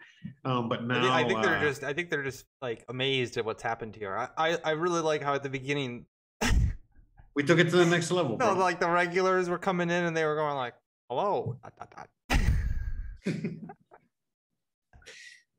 Um, 0.44 0.68
but 0.68 0.84
now 0.84 1.12
I 1.12 1.24
think 1.24 1.42
they're 1.42 1.56
uh, 1.56 1.60
just. 1.60 1.84
I 1.84 1.92
think 1.92 2.10
they're 2.10 2.22
just 2.22 2.44
like 2.62 2.84
amazed 2.88 3.36
at 3.36 3.44
what's 3.44 3.62
happened 3.62 3.94
here. 3.96 4.16
I, 4.16 4.28
I, 4.36 4.58
I 4.64 4.70
really 4.72 5.00
like 5.00 5.22
how 5.22 5.34
at 5.34 5.42
the 5.42 5.48
beginning, 5.48 6.06
we 7.34 7.42
took 7.42 7.58
it 7.58 7.70
to 7.70 7.76
the 7.76 7.86
next 7.86 8.10
level. 8.10 8.36
no, 8.38 8.54
bro. 8.54 8.58
like 8.58 8.80
the 8.80 8.88
regulars 8.88 9.48
were 9.48 9.58
coming 9.58 9.90
in 9.90 10.04
and 10.04 10.16
they 10.16 10.24
were 10.24 10.36
going 10.36 10.56
like, 10.56 10.74
"Hello." 11.08 11.58
dot, 11.62 11.72
dot, 11.78 11.94
dot." 11.94 12.08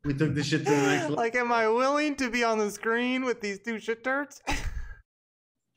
we 0.06 0.14
took 0.14 0.34
this 0.34 0.48
shit 0.48 0.66
to 0.66 0.72
the 0.72 0.78
next 0.78 1.04
level. 1.04 1.18
like, 1.18 1.36
am 1.36 1.52
I 1.52 1.68
willing 1.68 2.16
to 2.16 2.30
be 2.30 2.44
on 2.44 2.58
the 2.58 2.72
screen 2.72 3.26
with 3.26 3.42
these 3.42 3.60
two 3.60 3.80
shit 3.80 4.04
turds? 4.04 4.42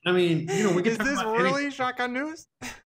I 0.05 0.13
mean, 0.13 0.49
you 0.49 0.65
know, 0.65 0.73
we 0.73 0.83
can 0.83 0.93
Is 0.93 0.99
talk 0.99 1.07
this 1.07 1.21
about 1.21 1.37
really 1.37 1.63
anything. 1.63 1.71
shotgun 1.71 2.13
news? 2.13 2.49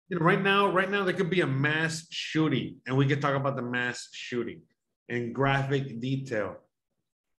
You 0.08 0.18
know, 0.18 0.24
right 0.24 0.40
now, 0.40 0.72
right 0.72 0.90
now 0.90 1.04
there 1.04 1.14
could 1.14 1.30
be 1.30 1.42
a 1.42 1.46
mass 1.46 2.06
shooting, 2.10 2.76
and 2.86 2.96
we 2.96 3.06
could 3.06 3.20
talk 3.20 3.34
about 3.34 3.56
the 3.56 3.62
mass 3.62 4.08
shooting 4.12 4.62
in 5.08 5.32
graphic 5.32 6.00
detail. 6.00 6.56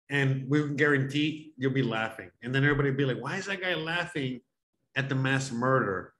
And 0.09 0.49
we 0.49 0.61
can 0.61 0.75
guarantee 0.75 1.53
you'll 1.57 1.73
be 1.73 1.83
laughing. 1.83 2.29
And 2.41 2.53
then 2.53 2.63
everybody 2.63 2.91
will 2.91 2.97
be 2.97 3.05
like, 3.05 3.21
why 3.21 3.37
is 3.37 3.45
that 3.45 3.61
guy 3.61 3.73
laughing 3.73 4.41
at 4.95 5.09
the 5.09 5.15
mass 5.15 5.51
murder? 5.51 6.13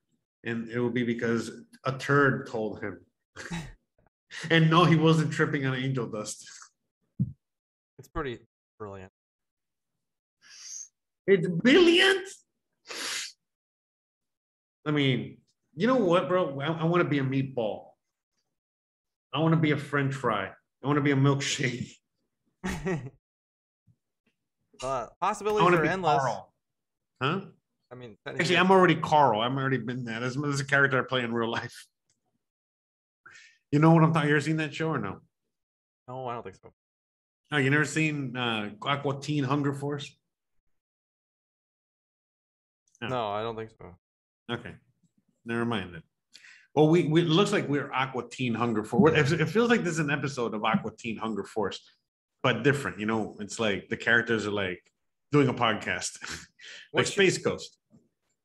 And 0.44 0.70
it 0.70 0.80
will 0.80 0.90
be 0.90 1.04
because 1.04 1.52
a 1.86 1.92
turd 1.94 2.48
told 2.48 2.82
him. 2.82 3.00
and 4.50 4.70
no, 4.70 4.86
he 4.86 4.96
wasn't 4.96 5.32
tripping 5.32 5.66
on 5.66 5.76
angel 5.76 6.08
dust. 6.08 6.50
It's 8.00 8.08
pretty 8.08 8.40
brilliant. 8.80 9.12
It's 11.28 11.48
brilliant. 11.48 12.28
I 14.86 14.92
mean, 14.92 15.38
you 15.76 15.88
know 15.88 15.96
what, 15.96 16.28
bro? 16.28 16.60
I, 16.60 16.68
I 16.68 16.84
want 16.86 17.04
to 17.04 17.10
be 17.10 17.20
a 17.20 17.24
meatball. 17.24 17.86
I 19.34 19.40
want 19.40 19.54
to 19.54 19.60
be 19.60 19.72
a 19.72 19.78
French 19.78 20.14
fry. 20.14 20.52
I 20.84 20.88
want 20.88 20.98
to 20.98 21.02
be 21.02 21.12
a 21.12 21.16
milkshake. 21.16 21.92
Uh, 24.82 25.08
possibilities 25.22 25.80
are 25.80 25.86
endless. 25.86 26.18
Carl. 26.18 26.54
Huh? 27.22 27.42
I 27.92 27.96
mean, 27.96 28.18
Actually, 28.28 28.58
I'm 28.58 28.72
already 28.72 28.96
Carl. 28.96 29.40
I'm 29.40 29.58
already 29.58 29.78
been 29.78 30.04
that. 30.06 30.20
This 30.20 30.36
this 30.36 30.56
is 30.56 30.60
a 30.60 30.66
character 30.66 31.00
I 31.00 31.08
play 31.08 31.22
in 31.22 31.34
real 31.34 31.50
life. 31.50 31.86
You 33.72 33.80
know 33.80 33.92
what 33.92 34.04
I'm 34.04 34.14
talking? 34.14 34.30
You 34.30 34.36
ever 34.36 34.42
seen 34.42 34.58
that 34.58 34.74
show 34.74 34.90
or 34.90 35.00
no? 35.00 35.20
no, 36.08 36.28
I 36.28 36.34
don't 36.34 36.44
think 36.44 36.56
so. 36.56 36.74
Oh, 37.52 37.58
you 37.58 37.70
never 37.70 37.86
seen 37.86 38.36
uh, 38.36 38.72
Aqua 38.82 39.22
Teen 39.22 39.44
Hunger 39.44 39.74
Force? 39.74 40.14
No. 43.02 43.08
No, 43.08 43.28
I 43.30 43.42
don't 43.42 43.56
think 43.56 43.72
so. 43.72 43.96
Okay, 44.52 44.74
never 45.46 45.66
mind 45.66 45.94
then. 45.94 46.04
Well, 46.76 46.88
we, 46.90 47.04
we 47.04 47.22
it 47.22 47.28
looks 47.28 47.52
like 47.52 47.68
we're 47.70 47.92
Aqua 47.92 48.24
Teen 48.30 48.54
Hunger 48.54 48.84
Force. 48.84 49.32
It, 49.32 49.46
feels 49.48 49.70
like 49.70 49.84
this 49.84 49.94
is 49.94 50.00
an 50.00 50.10
episode 50.10 50.54
of 50.56 50.64
Aqua 50.64 50.92
Teen 50.98 51.18
Hunger 51.18 51.44
Force, 51.44 51.80
but 52.42 52.64
different. 52.64 53.00
You 53.00 53.06
know, 53.06 53.36
it's 53.40 53.60
like 53.60 53.90
the 53.90 53.98
characters 53.98 54.48
are 54.48 54.52
like 54.52 54.82
doing 55.32 55.50
a 55.50 55.54
podcast, 55.54 56.18
like 56.94 57.06
should- 57.06 57.14
Space 57.14 57.38
Coast, 57.44 57.78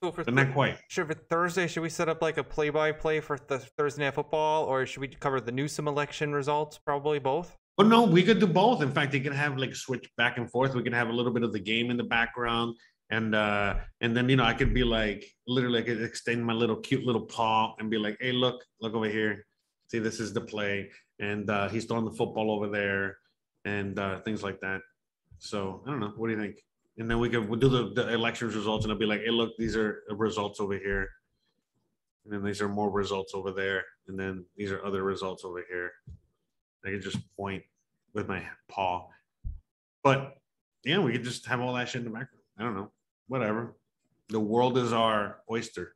So 0.02 0.12
for 0.12 0.24
but 0.24 0.34
not 0.34 0.52
quite. 0.52 0.78
Should 0.88 1.06
for 1.06 1.14
Thursday, 1.14 1.66
should 1.66 1.82
we 1.82 1.88
set 1.88 2.08
up 2.10 2.20
like 2.20 2.36
a 2.36 2.44
play-by-play 2.44 3.20
for 3.20 3.38
the 3.48 3.58
Thursday 3.58 4.04
night 4.04 4.14
football, 4.14 4.64
or 4.64 4.84
should 4.84 5.00
we 5.00 5.08
cover 5.08 5.40
the 5.40 5.52
Newsom 5.52 5.88
election 5.88 6.32
results? 6.34 6.78
Probably 6.78 7.18
both. 7.18 7.56
Well, 7.78 7.86
no, 7.86 8.02
we 8.02 8.22
could 8.24 8.40
do 8.40 8.46
both. 8.46 8.82
In 8.82 8.90
fact, 8.90 9.14
you 9.14 9.20
can 9.20 9.32
have 9.32 9.56
like 9.56 9.74
switch 9.74 10.06
back 10.18 10.36
and 10.36 10.50
forth. 10.50 10.74
We 10.74 10.82
can 10.82 10.92
have 10.92 11.08
a 11.08 11.12
little 11.12 11.32
bit 11.32 11.44
of 11.44 11.52
the 11.52 11.60
game 11.60 11.90
in 11.90 11.96
the 11.96 12.04
background, 12.04 12.76
and 13.10 13.34
uh 13.34 13.76
and 14.00 14.16
then 14.16 14.28
you 14.28 14.36
know 14.36 14.44
I 14.44 14.54
could 14.54 14.74
be 14.74 14.84
like 14.84 15.24
literally 15.46 15.80
I 15.80 15.82
could 15.82 16.02
extend 16.02 16.44
my 16.44 16.52
little 16.52 16.76
cute 16.76 17.04
little 17.04 17.22
paw 17.22 17.74
and 17.78 17.90
be 17.90 17.98
like, 17.98 18.16
hey, 18.20 18.32
look, 18.32 18.62
look 18.80 18.94
over 18.94 19.08
here. 19.08 19.46
See, 19.86 19.98
this 19.98 20.20
is 20.20 20.32
the 20.32 20.40
play, 20.40 20.90
and 21.18 21.48
uh 21.50 21.68
he's 21.68 21.86
throwing 21.86 22.04
the 22.04 22.12
football 22.12 22.50
over 22.50 22.68
there, 22.68 23.18
and 23.64 23.98
uh 23.98 24.20
things 24.20 24.42
like 24.42 24.60
that. 24.60 24.80
So 25.38 25.82
I 25.86 25.90
don't 25.90 26.00
know. 26.00 26.12
What 26.16 26.28
do 26.28 26.34
you 26.34 26.40
think? 26.40 26.56
And 26.98 27.10
then 27.10 27.18
we 27.18 27.30
could 27.30 27.48
we'll 27.48 27.60
do 27.60 27.68
the, 27.68 27.92
the 27.94 28.12
elections 28.12 28.54
results, 28.54 28.84
and 28.84 28.92
I'll 28.92 28.98
be 28.98 29.06
like, 29.06 29.22
hey, 29.22 29.30
look, 29.30 29.52
these 29.58 29.76
are 29.76 30.02
results 30.10 30.60
over 30.60 30.76
here, 30.76 31.08
and 32.24 32.32
then 32.32 32.44
these 32.44 32.60
are 32.60 32.68
more 32.68 32.90
results 32.90 33.32
over 33.34 33.52
there, 33.52 33.84
and 34.08 34.18
then 34.18 34.44
these 34.56 34.70
are 34.70 34.84
other 34.84 35.02
results 35.02 35.44
over 35.44 35.64
here. 35.70 35.92
I 36.84 36.90
could 36.90 37.02
just 37.02 37.18
point 37.36 37.62
with 38.14 38.28
my 38.28 38.42
paw. 38.68 39.08
But 40.02 40.36
yeah, 40.84 40.98
we 40.98 41.12
could 41.12 41.24
just 41.24 41.46
have 41.46 41.60
all 41.60 41.74
that 41.74 41.88
shit 41.88 42.00
in 42.00 42.04
the 42.04 42.10
background. 42.10 42.44
I 42.58 42.62
don't 42.62 42.74
know. 42.74 42.90
Whatever. 43.28 43.76
The 44.28 44.40
world 44.40 44.76
is 44.76 44.92
our 44.92 45.38
oyster. 45.50 45.94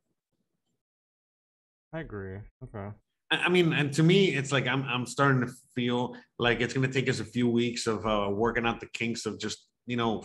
I 1.93 2.01
agree. 2.01 2.39
Okay. 2.65 2.89
I 3.31 3.49
mean, 3.49 3.73
and 3.73 3.93
to 3.95 4.03
me, 4.03 4.35
it's 4.35 4.53
like 4.53 4.67
I'm 4.67 4.85
I'm 4.85 5.07
starting 5.07 5.41
to 5.47 5.53
feel 5.75 6.15
like 6.39 6.61
it's 6.61 6.75
gonna 6.75 6.89
take 6.93 7.09
us 7.09 7.21
a 7.21 7.25
few 7.25 7.49
weeks 7.49 7.87
of 7.87 8.07
uh, 8.07 8.29
working 8.31 8.67
out 8.67 8.81
the 8.81 8.87
kinks 8.87 9.25
of 9.27 9.39
just 9.39 9.67
you 9.87 9.97
know 9.97 10.25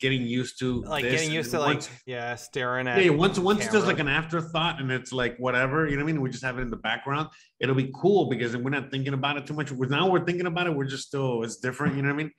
getting 0.00 0.22
used 0.22 0.58
to 0.58 0.80
Like 0.80 1.02
getting 1.04 1.30
used 1.30 1.50
to 1.50 1.62
And 1.62 1.74
like 1.74 1.88
yeah, 2.06 2.34
staring 2.34 2.88
at. 2.88 3.04
yeah, 3.04 3.10
once 3.10 3.38
once 3.38 3.64
it's 3.64 3.72
just 3.72 3.86
like 3.86 3.98
an 3.98 4.08
afterthought 4.08 4.80
and 4.80 4.90
it's 4.90 5.12
like 5.12 5.36
whatever, 5.38 5.86
you 5.86 5.96
know 5.96 6.04
what 6.04 6.10
I 6.10 6.12
mean? 6.14 6.22
We 6.22 6.30
just 6.30 6.42
have 6.42 6.58
it 6.58 6.62
in 6.62 6.70
the 6.70 6.76
background. 6.78 7.28
It'll 7.60 7.74
be 7.74 7.92
cool 7.94 8.30
because 8.30 8.56
we're 8.56 8.70
not 8.70 8.90
thinking 8.90 9.12
about 9.12 9.36
it 9.36 9.46
too 9.46 9.52
much. 9.54 9.70
We're 9.70 9.88
now 9.88 10.08
we're 10.10 10.24
thinking 10.24 10.46
about 10.46 10.66
it, 10.66 10.74
we're 10.74 10.86
just 10.86 11.06
still 11.06 11.42
it's 11.42 11.56
different, 11.56 11.96
you 11.96 12.02
know 12.02 12.08
what 12.08 12.14
I 12.14 12.24
mean? 12.24 12.32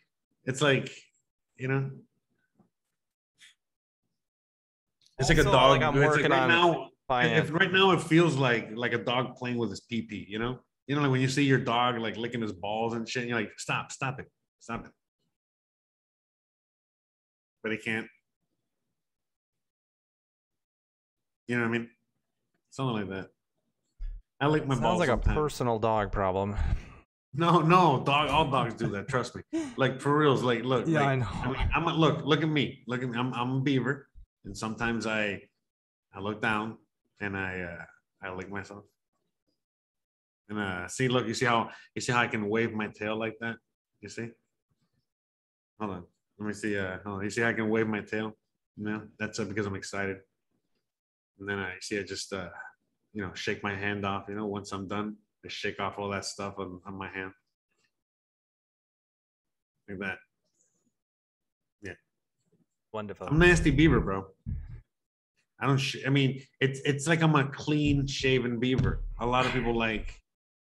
It's 0.46 0.62
like, 0.62 0.92
you 1.58 1.68
know. 1.68 1.92
It's 5.22 5.30
like 5.30 5.38
a 5.38 5.44
dog. 5.44 5.72
like, 5.72 5.82
I'm 5.82 6.02
it's 6.02 6.16
like 6.16 6.30
right 6.30 6.32
on 6.32 6.48
now, 6.50 6.90
finance. 7.08 7.50
if 7.50 7.54
right 7.54 7.72
now 7.72 7.92
it 7.92 8.02
feels 8.02 8.36
like 8.36 8.70
like 8.74 8.94
a 8.94 8.98
dog 8.98 9.36
playing 9.36 9.58
with 9.58 9.70
his 9.70 9.80
pee 9.82 10.02
pee, 10.02 10.26
you 10.28 10.40
know? 10.40 10.60
You 10.88 10.96
know, 10.96 11.02
like 11.04 11.12
when 11.12 11.22
you 11.22 11.30
see 11.30 11.44
your 11.44 11.60
dog 11.60 11.98
like 12.00 12.18
licking 12.18 12.42
his 12.42 12.52
balls 12.52 12.94
and 12.94 13.08
shit, 13.08 13.28
you're 13.28 13.38
like, 13.40 13.52
stop, 13.58 13.92
stop 13.92 14.20
it, 14.20 14.26
stop 14.60 14.86
it. 14.86 14.92
But 17.64 17.72
he 17.72 17.78
can't. 17.78 18.08
You 21.48 21.58
know 21.58 21.64
what 21.64 21.76
I 21.76 21.78
mean? 21.80 21.90
Something 22.72 22.96
like 22.96 23.10
that. 23.10 23.30
I 24.40 24.48
lick 24.48 24.66
my 24.66 24.74
Sounds 24.74 24.84
balls. 24.84 25.00
like 25.00 25.10
a 25.10 25.12
sometimes. 25.14 25.38
personal 25.38 25.80
dog 25.80 26.12
problem. 26.12 26.56
No, 27.34 27.60
no, 27.60 28.04
dog. 28.06 28.30
All 28.30 28.50
dogs 28.50 28.74
do 28.74 28.88
that. 28.90 29.08
Trust 29.08 29.36
me. 29.36 29.44
Like 29.78 30.02
for 30.02 30.18
reals. 30.18 30.44
Like, 30.44 30.64
look. 30.64 30.86
Yeah, 30.88 31.00
like, 31.00 31.08
I 31.10 31.16
know. 31.16 31.28
I 31.32 31.48
mean, 31.48 31.70
I'm 31.74 31.88
a, 31.88 31.94
look. 31.94 32.26
Look 32.26 32.42
at 32.42 32.50
me. 32.50 32.84
Look 32.88 33.04
at 33.04 33.10
me. 33.10 33.18
I'm 33.18 33.34
I'm 33.34 33.52
a 33.58 33.60
beaver, 33.62 34.10
and 34.46 34.58
sometimes 34.58 35.06
I 35.06 35.42
I 36.14 36.20
look 36.20 36.42
down 36.42 36.78
and 37.20 37.38
I 37.38 37.62
uh 37.62 37.86
I 38.24 38.34
lick 38.34 38.50
myself. 38.50 38.84
And 40.50 40.60
uh 40.60 40.88
see, 40.88 41.08
look. 41.08 41.28
You 41.28 41.34
see 41.34 41.46
how 41.46 41.70
you 41.96 42.02
see 42.02 42.12
how 42.12 42.22
I 42.22 42.28
can 42.28 42.50
wave 42.50 42.74
my 42.74 42.88
tail 42.88 43.18
like 43.18 43.38
that. 43.42 43.56
You 44.02 44.10
see? 44.10 44.30
Hold 45.80 45.92
on. 45.92 46.04
Let 46.40 46.48
me 46.48 46.54
see. 46.54 46.78
Uh, 46.78 46.98
hold 47.04 47.20
on. 47.20 47.24
You 47.24 47.30
see 47.30 47.42
how 47.42 47.50
I 47.50 47.54
can 47.54 47.70
wave 47.70 47.88
my 47.88 48.02
tail? 48.02 48.38
No, 48.78 49.04
that's 49.20 49.40
uh, 49.40 49.46
because 49.46 49.66
I'm 49.66 49.76
excited. 49.76 50.18
And 51.40 51.48
then 51.48 51.60
I 51.60 51.74
see 51.80 52.00
I 52.00 52.04
just 52.04 52.34
uh 52.34 52.50
you 53.14 53.22
know 53.22 53.34
shake 53.34 53.64
my 53.64 53.76
hand 53.76 54.06
off. 54.06 54.26
You 54.28 54.36
know, 54.36 54.48
once 54.48 54.72
I'm 54.72 54.88
done. 54.88 55.18
I 55.44 55.50
shake 55.50 55.80
off 55.80 55.98
all 55.98 56.10
that 56.10 56.26
stuff 56.26 56.56
on, 56.60 56.80
on 56.86 56.94
my 56.96 57.10
hand. 57.10 57.32
Like 59.90 60.00
that. 60.00 60.18
Wonderful. 62.94 63.28
I'm 63.28 63.40
nasty 63.40 63.72
beaver, 63.72 64.00
bro. 64.00 64.28
I 65.60 65.68
don't. 65.68 65.78
Sh- 65.78 66.04
I 66.06 66.10
mean, 66.10 66.42
it's 66.60 66.82
it's 66.86 67.08
like 67.08 67.22
I'm 67.22 67.36
a 67.36 67.46
clean 67.46 68.08
shaven 68.08 68.60
beaver. 68.60 69.02
A 69.20 69.26
lot 69.26 69.46
of 69.46 69.54
people 69.54 69.76
like 69.76 70.20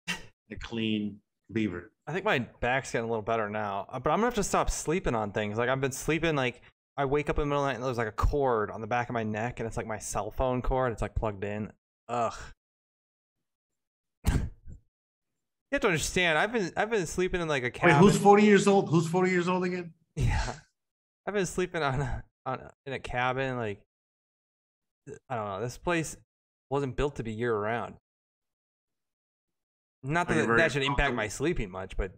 a 0.08 0.56
clean 0.56 1.20
beaver. 1.52 1.92
I 2.06 2.12
think 2.12 2.24
my 2.24 2.40
back's 2.60 2.92
getting 2.92 3.04
a 3.06 3.08
little 3.08 3.22
better 3.22 3.48
now, 3.50 3.86
uh, 3.90 3.98
but 3.98 4.10
I'm 4.10 4.18
gonna 4.18 4.28
have 4.28 4.34
to 4.34 4.44
stop 4.44 4.70
sleeping 4.70 5.14
on 5.14 5.32
things. 5.32 5.58
Like 5.58 5.68
I've 5.68 5.80
been 5.80 5.92
sleeping 5.92 6.34
like 6.34 6.62
I 6.96 7.04
wake 7.04 7.28
up 7.28 7.38
in 7.38 7.42
the 7.42 7.46
middle 7.46 7.62
of 7.62 7.66
the 7.66 7.72
night 7.72 7.76
and 7.76 7.84
there's 7.84 7.98
like 7.98 8.08
a 8.08 8.12
cord 8.12 8.70
on 8.70 8.80
the 8.80 8.86
back 8.86 9.08
of 9.08 9.12
my 9.12 9.22
neck, 9.22 9.60
and 9.60 9.66
it's 9.66 9.76
like 9.76 9.86
my 9.86 9.98
cell 9.98 10.30
phone 10.30 10.62
cord. 10.62 10.92
It's 10.92 11.02
like 11.02 11.14
plugged 11.14 11.44
in. 11.44 11.70
Ugh. 12.08 12.34
you 14.32 14.40
have 15.72 15.80
to 15.82 15.88
understand. 15.88 16.38
I've 16.38 16.52
been 16.52 16.72
I've 16.76 16.90
been 16.90 17.06
sleeping 17.06 17.40
in 17.40 17.48
like 17.48 17.62
a 17.62 17.86
Wait, 17.86 17.94
who's 17.96 18.16
40 18.16 18.42
years 18.44 18.66
old? 18.66 18.88
Who's 18.88 19.06
40 19.06 19.30
years 19.30 19.48
old 19.48 19.64
again? 19.64 19.92
Yeah, 20.18 20.54
I've 21.26 21.34
been 21.34 21.46
sleeping 21.46 21.82
on 21.82 22.00
a, 22.00 22.24
on 22.44 22.60
a, 22.60 22.72
in 22.86 22.92
a 22.92 22.98
cabin. 22.98 23.56
Like 23.56 23.80
I 25.28 25.36
don't 25.36 25.46
know. 25.46 25.60
This 25.60 25.78
place 25.78 26.16
wasn't 26.70 26.96
built 26.96 27.16
to 27.16 27.22
be 27.22 27.32
year 27.32 27.56
round. 27.56 27.94
Not 30.02 30.28
that 30.28 30.46
that 30.56 30.72
should 30.72 30.84
impact 30.84 31.14
my 31.14 31.28
sleeping 31.28 31.70
much, 31.70 31.96
but 31.96 32.12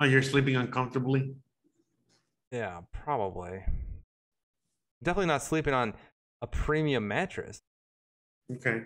Oh, 0.00 0.04
you're 0.04 0.22
sleeping 0.22 0.56
uncomfortably. 0.56 1.36
Yeah, 2.50 2.80
probably. 2.92 3.64
Definitely 5.02 5.26
not 5.26 5.42
sleeping 5.42 5.74
on 5.74 5.94
a 6.42 6.46
premium 6.46 7.08
mattress. 7.08 7.62
Okay. 8.52 8.82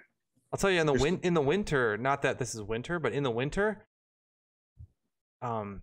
I'll 0.52 0.58
tell 0.58 0.70
you 0.70 0.80
in 0.80 0.86
the 0.86 0.92
win 0.92 1.20
in 1.22 1.34
the 1.34 1.40
winter, 1.40 1.96
not 1.96 2.22
that 2.22 2.38
this 2.38 2.54
is 2.54 2.62
winter, 2.62 2.98
but 2.98 3.12
in 3.12 3.22
the 3.22 3.30
winter, 3.30 3.86
um 5.42 5.82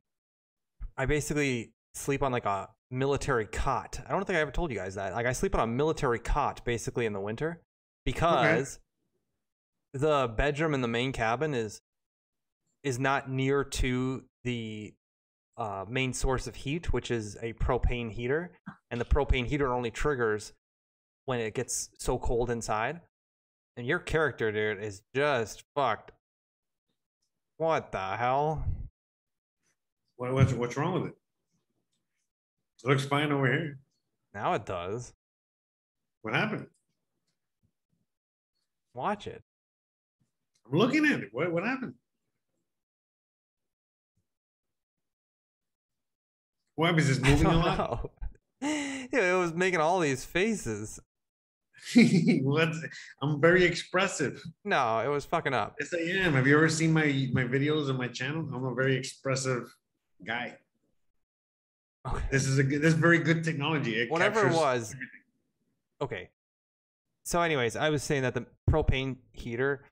I 0.98 1.06
basically 1.06 1.74
sleep 1.94 2.24
on 2.24 2.32
like 2.32 2.46
a 2.46 2.70
military 2.92 3.46
cot. 3.46 4.00
I 4.08 4.12
don't 4.12 4.26
think 4.26 4.38
I 4.38 4.42
ever 4.42 4.52
told 4.52 4.72
you 4.72 4.78
guys 4.78 4.96
that. 4.96 5.14
Like 5.14 5.26
I 5.26 5.34
sleep 5.34 5.56
on 5.56 5.62
a 5.62 5.68
military 5.68 6.20
cot 6.20 6.64
basically 6.66 7.06
in 7.06 7.14
the 7.14 7.20
winter 7.20 7.62
because 8.06 8.80
the 9.94 10.34
bedroom 10.36 10.74
in 10.74 10.82
the 10.82 10.88
main 10.88 11.12
cabin 11.12 11.54
is 11.54 11.82
is 12.84 13.00
not 13.00 13.30
near 13.30 13.64
to 13.64 14.24
the 14.44 14.94
uh, 15.58 15.86
main 15.90 16.14
source 16.14 16.48
of 16.48 16.56
heat, 16.56 16.94
which 16.94 17.12
is 17.12 17.36
a 17.42 17.54
propane 17.54 18.12
heater, 18.12 18.52
and 18.92 19.02
the 19.02 19.06
propane 19.06 19.46
heater 19.46 19.74
only 19.74 19.92
triggers 19.92 20.54
when 21.26 21.40
it 21.40 21.54
gets 21.54 21.90
so 21.98 22.18
cold 22.18 22.50
inside. 22.50 23.02
And 23.76 23.86
your 23.86 24.00
character, 24.00 24.52
dude, 24.52 24.82
is 24.82 25.02
just 25.14 25.64
fucked. 25.76 26.12
What 27.58 27.92
the 27.92 28.16
hell? 28.16 28.66
What, 30.16 30.34
what's 30.34 30.54
what's 30.54 30.78
wrong 30.78 30.94
with 30.94 31.12
it? 31.12 31.18
It 32.84 32.88
looks 32.88 33.06
fine 33.06 33.32
over 33.32 33.48
here. 33.48 33.80
Now 34.34 34.54
it 34.54 34.66
does. 34.66 35.14
What 36.22 36.34
happened? 36.34 36.68
Watch 38.94 39.28
it. 39.28 39.44
I'm 40.66 40.78
looking 40.78 41.06
at 41.06 41.22
it. 41.22 41.30
What 41.32 41.52
what 41.52 41.64
happened? 41.64 41.94
What 46.76 46.98
is 47.00 47.08
this 47.08 47.20
moving 47.30 47.48
a 47.48 47.58
lot? 47.58 47.78
know. 47.78 48.12
Yeah, 48.62 49.36
it 49.36 49.40
was 49.40 49.54
making 49.54 49.80
all 49.80 50.00
these 50.00 50.26
faces. 50.26 51.00
what? 52.44 52.70
I'm 53.22 53.40
very 53.40 53.64
expressive. 53.64 54.42
No, 54.66 55.00
it 55.00 55.08
was 55.08 55.26
fucking 55.26 55.54
up. 55.54 55.76
Yes, 55.80 55.94
I 55.94 56.02
am. 56.26 56.34
Have 56.34 56.46
you 56.48 56.56
ever 56.58 56.70
seen 56.70 56.92
my 56.92 57.30
my 57.34 57.44
videos 57.44 57.90
on 57.90 57.98
my 57.98 58.08
channel? 58.08 58.48
I'm 58.54 58.66
a 58.66 58.74
very 58.74 58.96
expressive 58.96 59.74
guy. 60.26 60.58
Okay. 62.08 62.26
This 62.32 62.46
is 62.48 62.58
a 62.58 62.64
good. 62.64 62.82
This 62.82 62.94
is 62.94 63.00
very 63.00 63.20
good 63.20 63.44
technology. 63.44 64.02
It 64.02 64.10
Whatever 64.12 64.48
it 64.48 64.54
was. 64.54 64.94
everything. 64.94 65.10
Okay. 66.02 66.30
So, 67.26 67.42
anyways, 67.42 67.76
I 67.76 67.90
was 67.90 68.04
saying 68.04 68.22
that 68.22 68.34
the 68.34 68.46
propane 68.70 69.18
heater 69.34 69.84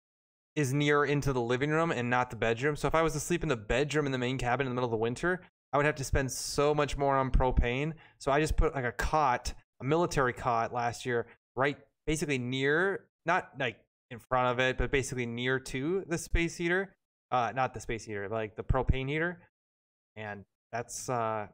is 0.56 0.74
near 0.74 1.04
into 1.04 1.34
the 1.34 1.42
living 1.42 1.70
room 1.70 1.92
and 1.92 2.10
not 2.10 2.30
the 2.30 2.36
bedroom. 2.38 2.76
So, 2.76 2.88
if 2.88 2.96
I 2.96 3.02
was 3.02 3.14
to 3.14 3.20
sleep 3.20 3.44
in 3.44 3.50
the 3.50 3.58
bedroom 3.58 4.06
in 4.06 4.12
the 4.12 4.18
main 4.18 4.38
cabin 4.38 4.68
in 4.68 4.72
the 4.72 4.76
middle 4.76 4.88
of 4.88 4.92
the 4.92 4.98
winter, 4.98 5.42
I 5.76 5.78
would 5.78 5.86
have 5.86 5.96
to 5.96 6.06
spend 6.06 6.32
so 6.32 6.74
much 6.74 6.98
more 6.98 7.18
on 7.18 7.32
propane. 7.32 7.96
So 8.20 8.32
I 8.32 8.40
just 8.40 8.56
put 8.56 8.74
like 8.74 8.86
a 8.86 8.94
cot, 8.94 9.54
a 9.82 9.84
military 9.84 10.32
cot 10.32 10.74
last 10.74 11.06
year, 11.06 11.28
right 11.54 11.78
basically 12.08 12.38
near, 12.38 13.08
not 13.26 13.50
like 13.60 13.76
in 14.10 14.20
front 14.20 14.48
of 14.54 14.60
it, 14.62 14.78
but 14.78 14.90
basically 14.90 15.26
near 15.26 15.60
to 15.60 16.06
the 16.08 16.18
space 16.18 16.56
heater. 16.56 16.96
Uh, 17.30 17.52
not 17.54 17.74
the 17.74 17.82
space 17.82 18.06
heater, 18.06 18.30
like 18.30 18.56
the 18.56 18.64
propane 18.64 19.10
heater. 19.10 19.42
And 20.16 20.46
that's, 20.72 21.10
uh, 21.10 21.48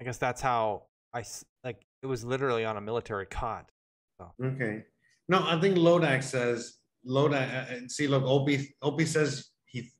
I 0.00 0.04
guess 0.04 0.18
that's 0.18 0.40
how 0.40 0.84
I 1.14 1.24
like. 1.64 1.82
It 2.02 2.06
was 2.06 2.24
literally 2.24 2.64
on 2.64 2.76
a 2.76 2.80
military 2.80 3.26
cot. 3.26 3.70
Okay. 4.42 4.84
No, 5.28 5.44
I 5.46 5.60
think 5.60 5.76
Lodax 5.76 6.24
says 6.24 6.78
Lodax. 7.06 7.52
Uh, 7.52 7.74
uh, 7.74 7.88
see, 7.88 8.06
look, 8.06 8.24
Opie 8.24 8.74
Opie 8.82 9.06
says 9.06 9.50
he. 9.64 9.90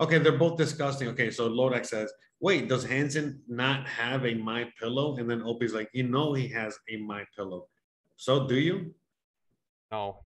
Okay, 0.00 0.18
they're 0.18 0.38
both 0.38 0.56
disgusting. 0.56 1.08
Okay, 1.08 1.30
so 1.30 1.48
Lodax 1.48 1.86
says, 1.86 2.12
"Wait, 2.40 2.68
does 2.68 2.84
Hansen 2.84 3.42
not 3.48 3.86
have 3.88 4.24
a 4.24 4.34
My 4.34 4.70
Pillow?" 4.80 5.16
And 5.16 5.28
then 5.28 5.42
Opie's 5.42 5.74
like, 5.74 5.90
"You 5.92 6.04
know, 6.04 6.32
he 6.34 6.48
has 6.48 6.78
a 6.88 6.96
My 6.98 7.24
Pillow. 7.36 7.68
So 8.16 8.46
do 8.46 8.56
you?" 8.56 8.94
No, 9.90 10.24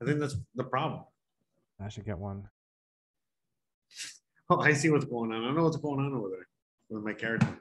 I 0.00 0.06
think 0.06 0.20
that's 0.20 0.36
the 0.54 0.64
problem. 0.64 1.04
I 1.80 1.88
should 1.88 2.04
get 2.04 2.18
one. 2.18 2.48
Oh, 4.50 4.60
I 4.60 4.72
see 4.72 4.90
what's 4.90 5.04
going 5.04 5.32
on. 5.32 5.44
I 5.44 5.52
know 5.52 5.64
what's 5.64 5.76
going 5.76 6.00
on 6.00 6.12
over 6.12 6.28
there 6.28 6.46
with 6.90 7.04
my 7.04 7.14
character. 7.14 7.58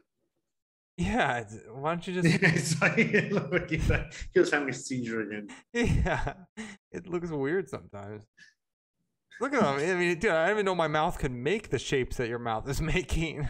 Yeah, 1.01 1.43
why 1.73 1.91
don't 1.95 2.07
you 2.07 2.13
just? 2.21 2.43
It's 2.43 2.81
like, 2.81 2.97
look, 3.31 3.69
he's 3.69 3.89
like- 3.89 4.13
he 4.33 4.39
was 4.39 4.51
having 4.51 4.69
a 4.69 4.73
seizure 4.73 5.21
again. 5.21 5.47
yeah, 5.73 6.33
it 6.91 7.07
looks 7.07 7.29
weird 7.29 7.69
sometimes. 7.69 8.23
Look 9.39 9.53
at 9.53 9.61
him. 9.63 9.89
I 9.89 9.99
mean, 9.99 10.19
dude, 10.19 10.31
I 10.31 10.45
didn't 10.45 10.57
even 10.57 10.65
know 10.65 10.75
my 10.75 10.87
mouth 10.87 11.17
could 11.17 11.31
make 11.31 11.69
the 11.69 11.79
shapes 11.79 12.17
that 12.17 12.27
your 12.29 12.37
mouth 12.39 12.69
is 12.69 12.79
making. 12.93 13.47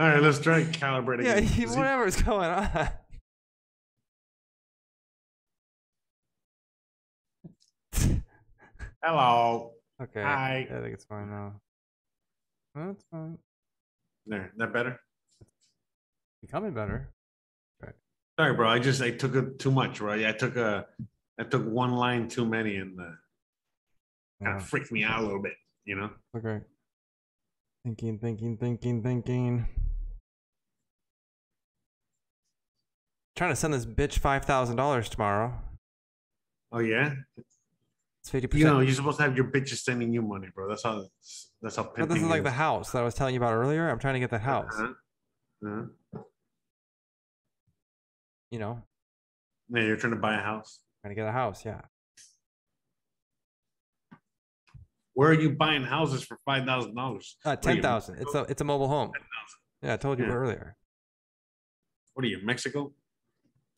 All 0.00 0.08
right, 0.08 0.20
let's 0.22 0.38
try 0.40 0.64
calibrating. 0.64 1.24
Yeah, 1.24 1.40
he- 1.40 1.64
Is 1.64 1.72
he- 1.74 1.78
whatever's 1.78 2.20
going 2.20 2.48
on. 2.50 2.88
Hello. 9.02 9.72
Okay, 10.02 10.22
Hi. 10.22 10.66
I 10.70 10.80
think 10.80 10.94
it's 10.94 11.04
fine 11.04 11.30
now. 11.30 11.60
That's 12.74 13.04
fine. 13.10 13.38
There, 14.30 14.52
that 14.58 14.72
better? 14.72 15.00
Becoming 16.40 16.72
better. 16.72 17.10
Right. 17.82 17.94
Sorry, 18.38 18.54
bro. 18.54 18.68
I 18.68 18.78
just 18.78 19.02
I 19.02 19.10
took 19.10 19.34
it 19.34 19.58
too 19.58 19.72
much, 19.72 20.00
right? 20.00 20.24
I 20.24 20.30
took 20.32 20.54
a 20.56 20.86
I 21.38 21.42
took 21.42 21.66
one 21.66 21.92
line 21.92 22.28
too 22.28 22.46
many 22.46 22.76
and 22.76 22.98
uh, 22.98 23.02
kind 23.04 23.16
Yeah, 24.42 24.56
of 24.58 24.62
freaked 24.68 24.92
me 24.92 25.02
out 25.02 25.20
a 25.20 25.24
little 25.24 25.42
bit, 25.42 25.54
you 25.84 25.96
know. 25.96 26.10
okay. 26.36 26.60
Thinking, 27.84 28.18
thinking, 28.20 28.56
thinking, 28.56 29.02
thinking. 29.02 29.66
Trying 33.34 33.50
to 33.50 33.56
send 33.56 33.74
this 33.74 33.84
bitch 33.86 34.18
five 34.18 34.44
thousand 34.44 34.76
dollars 34.76 35.08
tomorrow. 35.08 35.60
Oh 36.70 36.78
yeah, 36.78 37.14
It's 38.20 38.30
fifty 38.30 38.58
you 38.58 38.64
know 38.64 38.78
you're 38.78 38.94
supposed 38.94 39.16
to 39.16 39.24
have 39.24 39.34
your 39.34 39.50
bitches 39.50 39.78
sending 39.78 40.12
you 40.12 40.22
money, 40.22 40.48
bro. 40.54 40.68
That's 40.68 40.84
how 40.84 41.06
that's 41.62 41.76
how. 41.76 41.82
But 41.84 41.94
this 41.94 42.06
pimping 42.08 42.24
is 42.24 42.30
like 42.30 42.42
the 42.42 42.50
house 42.50 42.90
that 42.92 43.00
I 43.00 43.04
was 43.04 43.14
telling 43.14 43.34
you 43.34 43.40
about 43.40 43.52
earlier. 43.52 43.88
I'm 43.88 43.98
trying 43.98 44.14
to 44.14 44.20
get 44.20 44.30
that 44.30 44.40
house. 44.42 44.72
Uh-huh. 44.78 44.92
Uh-huh. 45.66 46.22
You 48.50 48.58
know, 48.58 48.82
Yeah, 49.68 49.82
you're 49.82 49.96
trying 49.96 50.14
to 50.14 50.18
buy 50.18 50.34
a 50.34 50.42
house. 50.42 50.80
trying 51.02 51.14
to 51.14 51.20
get 51.20 51.28
a 51.28 51.32
house. 51.32 51.64
Yeah. 51.64 51.82
Where 55.14 55.30
are 55.30 55.40
you 55.40 55.50
buying 55.50 55.82
houses 55.84 56.24
for 56.24 56.38
five 56.44 56.64
thousand 56.64 56.94
dollars? 56.94 57.36
Uh, 57.44 57.56
ten 57.56 57.82
thousand. 57.82 58.16
It's 58.20 58.34
a 58.34 58.42
it's 58.44 58.60
a 58.60 58.64
mobile 58.64 58.88
home. 58.88 59.12
Yeah, 59.82 59.94
I 59.94 59.96
told 59.96 60.18
you 60.18 60.24
Yeah. 60.26 60.32
earlier. 60.32 60.76
What 62.14 62.24
are 62.24 62.28
you, 62.28 62.38
Mexico? 62.42 62.92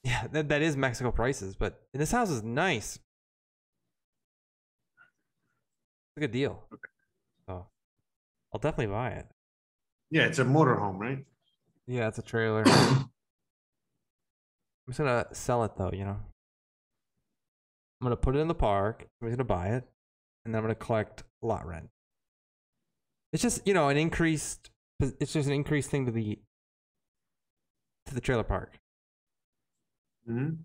Yeah, 0.05 0.27
that, 0.33 0.49
that 0.49 0.63
is 0.63 0.77
Mexico 0.77 1.13
prices, 1.13 1.55
but 1.55 1.81
this 1.93 2.11
house 2.11 2.29
is 2.31 2.43
nice. 2.43 2.97
It's 2.97 3.03
a 6.17 6.21
good 6.21 6.33
deal. 6.33 6.65
So 6.71 6.77
I'll 8.53 8.61
definitely 8.61 8.93
buy 8.93 9.11
it. 9.11 9.27
Yeah, 10.11 10.27
it's 10.27 10.39
a 10.39 10.45
motorhome, 10.45 10.99
right? 10.99 11.25
Yeah, 11.87 12.09
it's 12.09 12.19
a 12.19 12.23
trailer. 12.23 12.65
I'm 12.67 13.09
just 14.89 14.99
gonna 14.99 15.27
sell 15.33 15.65
it 15.65 15.77
though, 15.77 15.93
you 15.93 16.05
know. 16.05 16.19
I'm 18.01 18.05
gonna 18.05 18.17
put 18.17 18.37
it 18.37 18.41
in 18.41 18.49
the 18.49 18.55
park. 18.55 19.07
I'm 19.21 19.31
gonna 19.31 19.45
buy 19.45 19.69
it, 19.69 19.85
and 20.45 20.53
then 20.53 20.59
I'm 20.59 20.65
gonna 20.65 20.75
collect 20.75 21.23
lot 21.41 21.67
rent. 21.67 21.89
It's 23.33 23.43
just 23.43 23.67
you 23.67 23.75
know 23.75 23.89
an 23.89 23.97
increased. 23.97 24.71
It's 25.01 25.33
just 25.33 25.49
an 25.49 25.55
increased 25.55 25.91
thing 25.91 26.07
to 26.07 26.13
the 26.13 26.39
to 28.07 28.15
the 28.15 28.21
trailer 28.21 28.45
park. 28.45 28.79
hmm 30.27 30.65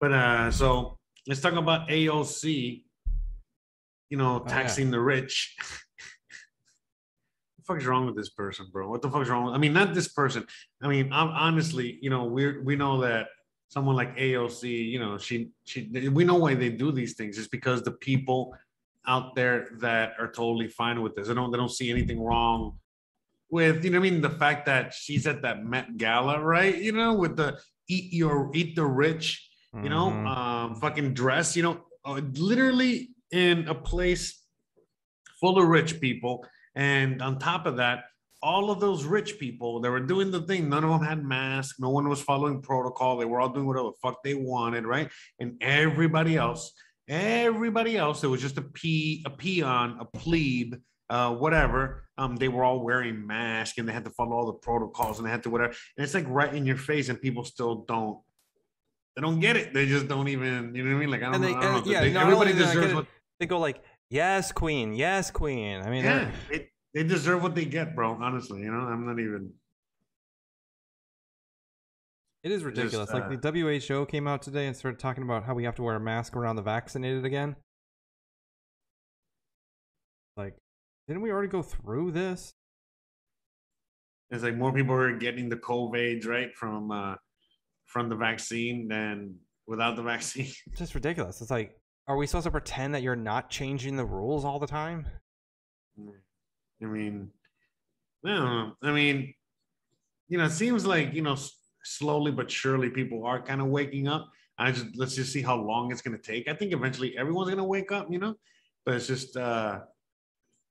But 0.00 0.12
uh, 0.12 0.50
so 0.50 0.98
let's 1.26 1.40
talk 1.40 1.54
about 1.54 1.88
AOC. 1.88 2.84
You 4.12 4.18
know, 4.18 4.32
Oh, 4.40 4.42
yeah. 4.46 4.52
taxing 4.56 4.90
the 4.90 5.00
rich. 5.00 5.56
the 7.58 7.62
fuck's 7.64 7.86
wrong 7.86 8.04
with 8.04 8.14
this 8.14 8.28
person, 8.28 8.66
bro? 8.70 8.90
What 8.90 9.00
the 9.00 9.10
fuck's 9.10 9.30
wrong? 9.30 9.46
With, 9.46 9.54
I 9.54 9.58
mean, 9.58 9.72
not 9.72 9.94
this 9.94 10.08
person. 10.08 10.44
I 10.82 10.88
mean, 10.88 11.10
I'm 11.12 11.28
honestly, 11.28 11.98
you 12.02 12.10
know, 12.10 12.24
we 12.24 12.58
we 12.58 12.76
know 12.76 13.00
that 13.00 13.28
someone 13.68 13.96
like 13.96 14.14
AOC, 14.18 14.62
you 14.90 14.98
know, 14.98 15.16
she 15.16 15.48
she 15.64 15.88
we 16.12 16.24
know 16.24 16.34
why 16.44 16.52
they 16.54 16.68
do 16.68 16.92
these 16.92 17.14
things. 17.14 17.38
It's 17.38 17.48
because 17.48 17.82
the 17.82 17.92
people 17.92 18.54
out 19.06 19.34
there 19.34 19.68
that 19.80 20.12
are 20.18 20.30
totally 20.30 20.68
fine 20.68 21.00
with 21.00 21.14
this. 21.16 21.28
They 21.28 21.34
don't 21.34 21.50
they 21.50 21.56
don't 21.56 21.70
see 21.80 21.90
anything 21.90 22.20
wrong 22.22 22.78
with 23.50 23.82
you 23.84 23.90
know 23.92 23.98
I 23.98 24.02
mean 24.02 24.20
the 24.20 24.30
fact 24.44 24.66
that 24.66 24.92
she's 24.92 25.26
at 25.26 25.40
that 25.42 25.64
Met 25.64 25.96
Gala, 25.96 26.38
right? 26.54 26.76
You 26.76 26.92
know, 26.92 27.14
with 27.14 27.34
the 27.36 27.58
eat 27.88 28.12
your 28.12 28.50
eat 28.52 28.76
the 28.76 28.84
rich, 28.84 29.48
you 29.84 29.88
know, 29.88 30.10
Mhm. 30.10 30.26
um, 30.36 30.74
fucking 30.76 31.14
dress, 31.14 31.56
you 31.56 31.62
know, 31.62 31.76
uh, 32.04 32.20
literally 32.34 33.08
in 33.32 33.66
a 33.68 33.74
place 33.74 34.40
full 35.40 35.58
of 35.58 35.66
rich 35.68 36.00
people, 36.00 36.46
and 36.74 37.20
on 37.20 37.38
top 37.38 37.66
of 37.66 37.76
that, 37.78 38.04
all 38.42 38.70
of 38.70 38.80
those 38.80 39.04
rich 39.04 39.38
people 39.38 39.80
that 39.80 39.90
were 39.90 40.00
doing 40.00 40.30
the 40.30 40.42
thing, 40.42 40.68
none 40.68 40.82
of 40.84 40.90
them 40.90 41.02
had 41.02 41.24
masks, 41.24 41.78
no 41.78 41.90
one 41.90 42.08
was 42.08 42.20
following 42.20 42.60
protocol, 42.60 43.16
they 43.16 43.24
were 43.24 43.40
all 43.40 43.48
doing 43.48 43.66
whatever 43.66 43.88
the 43.88 43.94
fuck 44.02 44.22
they 44.22 44.34
wanted, 44.34 44.84
right? 44.84 45.08
And 45.38 45.56
everybody 45.60 46.36
else, 46.36 46.72
everybody 47.08 47.96
else, 47.96 48.24
it 48.24 48.28
was 48.28 48.40
just 48.40 48.58
a 48.58 48.62
pea, 48.62 49.22
a 49.26 49.30
peon, 49.30 49.96
a 50.00 50.04
plebe, 50.04 50.74
uh, 51.08 51.32
whatever. 51.34 52.04
Um, 52.18 52.36
they 52.36 52.48
were 52.48 52.64
all 52.64 52.80
wearing 52.84 53.24
masks 53.26 53.78
and 53.78 53.88
they 53.88 53.92
had 53.92 54.04
to 54.04 54.10
follow 54.10 54.32
all 54.32 54.46
the 54.46 54.52
protocols 54.54 55.18
and 55.18 55.26
they 55.26 55.30
had 55.30 55.42
to 55.44 55.50
whatever. 55.50 55.72
And 55.96 56.04
it's 56.04 56.14
like 56.14 56.26
right 56.28 56.52
in 56.52 56.66
your 56.66 56.76
face, 56.76 57.08
and 57.10 57.20
people 57.20 57.44
still 57.44 57.84
don't. 57.86 58.18
They 59.14 59.22
don't 59.22 59.40
get 59.40 59.56
it. 59.56 59.72
They 59.74 59.86
just 59.86 60.08
don't 60.08 60.28
even. 60.28 60.74
You 60.74 60.84
know 60.84 60.90
what 60.90 60.96
I 60.96 61.00
mean? 61.00 61.10
Like 61.10 61.22
I 61.22 61.26
don't, 61.26 61.34
And 61.36 61.44
they- 61.44 61.52
know, 61.52 61.58
I 61.58 61.62
don't 61.62 61.74
and 61.76 61.86
know. 61.86 61.92
yeah, 61.92 62.00
They- 62.00 62.16
everybody 62.16 62.32
only 62.34 62.46
do 62.52 62.58
they 62.58 62.64
not 62.64 62.74
deserves 62.74 62.94
what. 62.94 63.06
They 63.42 63.46
go 63.46 63.58
like, 63.58 63.82
"Yes, 64.08 64.52
queen. 64.52 64.92
Yes, 64.94 65.32
queen." 65.32 65.82
I 65.82 65.90
mean, 65.90 66.04
Yeah, 66.04 66.30
they're- 66.48 66.58
they, 66.58 66.68
they 66.94 67.02
deserve 67.08 67.42
what 67.42 67.56
they 67.56 67.64
get, 67.64 67.96
bro. 67.96 68.12
Honestly, 68.12 68.60
you 68.60 68.70
know, 68.70 68.78
I'm 68.78 69.04
not 69.04 69.18
even. 69.18 69.52
it 72.44 72.52
is 72.52 72.62
just, 72.62 72.66
ridiculous. 72.66 73.10
uh, 73.10 73.14
like 73.18 73.40
the 73.42 73.50
WHO 73.90 74.06
came 74.06 74.28
out 74.28 74.42
today 74.42 74.68
and 74.68 74.76
started 74.76 75.00
talking 75.00 75.24
about 75.24 75.42
how 75.42 75.54
we 75.54 75.64
have 75.64 75.74
to 75.74 75.82
wear 75.82 75.96
a 75.96 76.00
mask 76.00 76.36
around 76.36 76.54
the 76.54 76.62
vaccinated 76.62 77.24
again. 77.24 77.56
Like, 80.36 80.54
didn't 81.08 81.22
we 81.22 81.32
already 81.32 81.48
go 81.48 81.62
through 81.62 82.12
this? 82.12 82.54
It's 84.30 84.44
like 84.44 84.54
more 84.56 84.72
people 84.72 84.94
are 84.94 85.18
getting 85.18 85.48
the 85.48 85.56
COVID 85.56 86.24
right 86.28 86.54
from 86.54 86.92
uh 86.92 87.16
from 87.86 88.08
the 88.08 88.14
vaccine 88.14 88.86
than 88.86 89.34
without 89.66 89.96
the 89.96 90.02
vaccine. 90.12 90.46
It's 90.68 90.78
just 90.78 90.94
ridiculous. 90.94 91.40
It's 91.40 91.50
like, 91.50 91.76
are 92.06 92.16
we 92.16 92.26
supposed 92.26 92.44
to 92.44 92.50
pretend 92.50 92.94
that 92.94 93.02
you're 93.02 93.16
not 93.16 93.50
changing 93.50 93.96
the 93.96 94.04
rules 94.04 94.44
all 94.44 94.58
the 94.58 94.66
time? 94.66 95.06
I 96.82 96.86
mean, 96.86 97.30
know. 98.24 98.72
I 98.82 98.92
mean, 98.92 99.34
you 100.28 100.38
know, 100.38 100.44
it 100.44 100.50
seems 100.50 100.84
like 100.84 101.14
you 101.14 101.22
know, 101.22 101.36
slowly 101.84 102.32
but 102.32 102.50
surely, 102.50 102.90
people 102.90 103.24
are 103.24 103.40
kind 103.40 103.60
of 103.60 103.68
waking 103.68 104.08
up. 104.08 104.30
I 104.58 104.72
just 104.72 104.86
let's 104.96 105.14
just 105.14 105.32
see 105.32 105.42
how 105.42 105.56
long 105.56 105.92
it's 105.92 106.02
gonna 106.02 106.18
take. 106.18 106.48
I 106.48 106.54
think 106.54 106.72
eventually 106.72 107.16
everyone's 107.16 107.50
gonna 107.50 107.64
wake 107.64 107.92
up, 107.92 108.08
you 108.10 108.18
know. 108.18 108.34
But 108.84 108.96
it's 108.96 109.06
just, 109.06 109.36
uh 109.36 109.80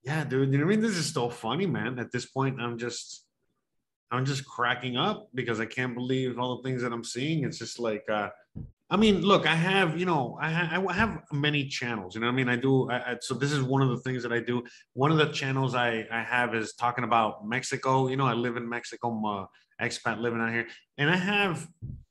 yeah, 0.04 0.24
dude. 0.24 0.52
You 0.52 0.58
know 0.58 0.64
I 0.64 0.68
mean? 0.68 0.80
This 0.80 0.96
is 0.96 1.06
still 1.06 1.30
funny, 1.30 1.66
man. 1.66 1.98
At 1.98 2.12
this 2.12 2.26
point, 2.26 2.60
I'm 2.60 2.76
just, 2.76 3.24
I'm 4.10 4.24
just 4.24 4.44
cracking 4.44 4.96
up 4.96 5.28
because 5.34 5.60
I 5.60 5.66
can't 5.66 5.94
believe 5.94 6.38
all 6.38 6.56
the 6.56 6.62
things 6.62 6.82
that 6.82 6.92
I'm 6.92 7.04
seeing. 7.04 7.44
It's 7.44 7.58
just 7.58 7.78
like, 7.78 8.04
uh 8.10 8.30
I 8.92 8.96
mean, 8.98 9.22
look, 9.22 9.46
I 9.46 9.54
have, 9.54 9.98
you 9.98 10.04
know, 10.04 10.38
I, 10.40 10.50
ha- 10.50 10.82
I 10.88 10.92
have 10.92 11.22
many 11.32 11.66
channels. 11.66 12.14
You 12.14 12.20
know 12.20 12.28
I 12.28 12.32
mean? 12.32 12.50
I 12.50 12.56
do. 12.56 12.90
I, 12.90 12.96
I, 13.12 13.16
so 13.20 13.34
this 13.34 13.50
is 13.50 13.62
one 13.62 13.80
of 13.80 13.88
the 13.88 14.00
things 14.04 14.22
that 14.22 14.32
I 14.32 14.40
do 14.40 14.62
one 14.92 15.10
of 15.10 15.18
the 15.22 15.30
channels 15.40 15.74
I, 15.74 16.06
I 16.12 16.22
have 16.22 16.54
is 16.54 16.74
talking 16.74 17.04
about 17.04 17.46
Mexico. 17.54 18.08
You 18.08 18.16
know, 18.18 18.26
I 18.26 18.34
live 18.34 18.56
in 18.58 18.68
Mexico. 18.68 19.08
I'm 19.08 19.24
a 19.24 19.48
expat 19.80 20.20
living 20.20 20.40
out 20.40 20.52
here, 20.52 20.66
and 20.98 21.10
I 21.10 21.16
have, 21.16 21.66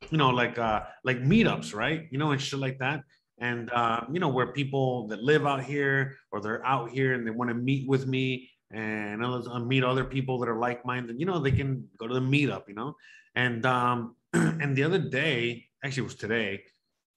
you 0.09 0.17
know, 0.17 0.31
like 0.41 0.57
uh 0.57 0.81
like 1.03 1.19
meetups, 1.21 1.75
right? 1.75 2.01
You 2.11 2.17
know, 2.17 2.31
and 2.31 2.41
shit 2.41 2.59
like 2.59 2.79
that. 2.79 3.01
and 3.41 3.71
uh, 3.71 4.01
you 4.13 4.19
know 4.19 4.29
where 4.29 4.47
people 4.53 5.07
that 5.09 5.21
live 5.31 5.45
out 5.45 5.63
here 5.63 6.15
or 6.31 6.39
they're 6.41 6.65
out 6.65 6.87
here 6.91 7.13
and 7.15 7.25
they 7.25 7.31
want 7.31 7.49
to 7.49 7.55
meet 7.55 7.83
with 7.89 8.07
me 8.07 8.49
and 8.71 9.21
meet 9.67 9.83
other 9.83 10.05
people 10.05 10.39
that 10.39 10.47
are 10.47 10.59
like-minded 10.59 11.19
you 11.19 11.25
know 11.25 11.39
they 11.39 11.51
can 11.51 11.85
go 11.97 12.07
to 12.07 12.13
the 12.13 12.21
meetup 12.21 12.63
you 12.69 12.73
know 12.73 12.95
and 13.35 13.65
um 13.65 14.15
and 14.33 14.77
the 14.77 14.83
other 14.83 14.99
day 14.99 15.65
actually 15.83 16.01
it 16.01 16.11
was 16.11 16.15
today 16.15 16.63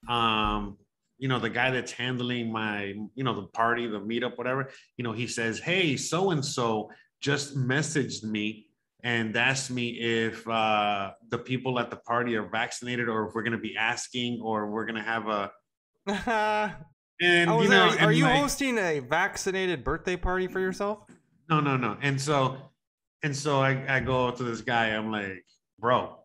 um 0.08 0.76
you 1.18 1.28
know 1.28 1.38
the 1.38 1.50
guy 1.50 1.70
that's 1.70 1.92
handling 1.92 2.52
my 2.52 2.94
you 3.14 3.24
know 3.24 3.34
the 3.34 3.46
party 3.48 3.86
the 3.86 4.00
meetup 4.00 4.36
whatever 4.36 4.70
you 4.96 5.04
know 5.04 5.12
he 5.12 5.26
says 5.26 5.58
hey 5.58 5.96
so 5.96 6.30
and 6.30 6.44
so 6.44 6.90
just 7.20 7.56
messaged 7.56 8.24
me 8.24 8.66
and 9.02 9.36
asked 9.36 9.70
me 9.70 9.88
if 9.90 10.48
uh, 10.48 11.10
the 11.28 11.36
people 11.36 11.78
at 11.78 11.90
the 11.90 11.96
party 11.96 12.36
are 12.36 12.48
vaccinated 12.48 13.06
or 13.06 13.28
if 13.28 13.34
we're 13.34 13.42
going 13.42 13.52
to 13.52 13.58
be 13.58 13.76
asking 13.76 14.40
or 14.40 14.70
we're 14.70 14.86
going 14.86 14.94
to 14.96 15.02
have 15.02 15.28
a 15.28 15.50
and 17.20 17.50
oh, 17.50 17.60
you 17.60 17.68
know 17.68 17.88
are, 17.88 18.06
are 18.06 18.12
you 18.12 18.24
like, 18.24 18.40
hosting 18.40 18.78
a 18.78 19.00
vaccinated 19.00 19.84
birthday 19.84 20.16
party 20.16 20.46
for 20.46 20.60
yourself? 20.60 21.00
No 21.48 21.60
no 21.60 21.76
no. 21.76 21.96
And 22.02 22.20
so 22.20 22.56
and 23.24 23.34
so 23.34 23.60
I, 23.60 23.84
I 23.88 24.00
go 24.00 24.30
to 24.30 24.42
this 24.44 24.60
guy 24.60 24.88
i'm 24.88 25.10
like 25.10 25.44
bro 25.80 26.16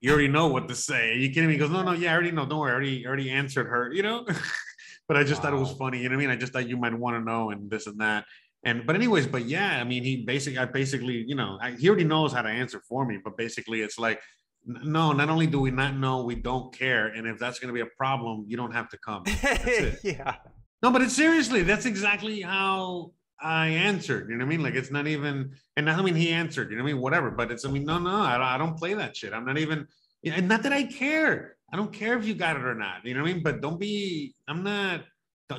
you 0.00 0.12
already 0.12 0.28
know 0.28 0.48
what 0.48 0.68
to 0.68 0.74
say. 0.74 1.10
Are 1.10 1.14
you 1.14 1.28
kidding 1.28 1.48
me? 1.48 1.54
He 1.54 1.58
goes, 1.58 1.70
no, 1.70 1.82
no, 1.82 1.92
yeah, 1.92 2.10
I 2.10 2.14
already 2.14 2.30
know. 2.30 2.46
Don't 2.46 2.58
worry, 2.58 2.70
I 2.70 2.74
already, 2.74 3.06
already 3.06 3.30
answered 3.30 3.66
her, 3.66 3.92
you 3.92 4.02
know? 4.02 4.24
but 5.08 5.16
I 5.16 5.24
just 5.24 5.42
wow. 5.42 5.50
thought 5.50 5.56
it 5.56 5.60
was 5.60 5.72
funny. 5.72 5.98
You 5.98 6.08
know 6.08 6.16
what 6.16 6.22
I 6.22 6.26
mean? 6.26 6.30
I 6.30 6.36
just 6.36 6.52
thought 6.52 6.68
you 6.68 6.76
might 6.76 6.94
want 6.94 7.16
to 7.16 7.24
know 7.24 7.50
and 7.50 7.70
this 7.70 7.86
and 7.86 8.00
that. 8.00 8.24
And, 8.64 8.86
but 8.86 8.96
anyways, 8.96 9.26
but 9.26 9.44
yeah, 9.44 9.80
I 9.80 9.84
mean, 9.84 10.04
he 10.04 10.24
basically, 10.24 10.58
I 10.58 10.66
basically, 10.66 11.24
you 11.26 11.34
know, 11.34 11.58
I, 11.60 11.72
he 11.72 11.88
already 11.88 12.04
knows 12.04 12.32
how 12.32 12.42
to 12.42 12.48
answer 12.48 12.80
for 12.88 13.06
me, 13.06 13.18
but 13.22 13.36
basically 13.36 13.82
it's 13.82 13.98
like, 13.98 14.20
no, 14.64 15.12
not 15.12 15.30
only 15.30 15.46
do 15.46 15.60
we 15.60 15.70
not 15.70 15.96
know, 15.96 16.24
we 16.24 16.34
don't 16.34 16.76
care. 16.76 17.08
And 17.08 17.26
if 17.26 17.38
that's 17.38 17.58
going 17.58 17.68
to 17.68 17.74
be 17.74 17.80
a 17.80 17.90
problem, 17.96 18.44
you 18.46 18.56
don't 18.56 18.72
have 18.72 18.88
to 18.90 18.98
come. 18.98 19.22
yeah. 20.04 20.36
No, 20.82 20.90
but 20.90 21.02
it's 21.02 21.14
seriously, 21.14 21.62
that's 21.62 21.86
exactly 21.86 22.40
how 22.40 23.12
I 23.40 23.68
answered. 23.68 24.28
You 24.28 24.36
know 24.36 24.44
what 24.44 24.48
I 24.52 24.56
mean? 24.56 24.62
Like 24.62 24.74
it's 24.74 24.90
not 24.90 25.06
even, 25.06 25.52
and 25.76 25.88
I 25.88 26.00
mean 26.02 26.14
he 26.14 26.30
answered. 26.30 26.70
You 26.70 26.76
know 26.76 26.82
what 26.82 26.90
I 26.90 26.92
mean? 26.94 27.02
Whatever. 27.02 27.30
But 27.30 27.50
it's 27.50 27.64
I 27.64 27.70
mean, 27.70 27.84
no, 27.84 27.98
no, 27.98 28.10
I 28.10 28.32
don't, 28.34 28.46
I 28.46 28.58
don't 28.58 28.76
play 28.76 28.94
that 28.94 29.16
shit. 29.16 29.32
I'm 29.32 29.44
not 29.44 29.58
even. 29.58 29.86
You 30.22 30.32
know, 30.32 30.38
and 30.38 30.48
not 30.48 30.62
that 30.64 30.72
I 30.72 30.84
care. 30.84 31.56
I 31.72 31.76
don't 31.76 31.92
care 31.92 32.18
if 32.18 32.26
you 32.26 32.34
got 32.34 32.56
it 32.56 32.64
or 32.64 32.74
not. 32.74 33.04
You 33.04 33.14
know 33.14 33.22
what 33.22 33.30
I 33.30 33.34
mean? 33.34 33.42
But 33.42 33.60
don't 33.60 33.78
be. 33.78 34.34
I'm 34.48 34.62
not. 34.62 35.02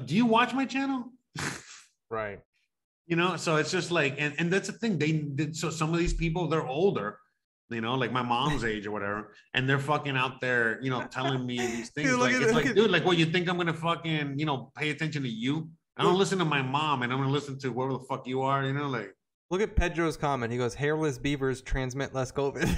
Do 0.05 0.15
you 0.15 0.25
watch 0.25 0.53
my 0.53 0.65
channel? 0.65 1.05
right. 2.09 2.39
You 3.07 3.15
know, 3.15 3.37
so 3.37 3.55
it's 3.55 3.71
just 3.71 3.91
like, 3.91 4.15
and 4.17 4.33
and 4.37 4.51
that's 4.51 4.67
the 4.67 4.73
thing. 4.73 4.97
They 4.97 5.13
did. 5.13 5.55
So 5.55 5.69
some 5.69 5.93
of 5.93 5.99
these 5.99 6.13
people, 6.13 6.47
they're 6.47 6.67
older. 6.67 7.19
You 7.71 7.81
know, 7.81 7.93
like 7.93 8.11
my 8.11 8.23
mom's 8.23 8.63
age 8.63 8.87
or 8.87 8.91
whatever, 8.91 9.33
and 9.53 9.69
they're 9.69 9.77
fucking 9.79 10.17
out 10.17 10.41
there, 10.41 10.79
you 10.81 10.89
know, 10.89 11.03
telling 11.03 11.45
me 11.45 11.59
these 11.59 11.89
things. 11.95 12.09
Dude, 12.09 12.19
like, 12.19 12.33
it's 12.33 12.51
like, 12.51 12.73
dude, 12.73 12.89
like, 12.89 13.05
what 13.05 13.17
you 13.17 13.25
think 13.25 13.47
I'm 13.47 13.57
gonna 13.57 13.75
fucking, 13.75 14.39
you 14.39 14.45
know, 14.47 14.71
pay 14.75 14.89
attention 14.89 15.21
to 15.21 15.29
you? 15.29 15.69
I 15.99 16.03
don't 16.03 16.17
listen 16.17 16.39
to 16.39 16.45
my 16.45 16.61
mom, 16.61 17.03
and 17.03 17.11
I'm 17.11 17.19
gonna 17.19 17.29
listen 17.29 17.59
to 17.59 17.73
whoever 17.73 17.93
the 17.93 17.99
fuck 17.99 18.25
you 18.25 18.41
are. 18.41 18.63
You 18.65 18.71
know, 18.73 18.87
like. 18.87 19.13
Look 19.51 19.61
at 19.61 19.75
Pedro's 19.75 20.15
comment. 20.15 20.51
He 20.51 20.57
goes, 20.57 20.73
"Hairless 20.73 21.17
beavers 21.17 21.61
transmit 21.61 22.13
less 22.13 22.31
COVID." 22.31 22.73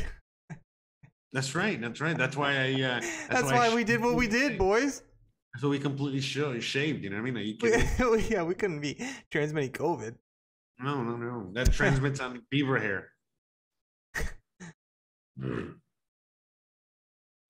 that's 1.31 1.53
right. 1.53 1.80
That's 1.80 2.02
right. 2.02 2.18
That's 2.18 2.35
why 2.35 2.57
I. 2.57 2.73
Uh, 2.73 2.99
that's, 2.99 3.27
that's 3.27 3.43
why, 3.43 3.69
why 3.69 3.76
we 3.76 3.84
did 3.84 4.02
what 4.02 4.15
we 4.15 4.27
did, 4.27 4.57
boys. 4.57 5.03
So 5.57 5.69
we 5.69 5.77
completely 5.77 6.22
shaved. 6.22 7.03
You 7.03 7.11
know 7.11 7.22
what 7.22 7.27
I 7.27 7.31
mean? 7.31 7.57
You 7.61 8.18
yeah, 8.30 8.41
we 8.41 8.56
couldn't 8.56 8.80
be 8.80 8.98
transmitting 9.30 9.72
COVID. 9.72 10.15
No, 10.80 11.03
no, 11.03 11.15
no. 11.15 11.52
That 11.53 11.72
transmits 11.72 12.19
on 12.19 12.41
beaver 12.49 12.80
hair. 12.80 13.11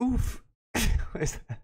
Oof. 0.03 0.43
Where's 1.13 1.37
that? 1.47 1.60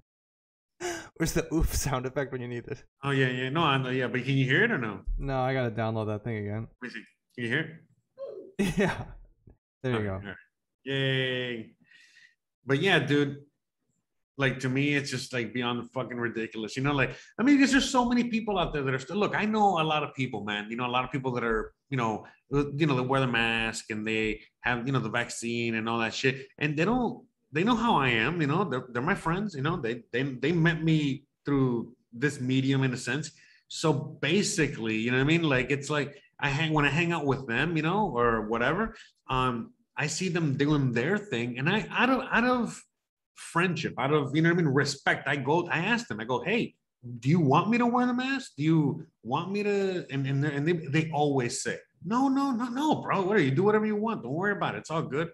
Where's 1.17 1.33
the 1.33 1.47
oof 1.53 1.73
sound 1.73 2.05
effect 2.05 2.31
when 2.31 2.41
you 2.41 2.47
need 2.47 2.67
it? 2.67 2.83
Oh 3.03 3.11
yeah, 3.11 3.27
yeah. 3.29 3.49
No, 3.49 3.63
I 3.63 3.77
know, 3.77 3.89
yeah, 3.89 4.07
but 4.07 4.23
can 4.23 4.37
you 4.37 4.45
hear 4.45 4.63
it 4.63 4.71
or 4.71 4.77
no? 4.77 5.01
No, 5.17 5.39
I 5.39 5.53
gotta 5.53 5.71
download 5.71 6.07
that 6.07 6.23
thing 6.23 6.37
again. 6.37 6.67
Let 6.81 6.83
me 6.83 6.89
see. 6.89 7.03
Can 7.35 7.43
you 7.43 7.49
hear 7.49 7.81
it? 8.59 8.73
yeah. 8.77 9.03
There 9.83 9.91
you 9.93 10.03
go. 10.03 10.21
Yay. 10.85 11.71
But 12.65 12.81
yeah, 12.81 12.99
dude. 12.99 13.37
Like 14.39 14.59
to 14.59 14.69
me, 14.69 14.93
it's 14.93 15.09
just 15.09 15.33
like 15.33 15.51
beyond 15.51 15.89
fucking 15.93 16.17
ridiculous. 16.17 16.77
You 16.77 16.83
know, 16.83 16.93
like 16.93 17.15
I 17.39 17.43
mean, 17.43 17.57
because 17.57 17.71
there's 17.71 17.89
so 17.89 18.05
many 18.05 18.25
people 18.25 18.59
out 18.59 18.71
there 18.71 18.83
that 18.83 18.93
are 18.93 18.99
still 18.99 19.17
look, 19.17 19.35
I 19.35 19.45
know 19.45 19.81
a 19.81 19.83
lot 19.83 20.03
of 20.03 20.13
people, 20.13 20.43
man. 20.43 20.67
You 20.69 20.77
know, 20.77 20.85
a 20.85 20.93
lot 20.93 21.03
of 21.03 21.11
people 21.11 21.31
that 21.31 21.43
are, 21.43 21.73
you 21.89 21.97
know, 21.97 22.23
you 22.51 22.85
know, 22.85 22.95
they 22.95 23.01
wear 23.01 23.19
the 23.19 23.25
mask 23.25 23.85
and 23.89 24.05
they 24.05 24.41
have, 24.61 24.85
you 24.85 24.93
know, 24.93 24.99
the 24.99 25.09
vaccine 25.09 25.73
and 25.73 25.89
all 25.89 25.97
that 25.97 26.13
shit. 26.13 26.45
And 26.59 26.77
they 26.77 26.85
don't 26.85 27.25
they 27.51 27.63
know 27.63 27.75
how 27.75 27.95
I 27.95 28.09
am, 28.09 28.41
you 28.41 28.47
know, 28.47 28.63
they're, 28.63 28.85
they're 28.89 29.01
my 29.01 29.15
friends, 29.15 29.55
you 29.55 29.61
know, 29.61 29.77
they, 29.77 30.03
they, 30.11 30.23
they 30.23 30.51
met 30.51 30.83
me 30.83 31.23
through 31.45 31.93
this 32.11 32.41
medium 32.41 32.83
in 32.83 32.93
a 32.93 32.97
sense. 32.97 33.31
So 33.67 33.93
basically, 33.93 34.97
you 34.97 35.11
know 35.11 35.17
what 35.17 35.23
I 35.23 35.27
mean? 35.27 35.43
Like, 35.43 35.71
it's 35.71 35.89
like 35.89 36.17
I 36.39 36.49
hang, 36.49 36.73
when 36.73 36.85
I 36.85 36.89
hang 36.89 37.11
out 37.11 37.25
with 37.25 37.47
them, 37.47 37.77
you 37.77 37.83
know, 37.83 38.11
or 38.15 38.47
whatever, 38.47 38.95
um, 39.29 39.73
I 39.95 40.07
see 40.07 40.29
them 40.29 40.57
doing 40.57 40.91
their 40.91 41.17
thing 41.17 41.57
and 41.57 41.69
I, 41.69 41.87
out 41.89 42.09
of, 42.09 42.21
out 42.31 42.43
of 42.43 42.81
friendship, 43.35 43.93
out 43.97 44.13
of, 44.13 44.35
you 44.35 44.41
know 44.41 44.49
what 44.49 44.59
I 44.59 44.61
mean? 44.63 44.73
Respect, 44.73 45.27
I 45.27 45.37
go, 45.37 45.67
I 45.67 45.79
ask 45.79 46.07
them, 46.07 46.19
I 46.19 46.25
go, 46.25 46.43
Hey, 46.43 46.75
do 47.19 47.29
you 47.29 47.39
want 47.39 47.69
me 47.69 47.77
to 47.77 47.85
wear 47.85 48.05
the 48.05 48.13
mask? 48.13 48.53
Do 48.57 48.63
you 48.63 49.05
want 49.23 49.51
me 49.51 49.63
to? 49.63 50.05
And, 50.11 50.25
and, 50.27 50.43
and 50.43 50.67
they, 50.67 50.73
they 50.73 51.11
always 51.11 51.61
say, 51.61 51.77
no, 52.03 52.27
no, 52.27 52.51
no, 52.51 52.65
no, 52.65 52.95
bro. 53.01 53.21
What 53.21 53.37
are 53.37 53.41
you 53.41 53.51
do 53.51 53.63
whatever 53.63 53.85
you 53.85 53.95
want. 53.95 54.23
Don't 54.23 54.33
worry 54.33 54.53
about 54.53 54.75
it. 54.75 54.79
It's 54.79 54.91
all 54.91 55.01
good. 55.01 55.29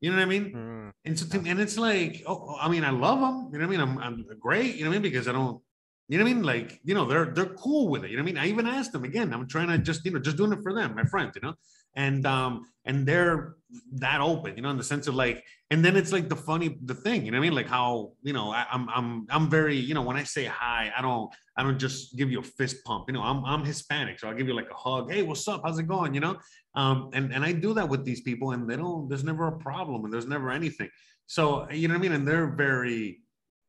You 0.00 0.10
know 0.10 0.16
what 0.16 0.22
I 0.22 0.26
mean? 0.26 0.52
Mm. 0.52 0.90
And 1.04 1.18
so, 1.18 1.26
to, 1.26 1.48
and 1.48 1.60
it's 1.60 1.76
like, 1.76 2.22
oh, 2.26 2.56
I 2.60 2.68
mean, 2.68 2.84
I 2.84 2.90
love 2.90 3.20
them. 3.20 3.50
You 3.52 3.58
know 3.58 3.66
what 3.66 3.74
I 3.74 3.84
mean? 3.84 3.98
I'm, 3.98 3.98
I'm 3.98 4.26
great. 4.38 4.76
You 4.76 4.84
know 4.84 4.90
what 4.90 4.96
I 4.96 5.00
mean? 5.00 5.10
Because 5.10 5.26
I 5.26 5.32
don't, 5.32 5.60
you 6.08 6.18
know 6.18 6.24
what 6.24 6.30
I 6.30 6.34
mean? 6.34 6.42
Like, 6.42 6.80
you 6.84 6.94
know, 6.94 7.04
they're 7.04 7.26
they're 7.26 7.54
cool 7.54 7.88
with 7.88 8.04
it. 8.04 8.10
You 8.10 8.16
know 8.16 8.22
what 8.22 8.30
I 8.30 8.32
mean? 8.32 8.38
I 8.38 8.46
even 8.48 8.66
asked 8.66 8.92
them 8.92 9.04
again. 9.04 9.34
I'm 9.34 9.46
trying 9.46 9.68
to 9.68 9.78
just, 9.78 10.04
you 10.04 10.12
know, 10.12 10.18
just 10.18 10.36
doing 10.36 10.52
it 10.52 10.62
for 10.62 10.72
them, 10.72 10.94
my 10.94 11.04
friends. 11.04 11.32
You 11.34 11.42
know, 11.42 11.54
and 11.94 12.26
um 12.26 12.66
and 12.84 13.06
they're 13.06 13.56
that 13.92 14.20
open 14.20 14.56
you 14.56 14.62
know 14.62 14.70
in 14.70 14.78
the 14.78 14.82
sense 14.84 15.06
of 15.06 15.14
like 15.14 15.44
and 15.70 15.84
then 15.84 15.94
it's 15.94 16.12
like 16.12 16.28
the 16.28 16.36
funny 16.36 16.78
the 16.84 16.94
thing 16.94 17.26
you 17.26 17.30
know 17.30 17.38
what 17.38 17.44
i 17.44 17.48
mean? 17.48 17.54
Like 17.54 17.68
how 17.68 18.12
you 18.22 18.32
know 18.32 18.50
I, 18.50 18.66
am 18.72 18.88
I'm, 18.88 18.90
I'm 18.94 19.26
i'm 19.30 19.50
very 19.50 19.76
you 19.76 19.94
know 19.94 20.02
when 20.02 20.16
i 20.16 20.22
say 20.22 20.44
hi 20.44 20.90
i 20.96 21.02
don't 21.02 21.30
i 21.56 21.62
don't 21.62 21.78
just 21.78 22.16
give 22.16 22.30
you 22.30 22.40
a 22.40 22.42
fist 22.42 22.82
pump 22.84 23.04
you 23.08 23.14
know 23.14 23.22
i'm 23.22 23.44
i'm 23.44 23.64
hispanic 23.64 24.18
so 24.18 24.28
i'll 24.28 24.34
give 24.34 24.48
you 24.48 24.54
like 24.54 24.70
a 24.70 24.74
hug 24.74 25.12
hey 25.12 25.22
what's 25.22 25.46
up? 25.48 25.62
How's 25.64 25.78
it 25.78 25.86
going? 25.86 26.14
You 26.14 26.20
know? 26.20 26.36
Um 26.74 27.10
and 27.12 27.32
and 27.32 27.44
i 27.44 27.52
do 27.52 27.74
that 27.74 27.88
with 27.88 28.04
these 28.04 28.22
people 28.22 28.52
and 28.52 28.68
they 28.68 28.76
don't 28.76 29.08
there's 29.08 29.24
never 29.24 29.48
a 29.48 29.58
problem 29.58 30.04
and 30.04 30.12
there's 30.12 30.26
never 30.26 30.50
anything. 30.50 30.88
So 31.26 31.70
you 31.70 31.88
know 31.88 31.94
what 31.94 31.98
i 31.98 32.02
mean? 32.02 32.12
And 32.12 32.26
they're 32.26 32.46
very 32.46 33.20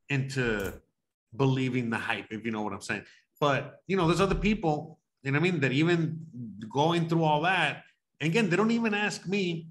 into 0.10 0.74
believing 1.36 1.90
the 1.90 1.98
hype 1.98 2.28
if 2.32 2.46
you 2.46 2.52
know 2.52 2.62
what 2.62 2.74
i'm 2.74 2.82
saying. 2.82 3.04
But 3.40 3.82
you 3.88 3.98
know 3.98 4.08
there's 4.08 4.22
other 4.22 4.36
people 4.36 5.00
you 5.24 5.32
know 5.32 5.40
what 5.40 5.48
i 5.48 5.52
mean 5.52 5.60
that 5.62 5.74
even 5.74 6.26
going 6.72 7.10
through 7.10 7.24
all 7.24 7.42
that 7.42 7.84
again, 8.22 8.50
they 8.50 8.56
don't 8.56 8.72
even 8.72 8.94
ask 8.94 9.28
me. 9.28 9.68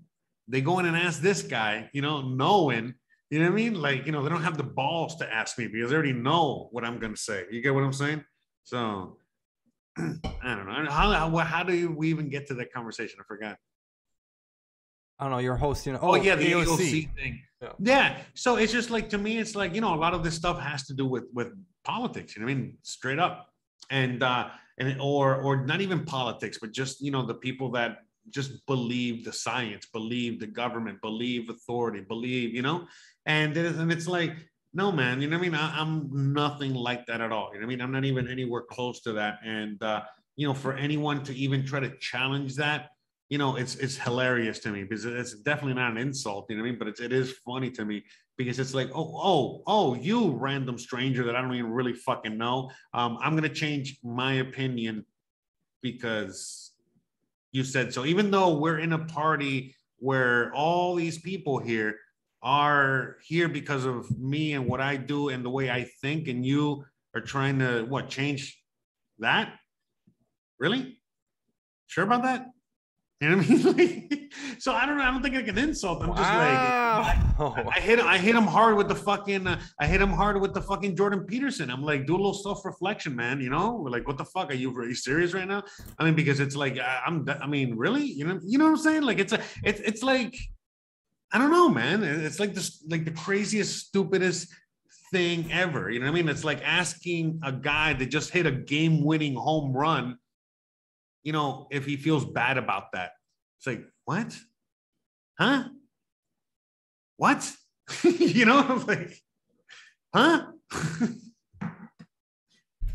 They 0.48 0.60
go 0.60 0.78
in 0.78 0.86
and 0.86 0.96
ask 0.96 1.20
this 1.20 1.42
guy, 1.42 1.90
you 1.92 2.00
know, 2.00 2.22
knowing, 2.22 2.94
you 3.30 3.38
know 3.38 3.44
what 3.46 3.52
I 3.52 3.56
mean? 3.56 3.74
Like, 3.74 4.06
you 4.06 4.12
know, 4.12 4.22
they 4.22 4.30
don't 4.30 4.42
have 4.42 4.56
the 4.56 4.62
balls 4.62 5.16
to 5.16 5.30
ask 5.32 5.58
me 5.58 5.66
because 5.66 5.90
they 5.90 5.96
already 5.96 6.14
know 6.14 6.68
what 6.72 6.84
I'm 6.84 6.98
going 6.98 7.12
to 7.12 7.20
say. 7.20 7.44
You 7.50 7.60
get 7.60 7.74
what 7.74 7.84
I'm 7.84 7.92
saying? 7.92 8.24
So 8.64 9.18
I 9.98 10.54
don't 10.54 10.66
know. 10.66 10.90
How, 10.90 11.12
how, 11.12 11.36
how 11.36 11.62
do 11.62 11.90
we 11.90 12.08
even 12.08 12.30
get 12.30 12.46
to 12.48 12.54
that 12.54 12.72
conversation? 12.72 13.18
I 13.20 13.24
forgot. 13.24 13.58
I 15.18 15.24
don't 15.24 15.32
know. 15.32 15.38
You're 15.38 15.56
hosting. 15.56 15.96
Oh, 15.96 16.12
oh 16.12 16.14
yeah, 16.14 16.36
the 16.36 16.52
AOC, 16.52 16.66
AOC 16.66 17.14
thing. 17.16 17.42
Yeah. 17.60 17.72
yeah. 17.80 18.16
So 18.34 18.56
it's 18.56 18.72
just 18.72 18.90
like 18.90 19.08
to 19.10 19.18
me, 19.18 19.38
it's 19.38 19.56
like 19.56 19.74
you 19.74 19.80
know, 19.80 19.94
a 19.94 19.96
lot 19.96 20.14
of 20.14 20.22
this 20.22 20.34
stuff 20.34 20.60
has 20.60 20.86
to 20.86 20.94
do 20.94 21.06
with 21.06 21.24
with 21.34 21.48
politics. 21.84 22.36
You 22.36 22.42
know, 22.42 22.50
I 22.50 22.54
mean, 22.54 22.78
straight 22.82 23.18
up, 23.18 23.48
and 23.90 24.22
uh, 24.22 24.48
and 24.78 25.00
or 25.00 25.42
or 25.42 25.64
not 25.66 25.80
even 25.80 26.04
politics, 26.04 26.58
but 26.60 26.72
just 26.72 27.00
you 27.00 27.10
know, 27.10 27.26
the 27.26 27.34
people 27.34 27.72
that 27.72 27.98
just 28.30 28.64
believe 28.66 29.24
the 29.24 29.32
science, 29.32 29.86
believe 29.92 30.40
the 30.40 30.46
government, 30.46 31.00
believe 31.00 31.48
authority, 31.50 32.00
believe, 32.00 32.54
you 32.54 32.62
know, 32.62 32.86
and 33.26 33.56
it 33.56 33.64
is, 33.64 33.78
and 33.78 33.92
it's 33.92 34.08
like, 34.08 34.32
no, 34.74 34.92
man, 34.92 35.20
you 35.20 35.28
know 35.28 35.38
what 35.38 35.46
I 35.46 35.50
mean? 35.50 35.54
I, 35.54 35.80
am 35.80 36.32
nothing 36.32 36.74
like 36.74 37.06
that 37.06 37.20
at 37.20 37.32
all. 37.32 37.50
You 37.52 37.60
know 37.60 37.66
what 37.66 37.72
I 37.72 37.76
mean? 37.76 37.80
I'm 37.80 37.92
not 37.92 38.04
even 38.04 38.28
anywhere 38.28 38.62
close 38.62 39.00
to 39.02 39.12
that. 39.14 39.38
And, 39.44 39.82
uh, 39.82 40.02
you 40.36 40.46
know, 40.46 40.54
for 40.54 40.74
anyone 40.74 41.22
to 41.24 41.34
even 41.34 41.64
try 41.64 41.80
to 41.80 41.96
challenge 41.98 42.54
that, 42.56 42.90
you 43.28 43.38
know, 43.38 43.56
it's, 43.56 43.76
it's 43.76 43.96
hilarious 43.96 44.58
to 44.60 44.70
me 44.70 44.84
because 44.84 45.04
it's 45.04 45.34
definitely 45.34 45.74
not 45.74 45.92
an 45.92 45.98
insult, 45.98 46.46
you 46.48 46.56
know 46.56 46.62
what 46.62 46.68
I 46.68 46.70
mean? 46.70 46.78
But 46.78 46.88
it's, 46.88 47.00
it 47.00 47.12
is 47.12 47.32
funny 47.44 47.70
to 47.72 47.84
me 47.84 48.04
because 48.36 48.58
it's 48.58 48.74
like, 48.74 48.88
oh, 48.94 49.20
oh, 49.22 49.62
oh, 49.66 49.94
you 49.94 50.30
random 50.30 50.78
stranger 50.78 51.24
that 51.24 51.36
I 51.36 51.42
don't 51.42 51.54
even 51.54 51.72
really 51.72 51.92
fucking 51.92 52.38
know. 52.38 52.70
Um, 52.94 53.18
I'm 53.20 53.36
to 53.40 53.48
change 53.48 53.98
my 54.02 54.34
opinion 54.34 55.04
because 55.82 56.67
you 57.52 57.64
said 57.64 57.92
so 57.92 58.04
even 58.04 58.30
though 58.30 58.58
we're 58.58 58.78
in 58.78 58.92
a 58.92 59.04
party 59.06 59.74
where 59.98 60.52
all 60.54 60.94
these 60.94 61.18
people 61.18 61.58
here 61.58 61.96
are 62.42 63.16
here 63.24 63.48
because 63.48 63.84
of 63.84 64.16
me 64.18 64.52
and 64.52 64.66
what 64.66 64.80
I 64.80 64.96
do 64.96 65.28
and 65.28 65.44
the 65.44 65.50
way 65.50 65.70
I 65.70 65.84
think, 66.00 66.28
and 66.28 66.44
you 66.44 66.84
are 67.14 67.20
trying 67.20 67.58
to 67.58 67.82
what 67.82 68.08
change 68.08 68.62
that? 69.18 69.54
Really? 70.58 70.98
Sure 71.86 72.04
about 72.04 72.22
that? 72.22 72.46
You 73.20 73.30
know 73.30 73.36
what 73.38 73.46
I 73.46 73.48
mean? 73.48 74.08
Like, 74.28 74.32
so 74.58 74.72
I 74.72 74.86
don't 74.86 74.96
know. 74.96 75.02
I 75.02 75.10
don't 75.10 75.22
think 75.22 75.34
I 75.34 75.42
can 75.42 75.58
insult. 75.58 76.02
I'm 76.02 76.08
just 76.10 76.20
like, 76.20 76.28
I, 76.28 77.72
I 77.76 77.80
hit 77.80 77.98
I 77.98 78.18
hit 78.18 78.34
him 78.34 78.44
hard 78.44 78.76
with 78.76 78.88
the 78.88 78.94
fucking 78.94 79.46
uh, 79.46 79.60
I 79.80 79.86
hit 79.86 80.00
him 80.00 80.10
hard 80.10 80.40
with 80.40 80.54
the 80.54 80.60
fucking 80.62 80.96
Jordan 80.96 81.24
Peterson. 81.24 81.70
I'm 81.70 81.82
like, 81.82 82.06
do 82.06 82.14
a 82.14 82.16
little 82.16 82.34
self 82.34 82.64
reflection, 82.64 83.16
man. 83.16 83.40
You 83.40 83.50
know, 83.50 83.80
We're 83.82 83.90
like, 83.90 84.06
what 84.06 84.18
the 84.18 84.24
fuck 84.24 84.50
are 84.50 84.54
you? 84.54 84.70
You 84.82 84.94
serious 84.94 85.32
right 85.34 85.48
now? 85.48 85.64
I 85.98 86.04
mean, 86.04 86.14
because 86.14 86.40
it's 86.40 86.54
like 86.54 86.78
I, 86.78 87.02
I'm. 87.06 87.26
I 87.40 87.46
mean, 87.46 87.76
really? 87.76 88.04
You 88.04 88.26
know, 88.26 88.40
you 88.44 88.58
know 88.58 88.64
what 88.64 88.72
I'm 88.72 88.76
saying? 88.76 89.02
Like, 89.02 89.18
it's 89.18 89.32
a, 89.32 89.40
it's 89.64 89.80
it's 89.80 90.02
like, 90.02 90.36
I 91.32 91.38
don't 91.38 91.50
know, 91.50 91.68
man. 91.68 92.04
It's 92.04 92.38
like 92.38 92.54
this, 92.54 92.84
like 92.88 93.04
the 93.04 93.12
craziest, 93.12 93.86
stupidest 93.86 94.48
thing 95.10 95.50
ever. 95.52 95.90
You 95.90 96.00
know 96.00 96.06
what 96.06 96.12
I 96.12 96.14
mean? 96.14 96.28
It's 96.28 96.44
like 96.44 96.62
asking 96.64 97.40
a 97.42 97.52
guy 97.52 97.94
that 97.94 98.06
just 98.06 98.30
hit 98.30 98.46
a 98.46 98.52
game 98.52 99.04
winning 99.04 99.34
home 99.34 99.72
run. 99.72 100.18
You 101.24 101.32
know, 101.32 101.66
if 101.70 101.84
he 101.84 101.96
feels 101.96 102.24
bad 102.24 102.58
about 102.58 102.92
that, 102.92 103.12
it's 103.58 103.66
like, 103.66 103.84
what? 104.04 104.36
Huh? 105.38 105.64
What? 107.16 107.50
you 108.04 108.44
know, 108.44 108.58
I'm 108.60 108.86
like, 108.86 109.18
huh? 110.14 110.46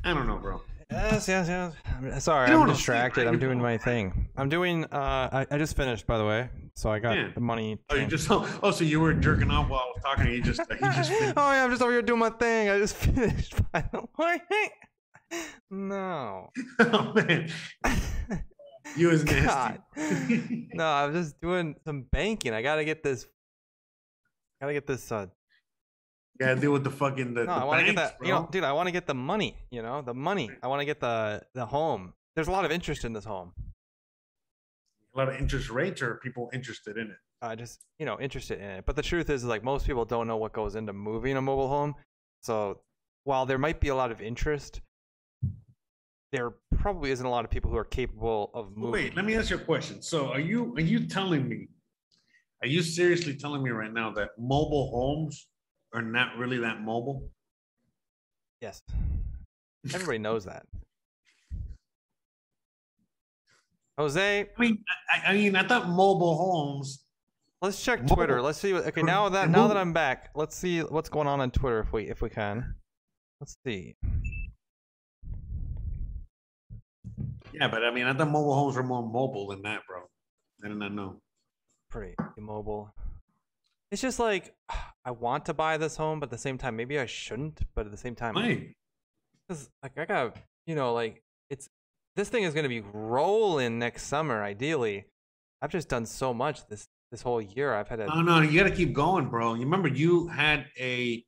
I 0.05 0.13
don't 0.13 0.27
know, 0.27 0.37
bro. 0.37 0.61
Yes, 0.91 1.27
yes, 1.27 1.47
yes. 1.47 2.23
Sorry, 2.23 2.49
I'm 2.51 2.57
saying, 2.57 2.67
distracted. 2.67 3.21
right? 3.25 3.33
I'm 3.33 3.39
doing 3.39 3.59
my 3.59 3.77
thing. 3.77 4.27
I'm 4.37 4.47
doing. 4.49 4.85
Uh, 4.85 5.29
I, 5.31 5.47
I 5.49 5.57
just 5.57 5.75
finished, 5.75 6.05
by 6.05 6.17
the 6.17 6.25
way. 6.25 6.49
So 6.75 6.91
I 6.91 6.99
got 6.99 7.15
Yeah. 7.17 7.29
the 7.33 7.39
money. 7.39 7.79
Oh, 7.89 7.95
you 7.95 8.05
just 8.05 8.27
oh, 8.29 8.71
so 8.71 8.83
you 8.83 8.99
were 8.99 9.13
jerking 9.13 9.49
off 9.49 9.69
while 9.69 9.79
I 9.81 9.85
was 9.85 10.03
talking. 10.03 10.31
You 10.33 10.41
just 10.43 10.61
he 10.71 10.79
just 10.79 11.11
oh 11.37 11.51
yeah, 11.51 11.63
I'm 11.63 11.71
just 11.71 11.81
over 11.81 11.91
here 11.91 12.01
doing 12.01 12.19
my 12.19 12.29
thing. 12.29 12.69
I 12.69 12.77
just 12.77 12.95
finished. 12.95 13.55
By 13.71 13.83
the 13.91 14.03
way. 14.19 14.41
No. 15.71 16.49
oh 16.79 17.13
man, 17.15 17.49
you 18.97 19.07
was 19.09 19.23
nasty. 19.25 19.79
No, 20.73 20.85
I 20.85 21.07
was 21.07 21.15
just 21.27 21.41
doing 21.41 21.75
some 21.85 22.03
banking. 22.11 22.53
I 22.53 22.61
gotta 22.61 22.85
get 22.85 23.03
this. 23.03 23.25
I 24.61 24.65
gotta 24.65 24.73
get 24.73 24.87
this. 24.87 25.11
Uh, 25.11 25.27
Gotta 26.39 26.59
deal 26.59 26.71
with 26.71 26.83
the 26.83 26.89
fucking 26.89 27.35
the, 27.35 27.43
no, 27.43 27.45
the 27.45 27.51
I 27.61 27.63
want 27.63 27.79
to 27.81 27.85
get 27.85 27.95
that. 27.95 28.17
You 28.21 28.29
know, 28.29 28.49
dude, 28.51 28.63
I 28.63 28.71
want 28.73 28.87
to 28.87 28.91
get 28.91 29.05
the 29.05 29.13
money. 29.13 29.55
You 29.69 29.83
know, 29.83 30.01
the 30.01 30.15
money. 30.15 30.49
I 30.63 30.67
want 30.67 30.81
to 30.81 30.85
get 30.85 30.99
the 30.99 31.43
the 31.53 31.65
home. 31.65 32.13
There's 32.35 32.47
a 32.47 32.51
lot 32.51 32.65
of 32.65 32.71
interest 32.71 33.05
in 33.05 33.13
this 33.13 33.23
home. 33.23 33.53
a 35.13 35.17
lot 35.17 35.29
of 35.29 35.35
interest 35.39 35.69
rates 35.69 36.01
or 36.01 36.15
people 36.23 36.49
interested 36.51 36.97
in 36.97 37.11
it. 37.11 37.17
I 37.41 37.55
just 37.55 37.85
you 37.99 38.05
know 38.07 38.19
interested 38.19 38.59
in 38.59 38.65
it. 38.65 38.85
But 38.85 38.95
the 38.95 39.03
truth 39.03 39.29
is, 39.29 39.43
like 39.43 39.63
most 39.63 39.85
people 39.85 40.05
don't 40.05 40.27
know 40.27 40.37
what 40.37 40.53
goes 40.53 40.75
into 40.75 40.91
moving 40.91 41.37
a 41.37 41.41
mobile 41.41 41.67
home. 41.67 41.93
So 42.41 42.81
while 43.25 43.45
there 43.45 43.59
might 43.59 43.79
be 43.79 43.89
a 43.89 43.95
lot 43.95 44.11
of 44.11 44.19
interest, 44.19 44.81
there 46.33 46.55
probably 46.79 47.11
isn't 47.11 47.25
a 47.25 47.29
lot 47.29 47.45
of 47.45 47.51
people 47.51 47.69
who 47.69 47.77
are 47.77 47.85
capable 47.85 48.49
of 48.55 48.75
moving. 48.75 48.91
Wait, 48.91 49.15
let 49.15 49.23
me 49.23 49.35
ask 49.35 49.51
you 49.51 49.55
a 49.55 49.59
question. 49.59 50.01
So 50.01 50.29
are 50.29 50.39
you 50.39 50.73
are 50.75 50.81
you 50.81 51.07
telling 51.07 51.47
me, 51.47 51.69
are 52.61 52.67
you 52.67 52.81
seriously 52.81 53.35
telling 53.35 53.61
me 53.63 53.69
right 53.69 53.93
now 53.93 54.11
that 54.13 54.29
mobile 54.39 54.89
homes 54.89 55.47
are 55.93 56.01
not 56.01 56.35
really 56.37 56.57
that 56.57 56.81
mobile? 56.81 57.29
Yes, 58.59 58.81
everybody 59.93 60.17
knows 60.17 60.45
that. 60.45 60.65
Jose, 63.99 64.49
I 64.57 64.61
mean, 64.61 64.83
I, 65.13 65.27
I 65.27 65.33
mean, 65.33 65.55
I 65.55 65.67
thought 65.67 65.87
mobile 65.87 66.35
homes. 66.35 67.05
let's 67.61 67.81
check 67.81 68.01
Mobile. 68.01 68.15
Twitter. 68.15 68.41
Let's 68.41 68.57
see. 68.57 68.73
What, 68.73 68.87
okay, 68.87 69.03
now 69.03 69.29
that 69.29 69.51
now 69.51 69.67
that. 69.67 69.77
I'm 69.77 69.93
back, 69.93 70.31
let's 70.33 70.55
see 70.55 70.79
what's 70.79 71.09
going 71.09 71.27
on 71.27 71.39
on 71.41 71.51
Twitter 71.51 71.79
if 71.79 71.93
we 71.93 72.09
if 72.09 72.23
we 72.23 72.31
can. 72.31 72.73
Let's 73.39 73.55
see. 73.63 73.95
Yeah, 77.53 77.67
but 77.67 77.83
I 77.83 77.91
mean, 77.91 78.05
I 78.05 78.13
thought 78.13 78.29
mobile 78.29 78.53
homes 78.53 78.75
were 78.75 78.83
more 78.83 79.03
mobile 79.03 79.47
than 79.47 79.61
that, 79.63 79.81
bro. 79.87 80.01
I 80.63 80.67
did 80.67 80.77
not 80.77 80.93
know. 80.93 81.21
Pretty 81.89 82.15
mobile. 82.37 82.93
It's 83.91 84.01
just 84.01 84.19
like 84.19 84.53
I 85.05 85.11
want 85.11 85.45
to 85.45 85.53
buy 85.53 85.77
this 85.77 85.95
home, 85.95 86.19
but 86.19 86.27
at 86.27 86.31
the 86.31 86.37
same 86.37 86.57
time, 86.57 86.75
maybe 86.75 86.97
I 86.99 87.05
shouldn't. 87.05 87.61
But 87.75 87.85
at 87.85 87.91
the 87.91 87.97
same 87.97 88.15
time, 88.15 88.35
Why? 88.35 88.73
Cause 89.49 89.69
like 89.81 89.97
I 89.97 90.05
got 90.05 90.37
you 90.65 90.75
know 90.75 90.93
like 90.93 91.21
it's 91.49 91.67
this 92.15 92.29
thing 92.29 92.43
is 92.43 92.53
gonna 92.53 92.69
be 92.69 92.81
rolling 92.81 93.79
next 93.79 94.03
summer 94.03 94.41
ideally. 94.41 95.05
I've 95.61 95.71
just 95.71 95.89
done 95.89 96.05
so 96.05 96.33
much 96.33 96.67
this 96.67 96.87
this 97.13 97.21
whole 97.21 97.41
year. 97.41 97.75
I've 97.75 97.87
had 97.87 97.99
a 97.99 98.07
No, 98.07 98.21
no, 98.21 98.41
you 98.41 98.59
got 98.59 98.67
to 98.67 98.75
keep 98.75 98.91
going, 98.91 99.29
bro. 99.29 99.53
You 99.53 99.61
remember 99.61 99.87
you 99.87 100.27
had 100.27 100.65
a, 100.79 101.23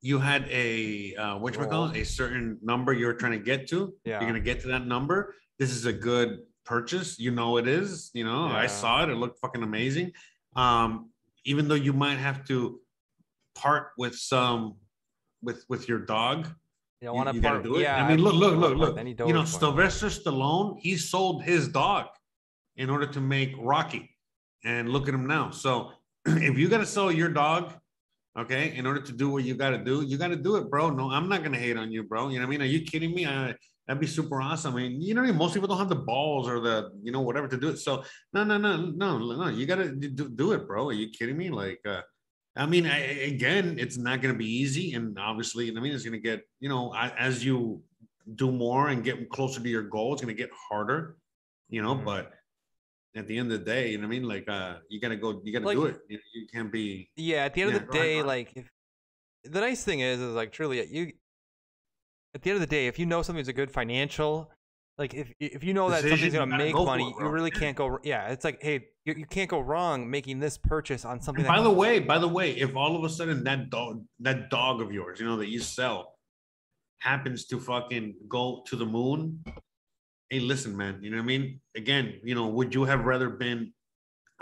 you 0.00 0.20
had 0.20 0.48
a 0.50 1.16
uh, 1.16 1.38
what 1.38 1.56
you 1.56 1.66
call 1.66 1.90
a 1.90 2.04
certain 2.04 2.58
number 2.62 2.92
you 2.92 3.06
were 3.06 3.14
trying 3.14 3.32
to 3.32 3.40
get 3.40 3.68
to. 3.70 3.92
Yeah. 4.04 4.20
You're 4.20 4.28
gonna 4.28 4.40
get 4.40 4.60
to 4.60 4.68
that 4.68 4.86
number. 4.86 5.34
This 5.58 5.70
is 5.70 5.86
a 5.86 5.92
good 5.92 6.40
purchase. 6.64 7.18
You 7.18 7.30
know 7.30 7.56
it 7.56 7.66
is. 7.66 8.10
You 8.14 8.24
know, 8.24 8.46
I 8.46 8.66
saw 8.66 9.02
it. 9.02 9.10
It 9.10 9.16
looked 9.16 9.38
fucking 9.40 9.62
amazing. 9.62 10.12
Um, 10.54 11.10
even 11.44 11.68
though 11.68 11.74
you 11.74 11.92
might 11.92 12.18
have 12.18 12.44
to 12.48 12.80
part 13.54 13.92
with 13.96 14.14
some, 14.16 14.74
with 15.42 15.64
with 15.68 15.88
your 15.88 16.00
dog. 16.00 16.48
you, 17.00 17.12
wanna 17.12 17.32
gotta 17.34 17.56
part- 17.56 17.64
do 17.64 17.76
it. 17.76 17.82
Yeah, 17.82 18.04
I 18.04 18.08
mean, 18.08 18.22
look, 18.22 18.34
look, 18.34 18.56
look, 18.56 18.76
look. 18.76 18.98
any 18.98 19.14
You 19.18 19.32
know, 19.32 19.44
Sylvester 19.44 20.08
Stallone, 20.08 20.78
he 20.80 20.96
sold 20.96 21.42
his 21.42 21.68
dog 21.68 22.06
in 22.76 22.90
order 22.90 23.06
to 23.06 23.20
make 23.20 23.54
Rocky. 23.58 24.10
And 24.64 24.88
look 24.88 25.06
at 25.08 25.14
him 25.14 25.26
now. 25.26 25.50
So 25.50 25.92
if 26.26 26.58
you 26.58 26.68
got 26.68 26.78
to 26.78 26.86
sell 26.86 27.12
your 27.12 27.28
dog, 27.28 27.72
okay, 28.36 28.74
in 28.74 28.86
order 28.86 29.00
to 29.00 29.12
do 29.12 29.30
what 29.30 29.44
you 29.44 29.54
got 29.54 29.70
to 29.70 29.78
do, 29.78 30.02
you 30.02 30.18
got 30.18 30.28
to 30.28 30.36
do 30.36 30.56
it, 30.56 30.68
bro. 30.68 30.90
No, 30.90 31.10
I'm 31.10 31.28
not 31.28 31.40
going 31.40 31.52
to 31.52 31.58
hate 31.58 31.76
on 31.76 31.92
you, 31.92 32.02
bro. 32.02 32.28
You 32.28 32.40
know 32.40 32.46
what 32.46 32.48
I 32.48 32.50
mean? 32.50 32.62
Are 32.62 32.72
you 32.72 32.80
kidding 32.82 33.14
me? 33.14 33.26
I, 33.26 33.54
that'd 33.86 34.00
be 34.00 34.06
super 34.06 34.40
awesome. 34.40 34.74
I 34.74 34.82
mean, 34.82 35.00
you 35.00 35.14
know, 35.14 35.20
what 35.20 35.28
I 35.28 35.30
mean? 35.30 35.38
most 35.38 35.54
people 35.54 35.68
don't 35.68 35.78
have 35.78 35.88
the 35.88 35.94
balls 35.96 36.48
or 36.48 36.60
the, 36.60 36.90
you 37.02 37.12
know, 37.12 37.20
whatever 37.20 37.48
to 37.48 37.56
do 37.56 37.68
it. 37.68 37.78
So 37.78 38.04
no, 38.32 38.44
no, 38.44 38.58
no, 38.58 38.76
no, 38.76 39.18
no. 39.18 39.48
You 39.48 39.66
got 39.66 39.76
to 39.76 39.92
do, 39.94 40.28
do 40.28 40.52
it, 40.52 40.66
bro. 40.66 40.88
Are 40.88 40.92
you 40.92 41.08
kidding 41.10 41.36
me? 41.36 41.50
Like, 41.50 41.80
uh, 41.86 42.02
I 42.56 42.66
mean, 42.66 42.86
I, 42.86 42.98
again, 43.34 43.76
it's 43.78 43.96
not 43.96 44.22
going 44.22 44.34
to 44.34 44.38
be 44.38 44.50
easy, 44.50 44.94
and 44.94 45.18
obviously, 45.18 45.68
I 45.76 45.80
mean, 45.80 45.92
it's 45.92 46.04
going 46.04 46.14
to 46.14 46.18
get, 46.18 46.42
you 46.58 46.68
know, 46.68 46.90
I, 46.92 47.10
as 47.18 47.44
you 47.44 47.82
do 48.34 48.50
more 48.50 48.88
and 48.88 49.04
get 49.04 49.28
closer 49.30 49.60
to 49.62 49.68
your 49.68 49.82
goal, 49.82 50.14
it's 50.14 50.22
going 50.22 50.34
to 50.34 50.42
get 50.42 50.50
harder, 50.68 51.16
you 51.68 51.82
know. 51.82 51.94
Mhm. 51.94 52.04
But 52.04 52.32
at 53.14 53.26
the 53.28 53.38
end 53.38 53.52
of 53.52 53.58
the 53.60 53.64
day, 53.64 53.90
you 53.90 53.98
know 53.98 54.08
what 54.08 54.14
I 54.14 54.18
mean? 54.18 54.28
Like, 54.28 54.48
uh, 54.48 54.76
you 54.88 55.00
got 55.00 55.08
to 55.10 55.16
go, 55.16 55.40
you 55.44 55.52
got 55.52 55.60
to 55.60 55.66
Like- 55.66 55.76
do 55.76 55.84
it. 55.86 55.98
You, 56.08 56.18
you 56.34 56.46
can't 56.52 56.72
be. 56.72 57.10
Yeah, 57.16 57.44
at 57.44 57.54
the 57.54 57.62
end 57.62 57.70
Yeah, 57.72 57.76
of 57.76 57.86
the 57.86 57.92
day, 57.92 58.22
like 58.22 58.52
if 58.56 58.68
the 59.44 59.60
nice 59.60 59.84
thing 59.84 60.00
is, 60.00 60.18
is 60.20 60.34
like 60.34 60.50
truly 60.50 60.84
you. 60.86 61.12
At 62.36 62.42
the 62.42 62.50
end 62.50 62.56
of 62.56 62.60
the 62.60 62.66
day, 62.66 62.86
if 62.86 62.98
you 62.98 63.06
know 63.06 63.22
something's 63.22 63.48
a 63.48 63.54
good 63.54 63.70
financial, 63.70 64.50
like 64.98 65.14
if 65.14 65.32
if 65.40 65.64
you 65.64 65.72
know 65.72 65.88
that 65.88 66.02
Decision, 66.02 66.18
something's 66.18 66.34
gonna 66.34 66.58
make 66.58 66.74
go 66.74 66.84
money, 66.84 67.14
you 67.18 67.28
really 67.28 67.50
can't 67.50 67.74
go. 67.74 67.98
Yeah, 68.04 68.28
it's 68.28 68.44
like 68.44 68.62
hey, 68.62 68.88
you, 69.06 69.14
you 69.16 69.24
can't 69.24 69.48
go 69.48 69.58
wrong 69.58 70.10
making 70.10 70.38
this 70.38 70.58
purchase 70.58 71.06
on 71.06 71.18
something. 71.18 71.46
By 71.46 71.62
the 71.62 71.70
way, 71.70 71.98
by 71.98 72.18
the 72.18 72.28
way, 72.28 72.50
if 72.50 72.76
all 72.76 72.94
of 72.94 73.02
a 73.04 73.08
sudden 73.08 73.42
that 73.44 73.70
dog, 73.70 74.04
that 74.20 74.50
dog 74.50 74.82
of 74.82 74.92
yours, 74.92 75.18
you 75.18 75.24
know, 75.24 75.38
that 75.38 75.48
you 75.48 75.60
sell, 75.60 76.18
happens 76.98 77.46
to 77.46 77.58
fucking 77.58 78.16
go 78.28 78.62
to 78.66 78.76
the 78.76 78.84
moon, 78.84 79.42
hey, 80.28 80.40
listen, 80.40 80.76
man, 80.76 80.98
you 81.00 81.08
know 81.08 81.16
what 81.16 81.22
I 81.22 81.26
mean? 81.26 81.60
Again, 81.74 82.20
you 82.22 82.34
know, 82.34 82.48
would 82.48 82.74
you 82.74 82.84
have 82.84 83.06
rather 83.06 83.30
been 83.30 83.72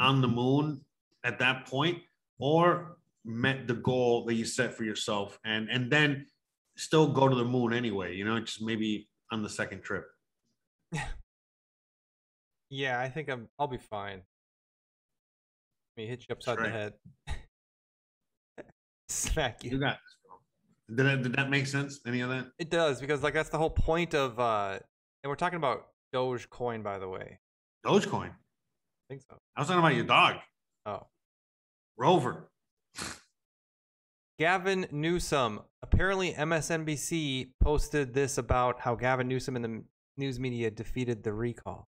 on 0.00 0.20
the 0.20 0.26
moon 0.26 0.80
at 1.22 1.38
that 1.38 1.68
point, 1.68 1.98
or 2.40 2.96
met 3.24 3.68
the 3.68 3.74
goal 3.74 4.24
that 4.24 4.34
you 4.34 4.44
set 4.44 4.74
for 4.74 4.82
yourself, 4.82 5.38
and 5.44 5.68
and 5.70 5.92
then 5.92 6.26
still 6.76 7.08
go 7.08 7.28
to 7.28 7.34
the 7.34 7.44
moon 7.44 7.72
anyway? 7.72 8.14
You 8.14 8.24
know, 8.24 8.38
just 8.40 8.62
maybe 8.62 9.08
on 9.32 9.42
the 9.42 9.48
second 9.50 9.82
trip. 9.82 10.04
Yeah, 12.70 12.98
I 12.98 13.08
think 13.08 13.28
I'm. 13.28 13.46
I'll 13.58 13.68
be 13.68 13.78
fine. 13.78 14.22
Let 15.96 16.02
me 16.02 16.06
hit 16.08 16.24
you 16.28 16.32
upside 16.32 16.58
the 16.58 16.68
head. 16.70 16.94
Smack 19.08 19.62
you. 19.62 19.72
You 19.72 19.78
got 19.78 19.98
this, 20.02 20.16
bro. 20.26 20.96
Did 20.96 21.06
that, 21.06 21.22
did 21.22 21.32
that 21.36 21.50
make 21.50 21.66
sense? 21.68 22.00
Any 22.06 22.20
of 22.22 22.30
that? 22.30 22.46
It 22.58 22.70
does 22.70 23.00
because 23.00 23.22
like 23.22 23.34
that's 23.34 23.50
the 23.50 23.58
whole 23.58 23.70
point 23.70 24.14
of. 24.14 24.40
uh 24.40 24.78
And 25.22 25.30
we're 25.30 25.36
talking 25.36 25.58
about 25.58 25.88
Dogecoin, 26.12 26.82
by 26.82 26.98
the 26.98 27.08
way. 27.08 27.38
Dogecoin. 27.86 28.30
I 28.30 29.06
think 29.08 29.20
so. 29.22 29.36
I 29.56 29.60
was 29.60 29.68
talking 29.68 29.80
about 29.80 29.94
your 29.94 30.06
dog, 30.06 30.36
Oh. 30.86 31.06
Rover. 31.96 32.48
Gavin 34.38 34.86
Newsom. 34.90 35.60
Apparently, 35.82 36.32
MSNBC 36.32 37.50
posted 37.60 38.14
this 38.14 38.38
about 38.38 38.80
how 38.80 38.94
Gavin 38.94 39.28
Newsom 39.28 39.56
and 39.56 39.64
the 39.64 39.84
news 40.16 40.40
media 40.40 40.70
defeated 40.70 41.22
the 41.22 41.32
recall. 41.32 41.88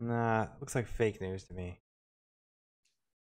Nah, 0.00 0.48
looks 0.60 0.74
like 0.74 0.86
fake 0.86 1.20
news 1.20 1.44
to 1.44 1.54
me. 1.54 1.80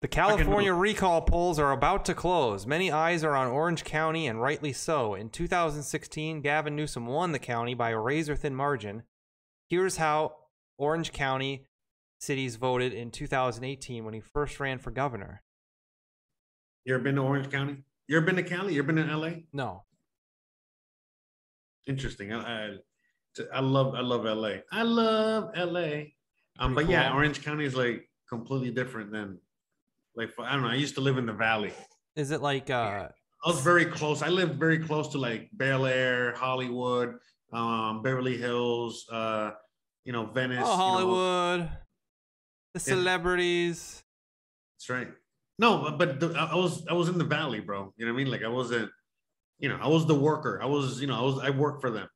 The 0.02 0.08
California 0.08 0.74
recall 0.74 1.22
polls 1.22 1.58
are 1.58 1.72
about 1.72 2.04
to 2.06 2.14
close. 2.14 2.66
Many 2.66 2.90
eyes 2.90 3.24
are 3.24 3.36
on 3.36 3.46
Orange 3.46 3.84
County, 3.84 4.26
and 4.26 4.42
rightly 4.42 4.72
so. 4.72 5.14
In 5.14 5.30
2016, 5.30 6.42
Gavin 6.42 6.76
Newsom 6.76 7.06
won 7.06 7.32
the 7.32 7.38
county 7.38 7.74
by 7.74 7.90
a 7.90 7.98
razor 7.98 8.36
thin 8.36 8.54
margin. 8.54 9.04
Here's 9.70 9.96
how 9.96 10.34
Orange 10.76 11.12
County 11.12 11.64
cities 12.20 12.56
voted 12.56 12.92
in 12.92 13.10
2018 13.12 14.04
when 14.04 14.14
he 14.14 14.20
first 14.20 14.58
ran 14.60 14.78
for 14.78 14.90
governor. 14.90 15.42
You 16.84 16.94
ever 16.94 17.02
been 17.02 17.14
to 17.16 17.22
Orange 17.22 17.50
County? 17.50 17.82
You 18.08 18.16
ever 18.18 18.26
been 18.26 18.36
to 18.36 18.42
Cali? 18.42 18.74
You 18.74 18.82
ever 18.82 18.92
been 18.92 19.06
to 19.06 19.16
LA? 19.16 19.30
No. 19.52 19.84
Interesting. 21.86 22.32
I, 22.32 22.66
I, 22.66 22.76
I 23.54 23.60
love 23.60 23.94
I 23.94 24.00
love 24.00 24.24
LA. 24.24 24.56
I 24.70 24.82
love 24.82 25.50
LA. 25.56 26.02
Um, 26.58 26.74
but 26.74 26.88
yeah. 26.88 27.12
Orange 27.12 27.42
County 27.42 27.64
is 27.64 27.74
like 27.74 28.08
completely 28.28 28.70
different 28.70 29.10
than 29.12 29.38
like 30.14 30.30
I 30.38 30.52
don't 30.52 30.62
know. 30.62 30.68
I 30.68 30.74
used 30.74 30.94
to 30.96 31.00
live 31.00 31.18
in 31.18 31.26
the 31.26 31.32
valley. 31.32 31.72
Is 32.16 32.30
it 32.30 32.42
like 32.42 32.70
uh 32.70 33.08
I 33.44 33.48
was 33.48 33.60
very 33.60 33.84
close. 33.86 34.22
I 34.22 34.28
lived 34.28 34.58
very 34.58 34.78
close 34.78 35.08
to 35.08 35.18
like 35.18 35.50
Bel 35.52 35.84
Air, 35.84 36.34
Hollywood, 36.34 37.16
um, 37.52 38.02
Beverly 38.02 38.38
Hills, 38.38 39.06
uh, 39.10 39.50
you 40.04 40.12
know, 40.12 40.26
Venice. 40.26 40.64
oh 40.64 40.70
you 40.70 40.76
know. 40.76 40.76
Hollywood, 40.76 41.70
the 42.72 42.80
celebrities? 42.80 44.02
That's 44.76 44.88
right. 44.88 45.08
No, 45.58 45.94
but, 45.96 46.18
the, 46.18 46.34
I 46.34 46.54
was 46.54 46.84
I 46.88 46.94
was 46.94 47.08
in 47.08 47.16
the 47.16 47.24
valley, 47.24 47.60
bro. 47.60 47.92
You 47.96 48.06
know 48.06 48.12
what 48.12 48.20
I 48.20 48.24
mean? 48.24 48.32
Like 48.32 48.42
I 48.42 48.48
wasn't, 48.48 48.90
you 49.58 49.68
know, 49.68 49.78
I 49.80 49.88
was 49.88 50.06
the 50.06 50.14
worker. 50.14 50.60
I 50.62 50.66
was, 50.66 51.00
you 51.00 51.06
know, 51.06 51.16
I 51.16 51.22
was 51.22 51.38
I 51.38 51.50
worked 51.50 51.80
for 51.80 51.90
them. 51.90 52.08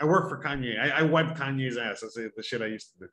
I 0.00 0.04
worked 0.04 0.30
for 0.30 0.42
Kanye. 0.42 0.78
I, 0.78 1.00
I 1.00 1.02
wiped 1.02 1.38
Kanye's 1.38 1.76
ass. 1.76 2.00
That's 2.00 2.14
the 2.14 2.42
shit 2.42 2.62
I 2.62 2.66
used 2.66 2.92
to 2.92 2.98
do. 3.00 3.08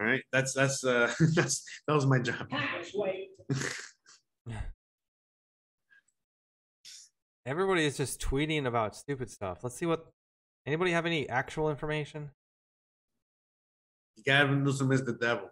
All 0.00 0.06
right, 0.06 0.22
that's 0.32 0.54
that's 0.54 0.84
uh 0.84 1.12
that's 1.34 1.64
that 1.86 1.94
was 1.94 2.06
my 2.06 2.18
job. 2.18 2.46
Everybody 7.44 7.84
is 7.84 7.96
just 7.96 8.20
tweeting 8.20 8.66
about 8.66 8.94
stupid 8.94 9.28
stuff. 9.30 9.64
Let's 9.64 9.76
see 9.76 9.86
what. 9.86 10.06
Anybody 10.64 10.92
have 10.92 11.06
any 11.06 11.28
actual 11.28 11.70
information? 11.70 12.30
Gavin 14.24 14.62
Newsom 14.62 14.92
is 14.92 15.04
the 15.04 15.14
devil. 15.14 15.50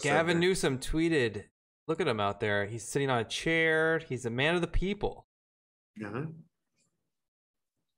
Gavin. 0.00 0.38
Newsom 0.38 0.78
tweeted. 0.78 1.46
Look 1.88 2.00
at 2.00 2.08
him 2.08 2.20
out 2.20 2.40
there. 2.40 2.66
He's 2.66 2.84
sitting 2.84 3.10
on 3.10 3.18
a 3.18 3.24
chair. 3.24 3.98
He's 3.98 4.26
a 4.26 4.30
man 4.30 4.54
of 4.54 4.60
the 4.60 4.68
people. 4.68 5.26
Uh-huh. 6.04 6.26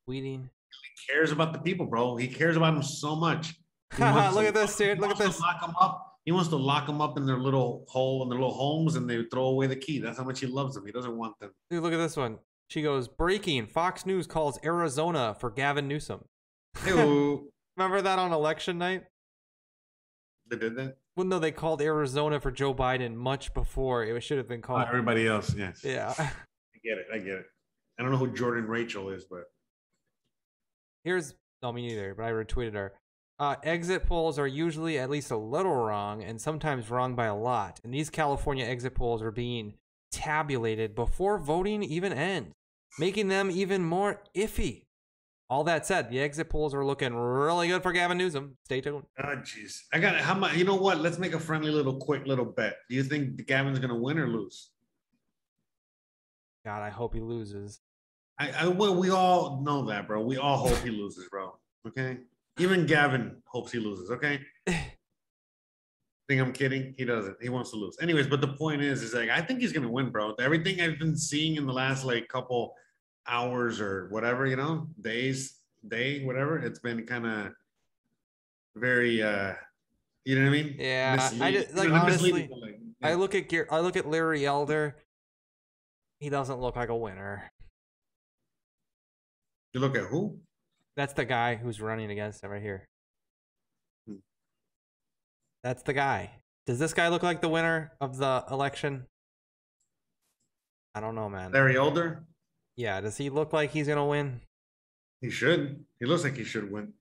Tweeting. 0.09 0.49
He 0.49 1.13
cares 1.13 1.31
about 1.31 1.53
the 1.53 1.59
people, 1.59 1.87
bro. 1.87 2.17
He 2.17 2.29
cares 2.29 2.57
about 2.57 2.75
them 2.75 2.83
so 2.83 3.17
much. 3.17 3.55
He 3.95 4.03
Haha, 4.03 4.21
wants 4.21 4.37
Look 4.37 4.47
at 4.47 4.55
this, 4.55 4.75
dude. 4.75 5.01
Look 5.01 5.11
at 5.11 5.19
this. 5.19 5.39
Lock 5.39 5.61
them 5.61 5.75
up. 5.79 6.17
He 6.25 6.33
wants 6.33 6.49
to 6.49 6.57
lock 6.57 6.87
them 6.87 7.03
up 7.03 7.19
in 7.19 7.27
their 7.27 7.37
little 7.37 7.85
hole 7.89 8.23
in 8.23 8.31
their 8.31 8.39
little 8.39 8.55
homes, 8.55 8.97
and 8.97 9.11
they 9.11 9.23
throw 9.31 9.49
away 9.49 9.67
the 9.67 9.77
key. 9.77 9.99
That's 9.99 10.17
how 10.17 10.25
much 10.25 10.41
he 10.41 10.47
loves 10.47 10.75
them. 10.75 10.87
He 10.87 10.93
doesn't 10.93 11.15
want 11.15 11.39
them. 11.41 11.51
Dude, 11.69 11.83
look 11.83 11.93
at 11.93 11.99
this 11.99 12.17
one. 12.17 12.39
She 12.69 12.81
goes, 12.81 13.07
breaking. 13.07 13.67
Fox 13.67 14.07
News 14.07 14.27
calls 14.27 14.59
Arizona 14.65 15.37
for 15.39 15.51
Gavin 15.51 15.89
Newsom. 15.89 16.25
Ew. 16.87 17.51
Remember 17.77 18.01
that 18.01 18.19
on 18.19 18.33
election 18.33 18.79
night? 18.79 19.05
they 20.49 20.57
did 20.57 20.77
that. 20.77 20.97
Well, 21.17 21.27
no, 21.27 21.39
they 21.39 21.53
called 21.53 21.83
Arizona 21.83 22.41
for 22.41 22.51
Joe 22.51 22.73
Biden 22.75 23.15
much 23.15 23.53
before 23.53 24.05
it 24.05 24.21
should 24.23 24.39
have 24.39 24.49
been 24.49 24.63
called. 24.63 24.87
everybody 24.89 25.27
else, 25.27 25.55
yes. 25.55 25.83
Yeah. 25.85 26.15
I 26.19 26.79
get 26.83 26.99
it. 26.99 27.07
I 27.13 27.19
get 27.19 27.35
it. 27.35 27.47
I 27.99 28.03
don't 28.03 28.13
know 28.13 28.19
who 28.19 28.33
Jordan 28.33 28.67
Rachel 28.67 29.11
is, 29.11 29.25
but 29.25 29.45
Here's 31.05 31.35
no 31.63 31.73
me 31.73 31.87
neither, 31.89 32.15
but 32.15 32.25
I 32.25 32.31
retweeted 32.31 32.75
her. 32.75 32.93
Uh, 33.39 33.57
exit 33.65 34.07
polls 34.07 34.39
are 34.39 34.47
usually 34.47 34.99
at 34.99 35.11
least 35.11 35.31
a 35.31 35.37
little 35.37 35.75
wrong 35.75 36.23
and 36.23 36.41
sometimes 36.41 36.91
wrong 36.91 37.17
by 37.17 37.27
a 37.27 37.35
lot. 37.35 37.81
And 37.83 37.93
these 37.93 38.09
California 38.09 38.65
exit 38.65 38.95
polls 38.95 39.21
are 39.23 39.33
being 39.33 39.75
tabulated 40.13 40.95
before 40.95 41.39
voting 41.39 41.83
even 41.83 42.13
ends, 42.13 42.53
making 42.99 43.29
them 43.29 43.51
even 43.51 43.85
more 43.85 44.23
iffy. 44.37 44.82
All 45.53 45.65
that 45.65 45.85
said, 45.85 46.09
the 46.09 46.19
exit 46.19 46.49
polls 46.49 46.73
are 46.73 46.83
looking 46.83 47.15
really 47.15 47.69
good 47.69 47.83
for 47.83 47.93
Gavin 47.93 48.17
Newsom. 48.17 48.57
Stay 48.65 48.81
tuned. 48.81 49.05
oh 49.23 49.37
jeez. 49.37 49.81
I 49.93 49.99
got 49.99 50.15
it. 50.15 50.23
how 50.23 50.33
much 50.33 50.57
you 50.57 50.65
know 50.65 50.77
what? 50.77 51.01
Let's 51.01 51.19
make 51.19 51.35
a 51.35 51.39
friendly 51.39 51.71
little 51.71 51.95
quick 51.95 52.27
little 52.27 52.47
bet. 52.47 52.77
Do 52.89 52.95
you 52.95 53.05
think 53.05 53.47
Gavin's 53.47 53.79
gonna 53.79 53.99
win 53.99 54.19
or 54.19 54.29
lose? 54.29 54.71
God, 56.65 56.81
I 56.81 56.89
hope 56.89 57.13
he 57.13 57.21
loses. 57.21 57.81
I, 58.39 58.51
I 58.61 58.69
well, 58.69 58.95
we 58.95 59.11
all 59.11 59.61
know 59.63 59.85
that, 59.85 60.09
bro. 60.09 60.23
We 60.23 60.39
all 60.39 60.57
hope 60.57 60.79
he 60.79 60.89
loses, 60.89 61.29
bro. 61.29 61.55
Okay. 61.87 62.21
Even 62.59 62.87
Gavin 62.87 63.37
hopes 63.45 63.73
he 63.73 63.79
loses. 63.79 64.11
Okay. 64.11 64.41
think 66.33 66.41
I'm 66.41 66.55
kidding? 66.55 66.95
He 66.97 67.05
doesn't. 67.05 67.37
He 67.43 67.51
wants 67.51 67.71
to 67.73 67.77
lose. 67.77 67.99
Anyways, 68.01 68.27
but 68.27 68.41
the 68.41 68.55
point 68.55 68.81
is, 68.81 69.03
is 69.03 69.13
like 69.13 69.29
I 69.29 69.43
think 69.43 69.61
he's 69.61 69.73
gonna 69.73 69.91
win, 69.91 70.09
bro. 70.09 70.35
Everything 70.41 70.81
I've 70.81 70.99
been 70.99 71.17
seeing 71.17 71.57
in 71.57 71.67
the 71.67 71.75
last 71.75 72.05
like 72.07 72.27
couple 72.29 72.75
hours 73.27 73.81
or 73.81 74.09
whatever, 74.11 74.47
you 74.47 74.57
know, 74.57 74.89
days, 75.01 75.59
day, 75.87 76.25
whatever, 76.25 76.59
it's 76.59 76.79
been 76.79 77.07
kind 77.07 77.27
of 77.27 77.53
very 78.77 79.23
uh 79.23 79.53
you 80.25 80.37
know 80.37 80.43
what 80.43 80.59
I 80.59 80.63
mean? 80.63 80.77
Yeah, 80.79 81.17
I 81.41 81.53
just- 81.53 81.75
like, 81.75 81.87
you 81.87 81.93
know, 81.93 82.01
honestly, 82.01 82.49
but, 82.49 83.09
I 83.09 83.15
look 83.15 83.35
at 83.35 83.49
Gear, 83.49 83.67
I 83.71 83.81
look 83.81 83.97
at 83.97 84.07
Larry 84.07 84.47
Elder. 84.47 84.97
He 86.21 86.29
doesn't 86.29 86.61
look 86.61 86.77
like 86.77 86.89
a 86.89 86.97
winner. 86.97 87.51
you 89.75 89.81
look 89.81 89.97
at 89.97 90.05
who? 90.05 90.39
That's 90.97 91.15
the 91.15 91.25
guy 91.25 91.57
who's 91.57 91.81
running 91.81 92.11
against 92.11 92.45
him 92.45 92.51
right 92.51 92.63
here. 92.63 92.87
Hmm. 94.07 94.17
That's 95.65 95.83
the 95.83 95.95
guy. 95.95 96.31
Does 96.67 96.79
this 96.79 96.93
guy 96.95 97.09
look 97.09 97.23
like 97.25 97.41
the 97.41 97.49
winner 97.49 97.93
of 98.01 98.19
the 98.19 98.45
election? 98.51 99.07
I 100.95 101.01
don't 101.01 101.15
know, 101.15 101.29
man. 101.29 101.51
Larry 101.53 101.77
Older? 101.79 102.23
Yeah, 102.77 103.01
does 103.01 103.17
he 103.17 103.31
look 103.31 103.53
like 103.53 103.71
he's 103.71 103.87
gonna 103.87 104.07
win? 104.07 104.41
He 105.21 105.31
should. 105.31 105.85
He 106.01 106.07
looks 106.07 106.25
like 106.25 106.37
he 106.37 106.45
should 106.45 106.71
win. 106.71 106.93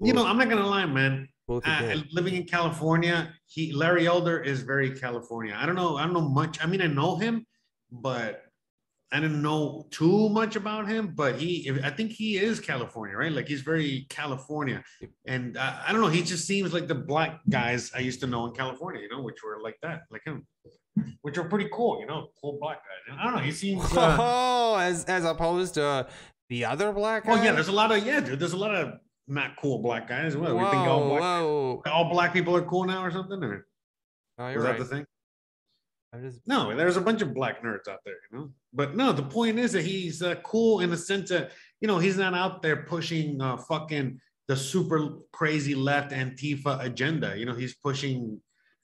You 0.00 0.12
know, 0.12 0.26
I'm 0.26 0.38
not 0.38 0.48
gonna 0.48 0.66
lie, 0.66 0.86
man. 0.86 1.28
we'll 1.48 1.56
look 1.56 1.66
at 1.66 1.96
Uh, 1.96 2.02
living 2.12 2.34
in 2.34 2.44
California, 2.44 3.34
he 3.46 3.72
Larry 3.72 4.06
Elder 4.06 4.40
is 4.40 4.62
very 4.62 4.90
California. 4.98 5.54
I 5.58 5.66
don't 5.66 5.74
know. 5.76 5.96
I 5.96 6.04
don't 6.04 6.12
know 6.14 6.28
much. 6.28 6.62
I 6.62 6.66
mean, 6.66 6.80
I 6.82 6.86
know 6.86 7.16
him, 7.16 7.46
but 7.90 8.44
I 9.10 9.20
didn't 9.20 9.42
know 9.42 9.86
too 9.90 10.28
much 10.30 10.56
about 10.56 10.88
him. 10.88 11.14
But 11.14 11.36
he, 11.36 11.70
I 11.82 11.90
think 11.90 12.12
he 12.12 12.36
is 12.36 12.60
California, 12.60 13.16
right? 13.16 13.32
Like 13.32 13.48
he's 13.48 13.62
very 13.62 14.06
California, 14.08 14.82
and 15.26 15.56
uh, 15.56 15.76
I 15.86 15.92
don't 15.92 16.00
know. 16.02 16.08
He 16.08 16.22
just 16.22 16.46
seems 16.46 16.72
like 16.72 16.86
the 16.86 16.94
black 16.94 17.40
guys 17.48 17.90
I 17.94 18.00
used 18.00 18.20
to 18.20 18.26
know 18.26 18.46
in 18.46 18.52
California, 18.52 19.00
you 19.02 19.08
know, 19.08 19.22
which 19.22 19.42
were 19.42 19.58
like 19.62 19.76
that, 19.82 20.02
like 20.10 20.22
him, 20.24 20.46
which 21.22 21.38
are 21.38 21.44
pretty 21.44 21.68
cool, 21.72 22.00
you 22.00 22.06
know, 22.06 22.28
cool 22.40 22.58
black 22.60 22.78
guys. 22.78 23.16
I 23.18 23.24
don't 23.24 23.34
know. 23.36 23.42
He 23.42 23.52
seems. 23.52 23.82
Uh, 23.96 24.16
oh, 24.18 24.76
as 24.76 25.04
as 25.06 25.24
opposed 25.24 25.74
to 25.74 26.06
the 26.48 26.64
other 26.64 26.92
black 26.92 27.24
guy. 27.24 27.32
oh 27.32 27.42
yeah, 27.42 27.52
there's 27.52 27.68
a 27.68 27.72
lot 27.72 27.92
of 27.92 28.04
yeah, 28.06 28.20
dude. 28.20 28.38
There's 28.38 28.52
a 28.52 28.56
lot 28.58 28.74
of 28.74 28.94
not 29.28 29.56
cool 29.56 29.78
black 29.78 30.08
guys. 30.08 30.36
What, 30.36 30.52
we 30.54 30.60
think 30.64 30.74
all 30.74 31.00
Whoa, 31.00 31.08
black, 31.08 31.20
whoa. 31.22 31.82
all 31.86 32.10
black 32.10 32.32
people 32.32 32.56
are 32.56 32.62
cool 32.62 32.84
now 32.84 33.04
or 33.04 33.10
something? 33.10 33.42
Or 33.42 33.66
Oh, 34.38 34.46
is 34.48 34.54
you're 34.54 34.62
that 34.64 34.70
right. 34.70 34.78
the 34.78 34.84
thing? 34.84 35.04
I'm 36.14 36.22
just 36.22 36.40
No, 36.46 36.74
there's 36.76 36.96
a 36.96 37.00
bunch 37.00 37.22
of 37.22 37.32
black 37.32 37.62
nerds 37.62 37.88
out 37.88 38.00
there, 38.04 38.14
you 38.30 38.38
know. 38.38 38.50
But 38.72 38.96
no, 38.96 39.12
the 39.12 39.22
point 39.22 39.58
is 39.58 39.72
that 39.72 39.84
he's 39.84 40.22
uh, 40.22 40.34
cool 40.42 40.80
in 40.80 40.90
the 40.90 40.96
sense 40.96 41.30
that 41.30 41.52
you 41.80 41.88
know 41.88 41.98
he's 41.98 42.16
not 42.18 42.34
out 42.34 42.60
there 42.62 42.84
pushing 42.84 43.40
uh, 43.40 43.56
fucking 43.56 44.20
the 44.48 44.56
super 44.56 45.18
crazy 45.32 45.74
left 45.74 46.12
Antifa 46.12 46.82
agenda. 46.84 47.34
You 47.38 47.46
know, 47.46 47.54
he's 47.54 47.74
pushing, 47.76 48.40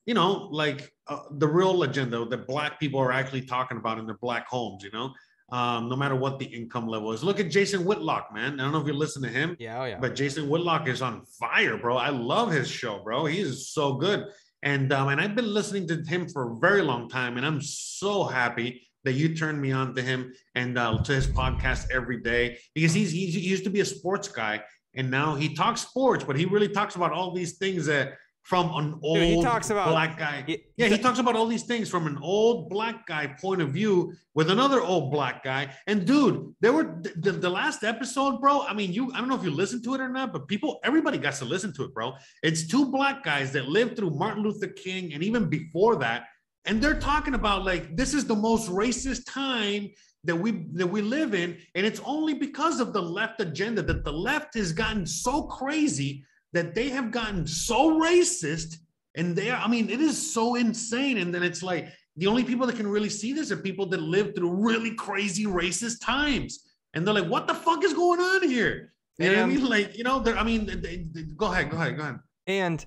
you 0.09 0.15
know, 0.15 0.49
like 0.51 0.91
uh, 1.07 1.21
the 1.33 1.47
real 1.47 1.83
agenda 1.83 2.25
that 2.25 2.47
black 2.47 2.81
people 2.81 2.99
are 2.99 3.13
actually 3.13 3.43
talking 3.43 3.77
about 3.77 3.99
in 3.99 4.07
their 4.07 4.17
black 4.17 4.49
homes. 4.49 4.83
You 4.83 4.91
know, 4.91 5.13
um, 5.51 5.91
no 5.91 5.97
matter 5.97 6.17
what 6.17 6.39
the 6.39 6.47
income 6.47 6.89
level 6.89 7.13
is. 7.13 7.23
Look 7.23 7.39
at 7.41 7.51
Jason 7.51 7.85
Whitlock, 7.85 8.33
man. 8.33 8.59
I 8.59 8.63
don't 8.63 8.73
know 8.73 8.81
if 8.81 8.87
you 8.87 8.95
listen 8.95 9.23
to 9.23 9.29
him. 9.29 9.55
yeah, 9.59 9.83
oh 9.83 9.85
yeah. 9.85 9.99
But 10.01 10.15
Jason 10.15 10.49
Whitlock 10.49 10.89
is 10.89 11.03
on 11.03 11.27
fire, 11.39 11.77
bro. 11.77 11.99
I 11.99 12.09
love 12.09 12.51
his 12.51 12.71
show, 12.71 13.03
bro. 13.05 13.27
He 13.27 13.39
is 13.39 13.71
so 13.71 13.97
good. 13.97 14.25
And 14.63 14.95
um, 14.95 15.09
and 15.09 15.21
I've 15.21 15.37
been 15.37 15.53
listening 15.53 15.87
to 15.89 16.03
him 16.03 16.27
for 16.27 16.53
a 16.53 16.57
very 16.57 16.81
long 16.81 17.11
time, 17.11 17.37
and 17.37 17.45
I'm 17.45 17.61
so 17.61 18.25
happy 18.25 18.89
that 19.05 19.13
you 19.13 19.37
turned 19.37 19.61
me 19.61 19.73
on 19.73 19.95
to 19.95 20.01
him 20.01 20.33
and 20.55 20.79
uh, 20.79 21.03
to 21.03 21.13
his 21.13 21.27
podcast 21.27 21.91
every 21.91 22.23
day 22.23 22.59
because 22.75 22.95
he's, 22.95 23.13
he's 23.13 23.35
he 23.35 23.41
used 23.41 23.65
to 23.65 23.71
be 23.71 23.81
a 23.81 23.85
sports 23.85 24.27
guy, 24.29 24.63
and 24.95 25.11
now 25.11 25.35
he 25.35 25.55
talks 25.55 25.83
sports, 25.83 26.25
but 26.25 26.35
he 26.35 26.47
really 26.47 26.69
talks 26.69 26.97
about 26.97 27.13
all 27.13 27.35
these 27.35 27.59
things 27.59 27.85
that 27.87 28.15
from 28.49 28.67
an 28.83 28.99
old 29.03 29.19
Dude, 29.19 29.27
he 29.37 29.43
talks 29.43 29.69
about- 29.69 29.91
black 29.91 30.19
guy. 30.19 30.43
He- 30.47 30.63
Yeah, 30.79 30.87
he 30.89 30.97
talks 30.97 31.19
about 31.19 31.37
all 31.37 31.47
these 31.47 31.65
things 31.65 31.91
from 31.91 32.07
an 32.07 32.17
old 32.23 32.71
black 32.71 33.07
guy 33.07 33.27
point 33.27 33.61
of 33.61 33.69
view 33.79 34.15
with 34.35 34.49
another 34.51 34.81
old 34.81 35.13
black 35.13 35.45
guy. 35.45 35.63
And 35.87 36.07
dude, 36.07 36.55
there 36.63 36.73
were 36.73 36.87
the, 37.25 37.33
the 37.33 37.51
last 37.51 37.85
episode, 37.85 38.41
bro. 38.41 38.63
I 38.63 38.73
mean, 38.73 38.91
you 38.95 39.13
I 39.13 39.19
don't 39.19 39.29
know 39.29 39.35
if 39.35 39.45
you 39.45 39.51
listened 39.51 39.85
to 39.85 39.95
it 39.97 40.01
or 40.01 40.09
not, 40.09 40.33
but 40.33 40.49
people, 40.49 40.81
everybody 40.83 41.19
got 41.19 41.35
to 41.35 41.45
listen 41.45 41.75
to 41.75 41.85
it, 41.85 41.93
bro. 41.93 42.15
It's 42.43 42.67
two 42.67 42.87
black 42.91 43.23
guys 43.23 43.53
that 43.53 43.69
lived 43.69 43.97
through 43.97 44.13
Martin 44.23 44.43
Luther 44.43 44.69
King 44.69 45.13
and 45.13 45.23
even 45.23 45.51
before 45.51 45.97
that. 45.97 46.25
And 46.65 46.81
they're 46.83 46.99
talking 47.13 47.35
about 47.35 47.67
like 47.67 47.97
this 48.01 48.15
is 48.15 48.25
the 48.25 48.37
most 48.49 48.71
racist 48.71 49.23
time 49.27 49.91
that 50.25 50.37
we 50.37 50.51
that 50.73 50.87
we 50.87 51.03
live 51.03 51.35
in. 51.35 51.59
And 51.75 51.85
it's 51.85 52.01
only 52.07 52.33
because 52.33 52.81
of 52.81 52.95
the 52.95 53.03
left 53.03 53.43
agenda 53.43 53.83
that 53.83 54.05
the 54.05 54.13
left 54.31 54.55
has 54.55 54.73
gotten 54.73 55.05
so 55.05 55.43
crazy 55.43 56.25
that 56.53 56.75
they 56.75 56.89
have 56.89 57.11
gotten 57.11 57.47
so 57.47 57.99
racist 58.01 58.77
and 59.17 59.35
they 59.37 59.51
are, 59.51 59.61
I 59.61 59.69
mean, 59.69 59.91
it 59.91 60.01
is 60.01 60.33
so 60.33 60.55
insane. 60.55 61.19
And 61.19 61.35
then 61.35 61.43
it's 61.43 61.63
like 61.63 61.89
the 62.17 62.27
only 62.27 62.45
people 62.45 62.67
that 62.67 62.77
can 62.77 62.87
really 62.87 63.09
see 63.11 63.33
this 63.33 63.51
are 63.51 63.57
people 63.57 63.87
that 63.87 64.01
live 64.01 64.35
through 64.35 64.51
really 64.53 64.95
crazy 64.95 65.45
racist 65.45 66.05
times. 66.05 66.65
And 66.95 67.07
they're 67.07 67.15
like, 67.15 67.29
what 67.29 67.47
the 67.47 67.55
fuck 67.55 67.85
is 67.85 67.93
going 67.95 68.21
on 68.21 68.49
here? 68.49 68.93
You 69.19 69.33
I 69.33 69.47
mean? 69.47 69.65
Like, 69.67 69.97
you 69.99 70.05
know, 70.05 70.21
they're, 70.21 70.39
I 70.39 70.45
mean, 70.45 70.65
they, 70.67 70.75
they- 71.13 71.23
go 71.37 71.53
ahead, 71.53 71.71
go 71.71 71.77
ahead, 71.77 71.97
go 71.97 72.03
ahead. 72.03 72.19
and 72.47 72.85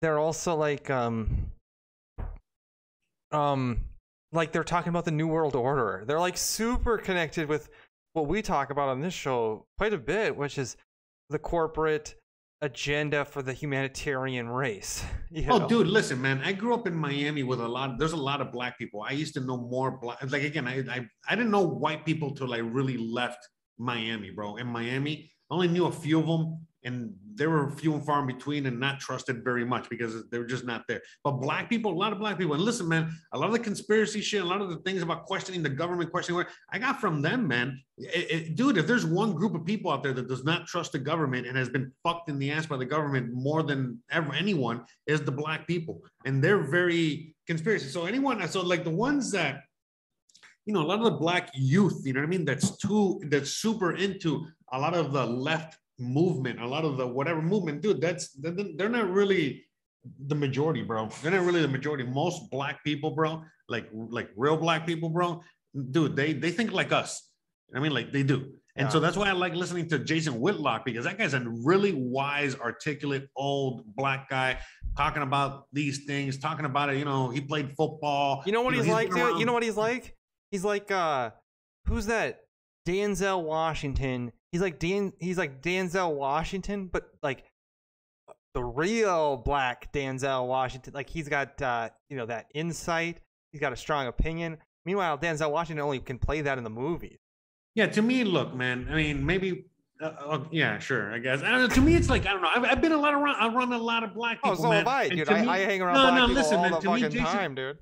they're 0.00 0.18
also 0.18 0.54
like 0.54 0.88
um 0.90 1.50
um 3.32 3.80
like 4.32 4.52
they're 4.52 4.64
talking 4.64 4.90
about 4.90 5.04
the 5.04 5.10
new 5.10 5.26
world 5.26 5.54
order 5.54 6.04
they're 6.06 6.20
like 6.20 6.36
super 6.36 6.96
connected 6.98 7.48
with 7.48 7.68
what 8.12 8.26
we 8.26 8.40
talk 8.42 8.70
about 8.70 8.88
on 8.88 9.00
this 9.00 9.14
show 9.14 9.66
quite 9.76 9.92
a 9.92 9.98
bit 9.98 10.36
which 10.36 10.56
is 10.58 10.76
the 11.30 11.38
corporate 11.38 12.14
agenda 12.60 13.24
for 13.24 13.42
the 13.42 13.52
humanitarian 13.52 14.48
race. 14.48 15.04
you 15.30 15.46
Oh, 15.48 15.68
dude, 15.68 15.86
listen, 15.86 16.20
man. 16.20 16.40
I 16.44 16.52
grew 16.52 16.74
up 16.74 16.86
in 16.86 16.94
Miami 16.94 17.42
with 17.42 17.60
a 17.60 17.68
lot. 17.68 17.98
There's 17.98 18.12
a 18.12 18.16
lot 18.16 18.40
of 18.40 18.52
black 18.52 18.78
people. 18.78 19.02
I 19.02 19.12
used 19.12 19.34
to 19.34 19.40
know 19.40 19.56
more 19.56 19.98
black. 19.98 20.18
Like 20.30 20.42
again, 20.42 20.66
I 20.66 20.78
I, 20.90 21.08
I 21.28 21.36
didn't 21.36 21.50
know 21.50 21.66
white 21.66 22.04
people 22.04 22.34
till 22.34 22.52
I 22.54 22.58
really 22.58 22.96
left 22.96 23.46
Miami, 23.78 24.30
bro. 24.30 24.56
In 24.56 24.66
Miami, 24.66 25.30
I 25.50 25.54
only 25.54 25.68
knew 25.68 25.86
a 25.86 25.92
few 25.92 26.18
of 26.20 26.26
them, 26.26 26.66
and 26.84 27.12
they 27.34 27.46
were 27.46 27.70
few 27.70 27.94
and 27.94 28.04
far 28.04 28.20
in 28.20 28.26
between, 28.26 28.66
and 28.66 28.78
not 28.78 29.00
trusted 29.00 29.42
very 29.42 29.64
much 29.64 29.88
because 29.88 30.28
they 30.30 30.38
were 30.38 30.44
just 30.44 30.64
not 30.64 30.84
there. 30.86 31.02
But 31.24 31.32
black 31.32 31.68
people, 31.68 31.92
a 31.92 31.94
lot 31.94 32.12
of 32.12 32.18
black 32.18 32.38
people, 32.38 32.54
and 32.54 32.62
listen, 32.62 32.88
man, 32.88 33.10
a 33.32 33.38
lot 33.38 33.46
of 33.46 33.52
the 33.52 33.58
conspiracy 33.58 34.20
shit, 34.20 34.42
a 34.42 34.46
lot 34.46 34.60
of 34.60 34.70
the 34.70 34.76
things 34.78 35.02
about 35.02 35.24
questioning 35.24 35.62
the 35.62 35.68
government, 35.68 36.10
questioning 36.10 36.36
what 36.36 36.48
I 36.70 36.78
got 36.78 37.00
from 37.00 37.20
them, 37.20 37.48
man. 37.48 37.80
It- 37.96 38.30
it- 38.30 38.56
dude, 38.56 38.78
if 38.78 38.86
there's 38.86 39.04
one 39.04 39.34
group 39.34 39.54
of 39.54 39.64
people 39.64 39.90
out 39.90 40.02
there 40.02 40.12
that 40.12 40.28
does 40.28 40.44
not 40.44 40.66
trust 40.66 40.92
the 40.92 40.98
government 40.98 41.46
and 41.46 41.56
has 41.56 41.68
been 41.68 41.92
fucked 42.02 42.28
in 42.28 42.38
the 42.38 42.50
ass 42.50 42.66
by 42.66 42.76
the 42.76 42.84
government 42.84 43.32
more 43.32 43.62
than 43.62 44.02
ever 44.10 44.32
anyone, 44.32 44.84
is 45.06 45.20
the 45.22 45.32
black 45.32 45.66
people, 45.66 46.02
and 46.24 46.42
they're 46.42 46.62
very 46.62 47.34
conspiracy. 47.46 47.88
So 47.88 48.06
anyone, 48.06 48.46
so 48.48 48.62
like 48.62 48.84
the 48.84 48.90
ones 48.90 49.32
that, 49.32 49.64
you 50.64 50.74
know, 50.74 50.82
a 50.82 50.86
lot 50.86 50.98
of 50.98 51.04
the 51.06 51.18
black 51.18 51.50
youth, 51.54 52.02
you 52.04 52.12
know 52.12 52.20
what 52.20 52.26
I 52.26 52.30
mean, 52.30 52.44
that's 52.44 52.76
too, 52.76 53.20
that's 53.24 53.50
super 53.50 53.96
into 53.96 54.46
a 54.70 54.78
lot 54.78 54.94
of 54.94 55.12
the 55.12 55.24
left 55.26 55.78
movement, 55.98 56.60
a 56.60 56.66
lot 56.66 56.84
of 56.84 56.96
the 56.96 57.06
whatever 57.06 57.42
movement, 57.42 57.82
dude. 57.82 58.00
That's 58.00 58.30
they're 58.32 58.88
not 58.88 59.10
really 59.10 59.64
the 60.26 60.34
majority, 60.34 60.82
bro. 60.82 61.08
They're 61.22 61.32
not 61.32 61.44
really 61.44 61.62
the 61.62 61.68
majority. 61.68 62.04
Most 62.04 62.50
black 62.50 62.82
people, 62.84 63.10
bro, 63.10 63.42
like 63.68 63.88
like 63.92 64.30
real 64.36 64.56
black 64.56 64.86
people, 64.86 65.08
bro, 65.08 65.42
dude, 65.90 66.16
they 66.16 66.32
they 66.32 66.50
think 66.50 66.72
like 66.72 66.92
us. 66.92 67.30
I 67.74 67.80
mean, 67.80 67.92
like 67.92 68.12
they 68.12 68.22
do. 68.22 68.52
And 68.76 68.92
so 68.92 69.00
that's 69.00 69.16
why 69.16 69.28
I 69.28 69.32
like 69.32 69.54
listening 69.54 69.88
to 69.88 69.98
Jason 69.98 70.38
Whitlock 70.38 70.84
because 70.84 71.04
that 71.04 71.18
guy's 71.18 71.34
a 71.34 71.40
really 71.40 71.94
wise, 71.94 72.54
articulate, 72.54 73.28
old 73.34 73.84
black 73.96 74.30
guy 74.30 74.60
talking 74.96 75.22
about 75.22 75.66
these 75.72 76.04
things, 76.04 76.38
talking 76.38 76.64
about 76.64 76.88
it. 76.90 76.96
You 76.96 77.04
know, 77.04 77.28
he 77.28 77.40
played 77.40 77.72
football. 77.76 78.44
You 78.46 78.52
know 78.52 78.62
what 78.62 78.74
he's, 78.74 78.86
like, 78.86 79.10
dude? 79.10 79.40
You 79.40 79.46
know 79.46 79.52
what 79.52 79.64
he's 79.64 79.76
like? 79.76 80.16
He's 80.52 80.64
like 80.64 80.92
uh 80.92 81.30
who's 81.86 82.06
that? 82.06 82.42
Denzel 82.86 83.42
Washington. 83.42 84.32
He's 84.52 84.60
like 84.60 84.78
Dan 84.78 85.12
he's 85.18 85.36
like 85.38 85.60
Denzel 85.62 86.14
Washington, 86.14 86.86
but 86.86 87.08
like 87.22 87.44
the 88.54 88.64
real 88.64 89.36
black 89.36 89.92
Denzel 89.92 90.46
Washington. 90.46 90.94
Like 90.94 91.08
he's 91.10 91.28
got 91.28 91.60
uh 91.60 91.90
you 92.08 92.16
know 92.16 92.26
that 92.26 92.46
insight. 92.54 93.20
He's 93.52 93.60
got 93.60 93.72
a 93.72 93.76
strong 93.76 94.06
opinion. 94.06 94.58
Meanwhile, 94.84 95.18
Denzel 95.18 95.50
Washington 95.50 95.84
only 95.84 95.98
can 96.00 96.18
play 96.18 96.40
that 96.42 96.56
in 96.58 96.64
the 96.64 96.70
movies. 96.70 97.18
Yeah, 97.74 97.86
to 97.88 98.02
me, 98.02 98.24
look, 98.24 98.54
man. 98.54 98.88
I 98.90 98.94
mean, 98.94 99.24
maybe. 99.24 99.66
Uh, 100.00 100.06
uh, 100.06 100.44
yeah, 100.50 100.78
sure. 100.78 101.12
I 101.12 101.18
guess. 101.18 101.42
I 101.42 101.50
don't 101.50 101.60
know, 101.60 101.68
to 101.68 101.80
me, 101.80 101.94
it's 101.96 102.08
like 102.08 102.24
I 102.26 102.32
don't 102.32 102.40
know. 102.42 102.50
I've, 102.54 102.64
I've 102.64 102.80
been 102.80 102.92
a 102.92 102.96
lot 102.96 103.14
around. 103.14 103.36
I 103.38 103.48
run 103.54 103.72
a 103.72 103.78
lot 103.78 104.02
of 104.04 104.14
black 104.14 104.38
people. 104.38 104.50
Oh, 104.50 104.54
people. 104.54 104.64
so 104.64 104.70
man. 104.70 104.78
have 104.78 104.86
I, 104.88 105.08
dude. 105.08 105.28
I, 105.28 105.42
me- 105.42 105.48
I 105.48 105.58
hang 105.58 105.82
around 105.82 105.94
No, 105.94 106.02
black 106.02 106.14
no, 106.14 106.20
people 106.28 106.42
listen, 106.42 106.56
all 106.56 106.62
man, 106.62 106.72
the 106.72 106.78
to 106.80 106.94
me, 106.94 107.00
Jason- 107.02 107.24
time, 107.26 107.54
dude. 107.54 107.78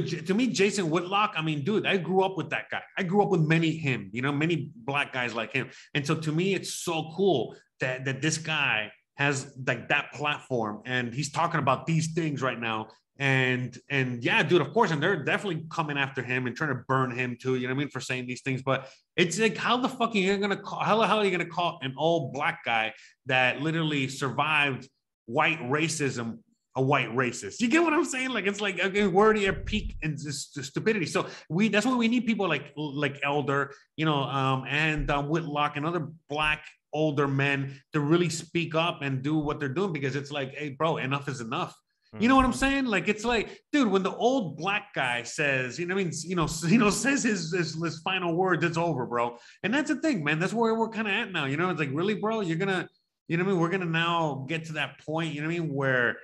Dude, 0.00 0.26
to 0.26 0.34
me, 0.34 0.48
Jason 0.48 0.90
Whitlock, 0.90 1.34
I 1.36 1.42
mean, 1.42 1.62
dude, 1.62 1.86
I 1.86 1.98
grew 1.98 2.24
up 2.24 2.36
with 2.36 2.50
that 2.50 2.68
guy. 2.68 2.82
I 2.98 3.04
grew 3.04 3.22
up 3.22 3.28
with 3.28 3.42
many 3.42 3.70
him, 3.70 4.10
you 4.12 4.22
know, 4.22 4.32
many 4.32 4.70
black 4.74 5.12
guys 5.12 5.34
like 5.34 5.52
him. 5.52 5.70
And 5.94 6.04
so 6.04 6.16
to 6.16 6.32
me, 6.32 6.54
it's 6.54 6.74
so 6.74 7.12
cool 7.14 7.56
that 7.78 8.04
that 8.06 8.20
this 8.20 8.38
guy 8.38 8.90
has 9.16 9.54
like 9.66 9.88
that 9.90 10.12
platform 10.12 10.82
and 10.84 11.14
he's 11.14 11.30
talking 11.30 11.60
about 11.60 11.86
these 11.86 12.12
things 12.12 12.42
right 12.42 12.58
now. 12.58 12.88
And 13.18 13.78
and 13.88 14.24
yeah, 14.24 14.42
dude, 14.42 14.60
of 14.60 14.72
course, 14.72 14.90
and 14.90 15.00
they're 15.00 15.22
definitely 15.22 15.64
coming 15.70 15.96
after 15.96 16.20
him 16.20 16.48
and 16.48 16.56
trying 16.56 16.70
to 16.70 16.82
burn 16.88 17.12
him 17.12 17.36
too, 17.40 17.54
you 17.54 17.68
know 17.68 17.74
what 17.74 17.78
I 17.78 17.84
mean, 17.84 17.90
for 17.90 18.00
saying 18.00 18.26
these 18.26 18.42
things. 18.42 18.62
But 18.62 18.88
it's 19.16 19.38
like, 19.38 19.56
how 19.56 19.76
the 19.76 19.88
fuck 19.88 20.16
are 20.16 20.18
you 20.18 20.36
gonna 20.38 20.56
call 20.56 20.80
how 20.80 20.98
the 20.98 21.06
hell 21.06 21.20
are 21.20 21.24
you 21.24 21.30
gonna 21.30 21.46
call 21.46 21.78
an 21.82 21.94
old 21.96 22.32
black 22.32 22.64
guy 22.64 22.92
that 23.26 23.62
literally 23.62 24.08
survived 24.08 24.88
white 25.26 25.60
racism 25.60 26.38
a 26.76 26.82
white 26.82 27.14
racist. 27.14 27.60
You 27.60 27.68
get 27.68 27.82
what 27.82 27.92
I'm 27.92 28.04
saying? 28.04 28.30
Like 28.30 28.46
it's 28.46 28.60
like 28.60 28.80
okay, 28.80 29.06
we're 29.06 29.24
already 29.24 29.46
at 29.46 29.64
peak 29.64 29.96
this 30.02 30.50
stupidity. 30.62 31.06
So 31.06 31.26
we 31.48 31.68
that's 31.68 31.86
why 31.86 31.96
we 31.96 32.08
need 32.08 32.26
people 32.26 32.48
like 32.48 32.72
like 32.76 33.20
Elder, 33.22 33.72
you 33.96 34.04
know, 34.04 34.22
um, 34.22 34.64
and 34.68 35.10
um, 35.10 35.28
Whitlock 35.28 35.76
and 35.76 35.86
other 35.86 36.08
black 36.28 36.64
older 36.92 37.26
men 37.26 37.80
to 37.92 38.00
really 38.00 38.28
speak 38.28 38.74
up 38.74 39.02
and 39.02 39.22
do 39.22 39.36
what 39.36 39.58
they're 39.58 39.68
doing 39.68 39.92
because 39.92 40.14
it's 40.16 40.30
like, 40.30 40.54
hey, 40.54 40.70
bro, 40.70 40.98
enough 40.98 41.28
is 41.28 41.40
enough. 41.40 41.76
You 42.20 42.28
know 42.28 42.36
what 42.36 42.44
I'm 42.44 42.52
saying? 42.52 42.84
Like 42.84 43.08
it's 43.08 43.24
like, 43.24 43.60
dude, 43.72 43.88
when 43.88 44.04
the 44.04 44.14
old 44.14 44.56
black 44.56 44.94
guy 44.94 45.24
says, 45.24 45.78
you 45.78 45.86
know, 45.86 45.94
I 45.94 45.96
mean, 45.96 46.12
you 46.22 46.36
know, 46.36 46.46
you 46.66 46.78
know, 46.78 46.90
says 47.04 47.24
his, 47.24 47.52
his 47.52 47.74
his 47.74 48.00
final 48.00 48.36
words, 48.36 48.64
it's 48.64 48.76
over, 48.76 49.04
bro. 49.04 49.36
And 49.62 49.74
that's 49.74 49.88
the 49.88 49.96
thing, 49.96 50.22
man. 50.22 50.38
That's 50.38 50.52
where 50.52 50.74
we're 50.74 50.90
kind 50.90 51.08
of 51.08 51.14
at 51.14 51.32
now. 51.32 51.46
You 51.46 51.56
know, 51.56 51.70
it's 51.70 51.80
like, 51.80 51.90
really, 51.92 52.14
bro, 52.14 52.40
you're 52.40 52.56
gonna, 52.56 52.88
you 53.26 53.36
know, 53.36 53.44
I 53.44 53.46
mean, 53.48 53.58
we're 53.58 53.68
gonna 53.68 53.86
now 53.86 54.46
get 54.48 54.66
to 54.66 54.74
that 54.74 55.04
point. 55.04 55.34
You 55.34 55.40
know, 55.40 55.48
I 55.48 55.50
mean, 55.50 55.74
where 55.74 56.18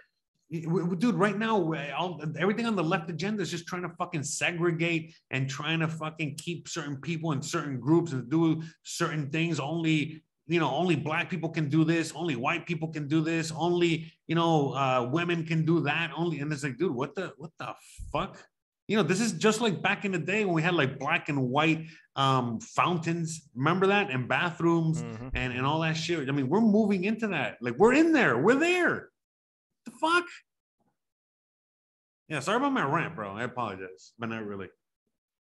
dude 0.51 1.15
right 1.15 1.39
now 1.39 1.73
all, 1.97 2.21
everything 2.39 2.67
on 2.67 2.75
the 2.77 2.83
left 2.83 3.09
agenda 3.11 3.43
is 3.43 3.51
just 3.51 3.67
trying 3.67 3.83
to 3.83 3.89
fucking 3.91 4.23
segregate 4.23 5.15
and 5.31 5.49
trying 5.49 5.79
to 5.81 5.89
fucking 5.89 6.35
keep 6.37 6.69
certain 6.69 6.97
people 6.97 7.33
in 7.33 7.41
certain 7.43 7.79
groups 7.79 8.13
and 8.13 8.29
do 8.31 8.61
certain 8.83 9.31
things 9.31 9.61
only 9.61 10.23
you 10.49 10.59
know 10.59 10.71
only 10.71 10.97
black 10.97 11.31
people 11.31 11.49
can 11.49 11.69
do 11.69 11.85
this 11.85 12.13
only 12.17 12.35
white 12.35 12.67
people 12.67 12.89
can 12.89 13.07
do 13.07 13.21
this 13.21 13.53
only 13.57 14.13
you 14.27 14.35
know 14.35 14.73
uh 14.75 15.09
women 15.13 15.47
can 15.47 15.65
do 15.65 15.81
that 15.81 16.11
only 16.17 16.41
and 16.41 16.53
it's 16.53 16.65
like 16.65 16.77
dude 16.79 16.93
what 16.95 17.15
the 17.15 17.33
what 17.37 17.53
the 17.61 17.69
fuck 18.13 18.37
you 18.89 18.97
know 18.97 19.05
this 19.05 19.21
is 19.21 19.31
just 19.35 19.61
like 19.61 19.81
back 19.81 20.05
in 20.05 20.11
the 20.11 20.19
day 20.19 20.45
when 20.45 20.53
we 20.55 20.63
had 20.63 20.75
like 20.75 20.99
black 20.99 21.29
and 21.29 21.41
white 21.41 21.87
um 22.17 22.59
fountains 22.59 23.49
remember 23.55 23.87
that 23.87 24.11
and 24.11 24.27
bathrooms 24.27 25.01
Mhm. 25.05 25.31
and 25.35 25.53
and 25.53 25.65
all 25.65 25.81
that 25.83 25.97
shit. 25.97 26.29
I 26.29 26.33
mean, 26.33 26.49
we're 26.49 26.61
moving 26.61 27.05
into 27.05 27.29
that. 27.29 27.59
Like 27.61 27.77
we're 27.79 27.93
in 27.93 28.13
there. 28.13 28.37
We're 28.39 28.59
there. 28.59 29.10
The 29.91 29.97
fuck? 29.99 30.25
Yeah, 32.29 32.41
sorry 32.41 32.59
about 32.59 32.73
my 32.73 32.85
rant, 32.85 33.17
bro. 33.17 33.33
I 33.33 33.43
apologize, 33.45 34.13
but 34.19 34.29
not 34.29 34.45
really. 34.45 34.69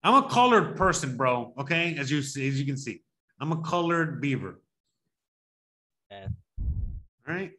I'm 0.02 0.24
a 0.24 0.28
colored 0.28 0.76
person, 0.76 1.16
bro. 1.16 1.52
Okay, 1.58 1.94
as 1.98 2.10
you 2.10 2.22
see, 2.22 2.48
as 2.48 2.58
you 2.58 2.64
can 2.64 2.76
see, 2.78 3.02
I'm 3.38 3.52
a 3.52 3.60
colored 3.62 4.20
beaver. 4.20 4.60
Yeah. 6.10 6.28
All 7.28 7.34
right. 7.34 7.52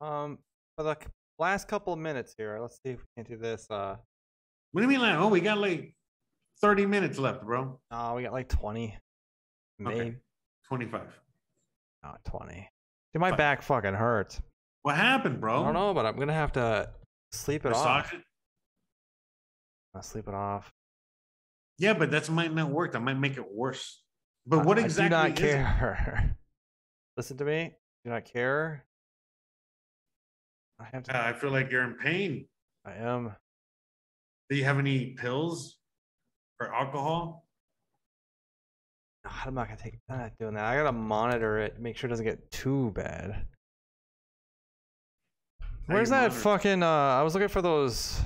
Um, 0.00 0.38
for 0.76 0.82
the 0.84 0.96
last 1.38 1.68
couple 1.68 1.92
of 1.92 1.98
minutes 1.98 2.34
here, 2.38 2.58
let's 2.60 2.76
see 2.82 2.90
if 2.92 2.98
we 3.16 3.22
can 3.22 3.30
do 3.32 3.38
this. 3.38 3.66
Uh, 3.70 3.96
What 4.72 4.80
do 4.80 4.86
you 4.86 4.88
mean, 4.88 5.00
like? 5.02 5.16
Oh, 5.18 5.28
we 5.28 5.40
got 5.40 5.58
like 5.58 5.94
30 6.62 6.86
minutes 6.86 7.18
left, 7.18 7.44
bro. 7.44 7.78
oh, 7.90 8.14
we 8.14 8.22
got 8.22 8.32
like 8.32 8.48
twenty, 8.48 8.96
Okay. 9.84 9.94
maybe 9.98 10.16
25. 10.68 11.02
not 12.02 12.24
twenty. 12.24 12.68
Dude, 13.12 13.20
my 13.20 13.30
Fuck. 13.30 13.38
back 13.38 13.62
fucking 13.62 13.94
hurts. 13.94 14.40
What 14.82 14.96
happened, 14.96 15.40
bro? 15.40 15.62
I 15.62 15.64
don't 15.64 15.74
know, 15.74 15.94
but 15.94 16.06
I'm 16.06 16.16
gonna 16.18 16.32
have 16.32 16.52
to 16.52 16.90
sleep 17.32 17.66
it 17.66 17.72
off. 17.72 18.12
It? 18.12 18.20
I'll 19.94 20.02
sleep 20.02 20.28
it 20.28 20.34
off. 20.34 20.70
Yeah, 21.78 21.94
but 21.94 22.10
that 22.10 22.28
might 22.30 22.52
not 22.52 22.70
work. 22.70 22.92
That 22.92 23.00
might 23.00 23.18
make 23.18 23.36
it 23.36 23.52
worse. 23.52 24.02
But 24.46 24.60
I- 24.60 24.62
what 24.64 24.78
I 24.78 24.82
exactly 24.82 25.32
do 25.32 25.32
not 25.32 25.36
care. 25.36 26.36
Listen 27.16 27.36
to 27.38 27.44
me. 27.44 27.74
Do 28.04 28.10
not 28.10 28.24
care. 28.24 28.84
I 30.80 30.84
have 30.92 31.02
to. 31.04 31.16
Uh, 31.16 31.28
I 31.28 31.32
feel 31.32 31.50
like 31.50 31.70
you're 31.70 31.82
in 31.82 31.94
pain. 31.94 32.46
I 32.84 32.94
am. 32.94 33.34
Do 34.48 34.56
you 34.56 34.64
have 34.64 34.78
any 34.78 35.10
pills 35.14 35.76
or 36.60 36.72
alcohol? 36.72 37.44
I'm 39.44 39.54
not 39.54 39.66
gonna 39.66 39.78
take. 39.80 39.98
I'm 40.08 40.18
not 40.18 40.38
doing 40.38 40.54
that. 40.54 40.64
I 40.64 40.76
gotta 40.76 40.92
monitor 40.92 41.58
it, 41.58 41.80
make 41.80 41.96
sure 41.96 42.08
it 42.08 42.10
doesn't 42.12 42.24
get 42.24 42.50
too 42.50 42.92
bad. 42.94 43.46
Where's 45.88 46.10
that 46.10 46.30
monitor? 46.30 46.40
fucking? 46.40 46.82
Uh, 46.82 46.86
I 46.86 47.22
was 47.22 47.34
looking 47.34 47.48
for 47.48 47.62
those. 47.62 48.20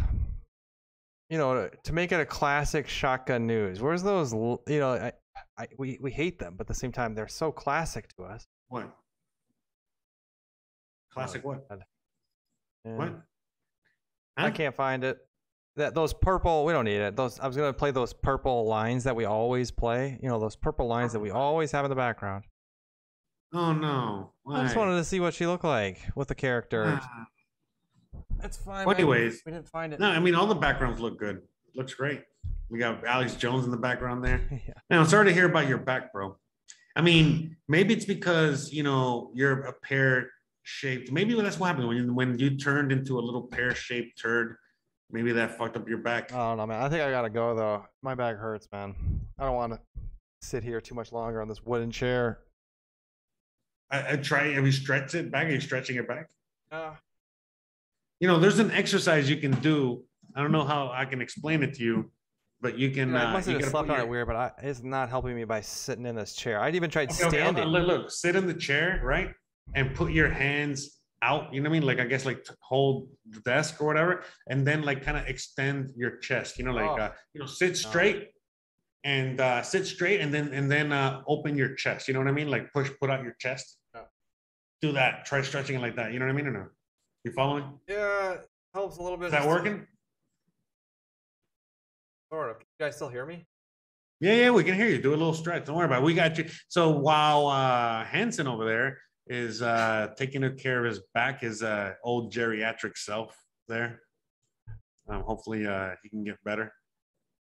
You 1.30 1.39
know, 1.39 1.55
to- 1.55 1.70
to 1.84 1.93
make 1.94 2.12
it 2.12 2.20
a 2.20 2.26
classic 2.26 2.86
shotgun 2.89 3.47
news. 3.47 3.80
Where's 3.80 4.02
those? 4.02 4.32
You 4.32 4.60
know, 4.68 4.93
I, 4.93 5.12
I 5.56 5.66
we 5.78 5.98
we 6.01 6.10
hate 6.10 6.39
them, 6.39 6.55
but 6.56 6.64
at 6.64 6.68
the 6.68 6.74
same 6.74 6.93
time, 6.93 7.14
they're 7.14 7.28
so 7.28 7.51
classic 7.51 8.09
to 8.16 8.24
us. 8.24 8.47
What? 8.68 8.94
Classic 11.12 11.44
what? 11.44 11.68
God. 11.68 11.84
What? 12.84 13.09
Yeah. 14.39 14.44
I 14.44 14.51
can't 14.51 14.74
find 14.74 15.05
it. 15.05 15.18
That 15.76 15.94
those 15.94 16.12
purple, 16.12 16.66
we 16.66 16.72
don't 16.74 16.84
need 16.84 17.01
it. 17.01 17.16
Those 17.16 17.39
I 17.40 17.47
was 17.47 17.56
gonna 17.56 17.72
play 17.72 17.93
those 17.93 18.12
purple 18.12 18.66
lines 18.66 19.05
that 19.05 19.16
we 19.16 19.24
always 19.24 19.70
play. 19.70 20.18
You 20.22 20.28
know, 20.28 20.39
those 20.39 20.56
purple 20.56 20.86
lines 20.86 21.12
that 21.14 21.20
we 21.20 21.30
always 21.30 21.72
have 21.72 21.84
in 21.84 21.89
the 21.90 21.94
background. 21.97 22.44
Oh 23.55 23.72
no. 23.72 24.32
I 24.51 24.64
just 24.64 24.76
wanted 24.76 24.97
to 24.97 25.05
see 25.05 25.20
what 25.20 25.32
she 25.32 25.47
looked 25.47 25.64
like 25.64 25.98
with 26.14 26.28
the 26.28 26.34
character. 26.34 27.01
Ah. 27.02 27.26
That's 28.40 28.56
fine. 28.56 28.86
Well, 28.86 28.94
anyways. 28.94 29.43
we 29.47 29.52
didn't 29.52 29.68
find 29.68 29.93
it. 29.93 30.01
No, 30.01 30.09
I 30.09 30.18
mean 30.18 30.34
all 30.34 30.47
the 30.47 30.55
backgrounds 30.55 31.01
look 31.01 31.18
good. 31.18 31.43
Looks 31.74 31.94
great. 31.94 32.22
We 32.68 32.78
got 32.78 33.05
Alex 33.06 33.34
Jones 33.34 33.64
in 33.64 33.70
the 33.70 33.76
background 33.76 34.24
there. 34.24 34.40
yeah. 34.51 34.74
Now, 34.90 35.01
I'm 35.01 35.06
sorry 35.06 35.26
to 35.26 35.32
hear 35.32 35.47
about 35.47 35.68
your 35.68 35.78
back, 35.78 36.12
bro. 36.12 36.36
I 36.97 37.02
mean, 37.02 37.56
maybe 37.68 37.94
it's 37.94 38.05
because 38.05 38.72
you 38.72 38.82
know 38.82 39.30
you're 39.34 39.60
a 39.62 39.72
pear 39.72 40.30
shaped. 40.62 41.12
Maybe 41.12 41.34
that's 41.40 41.59
what 41.59 41.68
happened 41.68 41.89
when 41.89 41.97
you, 41.97 42.14
when 42.14 42.39
you 42.39 42.56
turned 42.56 42.93
into 42.93 43.18
a 43.18 43.22
little 43.22 43.43
pear 43.43 43.74
shaped 43.74 44.20
turd. 44.20 44.56
Maybe 45.10 45.32
that 45.32 45.59
fucked 45.59 45.76
up 45.76 45.89
your 45.89 45.98
back. 45.98 46.32
I 46.32 46.36
don't 46.36 46.56
know, 46.56 46.66
man. 46.66 46.82
I 46.82 46.89
think 46.89 47.02
I 47.02 47.10
gotta 47.10 47.30
go 47.30 47.55
though. 47.55 47.84
My 48.02 48.14
back 48.14 48.36
hurts, 48.36 48.68
man. 48.72 48.94
I 49.39 49.44
don't 49.44 49.55
want 49.55 49.74
to 49.74 49.80
sit 50.40 50.64
here 50.64 50.80
too 50.80 50.94
much 50.94 51.12
longer 51.12 51.43
on 51.43 51.48
this 51.48 51.62
wooden 51.62 51.90
chair. 51.90 52.40
I, 53.90 54.12
I 54.12 54.16
try. 54.16 54.52
Have 54.52 54.64
you 54.64 54.72
stretched 54.72 55.14
it 55.14 55.30
back? 55.30 55.47
Are 55.47 55.51
you 55.51 55.60
stretching 55.60 55.97
it 55.97 56.09
back? 56.09 56.30
Uh, 56.70 56.93
You 58.23 58.28
know, 58.28 58.39
there's 58.39 58.61
an 58.61 58.70
exercise 58.70 59.28
you 59.28 59.36
can 59.39 59.51
do. 59.62 60.05
I 60.36 60.43
don't 60.43 60.53
know 60.53 60.62
how 60.62 60.93
I 60.94 61.07
can 61.07 61.20
explain 61.20 61.65
it 61.65 61.74
to 61.74 61.82
you, 61.82 62.12
but 62.61 62.78
you 62.78 62.93
can. 62.93 63.16
I 63.16 63.31
uh, 63.31 63.32
must 63.32 63.49
you 63.49 63.59
have 63.59 63.65
slept 63.69 63.90
on 63.90 63.97
your- 63.97 64.07
it 64.07 64.09
weird, 64.09 64.28
but 64.28 64.36
I, 64.36 64.53
it's 64.62 64.81
not 64.81 65.09
helping 65.09 65.35
me 65.35 65.43
by 65.43 65.61
sitting 65.61 66.07
in 66.07 66.15
this 66.15 66.32
chair. 66.36 66.61
I'd 66.61 66.77
even 66.77 66.89
tried 66.89 67.11
Okay, 67.11 67.24
okay, 67.27 67.36
standing. 67.39 67.65
on, 67.65 67.70
Look, 67.73 67.89
look, 67.89 68.11
sit 68.12 68.36
in 68.36 68.47
the 68.47 68.55
chair, 68.55 69.01
right? 69.03 69.32
And 69.74 69.93
put 69.97 70.12
your 70.12 70.28
hands 70.31 71.01
out. 71.20 71.53
You 71.53 71.62
know 71.62 71.69
what 71.69 71.74
I 71.74 71.81
mean? 71.81 71.86
Like 71.89 71.99
I 71.99 72.05
guess 72.05 72.24
like 72.24 72.44
to 72.44 72.55
hold 72.61 73.09
the 73.28 73.40
desk 73.40 73.82
or 73.82 73.86
whatever, 73.89 74.23
and 74.49 74.65
then 74.65 74.82
like 74.82 75.03
kind 75.03 75.16
of 75.19 75.27
extend 75.27 75.90
your 75.97 76.19
chest. 76.19 76.59
You 76.59 76.65
know, 76.65 76.73
like 76.74 76.90
Oh. 76.90 76.99
uh, 77.03 77.11
you 77.35 77.40
know, 77.40 77.47
sit 77.49 77.77
straight 77.77 78.28
and 79.03 79.40
uh, 79.40 79.62
sit 79.62 79.85
straight, 79.85 80.20
and 80.20 80.32
then 80.32 80.55
and 80.55 80.70
then 80.70 80.93
uh, 80.93 81.23
open 81.27 81.57
your 81.57 81.74
chest. 81.74 82.07
You 82.07 82.15
know 82.15 82.20
what 82.20 82.28
I 82.28 82.32
mean? 82.32 82.47
Like 82.49 82.73
push, 82.73 82.89
put 83.01 83.11
out 83.11 83.24
your 83.24 83.35
chest. 83.40 83.78
Yeah. 83.97 84.03
Do 84.81 84.93
that. 84.93 85.24
Try 85.24 85.43
stretching 85.43 85.74
it 85.74 85.82
like 85.82 85.97
that. 85.97 86.12
You 86.12 86.20
know 86.20 86.27
what 86.27 86.32
I 86.32 86.36
mean 86.36 86.47
or 86.47 86.53
no? 86.53 86.66
You 87.24 87.32
following? 87.32 87.65
Yeah, 87.89 88.36
helps 88.74 88.97
a 88.99 89.03
little 89.03 89.16
bit. 89.19 89.27
Is 89.27 89.32
that 89.32 89.43
to- 89.43 89.49
working? 89.49 89.86
Sort 92.32 92.51
of. 92.51 92.59
Can 92.59 92.66
you 92.81 92.86
guys 92.86 92.97
still 92.97 93.09
hear 93.09 93.27
me? 93.27 93.47
Yeah, 94.20 94.35
yeah, 94.35 94.51
we 94.51 94.65
can 94.65 94.74
hear 94.74 94.89
you. 94.89 95.01
Do 95.03 95.11
a 95.11 95.16
little 95.16 95.35
stretch. 95.35 95.66
Don't 95.66 95.77
worry 95.77 95.86
about 95.86 96.03
it. 96.03 96.05
We 96.05 96.15
got 96.15 96.39
you. 96.39 96.49
So 96.69 96.90
while 96.90 97.47
uh 97.49 98.05
Hanson 98.05 98.47
over 98.47 98.65
there 98.65 98.99
is 99.27 99.62
uh 99.62 100.09
taking 100.16 100.43
care 100.57 100.85
of 100.85 100.89
his 100.89 101.01
back, 101.12 101.40
his 101.43 101.62
uh 101.62 101.93
old 102.05 102.32
geriatric 102.32 102.97
self 102.97 103.36
there. 103.69 104.01
Um, 105.09 105.23
hopefully 105.23 105.66
uh 105.66 105.90
he 106.03 106.09
can 106.09 106.24
get 106.24 106.43
better. 106.44 106.73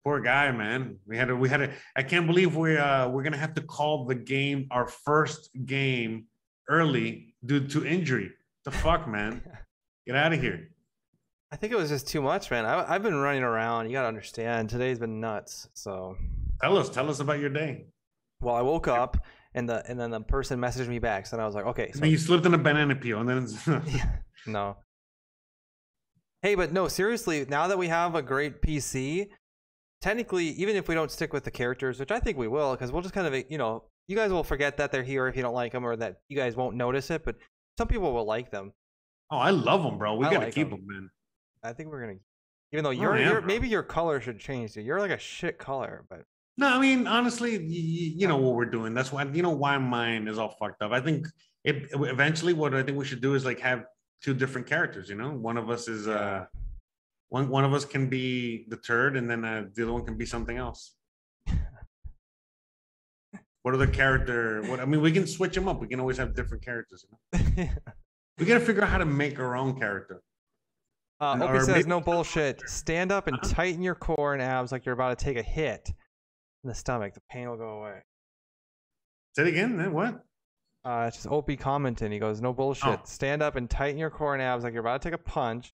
Poor 0.05 0.21
guy, 0.21 0.51
man. 0.53 0.97
We 1.05 1.17
had 1.17 1.27
to 1.27 1.35
we 1.35 1.49
had 1.49 1.57
to 1.57 1.71
I 1.95 2.03
can't 2.03 2.25
believe 2.25 2.55
we 2.55 2.77
uh 2.77 3.09
we're 3.09 3.23
gonna 3.23 3.37
have 3.37 3.53
to 3.55 3.61
call 3.61 4.05
the 4.05 4.15
game 4.15 4.67
our 4.71 4.87
first 4.87 5.49
game 5.65 6.25
early 6.69 7.35
due 7.45 7.67
to 7.67 7.85
injury. 7.85 8.31
The 8.65 8.71
fuck, 8.71 9.07
man. 9.07 9.43
Get 10.09 10.15
out 10.15 10.33
of 10.33 10.41
here. 10.41 10.67
I 11.51 11.55
think 11.55 11.71
it 11.71 11.75
was 11.75 11.89
just 11.89 12.07
too 12.07 12.19
much, 12.19 12.49
man. 12.49 12.65
I, 12.65 12.95
I've 12.95 13.03
been 13.03 13.13
running 13.13 13.43
around. 13.43 13.85
You 13.85 13.91
gotta 13.91 14.07
understand. 14.07 14.67
Today's 14.67 14.97
been 14.97 15.19
nuts. 15.19 15.69
So, 15.75 16.17
Tell 16.59 16.75
us, 16.79 16.89
tell 16.89 17.11
us 17.11 17.19
about 17.19 17.37
your 17.39 17.51
day. 17.51 17.85
well, 18.41 18.55
I 18.55 18.63
woke 18.63 18.87
up 18.87 19.17
and 19.53 19.69
the 19.69 19.87
and 19.87 19.99
then 19.99 20.09
the 20.09 20.19
person 20.21 20.59
messaged 20.59 20.87
me 20.87 20.97
back. 20.97 21.27
So 21.27 21.35
then 21.35 21.43
I 21.43 21.45
was 21.45 21.53
like, 21.53 21.67
okay, 21.67 21.91
so 21.91 22.05
you 22.05 22.17
slipped 22.17 22.47
in 22.47 22.55
a 22.55 22.57
banana 22.57 22.95
peel 22.95 23.19
and 23.19 23.29
then 23.29 23.83
no. 24.47 24.77
Hey, 26.41 26.55
but 26.55 26.73
no, 26.73 26.87
seriously. 26.87 27.45
Now 27.47 27.67
that 27.67 27.77
we 27.77 27.87
have 27.89 28.15
a 28.15 28.23
great 28.23 28.63
PC, 28.63 29.29
technically, 30.01 30.47
even 30.47 30.75
if 30.75 30.87
we 30.87 30.95
don't 30.95 31.11
stick 31.11 31.33
with 31.33 31.43
the 31.43 31.51
characters, 31.51 31.99
which 31.99 32.09
I 32.09 32.19
think 32.19 32.35
we 32.35 32.47
will, 32.47 32.71
because 32.71 32.91
we'll 32.91 33.03
just 33.03 33.13
kind 33.13 33.27
of, 33.27 33.43
you 33.47 33.59
know, 33.59 33.83
you 34.07 34.15
guys 34.15 34.31
will 34.31 34.43
forget 34.43 34.75
that 34.77 34.91
they're 34.91 35.03
here 35.03 35.27
if 35.27 35.35
you 35.35 35.43
don't 35.43 35.53
like 35.53 35.71
them, 35.71 35.85
or 35.85 35.95
that 35.97 36.21
you 36.29 36.35
guys 36.35 36.55
won't 36.55 36.75
notice 36.75 37.11
it. 37.11 37.23
But 37.23 37.35
some 37.77 37.87
people 37.87 38.11
will 38.11 38.25
like 38.25 38.49
them. 38.49 38.73
Oh, 39.31 39.37
I 39.37 39.51
love 39.51 39.83
them, 39.83 39.97
bro. 39.97 40.15
We 40.15 40.25
I 40.25 40.31
gotta 40.33 40.45
like 40.45 40.53
keep 40.55 40.65
'em. 40.67 40.71
them, 40.71 40.87
man. 40.87 41.09
I 41.63 41.73
think 41.73 41.89
we're 41.89 42.01
gonna, 42.01 42.19
even 42.71 42.83
though 42.83 42.89
Oh, 42.89 42.93
you're, 42.93 43.17
you're 43.17 43.41
maybe 43.41 43.67
your 43.67 43.83
color 43.83 44.19
should 44.21 44.39
change. 44.39 44.73
Dude. 44.73 44.85
You're 44.85 44.99
like 44.99 45.11
a 45.11 45.19
shit 45.19 45.57
color, 45.57 46.05
but 46.09 46.23
No, 46.57 46.67
I 46.67 46.79
mean 46.79 47.05
honestly, 47.07 47.51
you, 47.61 48.13
you 48.21 48.27
know 48.27 48.37
what 48.37 48.55
we're 48.55 48.65
doing. 48.65 48.93
That's 48.93 49.11
why 49.11 49.23
you 49.25 49.41
know 49.43 49.51
why 49.51 49.77
mine 49.77 50.27
is 50.27 50.37
all 50.37 50.55
fucked 50.59 50.81
up. 50.81 50.91
I 50.91 51.01
think 51.01 51.27
it 51.63 51.89
eventually 51.93 52.53
what 52.53 52.73
I 52.73 52.81
think 52.83 52.97
we 52.97 53.05
should 53.05 53.21
do 53.21 53.35
is 53.35 53.45
like 53.45 53.59
have 53.59 53.85
two 54.21 54.33
different 54.33 54.67
characters. 54.67 55.09
You 55.09 55.15
know, 55.15 55.31
one 55.31 55.57
of 55.57 55.69
us 55.69 55.87
is 55.87 56.07
uh 56.07 56.45
one 57.29 57.49
one 57.49 57.65
of 57.65 57.73
us 57.73 57.85
can 57.85 58.09
be 58.09 58.65
the 58.69 58.77
turd, 58.77 59.15
and 59.17 59.29
then 59.29 59.45
uh, 59.45 59.65
the 59.75 59.83
other 59.83 59.93
one 59.93 60.05
can 60.05 60.17
be 60.17 60.25
something 60.25 60.57
else. 60.57 60.95
What 63.63 63.73
other 63.73 63.87
character? 63.87 64.61
What 64.63 64.79
I 64.79 64.85
mean, 64.85 65.01
we 65.01 65.11
can 65.11 65.27
switch 65.27 65.53
them 65.53 65.67
up. 65.67 65.81
We 65.81 65.87
can 65.87 65.99
always 65.99 66.17
have 66.17 66.33
different 66.33 66.63
characters. 66.63 67.05
You 67.05 67.37
know? 67.67 67.67
We 68.39 68.45
got 68.45 68.55
to 68.55 68.59
figure 68.65 68.81
out 68.83 68.89
how 68.89 68.97
to 68.97 69.05
make 69.05 69.39
our 69.39 69.55
own 69.55 69.77
character. 69.79 70.21
Uh, 71.21 71.37
Or 71.41 71.49
Opie 71.49 71.59
says, 71.59 71.67
maybe- 71.69 71.89
no 71.89 71.99
bullshit. 71.99 72.61
Stand 72.69 73.11
up 73.11 73.27
and 73.27 73.35
Uh-huh. 73.37 73.53
tighten 73.53 73.81
your 73.81 73.95
core 73.95 74.33
and 74.33 74.41
abs 74.41 74.71
like 74.71 74.85
you're 74.85 74.93
about 74.93 75.17
to 75.19 75.23
take 75.25 75.37
a 75.37 75.43
hit 75.43 75.89
in 76.63 76.67
the 76.69 76.73
stomach. 76.75 77.13
The 77.13 77.21
pain 77.29 77.49
will 77.49 77.57
go 77.57 77.79
away. 77.79 78.01
Say 79.35 79.43
it 79.43 79.47
again. 79.49 79.77
Then 79.77 79.93
What? 79.93 80.25
Uh, 80.85 81.05
it's 81.09 81.17
just 81.17 81.27
Opie 81.27 81.57
commenting. 81.57 82.09
He 82.11 82.19
goes, 82.19 82.39
no 82.41 82.53
bullshit. 82.53 82.87
Oh. 82.87 83.01
Stand 83.03 83.43
up 83.43 83.57
and 83.57 83.69
tighten 83.69 83.97
your 83.97 84.09
core 84.09 84.33
and 84.33 84.41
abs 84.41 84.63
like 84.63 84.73
you're 84.73 84.79
about 84.79 85.01
to 85.01 85.09
take 85.09 85.13
a 85.13 85.21
punch 85.21 85.73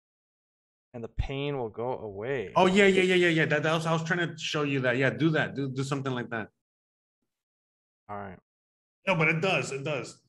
and 0.93 1.03
the 1.03 1.09
pain 1.09 1.57
will 1.57 1.71
go 1.71 1.97
away. 1.99 2.53
Oh 2.55 2.67
yeah, 2.67 2.85
yeah, 2.87 3.03
yeah, 3.03 3.15
yeah, 3.15 3.29
yeah. 3.29 3.47
That, 3.47 3.63
that 3.63 3.73
was 3.73 3.87
I 3.87 3.93
was 3.95 4.05
trying 4.05 4.29
to 4.29 4.37
show 4.37 4.63
you 4.63 4.81
that. 4.81 4.99
Yeah, 4.99 5.09
do 5.09 5.31
that. 5.31 5.55
Do 5.55 5.71
do 5.71 5.83
something 5.85 6.13
like 6.13 6.29
that. 6.31 6.49
All 8.11 8.19
right. 8.19 8.39
No, 9.07 9.15
but 9.17 9.29
it 9.29 9.41
does. 9.41 9.73
It 9.73 9.85
does. 9.85 10.21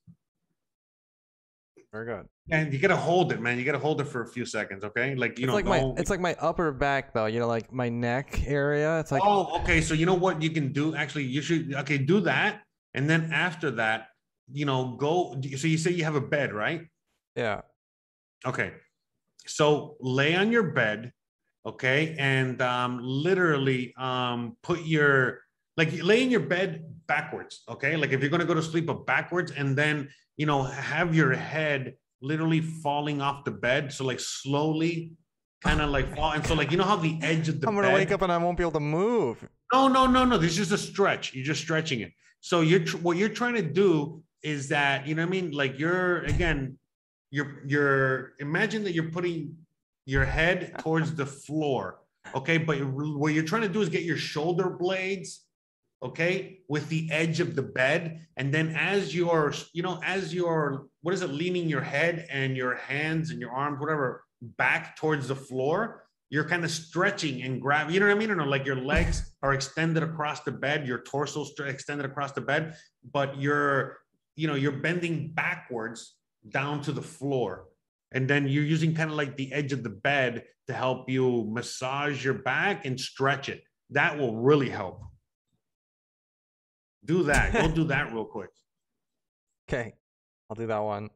Very 1.92 2.06
good. 2.06 2.26
And 2.50 2.72
you 2.72 2.80
gotta 2.80 2.96
hold 2.96 3.34
it, 3.34 3.42
man. 3.42 3.58
You 3.58 3.66
gotta 3.66 3.80
hold 3.80 4.00
it 4.00 4.06
for 4.06 4.22
a 4.22 4.28
few 4.28 4.46
seconds, 4.46 4.86
okay? 4.86 5.14
Like 5.14 5.38
you 5.38 5.44
it's 5.44 5.48
know, 5.48 5.54
like 5.54 5.66
my 5.66 5.94
it's 5.98 6.10
like 6.10 6.22
my 6.22 6.36
upper 6.40 6.72
back 6.72 7.14
though, 7.14 7.26
you 7.26 7.40
know, 7.40 7.48
like 7.48 7.74
my 7.74 7.90
neck 7.90 8.44
area. 8.48 9.00
It's 9.00 9.12
like 9.12 9.22
oh, 9.26 9.60
okay. 9.60 9.82
So 9.82 9.94
you 9.94 10.06
know 10.06 10.14
what 10.14 10.42
you 10.42 10.52
can 10.52 10.72
do? 10.72 10.96
Actually, 10.96 11.26
you 11.26 11.42
should 11.42 11.76
okay 11.76 11.98
do 11.98 12.22
that, 12.22 12.62
and 12.94 13.10
then 13.10 13.32
after 13.34 13.72
that, 13.72 14.08
you 14.52 14.66
know, 14.66 14.96
go. 14.96 15.36
So 15.58 15.68
you 15.68 15.78
say 15.78 15.92
you 15.92 16.06
have 16.06 16.16
a 16.16 16.22
bed, 16.22 16.54
right? 16.54 16.88
yeah. 17.36 17.62
Okay. 18.46 18.72
So 19.46 19.98
lay 20.00 20.36
on 20.36 20.52
your 20.52 20.72
bed, 20.72 21.12
okay, 21.66 22.16
and 22.18 22.62
um, 22.62 23.00
literally 23.02 23.94
um, 23.98 24.56
put 24.64 24.86
your 24.86 25.42
like 25.76 25.92
lay 26.04 26.24
in 26.24 26.32
your 26.32 26.42
bed 26.42 26.86
backwards, 27.08 27.64
okay. 27.68 27.98
Like 27.98 28.12
if 28.12 28.22
you're 28.22 28.30
gonna 28.30 28.46
go 28.46 28.54
to 28.54 28.64
sleep, 28.64 28.86
but 28.86 29.06
backwards, 29.06 29.52
and 29.52 29.76
then 29.76 30.08
you 30.38 30.46
know 30.46 30.64
have 30.64 31.16
your 31.16 31.34
head 31.34 31.96
literally 32.22 32.62
falling 32.62 33.22
off 33.22 33.44
the 33.44 33.52
bed. 33.52 33.92
So 33.92 34.06
like 34.06 34.20
slowly, 34.20 35.14
kind 35.64 35.82
of 35.82 35.90
like 35.90 36.16
fall. 36.16 36.32
And 36.32 36.46
so 36.46 36.54
like 36.54 36.72
you 36.72 36.78
know 36.78 36.84
how 36.84 36.96
the 36.96 37.18
edge 37.22 37.50
of 37.50 37.56
the 37.56 37.68
bed 37.68 37.70
I'm 37.70 37.76
gonna 37.76 37.88
bed, 37.88 37.96
wake 37.96 38.12
up 38.12 38.22
and 38.22 38.32
I 38.32 38.38
won't 38.38 38.58
be 38.58 38.64
able 38.64 38.74
to 38.74 38.80
move. 38.80 39.48
no, 39.74 39.88
no, 39.88 40.06
no, 40.06 40.26
no. 40.26 40.38
This 40.38 40.52
is 40.52 40.58
just 40.58 40.72
a 40.72 40.78
stretch. 40.78 41.34
You're 41.34 41.46
just 41.46 41.62
stretching 41.62 42.02
it. 42.02 42.12
So 42.42 42.62
you're 42.62 42.84
tr- 42.84 42.98
what 42.98 43.18
you're 43.18 43.30
trying 43.30 43.56
to 43.56 43.62
do 43.62 44.24
is 44.44 44.70
that 44.70 45.08
you 45.08 45.16
know 45.16 45.24
what 45.24 45.28
I 45.28 45.32
mean. 45.32 45.52
Like 45.52 45.80
you're 45.80 46.20
again, 46.24 46.78
you're 47.30 47.62
you're 47.68 48.34
imagine 48.40 48.84
that 48.84 48.94
you're 48.94 49.12
putting 49.12 49.56
your 50.06 50.26
head 50.26 50.76
towards 50.80 51.14
the 51.16 51.26
floor. 51.26 52.00
Okay, 52.36 52.58
but 52.58 52.78
what 52.84 53.34
you're 53.34 53.44
trying 53.44 53.64
to 53.64 53.70
do 53.70 53.82
is 53.82 53.90
get 53.90 54.04
your 54.04 54.18
shoulder 54.18 54.70
blades, 54.70 55.46
okay, 56.04 56.60
with 56.68 56.90
the 56.90 57.10
edge 57.12 57.40
of 57.40 57.56
the 57.56 57.62
bed, 57.62 58.26
and 58.38 58.54
then 58.54 58.70
as 58.76 59.16
you're 59.16 59.54
you 59.74 59.84
know 59.84 60.00
as 60.04 60.34
you're 60.34 60.88
what 61.02 61.14
is 61.14 61.22
it 61.22 61.30
leaning 61.30 61.70
your 61.70 61.82
head 61.82 62.28
and 62.32 62.56
your 62.56 62.76
hands 62.76 63.32
and 63.32 63.40
your 63.40 63.52
arms 63.52 63.80
whatever 63.80 64.24
back 64.42 64.96
towards 64.96 65.28
the 65.28 65.36
floor 65.36 66.04
you're 66.32 66.48
kind 66.48 66.64
of 66.64 66.72
stretching 66.72 67.44
and 67.44 67.62
grab 67.62 67.92
you 67.92 68.00
know 68.00 68.08
what 68.08 68.16
i 68.16 68.18
mean? 68.18 68.32
Or 68.32 68.36
no 68.36 68.46
like 68.46 68.66
your 68.66 68.78
legs 68.78 69.34
are 69.44 69.54
extended 69.54 70.02
across 70.02 70.40
the 70.42 70.52
bed 70.52 70.88
your 70.88 71.04
torso 71.04 71.46
extended 71.66 72.06
across 72.06 72.32
the 72.32 72.42
bed 72.42 72.76
but 73.12 73.40
you're 73.40 74.00
you 74.36 74.48
know 74.48 74.56
you're 74.56 74.72
bending 74.72 75.32
backwards 75.34 76.16
down 76.48 76.82
to 76.84 76.92
the 76.92 77.02
floor. 77.02 77.66
And 78.12 78.28
then 78.28 78.48
you're 78.48 78.64
using 78.64 78.94
kind 78.94 79.10
of 79.10 79.16
like 79.16 79.38
the 79.38 79.52
edge 79.54 79.72
of 79.72 79.84
the 79.84 79.90
bed 79.90 80.44
to 80.68 80.74
help 80.74 81.10
you 81.10 81.46
massage 81.50 82.24
your 82.24 82.34
back 82.34 82.86
and 82.86 83.00
stretch 83.00 83.48
it. 83.48 83.64
That 83.92 84.18
will 84.18 84.36
really 84.36 84.70
help 84.70 85.02
do 87.06 87.24
that 87.24 87.54
go 87.54 87.68
do 87.68 87.84
that 87.86 88.12
real 88.14 88.26
quick 88.26 88.50
Okay. 89.70 89.94
I'll 90.50 90.56
do 90.56 90.68
that 90.68 90.80
one. 90.80 91.10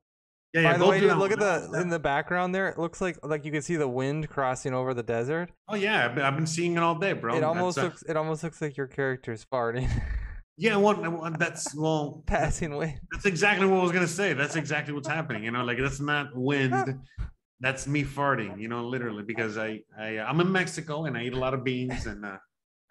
yeah, 0.54 0.62
yeah 0.62 0.72
By 0.72 0.78
the 0.78 0.88
way, 0.88 1.00
dude, 1.02 1.18
look 1.18 1.32
at 1.34 1.40
the 1.40 1.82
in 1.82 1.90
the 1.90 2.00
background 2.00 2.56
there. 2.56 2.70
It 2.70 2.78
looks 2.78 3.02
like 3.02 3.18
like 3.22 3.44
you 3.44 3.52
can 3.52 3.62
see 3.62 3.76
the 3.76 3.88
wind 3.88 4.30
crossing 4.30 4.74
over 4.74 4.94
the 4.94 5.04
desert. 5.04 5.52
oh 5.68 5.76
yeah 5.76 6.06
I've 6.06 6.16
been, 6.16 6.24
I've 6.24 6.36
been 6.38 6.48
seeing 6.48 6.78
it 6.78 6.84
all 6.84 6.96
day 6.96 7.12
bro 7.14 7.36
it 7.36 7.44
almost 7.44 7.78
uh, 7.78 7.84
looks 7.84 8.04
it 8.04 8.16
almost 8.16 8.44
looks 8.44 8.62
like 8.62 8.78
your 8.78 8.88
character's 8.88 9.46
farting, 9.52 9.90
yeah 10.58 10.78
well, 10.78 10.96
well, 10.96 11.36
that's 11.38 11.76
well 11.76 12.24
passing 12.28 12.78
wind. 12.78 12.98
That's 13.12 13.26
exactly 13.26 13.68
what 13.68 13.80
I 13.80 13.84
was 13.84 13.92
gonna 13.92 14.08
say. 14.08 14.32
That's 14.32 14.56
exactly 14.56 14.94
what's 14.94 15.10
happening. 15.10 15.44
You 15.44 15.52
know, 15.52 15.66
like 15.66 15.80
that's 15.80 16.00
not 16.00 16.28
wind. 16.34 17.00
That's 17.62 17.88
me 17.88 18.04
farting. 18.04 18.60
You 18.60 18.68
know, 18.68 18.86
literally 18.86 19.24
because 19.24 19.58
I 19.58 19.80
I 19.98 20.20
I'm 20.20 20.40
in 20.42 20.52
Mexico 20.52 21.06
and 21.06 21.18
I 21.18 21.24
eat 21.24 21.34
a 21.34 21.40
lot 21.40 21.54
of 21.54 21.64
beans 21.64 22.06
and 22.06 22.26
uh, 22.26 22.38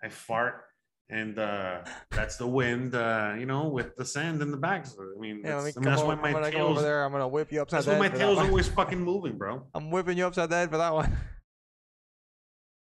I 0.03 0.09
fart 0.09 0.65
and 1.10 1.39
uh, 1.39 1.81
that's 2.10 2.36
the 2.36 2.47
wind. 2.47 2.94
Uh, 2.94 3.35
you 3.39 3.47
know, 3.47 3.68
with 3.68 3.97
the 3.97 4.05
sand 4.05 4.43
in 4.43 4.51
the 4.51 4.56
back. 4.56 4.86
So, 4.86 5.02
I 5.16 5.20
mean, 5.20 5.40
Yeah, 5.44 5.60
that's, 5.60 5.76
I 5.76 5.81
mean, 5.81 5.89
that's 5.89 6.02
over, 6.02 6.09
why 6.09 6.14
my 6.16 6.32
gonna 6.32 6.51
go 6.51 6.59
over 6.59 6.74
tail's 6.74 6.82
there. 6.82 7.05
I'm 7.05 7.12
gonna 7.12 7.28
whip 7.28 7.52
you 7.52 7.62
upside 7.62 7.78
that's 7.78 7.86
the 7.86 7.93
why 7.93 8.09
my 8.09 8.09
tail's 8.09 8.39
always 8.39 8.68
fucking 8.68 9.01
moving, 9.01 9.36
bro. 9.36 9.66
I'm 9.74 9.90
whipping 9.90 10.18
you 10.18 10.26
upside 10.26 10.51
the 10.51 10.56
head 10.56 10.70
for 10.70 10.78
that 10.78 10.94
one. 10.94 11.16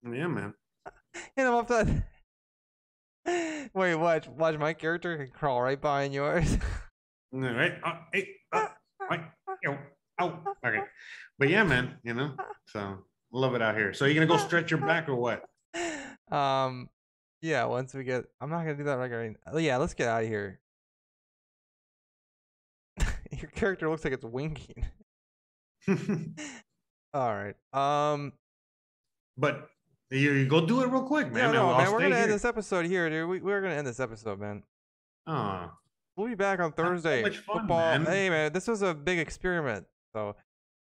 Yeah, 0.05 0.29
man. 0.29 0.55
and 1.37 1.49
I'm 1.49 1.55
upside. 1.55 2.05
Wait, 3.75 3.95
watch, 3.97 4.29
watch. 4.29 4.57
My 4.57 4.73
character 4.73 5.17
can 5.17 5.29
crawl 5.29 5.61
right 5.61 5.81
behind 5.81 6.15
yours. 6.15 6.57
All 7.35 7.41
right. 7.41 7.75
Uh, 7.83 7.95
hey, 8.13 8.29
uh, 8.53 8.69
right. 9.11 9.21
Ow, 9.67 9.79
ow. 10.21 10.41
Okay. 10.65 10.81
But 11.39 11.51
yeah, 11.51 11.65
man. 11.65 11.97
You 12.05 12.15
know, 12.15 12.37
so 12.69 12.99
love 13.33 13.55
it 13.55 13.63
out 13.63 13.77
here. 13.77 13.93
So 13.93 14.05
you 14.05 14.15
gonna 14.15 14.27
go 14.27 14.37
stretch 14.37 14.71
your 14.71 14.81
back 14.81 15.09
or 15.09 15.17
what? 15.17 15.45
um, 16.31 16.89
yeah. 17.47 17.65
Once 17.65 17.95
we 17.95 18.05
get, 18.05 18.25
I'm 18.41 18.51
not 18.51 18.61
gonna 18.61 18.77
do 18.77 18.85
that 18.85 18.99
right. 18.99 19.11
right 19.11 19.37
oh, 19.53 19.59
yeah, 19.59 19.77
let's 19.77 19.95
get 19.95 20.09
out 20.09 20.23
of 20.23 20.29
here. 20.29 20.61
Your 23.31 23.51
character 23.55 23.89
looks 23.89 24.05
like 24.05 24.13
it's 24.13 24.25
winking. 24.25 24.85
All 27.15 27.35
right. 27.35 27.55
Um. 27.73 28.33
but 29.37 29.71
you, 30.11 30.33
you 30.33 30.47
go 30.47 30.65
do 30.65 30.83
it 30.83 30.89
real 30.89 31.03
quick, 31.03 31.33
man. 31.33 31.53
no, 31.53 31.71
no, 31.71 31.79
man. 31.79 31.93
We're 31.93 32.01
gonna 32.01 32.17
end 32.17 32.31
this 32.31 32.45
episode 32.45 32.87
here, 32.87 33.09
dude. 33.11 33.29
We, 33.29 33.41
we're 33.41 33.61
gonna 33.61 33.75
end 33.75 33.87
this 33.87 34.01
episode, 34.01 34.39
man. 34.39 34.63
Aw. 35.27 35.73
We'll 36.17 36.29
be 36.29 36.35
back 36.35 36.61
on 36.61 36.75
so 36.75 36.83
Thursday. 36.83 37.23
much 37.23 37.39
fun, 37.39 37.59
Football. 37.61 37.79
man. 37.79 38.07
Hey, 38.07 38.31
man, 38.31 38.53
this 38.53 38.67
was 38.67 38.83
a 38.83 38.95
big 38.95 39.19
experiment. 39.19 39.87
So 40.15 40.35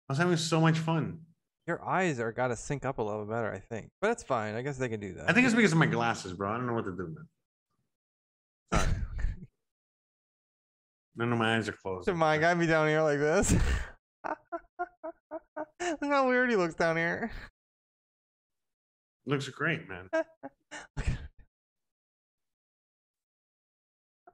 I 0.07 0.13
was 0.13 0.17
having 0.17 0.37
so 0.37 0.61
much 0.61 0.79
fun. 0.79 1.19
Your 1.67 1.83
eyes 1.85 2.19
are 2.19 2.31
gotta 2.31 2.55
sync 2.55 2.85
up 2.85 2.97
a 2.97 3.01
little 3.01 3.25
better, 3.25 3.51
I 3.51 3.59
think. 3.59 3.89
But 4.01 4.11
it's 4.11 4.23
fine. 4.23 4.55
I 4.55 4.61
guess 4.61 4.77
they 4.77 4.87
can 4.89 4.99
do 4.99 5.13
that. 5.13 5.29
I 5.29 5.33
think 5.33 5.45
it's 5.45 5.55
because 5.55 5.73
of 5.73 5.77
my 5.77 5.85
glasses, 5.85 6.33
bro. 6.33 6.49
I 6.49 6.57
don't 6.57 6.65
know 6.65 6.73
what 6.73 6.85
to 6.85 6.91
do, 6.91 7.13
man. 7.13 7.27
Sorry. 8.73 8.87
None 11.17 11.33
of 11.33 11.37
my 11.37 11.57
eyes 11.57 11.67
are 11.67 11.73
closed. 11.73 12.05
So 12.05 12.13
my 12.13 12.37
guy 12.37 12.53
be 12.53 12.67
down 12.67 12.87
here 12.87 13.01
like 13.01 13.19
this. 13.19 13.51
Look 15.81 16.11
how 16.11 16.27
weird 16.27 16.49
he 16.49 16.55
looks 16.55 16.75
down 16.75 16.95
here. 16.97 17.31
Looks 19.25 19.49
great, 19.49 19.87
man. 19.89 20.09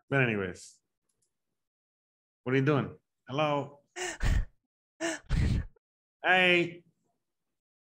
But 0.09 0.21
anyways, 0.21 0.75
what 2.43 2.53
are 2.53 2.55
you 2.55 2.63
doing? 2.63 2.87
Hello. 3.27 3.79
Hey. 6.23 6.83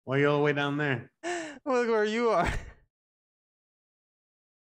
Why 0.06 0.18
you 0.18 0.30
all 0.30 0.38
the 0.38 0.44
way 0.44 0.54
down 0.54 0.78
there? 0.78 1.12
Look 1.66 1.88
where 1.88 2.06
you 2.06 2.30
are. 2.30 2.52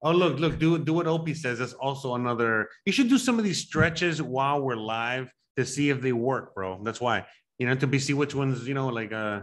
Oh, 0.05 0.11
look, 0.11 0.41
look, 0.41 0.59
do 0.59 0.79
do 0.79 0.93
what 0.93 1.07
Opie 1.07 1.35
says. 1.35 1.61
That's 1.61 1.75
also 1.75 2.17
another. 2.17 2.69
You 2.85 2.93
should 2.93 3.09
do 3.09 3.19
some 3.19 3.39
of 3.39 3.45
these 3.45 3.59
stretches 3.59 4.21
while 4.21 4.61
we're 4.61 4.75
live 4.75 5.31
to 5.57 5.65
see 5.65 5.91
if 5.91 6.01
they 6.01 6.13
work, 6.13 6.55
bro. 6.57 6.81
That's 6.83 7.01
why. 7.01 7.25
You 7.59 7.69
know, 7.69 7.77
to 7.77 7.87
be 7.87 8.01
see 8.01 8.13
which 8.13 8.35
ones, 8.35 8.67
you 8.67 8.75
know, 8.75 8.89
like 8.89 9.13
uh 9.13 9.43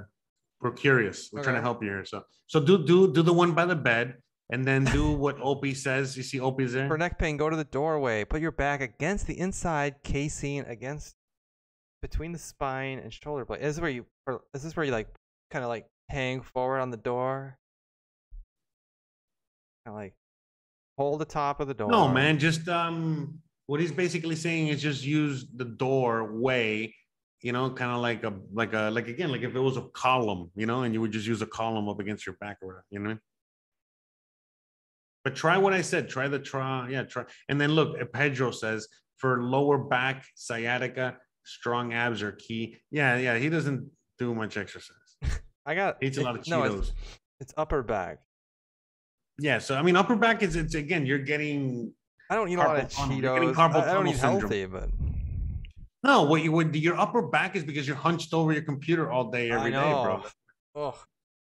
we're 0.59 0.71
curious. 0.71 1.29
We're 1.31 1.43
trying 1.43 1.55
to 1.55 1.61
help 1.61 1.81
you 1.81 1.89
here. 1.89 2.03
So 2.03 2.23
so 2.47 2.59
do 2.59 2.85
do 2.85 3.13
do 3.13 3.21
the 3.21 3.33
one 3.33 3.53
by 3.53 3.65
the 3.65 3.75
bed 3.75 4.15
and 4.49 4.65
then 4.65 4.83
do 4.83 5.11
what 5.23 5.37
Opie 5.41 5.73
says. 5.73 6.17
You 6.17 6.23
see 6.23 6.41
Opie's 6.41 6.73
there? 6.73 6.89
For 6.89 6.97
neck 6.97 7.17
pain, 7.17 7.37
go 7.37 7.49
to 7.49 7.55
the 7.55 7.63
doorway. 7.63 8.25
Put 8.25 8.41
your 8.41 8.51
back 8.51 8.81
against 8.81 9.27
the 9.27 9.39
inside 9.39 9.95
casing 10.03 10.65
against 10.65 11.15
between 12.01 12.33
the 12.33 12.39
spine 12.39 12.99
and 12.99 13.13
shoulder 13.13 13.45
blade. 13.45 13.61
This 13.61 13.75
is 13.75 13.81
where 13.81 13.89
you 13.89 14.05
or 14.27 14.41
is 14.53 14.63
this 14.63 14.75
where 14.75 14.85
you 14.85 14.91
like 14.91 15.07
kind 15.49 15.63
of 15.63 15.69
like 15.69 15.85
hang 16.09 16.41
forward 16.41 16.79
on 16.79 16.91
the 16.91 16.97
door? 16.97 17.57
Kind 19.85 19.95
of 19.95 20.01
like 20.01 20.15
hold 20.97 21.21
the 21.21 21.25
top 21.25 21.59
of 21.59 21.67
the 21.67 21.73
door. 21.73 21.89
No, 21.89 22.07
man, 22.07 22.39
just 22.39 22.67
um 22.67 23.39
what 23.67 23.79
he's 23.79 23.91
basically 23.91 24.35
saying 24.35 24.67
is 24.67 24.81
just 24.81 25.05
use 25.05 25.45
the 25.55 25.65
doorway, 25.65 26.93
you 27.41 27.51
know, 27.51 27.69
kind 27.69 27.91
of 27.91 28.01
like 28.01 28.23
a 28.23 28.33
like 28.53 28.73
a 28.73 28.89
like 28.89 29.07
again, 29.07 29.31
like 29.31 29.41
if 29.41 29.55
it 29.55 29.59
was 29.59 29.77
a 29.77 29.83
column, 29.93 30.51
you 30.55 30.65
know, 30.65 30.83
and 30.83 30.93
you 30.93 31.01
would 31.01 31.11
just 31.11 31.27
use 31.27 31.41
a 31.41 31.45
column 31.45 31.87
up 31.87 31.99
against 31.99 32.25
your 32.25 32.35
back 32.41 32.57
or 32.61 32.67
whatever, 32.67 32.85
you 32.89 32.99
know. 32.99 33.17
But 35.23 35.35
try 35.35 35.57
what 35.57 35.73
I 35.73 35.81
said. 35.81 36.09
Try 36.09 36.27
the 36.27 36.39
try, 36.39 36.89
yeah, 36.89 37.03
try. 37.03 37.25
And 37.47 37.59
then 37.59 37.71
look, 37.73 38.11
Pedro 38.13 38.51
says 38.51 38.87
for 39.17 39.43
lower 39.43 39.77
back 39.77 40.25
sciatica, 40.35 41.17
strong 41.43 41.93
abs 41.93 42.23
are 42.23 42.31
key. 42.31 42.77
Yeah, 42.89 43.17
yeah, 43.17 43.37
he 43.37 43.49
doesn't 43.49 43.89
do 44.17 44.33
much 44.33 44.57
exercise. 44.57 44.95
I 45.65 45.75
got 45.75 45.97
eats 46.01 46.17
a 46.17 46.21
lot 46.21 46.37
of 46.37 46.47
no, 46.47 46.61
Cheetos. 46.61 46.79
it's, 46.79 46.93
it's 47.39 47.53
upper 47.57 47.83
back. 47.83 48.19
Yeah, 49.39 49.59
so 49.59 49.75
I 49.75 49.81
mean, 49.81 49.95
upper 49.95 50.15
back 50.15 50.43
is 50.43 50.55
it's 50.55 50.75
again, 50.75 51.05
you're 51.05 51.19
getting 51.19 51.93
I 52.29 52.35
don't 52.35 52.49
eat 52.49 52.55
a 52.55 52.59
lot 52.59 52.79
of 52.79 52.89
tunnel. 52.89 53.17
Cheetos. 53.19 53.53
carpal 53.53 53.75
I, 53.75 53.91
I 53.91 53.93
don't 53.93 54.05
tunnel 54.05 54.13
eat 54.13 54.17
syndrome. 54.17 54.39
healthy, 54.41 54.65
but 54.65 54.89
No, 56.03 56.23
what 56.23 56.43
you 56.43 56.51
would 56.51 56.75
your 56.75 56.97
upper 56.97 57.21
back 57.21 57.55
is 57.55 57.63
because 57.63 57.87
you're 57.87 57.97
hunched 57.97 58.33
over 58.33 58.51
your 58.51 58.61
computer 58.63 59.11
all 59.11 59.31
day, 59.31 59.51
every 59.51 59.71
day, 59.71 59.77
bro. 59.77 60.23
oh, 60.75 61.01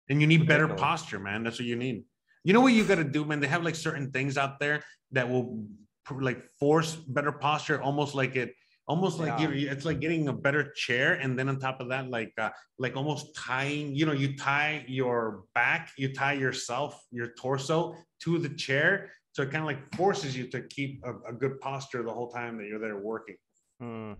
And 0.09 0.21
you 0.21 0.27
need 0.27 0.47
better 0.47 0.69
posture, 0.69 1.19
man. 1.19 1.43
That's 1.45 1.59
what 1.59 1.67
you 1.67 1.77
need. 1.77 2.05
You 2.45 2.53
know 2.53 2.61
what 2.61 2.73
you 2.73 2.85
got 2.85 2.97
to 2.97 3.05
do, 3.05 3.25
man? 3.25 3.41
They 3.41 3.47
have 3.47 3.63
like 3.63 3.77
certain 3.77 4.11
things 4.11 4.37
out 4.37 4.59
there 4.59 4.83
that 5.13 5.29
will 5.29 5.65
like 6.11 6.45
force 6.59 6.97
better 6.97 7.31
posture, 7.33 7.81
almost 7.81 8.15
like 8.15 8.35
it, 8.35 8.55
almost 8.89 9.19
like 9.19 9.39
Yeah. 9.39 9.51
you 9.51 9.71
it's 9.71 9.85
like 9.85 10.01
getting 10.01 10.29
a 10.29 10.33
better 10.33 10.73
chair, 10.73 11.15
and 11.15 11.39
then 11.39 11.49
on 11.49 11.59
top 11.59 11.81
of 11.81 11.89
that, 11.91 12.09
like 12.11 12.33
uh, 12.39 12.51
like 12.79 12.97
almost 12.97 13.35
tying. 13.37 13.95
You 13.95 14.07
know, 14.07 14.13
you 14.13 14.37
tie 14.37 14.85
your 14.89 15.45
back, 15.55 15.91
you 15.97 16.13
tie 16.13 16.35
yourself, 16.35 17.01
your 17.11 17.29
torso 17.39 17.95
to 18.23 18.39
the 18.39 18.49
chair, 18.51 19.11
so 19.33 19.43
it 19.43 19.51
kind 19.51 19.63
of 19.63 19.67
like 19.67 19.95
forces 19.95 20.37
you 20.37 20.49
to 20.49 20.63
keep 20.63 21.03
a, 21.05 21.31
a 21.31 21.33
good 21.33 21.61
posture 21.61 22.03
the 22.03 22.13
whole 22.13 22.31
time 22.31 22.59
that 22.59 22.67
you're 22.67 22.81
there 22.81 22.99
working. 22.99 23.37
hmm. 23.81 24.13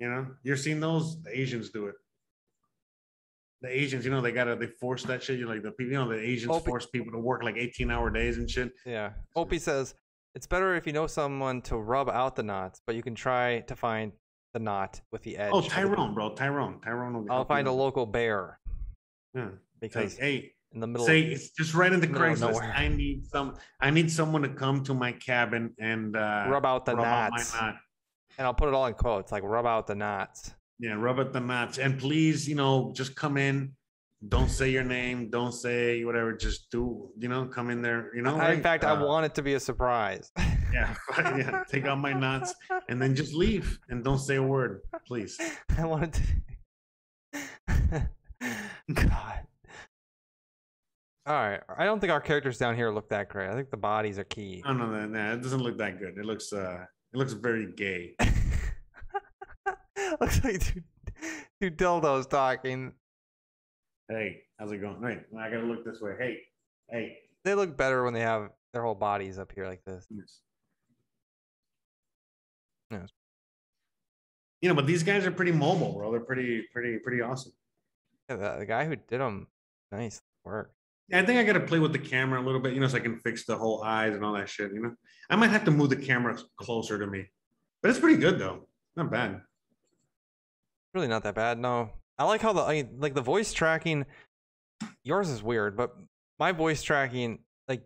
You 0.00 0.08
know, 0.08 0.26
you're 0.44 0.56
seeing 0.56 0.78
those. 0.80 1.20
The 1.22 1.36
Asians 1.36 1.70
do 1.70 1.86
it. 1.86 1.96
The 3.62 3.68
Asians, 3.76 4.04
you 4.04 4.12
know, 4.12 4.20
they 4.20 4.30
gotta 4.30 4.54
they 4.54 4.68
force 4.68 5.02
that 5.04 5.22
shit. 5.24 5.38
You 5.40 5.48
like 5.48 5.64
the 5.64 5.72
people, 5.72 5.92
you 5.92 5.98
know, 5.98 6.08
the 6.08 6.20
Asians 6.20 6.52
Opie- 6.52 6.66
force 6.66 6.86
people 6.86 7.10
to 7.12 7.18
work 7.18 7.42
like 7.42 7.56
18 7.56 7.90
hour 7.90 8.08
days 8.08 8.38
and 8.38 8.48
shit. 8.48 8.70
Yeah. 8.86 9.10
Opie 9.34 9.58
says 9.58 9.94
it's 10.34 10.46
better 10.46 10.74
if 10.74 10.86
you 10.86 10.92
know 10.92 11.06
someone 11.06 11.62
to 11.62 11.76
rub 11.76 12.08
out 12.08 12.36
the 12.36 12.42
knots, 12.42 12.80
but 12.86 12.94
you 12.94 13.02
can 13.02 13.14
try 13.14 13.60
to 13.60 13.76
find 13.76 14.12
the 14.52 14.58
knot 14.58 15.00
with 15.12 15.22
the 15.22 15.36
edge. 15.36 15.50
Oh, 15.52 15.60
Tyrone, 15.60 16.14
bro, 16.14 16.34
Tyrone, 16.34 16.80
Tyrone 16.80 17.14
will. 17.14 17.30
I'll 17.30 17.38
help 17.38 17.48
you 17.48 17.54
find 17.54 17.68
a 17.68 17.72
local 17.72 18.06
bear 18.06 18.58
Yeah. 19.34 19.48
Because 19.80 20.16
hey, 20.16 20.52
in 20.72 20.80
the 20.80 20.86
middle. 20.86 21.06
say 21.06 21.20
it's 21.22 21.50
just 21.50 21.74
right 21.74 21.92
in 21.92 22.00
the 22.00 22.06
of 22.06 22.12
Craigslist. 22.12 22.60
I 22.76 22.88
need 22.88 23.26
some. 23.26 23.54
I 23.80 23.90
need 23.90 24.10
someone 24.10 24.42
to 24.42 24.48
come 24.48 24.82
to 24.84 24.94
my 24.94 25.12
cabin 25.12 25.74
and 25.78 26.16
uh, 26.16 26.46
rub 26.48 26.66
out 26.66 26.84
the 26.84 26.96
rub 26.96 27.06
out 27.06 27.30
knots, 27.30 27.54
knot. 27.54 27.76
and 28.36 28.46
I'll 28.46 28.54
put 28.54 28.68
it 28.68 28.74
all 28.74 28.86
in 28.86 28.94
quotes, 28.94 29.30
like 29.32 29.42
rub 29.44 29.66
out 29.66 29.86
the 29.86 29.94
knots. 29.94 30.54
Yeah, 30.80 30.94
rub 30.94 31.18
out 31.18 31.32
the 31.32 31.40
knots. 31.40 31.78
And 31.78 31.98
please, 31.98 32.48
you 32.48 32.54
know, 32.54 32.92
just 32.94 33.14
come 33.16 33.36
in. 33.36 33.72
Don't 34.26 34.48
say 34.50 34.68
your 34.70 34.82
name. 34.82 35.30
Don't 35.30 35.52
say 35.52 36.02
whatever. 36.04 36.32
Just 36.32 36.70
do, 36.72 37.08
you 37.18 37.28
know, 37.28 37.44
come 37.46 37.70
in 37.70 37.82
there. 37.82 38.10
You 38.16 38.22
know, 38.22 38.36
I- 38.36 38.52
in 38.52 38.62
fact, 38.62 38.82
I 38.84 38.90
Uh, 38.96 39.04
want 39.06 39.24
it 39.26 39.34
to 39.36 39.42
be 39.42 39.54
a 39.54 39.60
surprise. 39.60 40.32
Yeah, 40.70 40.94
yeah. 41.18 41.64
Take 41.66 41.86
out 41.86 41.96
my 41.98 42.12
knots 42.12 42.54
and 42.90 43.00
then 43.00 43.14
just 43.14 43.32
leave 43.32 43.78
and 43.88 44.04
don't 44.04 44.18
say 44.18 44.36
a 44.36 44.42
word, 44.42 44.82
please. 45.06 45.40
I 45.78 45.86
wanted 45.86 46.12
to. 46.12 48.08
God. 48.92 49.40
All 51.26 51.34
right. 51.34 51.60
I 51.74 51.86
don't 51.86 52.00
think 52.00 52.12
our 52.12 52.20
characters 52.20 52.58
down 52.58 52.76
here 52.76 52.90
look 52.90 53.08
that 53.08 53.30
great. 53.30 53.48
I 53.48 53.54
think 53.54 53.70
the 53.70 53.78
bodies 53.78 54.18
are 54.18 54.24
key. 54.24 54.62
No, 54.66 54.74
no, 54.74 54.86
no, 54.90 55.06
no. 55.06 55.32
It 55.32 55.42
doesn't 55.42 55.60
look 55.62 55.78
that 55.78 55.98
good. 55.98 56.18
It 56.18 56.26
looks, 56.26 56.52
uh, 56.52 56.84
it 57.14 57.16
looks 57.16 57.32
very 57.32 57.72
gay. 57.74 58.14
Looks 60.20 60.44
like 60.44 60.60
two, 60.60 60.82
two 61.62 61.70
dildos 61.70 62.28
talking. 62.28 62.92
Hey, 64.08 64.42
how's 64.58 64.72
it 64.72 64.78
going? 64.78 65.00
Wait, 65.02 65.18
I 65.38 65.50
gotta 65.50 65.66
look 65.66 65.84
this 65.84 66.00
way. 66.00 66.12
Hey, 66.18 66.38
hey. 66.90 67.18
They 67.44 67.54
look 67.54 67.76
better 67.76 68.04
when 68.04 68.14
they 68.14 68.20
have 68.20 68.50
their 68.72 68.82
whole 68.82 68.94
bodies 68.94 69.38
up 69.38 69.52
here 69.54 69.66
like 69.66 69.84
this. 69.84 70.06
Yes. 70.10 70.40
Yes. 72.90 73.08
You 74.62 74.70
know, 74.70 74.74
but 74.74 74.86
these 74.86 75.02
guys 75.02 75.26
are 75.26 75.30
pretty 75.30 75.52
mobile, 75.52 75.92
bro. 75.92 76.10
They're 76.10 76.20
pretty, 76.20 76.64
pretty, 76.72 76.98
pretty 76.98 77.20
awesome. 77.20 77.52
Yeah, 78.30 78.36
the, 78.36 78.56
the 78.60 78.66
guy 78.66 78.86
who 78.86 78.96
did 78.96 79.20
them, 79.20 79.46
nice 79.92 80.20
work. 80.42 80.72
Yeah, 81.08 81.20
I 81.20 81.26
think 81.26 81.38
I 81.38 81.44
gotta 81.44 81.60
play 81.60 81.78
with 81.78 81.92
the 81.92 81.98
camera 81.98 82.40
a 82.40 82.44
little 82.44 82.60
bit, 82.60 82.72
you 82.72 82.80
know, 82.80 82.88
so 82.88 82.96
I 82.96 83.00
can 83.00 83.18
fix 83.20 83.44
the 83.44 83.56
whole 83.56 83.82
eyes 83.82 84.14
and 84.14 84.24
all 84.24 84.32
that 84.34 84.48
shit. 84.48 84.72
You 84.72 84.80
know, 84.80 84.94
I 85.28 85.36
might 85.36 85.50
have 85.50 85.64
to 85.66 85.70
move 85.70 85.90
the 85.90 85.96
camera 85.96 86.38
closer 86.56 86.98
to 86.98 87.06
me, 87.06 87.26
but 87.82 87.90
it's 87.90 88.00
pretty 88.00 88.18
good 88.18 88.38
though. 88.38 88.68
Not 88.96 89.10
bad. 89.10 89.42
Really 90.94 91.08
not 91.08 91.22
that 91.22 91.34
bad. 91.34 91.58
No, 91.58 91.90
I 92.18 92.24
like 92.24 92.40
how 92.40 92.52
the 92.52 92.62
I, 92.62 92.88
like 92.98 93.14
the 93.14 93.22
voice 93.22 93.52
tracking. 93.52 94.06
Yours 95.04 95.28
is 95.28 95.42
weird, 95.42 95.76
but 95.76 95.96
my 96.38 96.52
voice 96.52 96.82
tracking, 96.82 97.40
like 97.68 97.82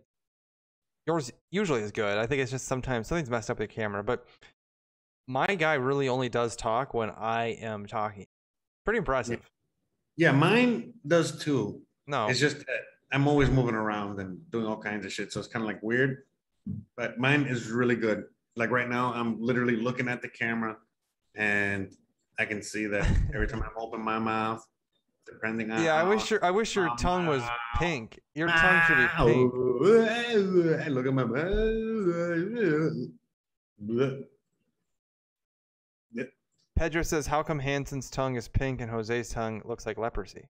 yours, 1.05 1.31
usually 1.51 1.81
is 1.81 1.91
good. 1.91 2.17
I 2.17 2.25
think 2.25 2.41
it's 2.41 2.51
just 2.51 2.67
sometimes 2.67 3.07
something's 3.07 3.29
messed 3.29 3.49
up 3.49 3.59
with 3.59 3.69
the 3.69 3.75
camera. 3.75 4.03
But 4.03 4.25
my 5.27 5.47
guy 5.47 5.75
really 5.75 6.09
only 6.09 6.29
does 6.29 6.55
talk 6.55 6.93
when 6.93 7.09
I 7.11 7.57
am 7.61 7.85
talking. 7.85 8.25
Pretty 8.85 8.97
impressive. 8.97 9.49
Yeah, 10.17 10.31
mine 10.31 10.93
does 11.07 11.39
too. 11.39 11.81
No, 12.05 12.27
It's 12.27 12.39
just 12.39 12.57
that 12.57 12.81
I'm 13.11 13.27
always 13.27 13.49
moving 13.49 13.75
around 13.75 14.19
and 14.19 14.39
doing 14.51 14.65
all 14.65 14.77
kinds 14.77 15.05
of 15.05 15.13
shit. 15.13 15.31
So 15.31 15.39
it's 15.39 15.47
kind 15.47 15.63
of 15.63 15.67
like 15.67 15.81
weird, 15.81 16.23
but 16.97 17.17
mine 17.17 17.43
is 17.43 17.69
really 17.69 17.95
good. 17.95 18.25
Like 18.55 18.69
right 18.69 18.89
now, 18.89 19.13
I'm 19.13 19.41
literally 19.41 19.77
looking 19.77 20.09
at 20.09 20.21
the 20.21 20.27
camera 20.27 20.77
and 21.35 21.95
I 22.39 22.45
can 22.45 22.61
see 22.61 22.85
that 22.87 23.07
every 23.33 23.47
time 23.47 23.63
I 23.63 23.69
open 23.79 24.01
my 24.01 24.19
mouth, 24.19 24.65
depending 25.25 25.71
on. 25.71 25.83
yeah. 25.83 25.95
I 25.95 26.03
wish 26.03 26.29
your 26.31 26.43
I 26.43 26.51
wish 26.51 26.75
your 26.75 26.89
tongue 26.97 27.27
was 27.27 27.41
uh, 27.41 27.49
pink. 27.77 28.19
Your 28.35 28.47
tongue 28.47 28.81
should 28.87 28.97
be 28.97 29.07
pink. 29.17 29.53
Hey, 30.07 30.89
Look 30.89 31.05
at 31.05 31.13
my 31.13 31.23
mouth. 31.23 33.09
Pedro 36.75 37.03
says, 37.03 37.27
"How 37.27 37.43
come 37.43 37.59
Hanson's 37.59 38.09
tongue 38.09 38.35
is 38.35 38.47
pink 38.47 38.81
and 38.81 38.89
Jose's 38.89 39.29
tongue 39.29 39.61
looks 39.63 39.85
like 39.85 39.97
leprosy?" 39.97 40.47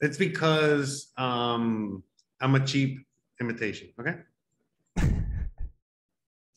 It's 0.00 0.16
because 0.16 1.12
um, 1.18 2.02
I'm 2.40 2.54
a 2.54 2.64
cheap 2.64 3.04
imitation. 3.40 3.90
Okay, 4.00 4.14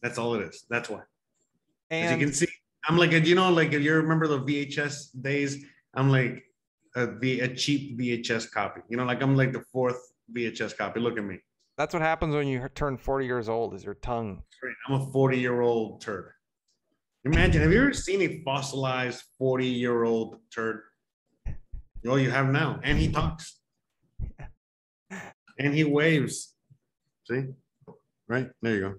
that's 0.02 0.18
all 0.18 0.36
it 0.36 0.44
is. 0.44 0.65
That's 0.69 0.90
why. 0.90 1.02
As 1.90 2.11
you 2.11 2.18
can 2.18 2.34
see, 2.34 2.48
I'm 2.87 2.97
like, 2.97 3.11
you 3.11 3.35
know, 3.35 3.51
like 3.51 3.73
if 3.73 3.81
you 3.81 3.93
remember 3.93 4.27
the 4.27 4.39
VHS 4.39 5.21
days, 5.21 5.63
I'm 5.93 6.09
like 6.09 6.43
a, 6.95 7.07
v, 7.07 7.41
a 7.41 7.47
cheap 7.53 7.99
VHS 7.99 8.51
copy. 8.51 8.81
You 8.89 8.97
know, 8.97 9.05
like 9.05 9.21
I'm 9.21 9.35
like 9.35 9.53
the 9.53 9.63
fourth 9.71 10.13
VHS 10.35 10.77
copy. 10.77 10.99
Look 10.99 11.17
at 11.17 11.23
me. 11.23 11.39
That's 11.77 11.93
what 11.93 12.01
happens 12.01 12.35
when 12.35 12.47
you 12.47 12.67
turn 12.75 12.97
40 12.97 13.25
years 13.25 13.49
old. 13.49 13.73
Is 13.73 13.83
your 13.83 13.95
tongue? 13.95 14.43
I'm 14.87 15.01
a 15.01 15.11
40 15.11 15.39
year 15.39 15.61
old 15.61 16.01
turd. 16.01 16.31
Imagine, 17.23 17.61
have 17.61 17.71
you 17.71 17.81
ever 17.81 17.93
seen 17.93 18.21
a 18.21 18.41
fossilized 18.43 19.23
40 19.37 19.65
year 19.65 20.03
old 20.03 20.37
turd? 20.53 20.81
Oh, 22.07 22.15
you 22.15 22.31
have 22.31 22.49
now. 22.49 22.79
And 22.83 22.97
he 22.97 23.11
talks. 23.11 23.59
And 25.59 25.75
he 25.75 25.83
waves. 25.83 26.55
See? 27.29 27.43
Right? 28.27 28.49
There 28.63 28.75
you 28.75 28.81
go. 28.81 28.93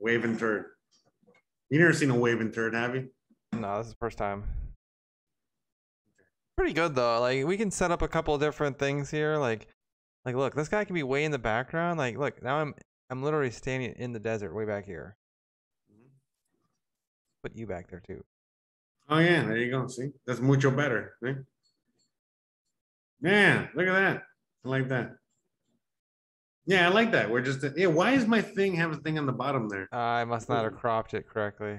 Waving 0.00 0.36
turd. 0.36 0.73
You 1.70 1.78
never 1.78 1.92
seen 1.92 2.10
a 2.10 2.18
waving 2.18 2.52
turd, 2.52 2.74
have 2.74 2.94
you? 2.94 3.08
No, 3.52 3.78
this 3.78 3.86
is 3.86 3.92
the 3.92 3.98
first 3.98 4.18
time. 4.18 4.44
Pretty 6.56 6.72
good 6.72 6.94
though. 6.94 7.20
Like 7.20 7.44
we 7.46 7.56
can 7.56 7.70
set 7.70 7.90
up 7.90 8.02
a 8.02 8.08
couple 8.08 8.34
of 8.34 8.40
different 8.40 8.78
things 8.78 9.10
here. 9.10 9.36
Like, 9.36 9.66
like 10.24 10.36
look, 10.36 10.54
this 10.54 10.68
guy 10.68 10.84
can 10.84 10.94
be 10.94 11.02
way 11.02 11.24
in 11.24 11.32
the 11.32 11.38
background. 11.38 11.98
Like, 11.98 12.16
look, 12.16 12.42
now 12.42 12.56
I'm 12.56 12.74
I'm 13.10 13.22
literally 13.22 13.50
standing 13.50 13.92
in 13.96 14.12
the 14.12 14.20
desert, 14.20 14.54
way 14.54 14.64
back 14.64 14.86
here. 14.86 15.16
Put 17.42 17.56
you 17.56 17.66
back 17.66 17.90
there 17.90 18.00
too. 18.00 18.24
Oh 19.08 19.18
yeah, 19.18 19.44
there 19.44 19.58
you 19.58 19.70
go. 19.70 19.86
See, 19.86 20.10
that's 20.26 20.40
mucho 20.40 20.70
better. 20.70 21.14
See? 21.22 21.34
Yeah, 23.20 23.66
look 23.74 23.86
at 23.86 23.92
that. 23.92 24.22
I 24.64 24.68
like 24.68 24.88
that. 24.88 25.16
Yeah, 26.66 26.88
I 26.88 26.90
like 26.92 27.12
that. 27.12 27.30
We're 27.30 27.42
just 27.42 27.62
uh, 27.62 27.70
yeah. 27.76 27.88
Why 27.88 28.12
is 28.12 28.26
my 28.26 28.40
thing 28.40 28.74
have 28.76 28.92
a 28.92 28.96
thing 28.96 29.18
on 29.18 29.26
the 29.26 29.32
bottom 29.32 29.68
there? 29.68 29.88
Uh, 29.92 29.96
I 29.96 30.24
must 30.24 30.48
not 30.48 30.64
have 30.64 30.76
cropped 30.76 31.12
it 31.14 31.28
correctly. 31.28 31.78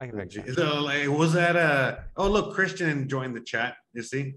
I 0.00 0.06
can 0.06 0.20
Oh, 0.20 0.24
fix 0.28 0.54
So 0.54 0.80
like, 0.82 1.08
was 1.08 1.32
that 1.32 1.56
a? 1.56 2.04
Oh 2.16 2.28
look, 2.28 2.54
Christian 2.54 3.08
joined 3.08 3.34
the 3.34 3.40
chat. 3.40 3.76
You 3.92 4.02
see? 4.02 4.34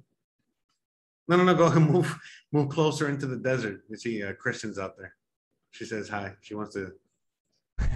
No, 1.27 1.37
no, 1.37 1.43
no. 1.43 1.53
Go 1.53 1.65
ahead, 1.67 1.81
move, 1.81 2.17
move 2.51 2.69
closer 2.69 3.07
into 3.07 3.27
the 3.27 3.37
desert. 3.37 3.81
You 3.89 3.97
see, 3.97 4.23
uh, 4.23 4.33
Christian's 4.33 4.79
out 4.79 4.97
there. 4.97 5.13
She 5.69 5.85
says 5.85 6.09
hi. 6.09 6.33
She 6.41 6.55
wants 6.55 6.73
to. 6.73 6.93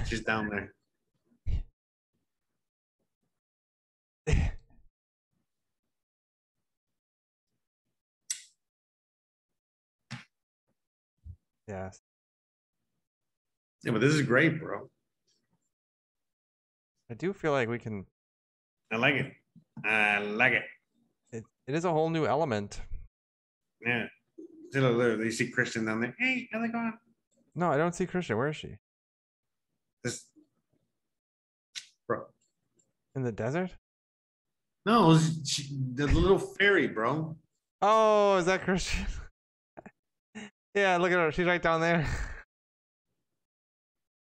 She's 0.06 0.22
down 0.22 0.50
there. 0.50 0.74
Yes. 11.68 12.00
Yeah, 13.84 13.92
but 13.92 14.02
this 14.02 14.14
is 14.14 14.22
great, 14.22 14.60
bro. 14.60 14.90
I 17.10 17.14
do 17.14 17.34
feel 17.34 17.52
like 17.52 17.70
we 17.70 17.80
can. 17.80 18.06
I 18.92 18.98
like 18.98 19.16
it. 19.16 19.32
I 19.84 20.20
like 20.20 20.54
it. 20.54 20.64
It, 21.32 21.44
it 21.68 21.76
is 21.76 21.86
a 21.86 21.92
whole 21.92 22.10
new 22.10 22.26
element. 22.26 22.82
Yeah. 23.86 24.08
Look, 24.74 25.20
you 25.20 25.32
see 25.32 25.50
Christian 25.50 25.86
down 25.86 26.02
there. 26.02 26.16
Hey, 26.20 26.50
how's 26.52 26.66
it 26.66 26.72
going? 26.72 26.94
No, 27.56 27.72
I 27.72 27.78
don't 27.78 27.96
see 27.96 28.06
Christian. 28.06 28.38
Where 28.38 28.50
is 28.50 28.56
she? 28.56 28.78
This, 30.04 30.26
bro. 32.08 32.26
In 33.16 33.24
the 33.24 33.32
desert? 33.32 33.72
No, 34.86 35.06
it 35.06 35.08
was 35.08 35.40
she, 35.46 35.68
the 35.94 36.08
little 36.08 36.38
fairy, 36.38 36.88
bro. 36.88 37.36
Oh, 37.82 38.38
is 38.38 38.46
that 38.46 38.64
Christian? 38.64 39.06
yeah, 40.76 40.98
look 40.98 41.12
at 41.12 41.18
her. 41.18 41.32
She's 41.32 41.46
right 41.46 41.62
down 41.62 41.82
there. 41.82 42.06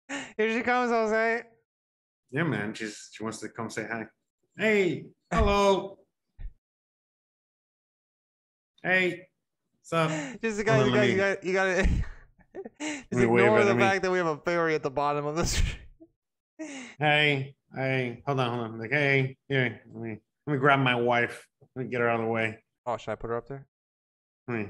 Here 0.38 0.52
she 0.54 0.62
comes, 0.62 0.92
Jose. 0.92 1.44
Yeah, 2.32 2.44
man. 2.44 2.74
She's 2.74 3.10
she 3.12 3.24
wants 3.24 3.40
to 3.40 3.50
come 3.50 3.70
say 3.70 3.88
hi. 3.90 4.06
Hey, 4.58 5.06
hello. 5.32 5.98
Hey, 8.84 9.28
what's 9.80 9.94
up? 9.94 10.10
Just 10.42 10.58
the 10.58 10.64
guy, 10.64 10.84
you 10.84 10.92
let 10.92 10.94
got, 10.94 11.02
me- 11.02 11.12
you 11.12 11.18
got, 11.18 11.44
you 11.44 11.54
got 11.54 11.64
to. 11.66 11.90
Just 13.12 13.24
ignore 13.24 13.64
the 13.64 13.76
me- 13.76 13.82
fact 13.82 14.02
that 14.04 14.12
we 14.12 14.18
have 14.18 14.28
a 14.28 14.38
fairy 14.38 14.76
at 14.76 14.84
the 14.84 14.90
bottom 14.92 15.26
of 15.26 15.36
the 15.36 15.46
street. 15.46 15.78
Hey, 17.00 17.56
hey, 17.76 18.22
hold 18.26 18.40
on, 18.40 18.50
hold 18.58 18.72
on. 18.74 18.80
Like, 18.80 18.92
hey, 18.92 19.38
here, 19.48 19.82
let 19.94 20.04
me 20.04 20.18
let 20.48 20.54
me 20.54 20.60
grab 20.60 20.80
my 20.80 20.96
wife. 20.96 21.48
Let 21.76 21.86
me 21.86 21.92
get 21.92 22.02
her 22.02 22.10
out 22.10 22.20
of 22.20 22.26
the 22.26 22.32
way. 22.32 22.58
oh, 22.86 22.98
should 22.98 23.12
I 23.12 23.16
put 23.16 23.30
her 23.30 23.38
up 23.38 23.48
there? 23.48 23.66
Let 24.48 24.58
me, 24.58 24.68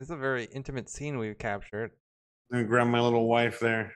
This 0.00 0.06
is 0.06 0.12
a 0.12 0.16
very 0.16 0.44
intimate 0.44 0.88
scene 0.88 1.18
we've 1.18 1.36
captured. 1.36 1.90
let 2.50 2.62
me 2.62 2.64
grab 2.64 2.86
my 2.86 3.02
little 3.02 3.28
wife 3.28 3.60
there. 3.60 3.92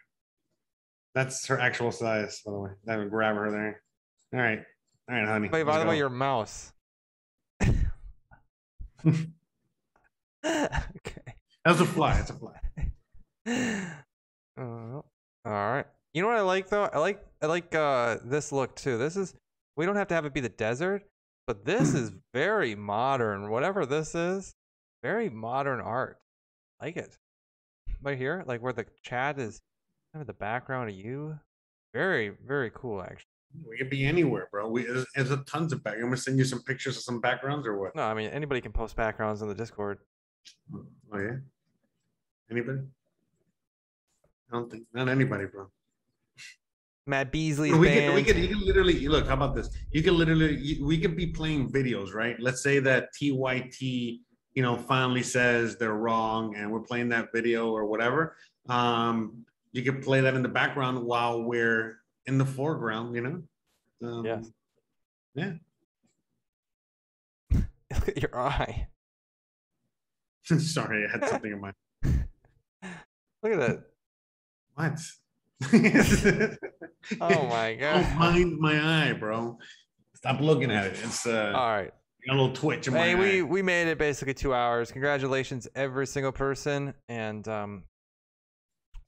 That's 1.14 1.46
her 1.46 1.58
actual 1.58 1.90
size, 1.90 2.42
by 2.44 2.52
the 2.52 2.58
way. 2.58 2.70
Let 2.86 3.00
me 3.00 3.06
grab 3.08 3.36
her 3.36 3.50
there. 3.50 3.82
All 4.34 4.40
right, 4.40 4.58
all 5.08 5.16
right, 5.16 5.26
honey. 5.26 5.48
Wait, 5.50 5.62
by 5.62 5.78
the 5.78 5.86
way, 5.86 5.96
your 5.96 6.10
mouse. 6.10 6.74
okay. 7.64 9.24
That's 11.64 11.80
a 11.80 11.86
fly. 11.86 12.18
It's 12.18 12.30
a 12.30 12.34
fly. 12.34 12.60
Uh, 14.56 15.00
all 15.02 15.02
right. 15.44 15.86
You 16.12 16.22
know 16.22 16.28
what 16.28 16.36
I 16.36 16.42
like 16.42 16.68
though? 16.68 16.84
I 16.84 16.98
like 16.98 17.20
I 17.42 17.46
like 17.46 17.74
uh 17.74 18.18
this 18.22 18.52
look 18.52 18.76
too. 18.76 18.98
This 18.98 19.16
is 19.16 19.34
we 19.76 19.84
don't 19.84 19.96
have 19.96 20.06
to 20.08 20.14
have 20.14 20.24
it 20.24 20.32
be 20.32 20.38
the 20.38 20.48
desert, 20.48 21.02
but 21.48 21.64
this 21.64 21.92
is 21.94 22.12
very 22.32 22.76
modern. 22.76 23.50
Whatever 23.50 23.84
this 23.84 24.14
is, 24.14 24.54
very 25.04 25.28
modern 25.28 25.80
art. 25.80 26.18
like 26.80 26.96
it. 26.96 27.18
Right 28.02 28.18
here, 28.18 28.42
like 28.46 28.62
where 28.62 28.72
the 28.72 28.86
chat 29.02 29.38
is 29.38 29.60
kind 30.12 30.22
of 30.22 30.26
the 30.26 30.32
background 30.32 30.88
of 30.88 30.96
you. 30.96 31.38
Very, 31.92 32.32
very 32.44 32.70
cool 32.74 33.02
actually. 33.02 33.30
We 33.68 33.76
could 33.76 33.90
be 33.90 34.04
anywhere, 34.04 34.48
bro. 34.50 34.68
We 34.68 34.82
there's, 34.82 35.06
there's 35.14 35.30
a 35.30 35.36
tons 35.44 35.72
of 35.72 35.84
back. 35.84 35.94
I'm 35.94 36.04
gonna 36.04 36.16
send 36.16 36.38
you 36.38 36.44
some 36.44 36.62
pictures 36.62 36.96
of 36.96 37.02
some 37.02 37.20
backgrounds 37.20 37.66
or 37.66 37.78
what? 37.78 37.94
No, 37.94 38.02
I 38.02 38.14
mean 38.14 38.30
anybody 38.30 38.60
can 38.60 38.72
post 38.72 38.96
backgrounds 38.96 39.42
in 39.42 39.48
the 39.48 39.54
Discord. 39.54 39.98
Oh 40.74 41.18
yeah. 41.18 41.36
Anybody? 42.50 42.80
I 44.50 44.56
don't 44.56 44.70
think 44.70 44.84
not 44.92 45.08
anybody, 45.08 45.44
bro. 45.46 45.66
Matt 47.06 47.30
Beasley's 47.30 47.74
we 47.74 47.88
band. 47.88 48.06
could, 48.06 48.14
we 48.14 48.22
could, 48.24 48.36
you 48.36 48.48
can 48.48 48.66
literally 48.66 49.06
look. 49.08 49.26
How 49.26 49.34
about 49.34 49.54
this? 49.54 49.68
You 49.92 50.02
can 50.02 50.16
literally, 50.16 50.56
you, 50.56 50.86
we 50.86 50.98
could 50.98 51.14
be 51.14 51.26
playing 51.26 51.70
videos, 51.70 52.14
right? 52.14 52.36
Let's 52.40 52.62
say 52.62 52.78
that 52.78 53.10
TYT, 53.14 54.20
you 54.54 54.62
know, 54.62 54.76
finally 54.76 55.22
says 55.22 55.76
they're 55.76 55.94
wrong, 55.94 56.54
and 56.56 56.70
we're 56.70 56.80
playing 56.80 57.08
that 57.10 57.32
video 57.32 57.70
or 57.70 57.84
whatever. 57.86 58.36
Um, 58.68 59.44
you 59.72 59.82
could 59.82 60.02
play 60.02 60.20
that 60.20 60.34
in 60.34 60.42
the 60.42 60.48
background 60.48 61.04
while 61.04 61.42
we're 61.42 61.98
in 62.26 62.38
the 62.38 62.44
foreground, 62.46 63.14
you 63.16 63.20
know. 63.22 63.42
Um, 64.08 64.24
Yes. 64.24 64.50
Yeah. 65.34 65.52
Look 67.52 68.08
at 68.08 68.22
your 68.22 68.38
eye. 68.38 68.88
Sorry, 70.44 71.06
I 71.06 71.10
had 71.10 71.28
something 71.28 71.52
in 71.52 71.60
my 71.60 71.72
Look 73.42 73.52
at 73.52 73.58
that. 73.58 73.82
what? 74.74 75.00
Oh 77.20 77.46
my 77.48 77.74
god. 77.74 78.02
Don't 78.02 78.16
mind 78.16 78.58
my 78.58 79.08
eye, 79.08 79.12
bro. 79.14 79.58
Stop 80.14 80.40
looking 80.40 80.70
at 80.70 80.86
it. 80.86 80.98
It's 81.02 81.26
uh, 81.26 81.52
All 81.54 81.68
right. 81.70 81.92
A 82.28 82.32
little 82.32 82.52
twitch 82.52 82.86
Hey, 82.86 83.12
eye. 83.12 83.14
we 83.14 83.42
we 83.42 83.62
made 83.62 83.88
it 83.88 83.98
basically 83.98 84.34
two 84.34 84.54
hours. 84.54 84.90
Congratulations, 84.92 85.68
every 85.74 86.06
single 86.06 86.32
person. 86.32 86.94
And 87.08 87.46
um, 87.48 87.84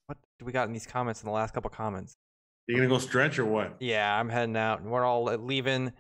what 0.06 0.18
do 0.38 0.44
we 0.44 0.52
got 0.52 0.66
in 0.68 0.72
these 0.72 0.86
comments 0.86 1.22
in 1.22 1.26
the 1.26 1.32
last 1.32 1.54
couple 1.54 1.70
comments? 1.70 2.14
You 2.68 2.76
gonna 2.76 2.88
go 2.88 2.98
stretch 2.98 3.38
or 3.38 3.44
what? 3.46 3.76
Yeah, 3.80 4.18
I'm 4.18 4.28
heading 4.28 4.56
out, 4.56 4.80
and 4.80 4.90
we're 4.90 5.04
all 5.04 5.24
leaving. 5.24 5.92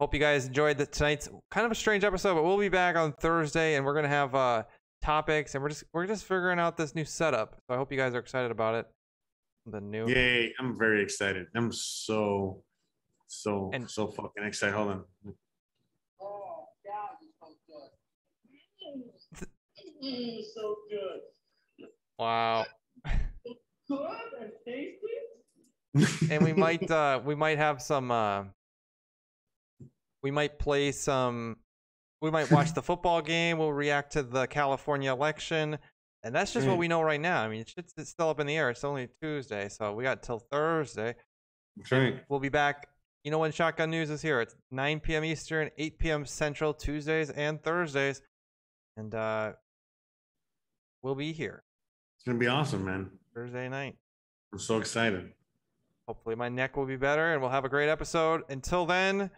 Hope 0.00 0.12
you 0.14 0.20
guys 0.20 0.46
enjoyed 0.46 0.78
the 0.78 0.86
tonight's 0.86 1.28
kind 1.50 1.64
of 1.64 1.72
a 1.72 1.74
strange 1.76 2.04
episode, 2.04 2.34
but 2.34 2.42
we'll 2.44 2.58
be 2.58 2.68
back 2.68 2.96
on 2.96 3.12
Thursday, 3.12 3.76
and 3.76 3.84
we're 3.86 3.94
gonna 3.94 4.08
have 4.08 4.34
uh 4.34 4.62
topics, 5.02 5.54
and 5.54 5.62
we're 5.62 5.70
just 5.70 5.84
we're 5.92 6.06
just 6.06 6.24
figuring 6.24 6.58
out 6.58 6.76
this 6.76 6.94
new 6.94 7.04
setup. 7.04 7.56
So 7.68 7.74
I 7.74 7.76
hope 7.78 7.90
you 7.90 7.98
guys 7.98 8.14
are 8.14 8.18
excited 8.18 8.50
about 8.50 8.74
it. 8.74 8.86
The 9.66 9.80
new. 9.80 10.08
Yay! 10.08 10.52
I'm 10.58 10.76
very 10.76 11.02
excited. 11.02 11.46
I'm 11.54 11.70
so, 11.72 12.62
so, 13.28 13.70
And- 13.72 13.88
so 13.88 14.08
fucking 14.08 14.42
excited. 14.44 14.74
Hold 14.74 14.88
on. 14.90 15.04
Oh, 16.20 16.66
God, 16.84 17.10
it's 17.22 17.32
so 17.40 17.46
good. 17.68 19.46
Mm, 20.02 20.40
so 20.54 20.76
good. 20.90 21.88
Wow. 22.18 22.66
Good 23.88 23.98
and 24.40 24.52
tasty. 24.66 24.98
and 26.30 26.42
we 26.42 26.52
might 26.52 26.88
uh 26.90 27.20
we 27.24 27.34
might 27.34 27.58
have 27.58 27.82
some 27.82 28.10
uh 28.10 28.44
we 30.22 30.30
might 30.30 30.58
play 30.58 30.92
some 30.92 31.56
we 32.20 32.30
might 32.30 32.50
watch 32.50 32.72
the 32.74 32.80
football 32.82 33.20
game 33.20 33.58
we'll 33.58 33.72
react 33.72 34.12
to 34.12 34.22
the 34.22 34.46
california 34.46 35.12
election 35.12 35.76
and 36.22 36.34
that's 36.34 36.52
just 36.54 36.66
what 36.66 36.76
Mm. 36.76 36.80
we 36.80 36.88
know 36.88 37.02
right 37.02 37.20
now 37.20 37.42
i 37.42 37.48
mean 37.48 37.64
shit's 37.66 37.92
it's 37.98 38.10
still 38.10 38.28
up 38.30 38.40
in 38.40 38.46
the 38.46 38.56
air 38.56 38.70
it's 38.70 38.84
only 38.84 39.08
tuesday 39.20 39.68
so 39.68 39.92
we 39.92 40.04
got 40.04 40.22
till 40.22 40.38
thursday 40.38 41.14
That's 41.76 41.92
right. 41.92 42.24
we'll 42.28 42.40
be 42.40 42.48
back 42.48 42.88
you 43.24 43.30
know 43.30 43.38
when 43.40 43.52
shotgun 43.52 43.90
news 43.90 44.08
is 44.08 44.22
here 44.22 44.40
it's 44.40 44.54
9 44.70 45.00
p.m 45.00 45.24
eastern 45.24 45.70
8 45.76 45.98
p.m 45.98 46.24
central 46.24 46.72
tuesdays 46.72 47.28
and 47.30 47.62
thursdays 47.62 48.22
and 48.96 49.14
uh 49.14 49.52
we'll 51.02 51.14
be 51.14 51.32
here 51.32 51.62
It's 52.16 52.24
gonna 52.24 52.38
be 52.38 52.46
awesome, 52.48 52.84
man. 52.84 53.10
thursday 53.34 53.68
night 53.68 53.96
I'm 54.52 54.58
so 54.58 54.78
excited. 54.78 55.32
hopefully 56.06 56.34
my 56.36 56.48
neck 56.48 56.76
will 56.76 56.86
be 56.86 56.96
better 56.96 57.32
and 57.32 57.40
we'll 57.40 57.50
have 57.50 57.64
a 57.64 57.68
great 57.70 57.88
episode. 57.88 58.42
Until 58.50 58.84
then, 58.86 59.30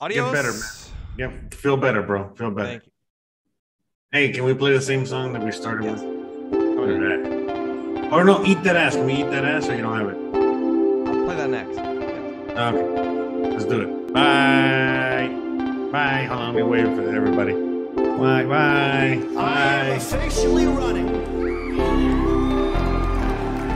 adios. 0.00 0.32
better, 0.32 0.52
man. 0.52 0.60
Yeah, 1.18 1.30
feel 1.56 1.76
better, 1.76 2.02
bro. 2.02 2.32
Feel 2.36 2.50
better. 2.50 2.68
Thank 2.68 2.84
you. 2.86 2.92
Hey, 4.12 4.32
can 4.32 4.44
we 4.44 4.54
play 4.54 4.72
the 4.72 4.80
same 4.80 5.04
song 5.04 5.32
that 5.34 5.42
we 5.42 5.50
started 5.52 5.84
Yes. 5.84 6.00
with? 6.00 6.10
Oh, 6.54 6.84
Or 6.84 6.90
yeah. 6.92 6.98
that? 7.16 8.12
Or 8.12 8.24
no, 8.24 8.42
eat 8.44 8.62
that 8.62 8.76
ass. 8.76 8.94
Can 8.96 9.04
we 9.06 9.14
eat 9.14 9.30
that 9.30 9.44
ass, 9.44 9.68
or 9.68 9.74
you 9.74 9.82
don't 9.82 9.96
have 9.98 10.08
it? 10.08 10.16
I'll 10.16 11.24
play 11.26 11.36
that 11.36 11.50
next. 11.50 11.78
Okay, 11.78 13.50
let's 13.50 13.64
do 13.64 13.80
it. 13.82 14.12
Bye. 14.14 15.28
Bye. 15.92 16.24
Hold 16.28 16.40
on, 16.40 16.54
me 16.54 16.62
wave 16.62 16.86
for 16.94 17.14
everybody. 17.14 17.52
Bye. 18.18 18.44
Bye. 18.44 19.20
I 19.36 19.88
am 19.88 19.96
officially 19.98 20.66
running 20.66 21.06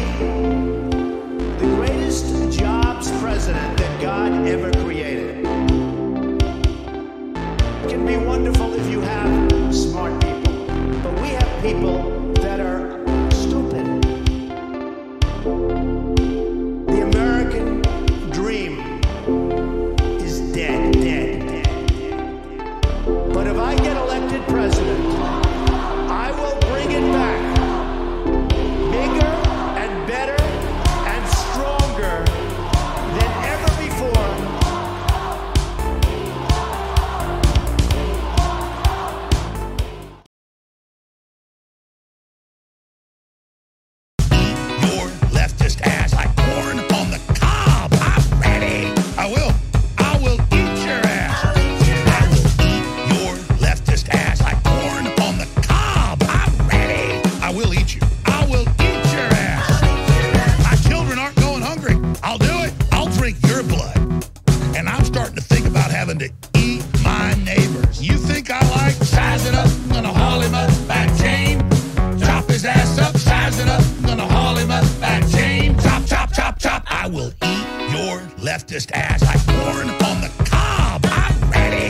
the 1.60 1.68
greatest 1.78 2.58
jobs 2.60 3.10
president 3.22 3.78
that 3.78 4.02
God 4.02 4.32
ever 4.48 4.72
created. 4.84 5.46
It 7.86 7.90
can 7.90 8.06
be 8.06 8.18
wonderful 8.18 8.74
if 8.74 8.86
you 8.92 9.00
have 9.00 9.74
smart 9.74 10.22
people, 10.22 10.66
but 11.02 11.14
we 11.22 11.30
have 11.30 11.62
people 11.64 12.15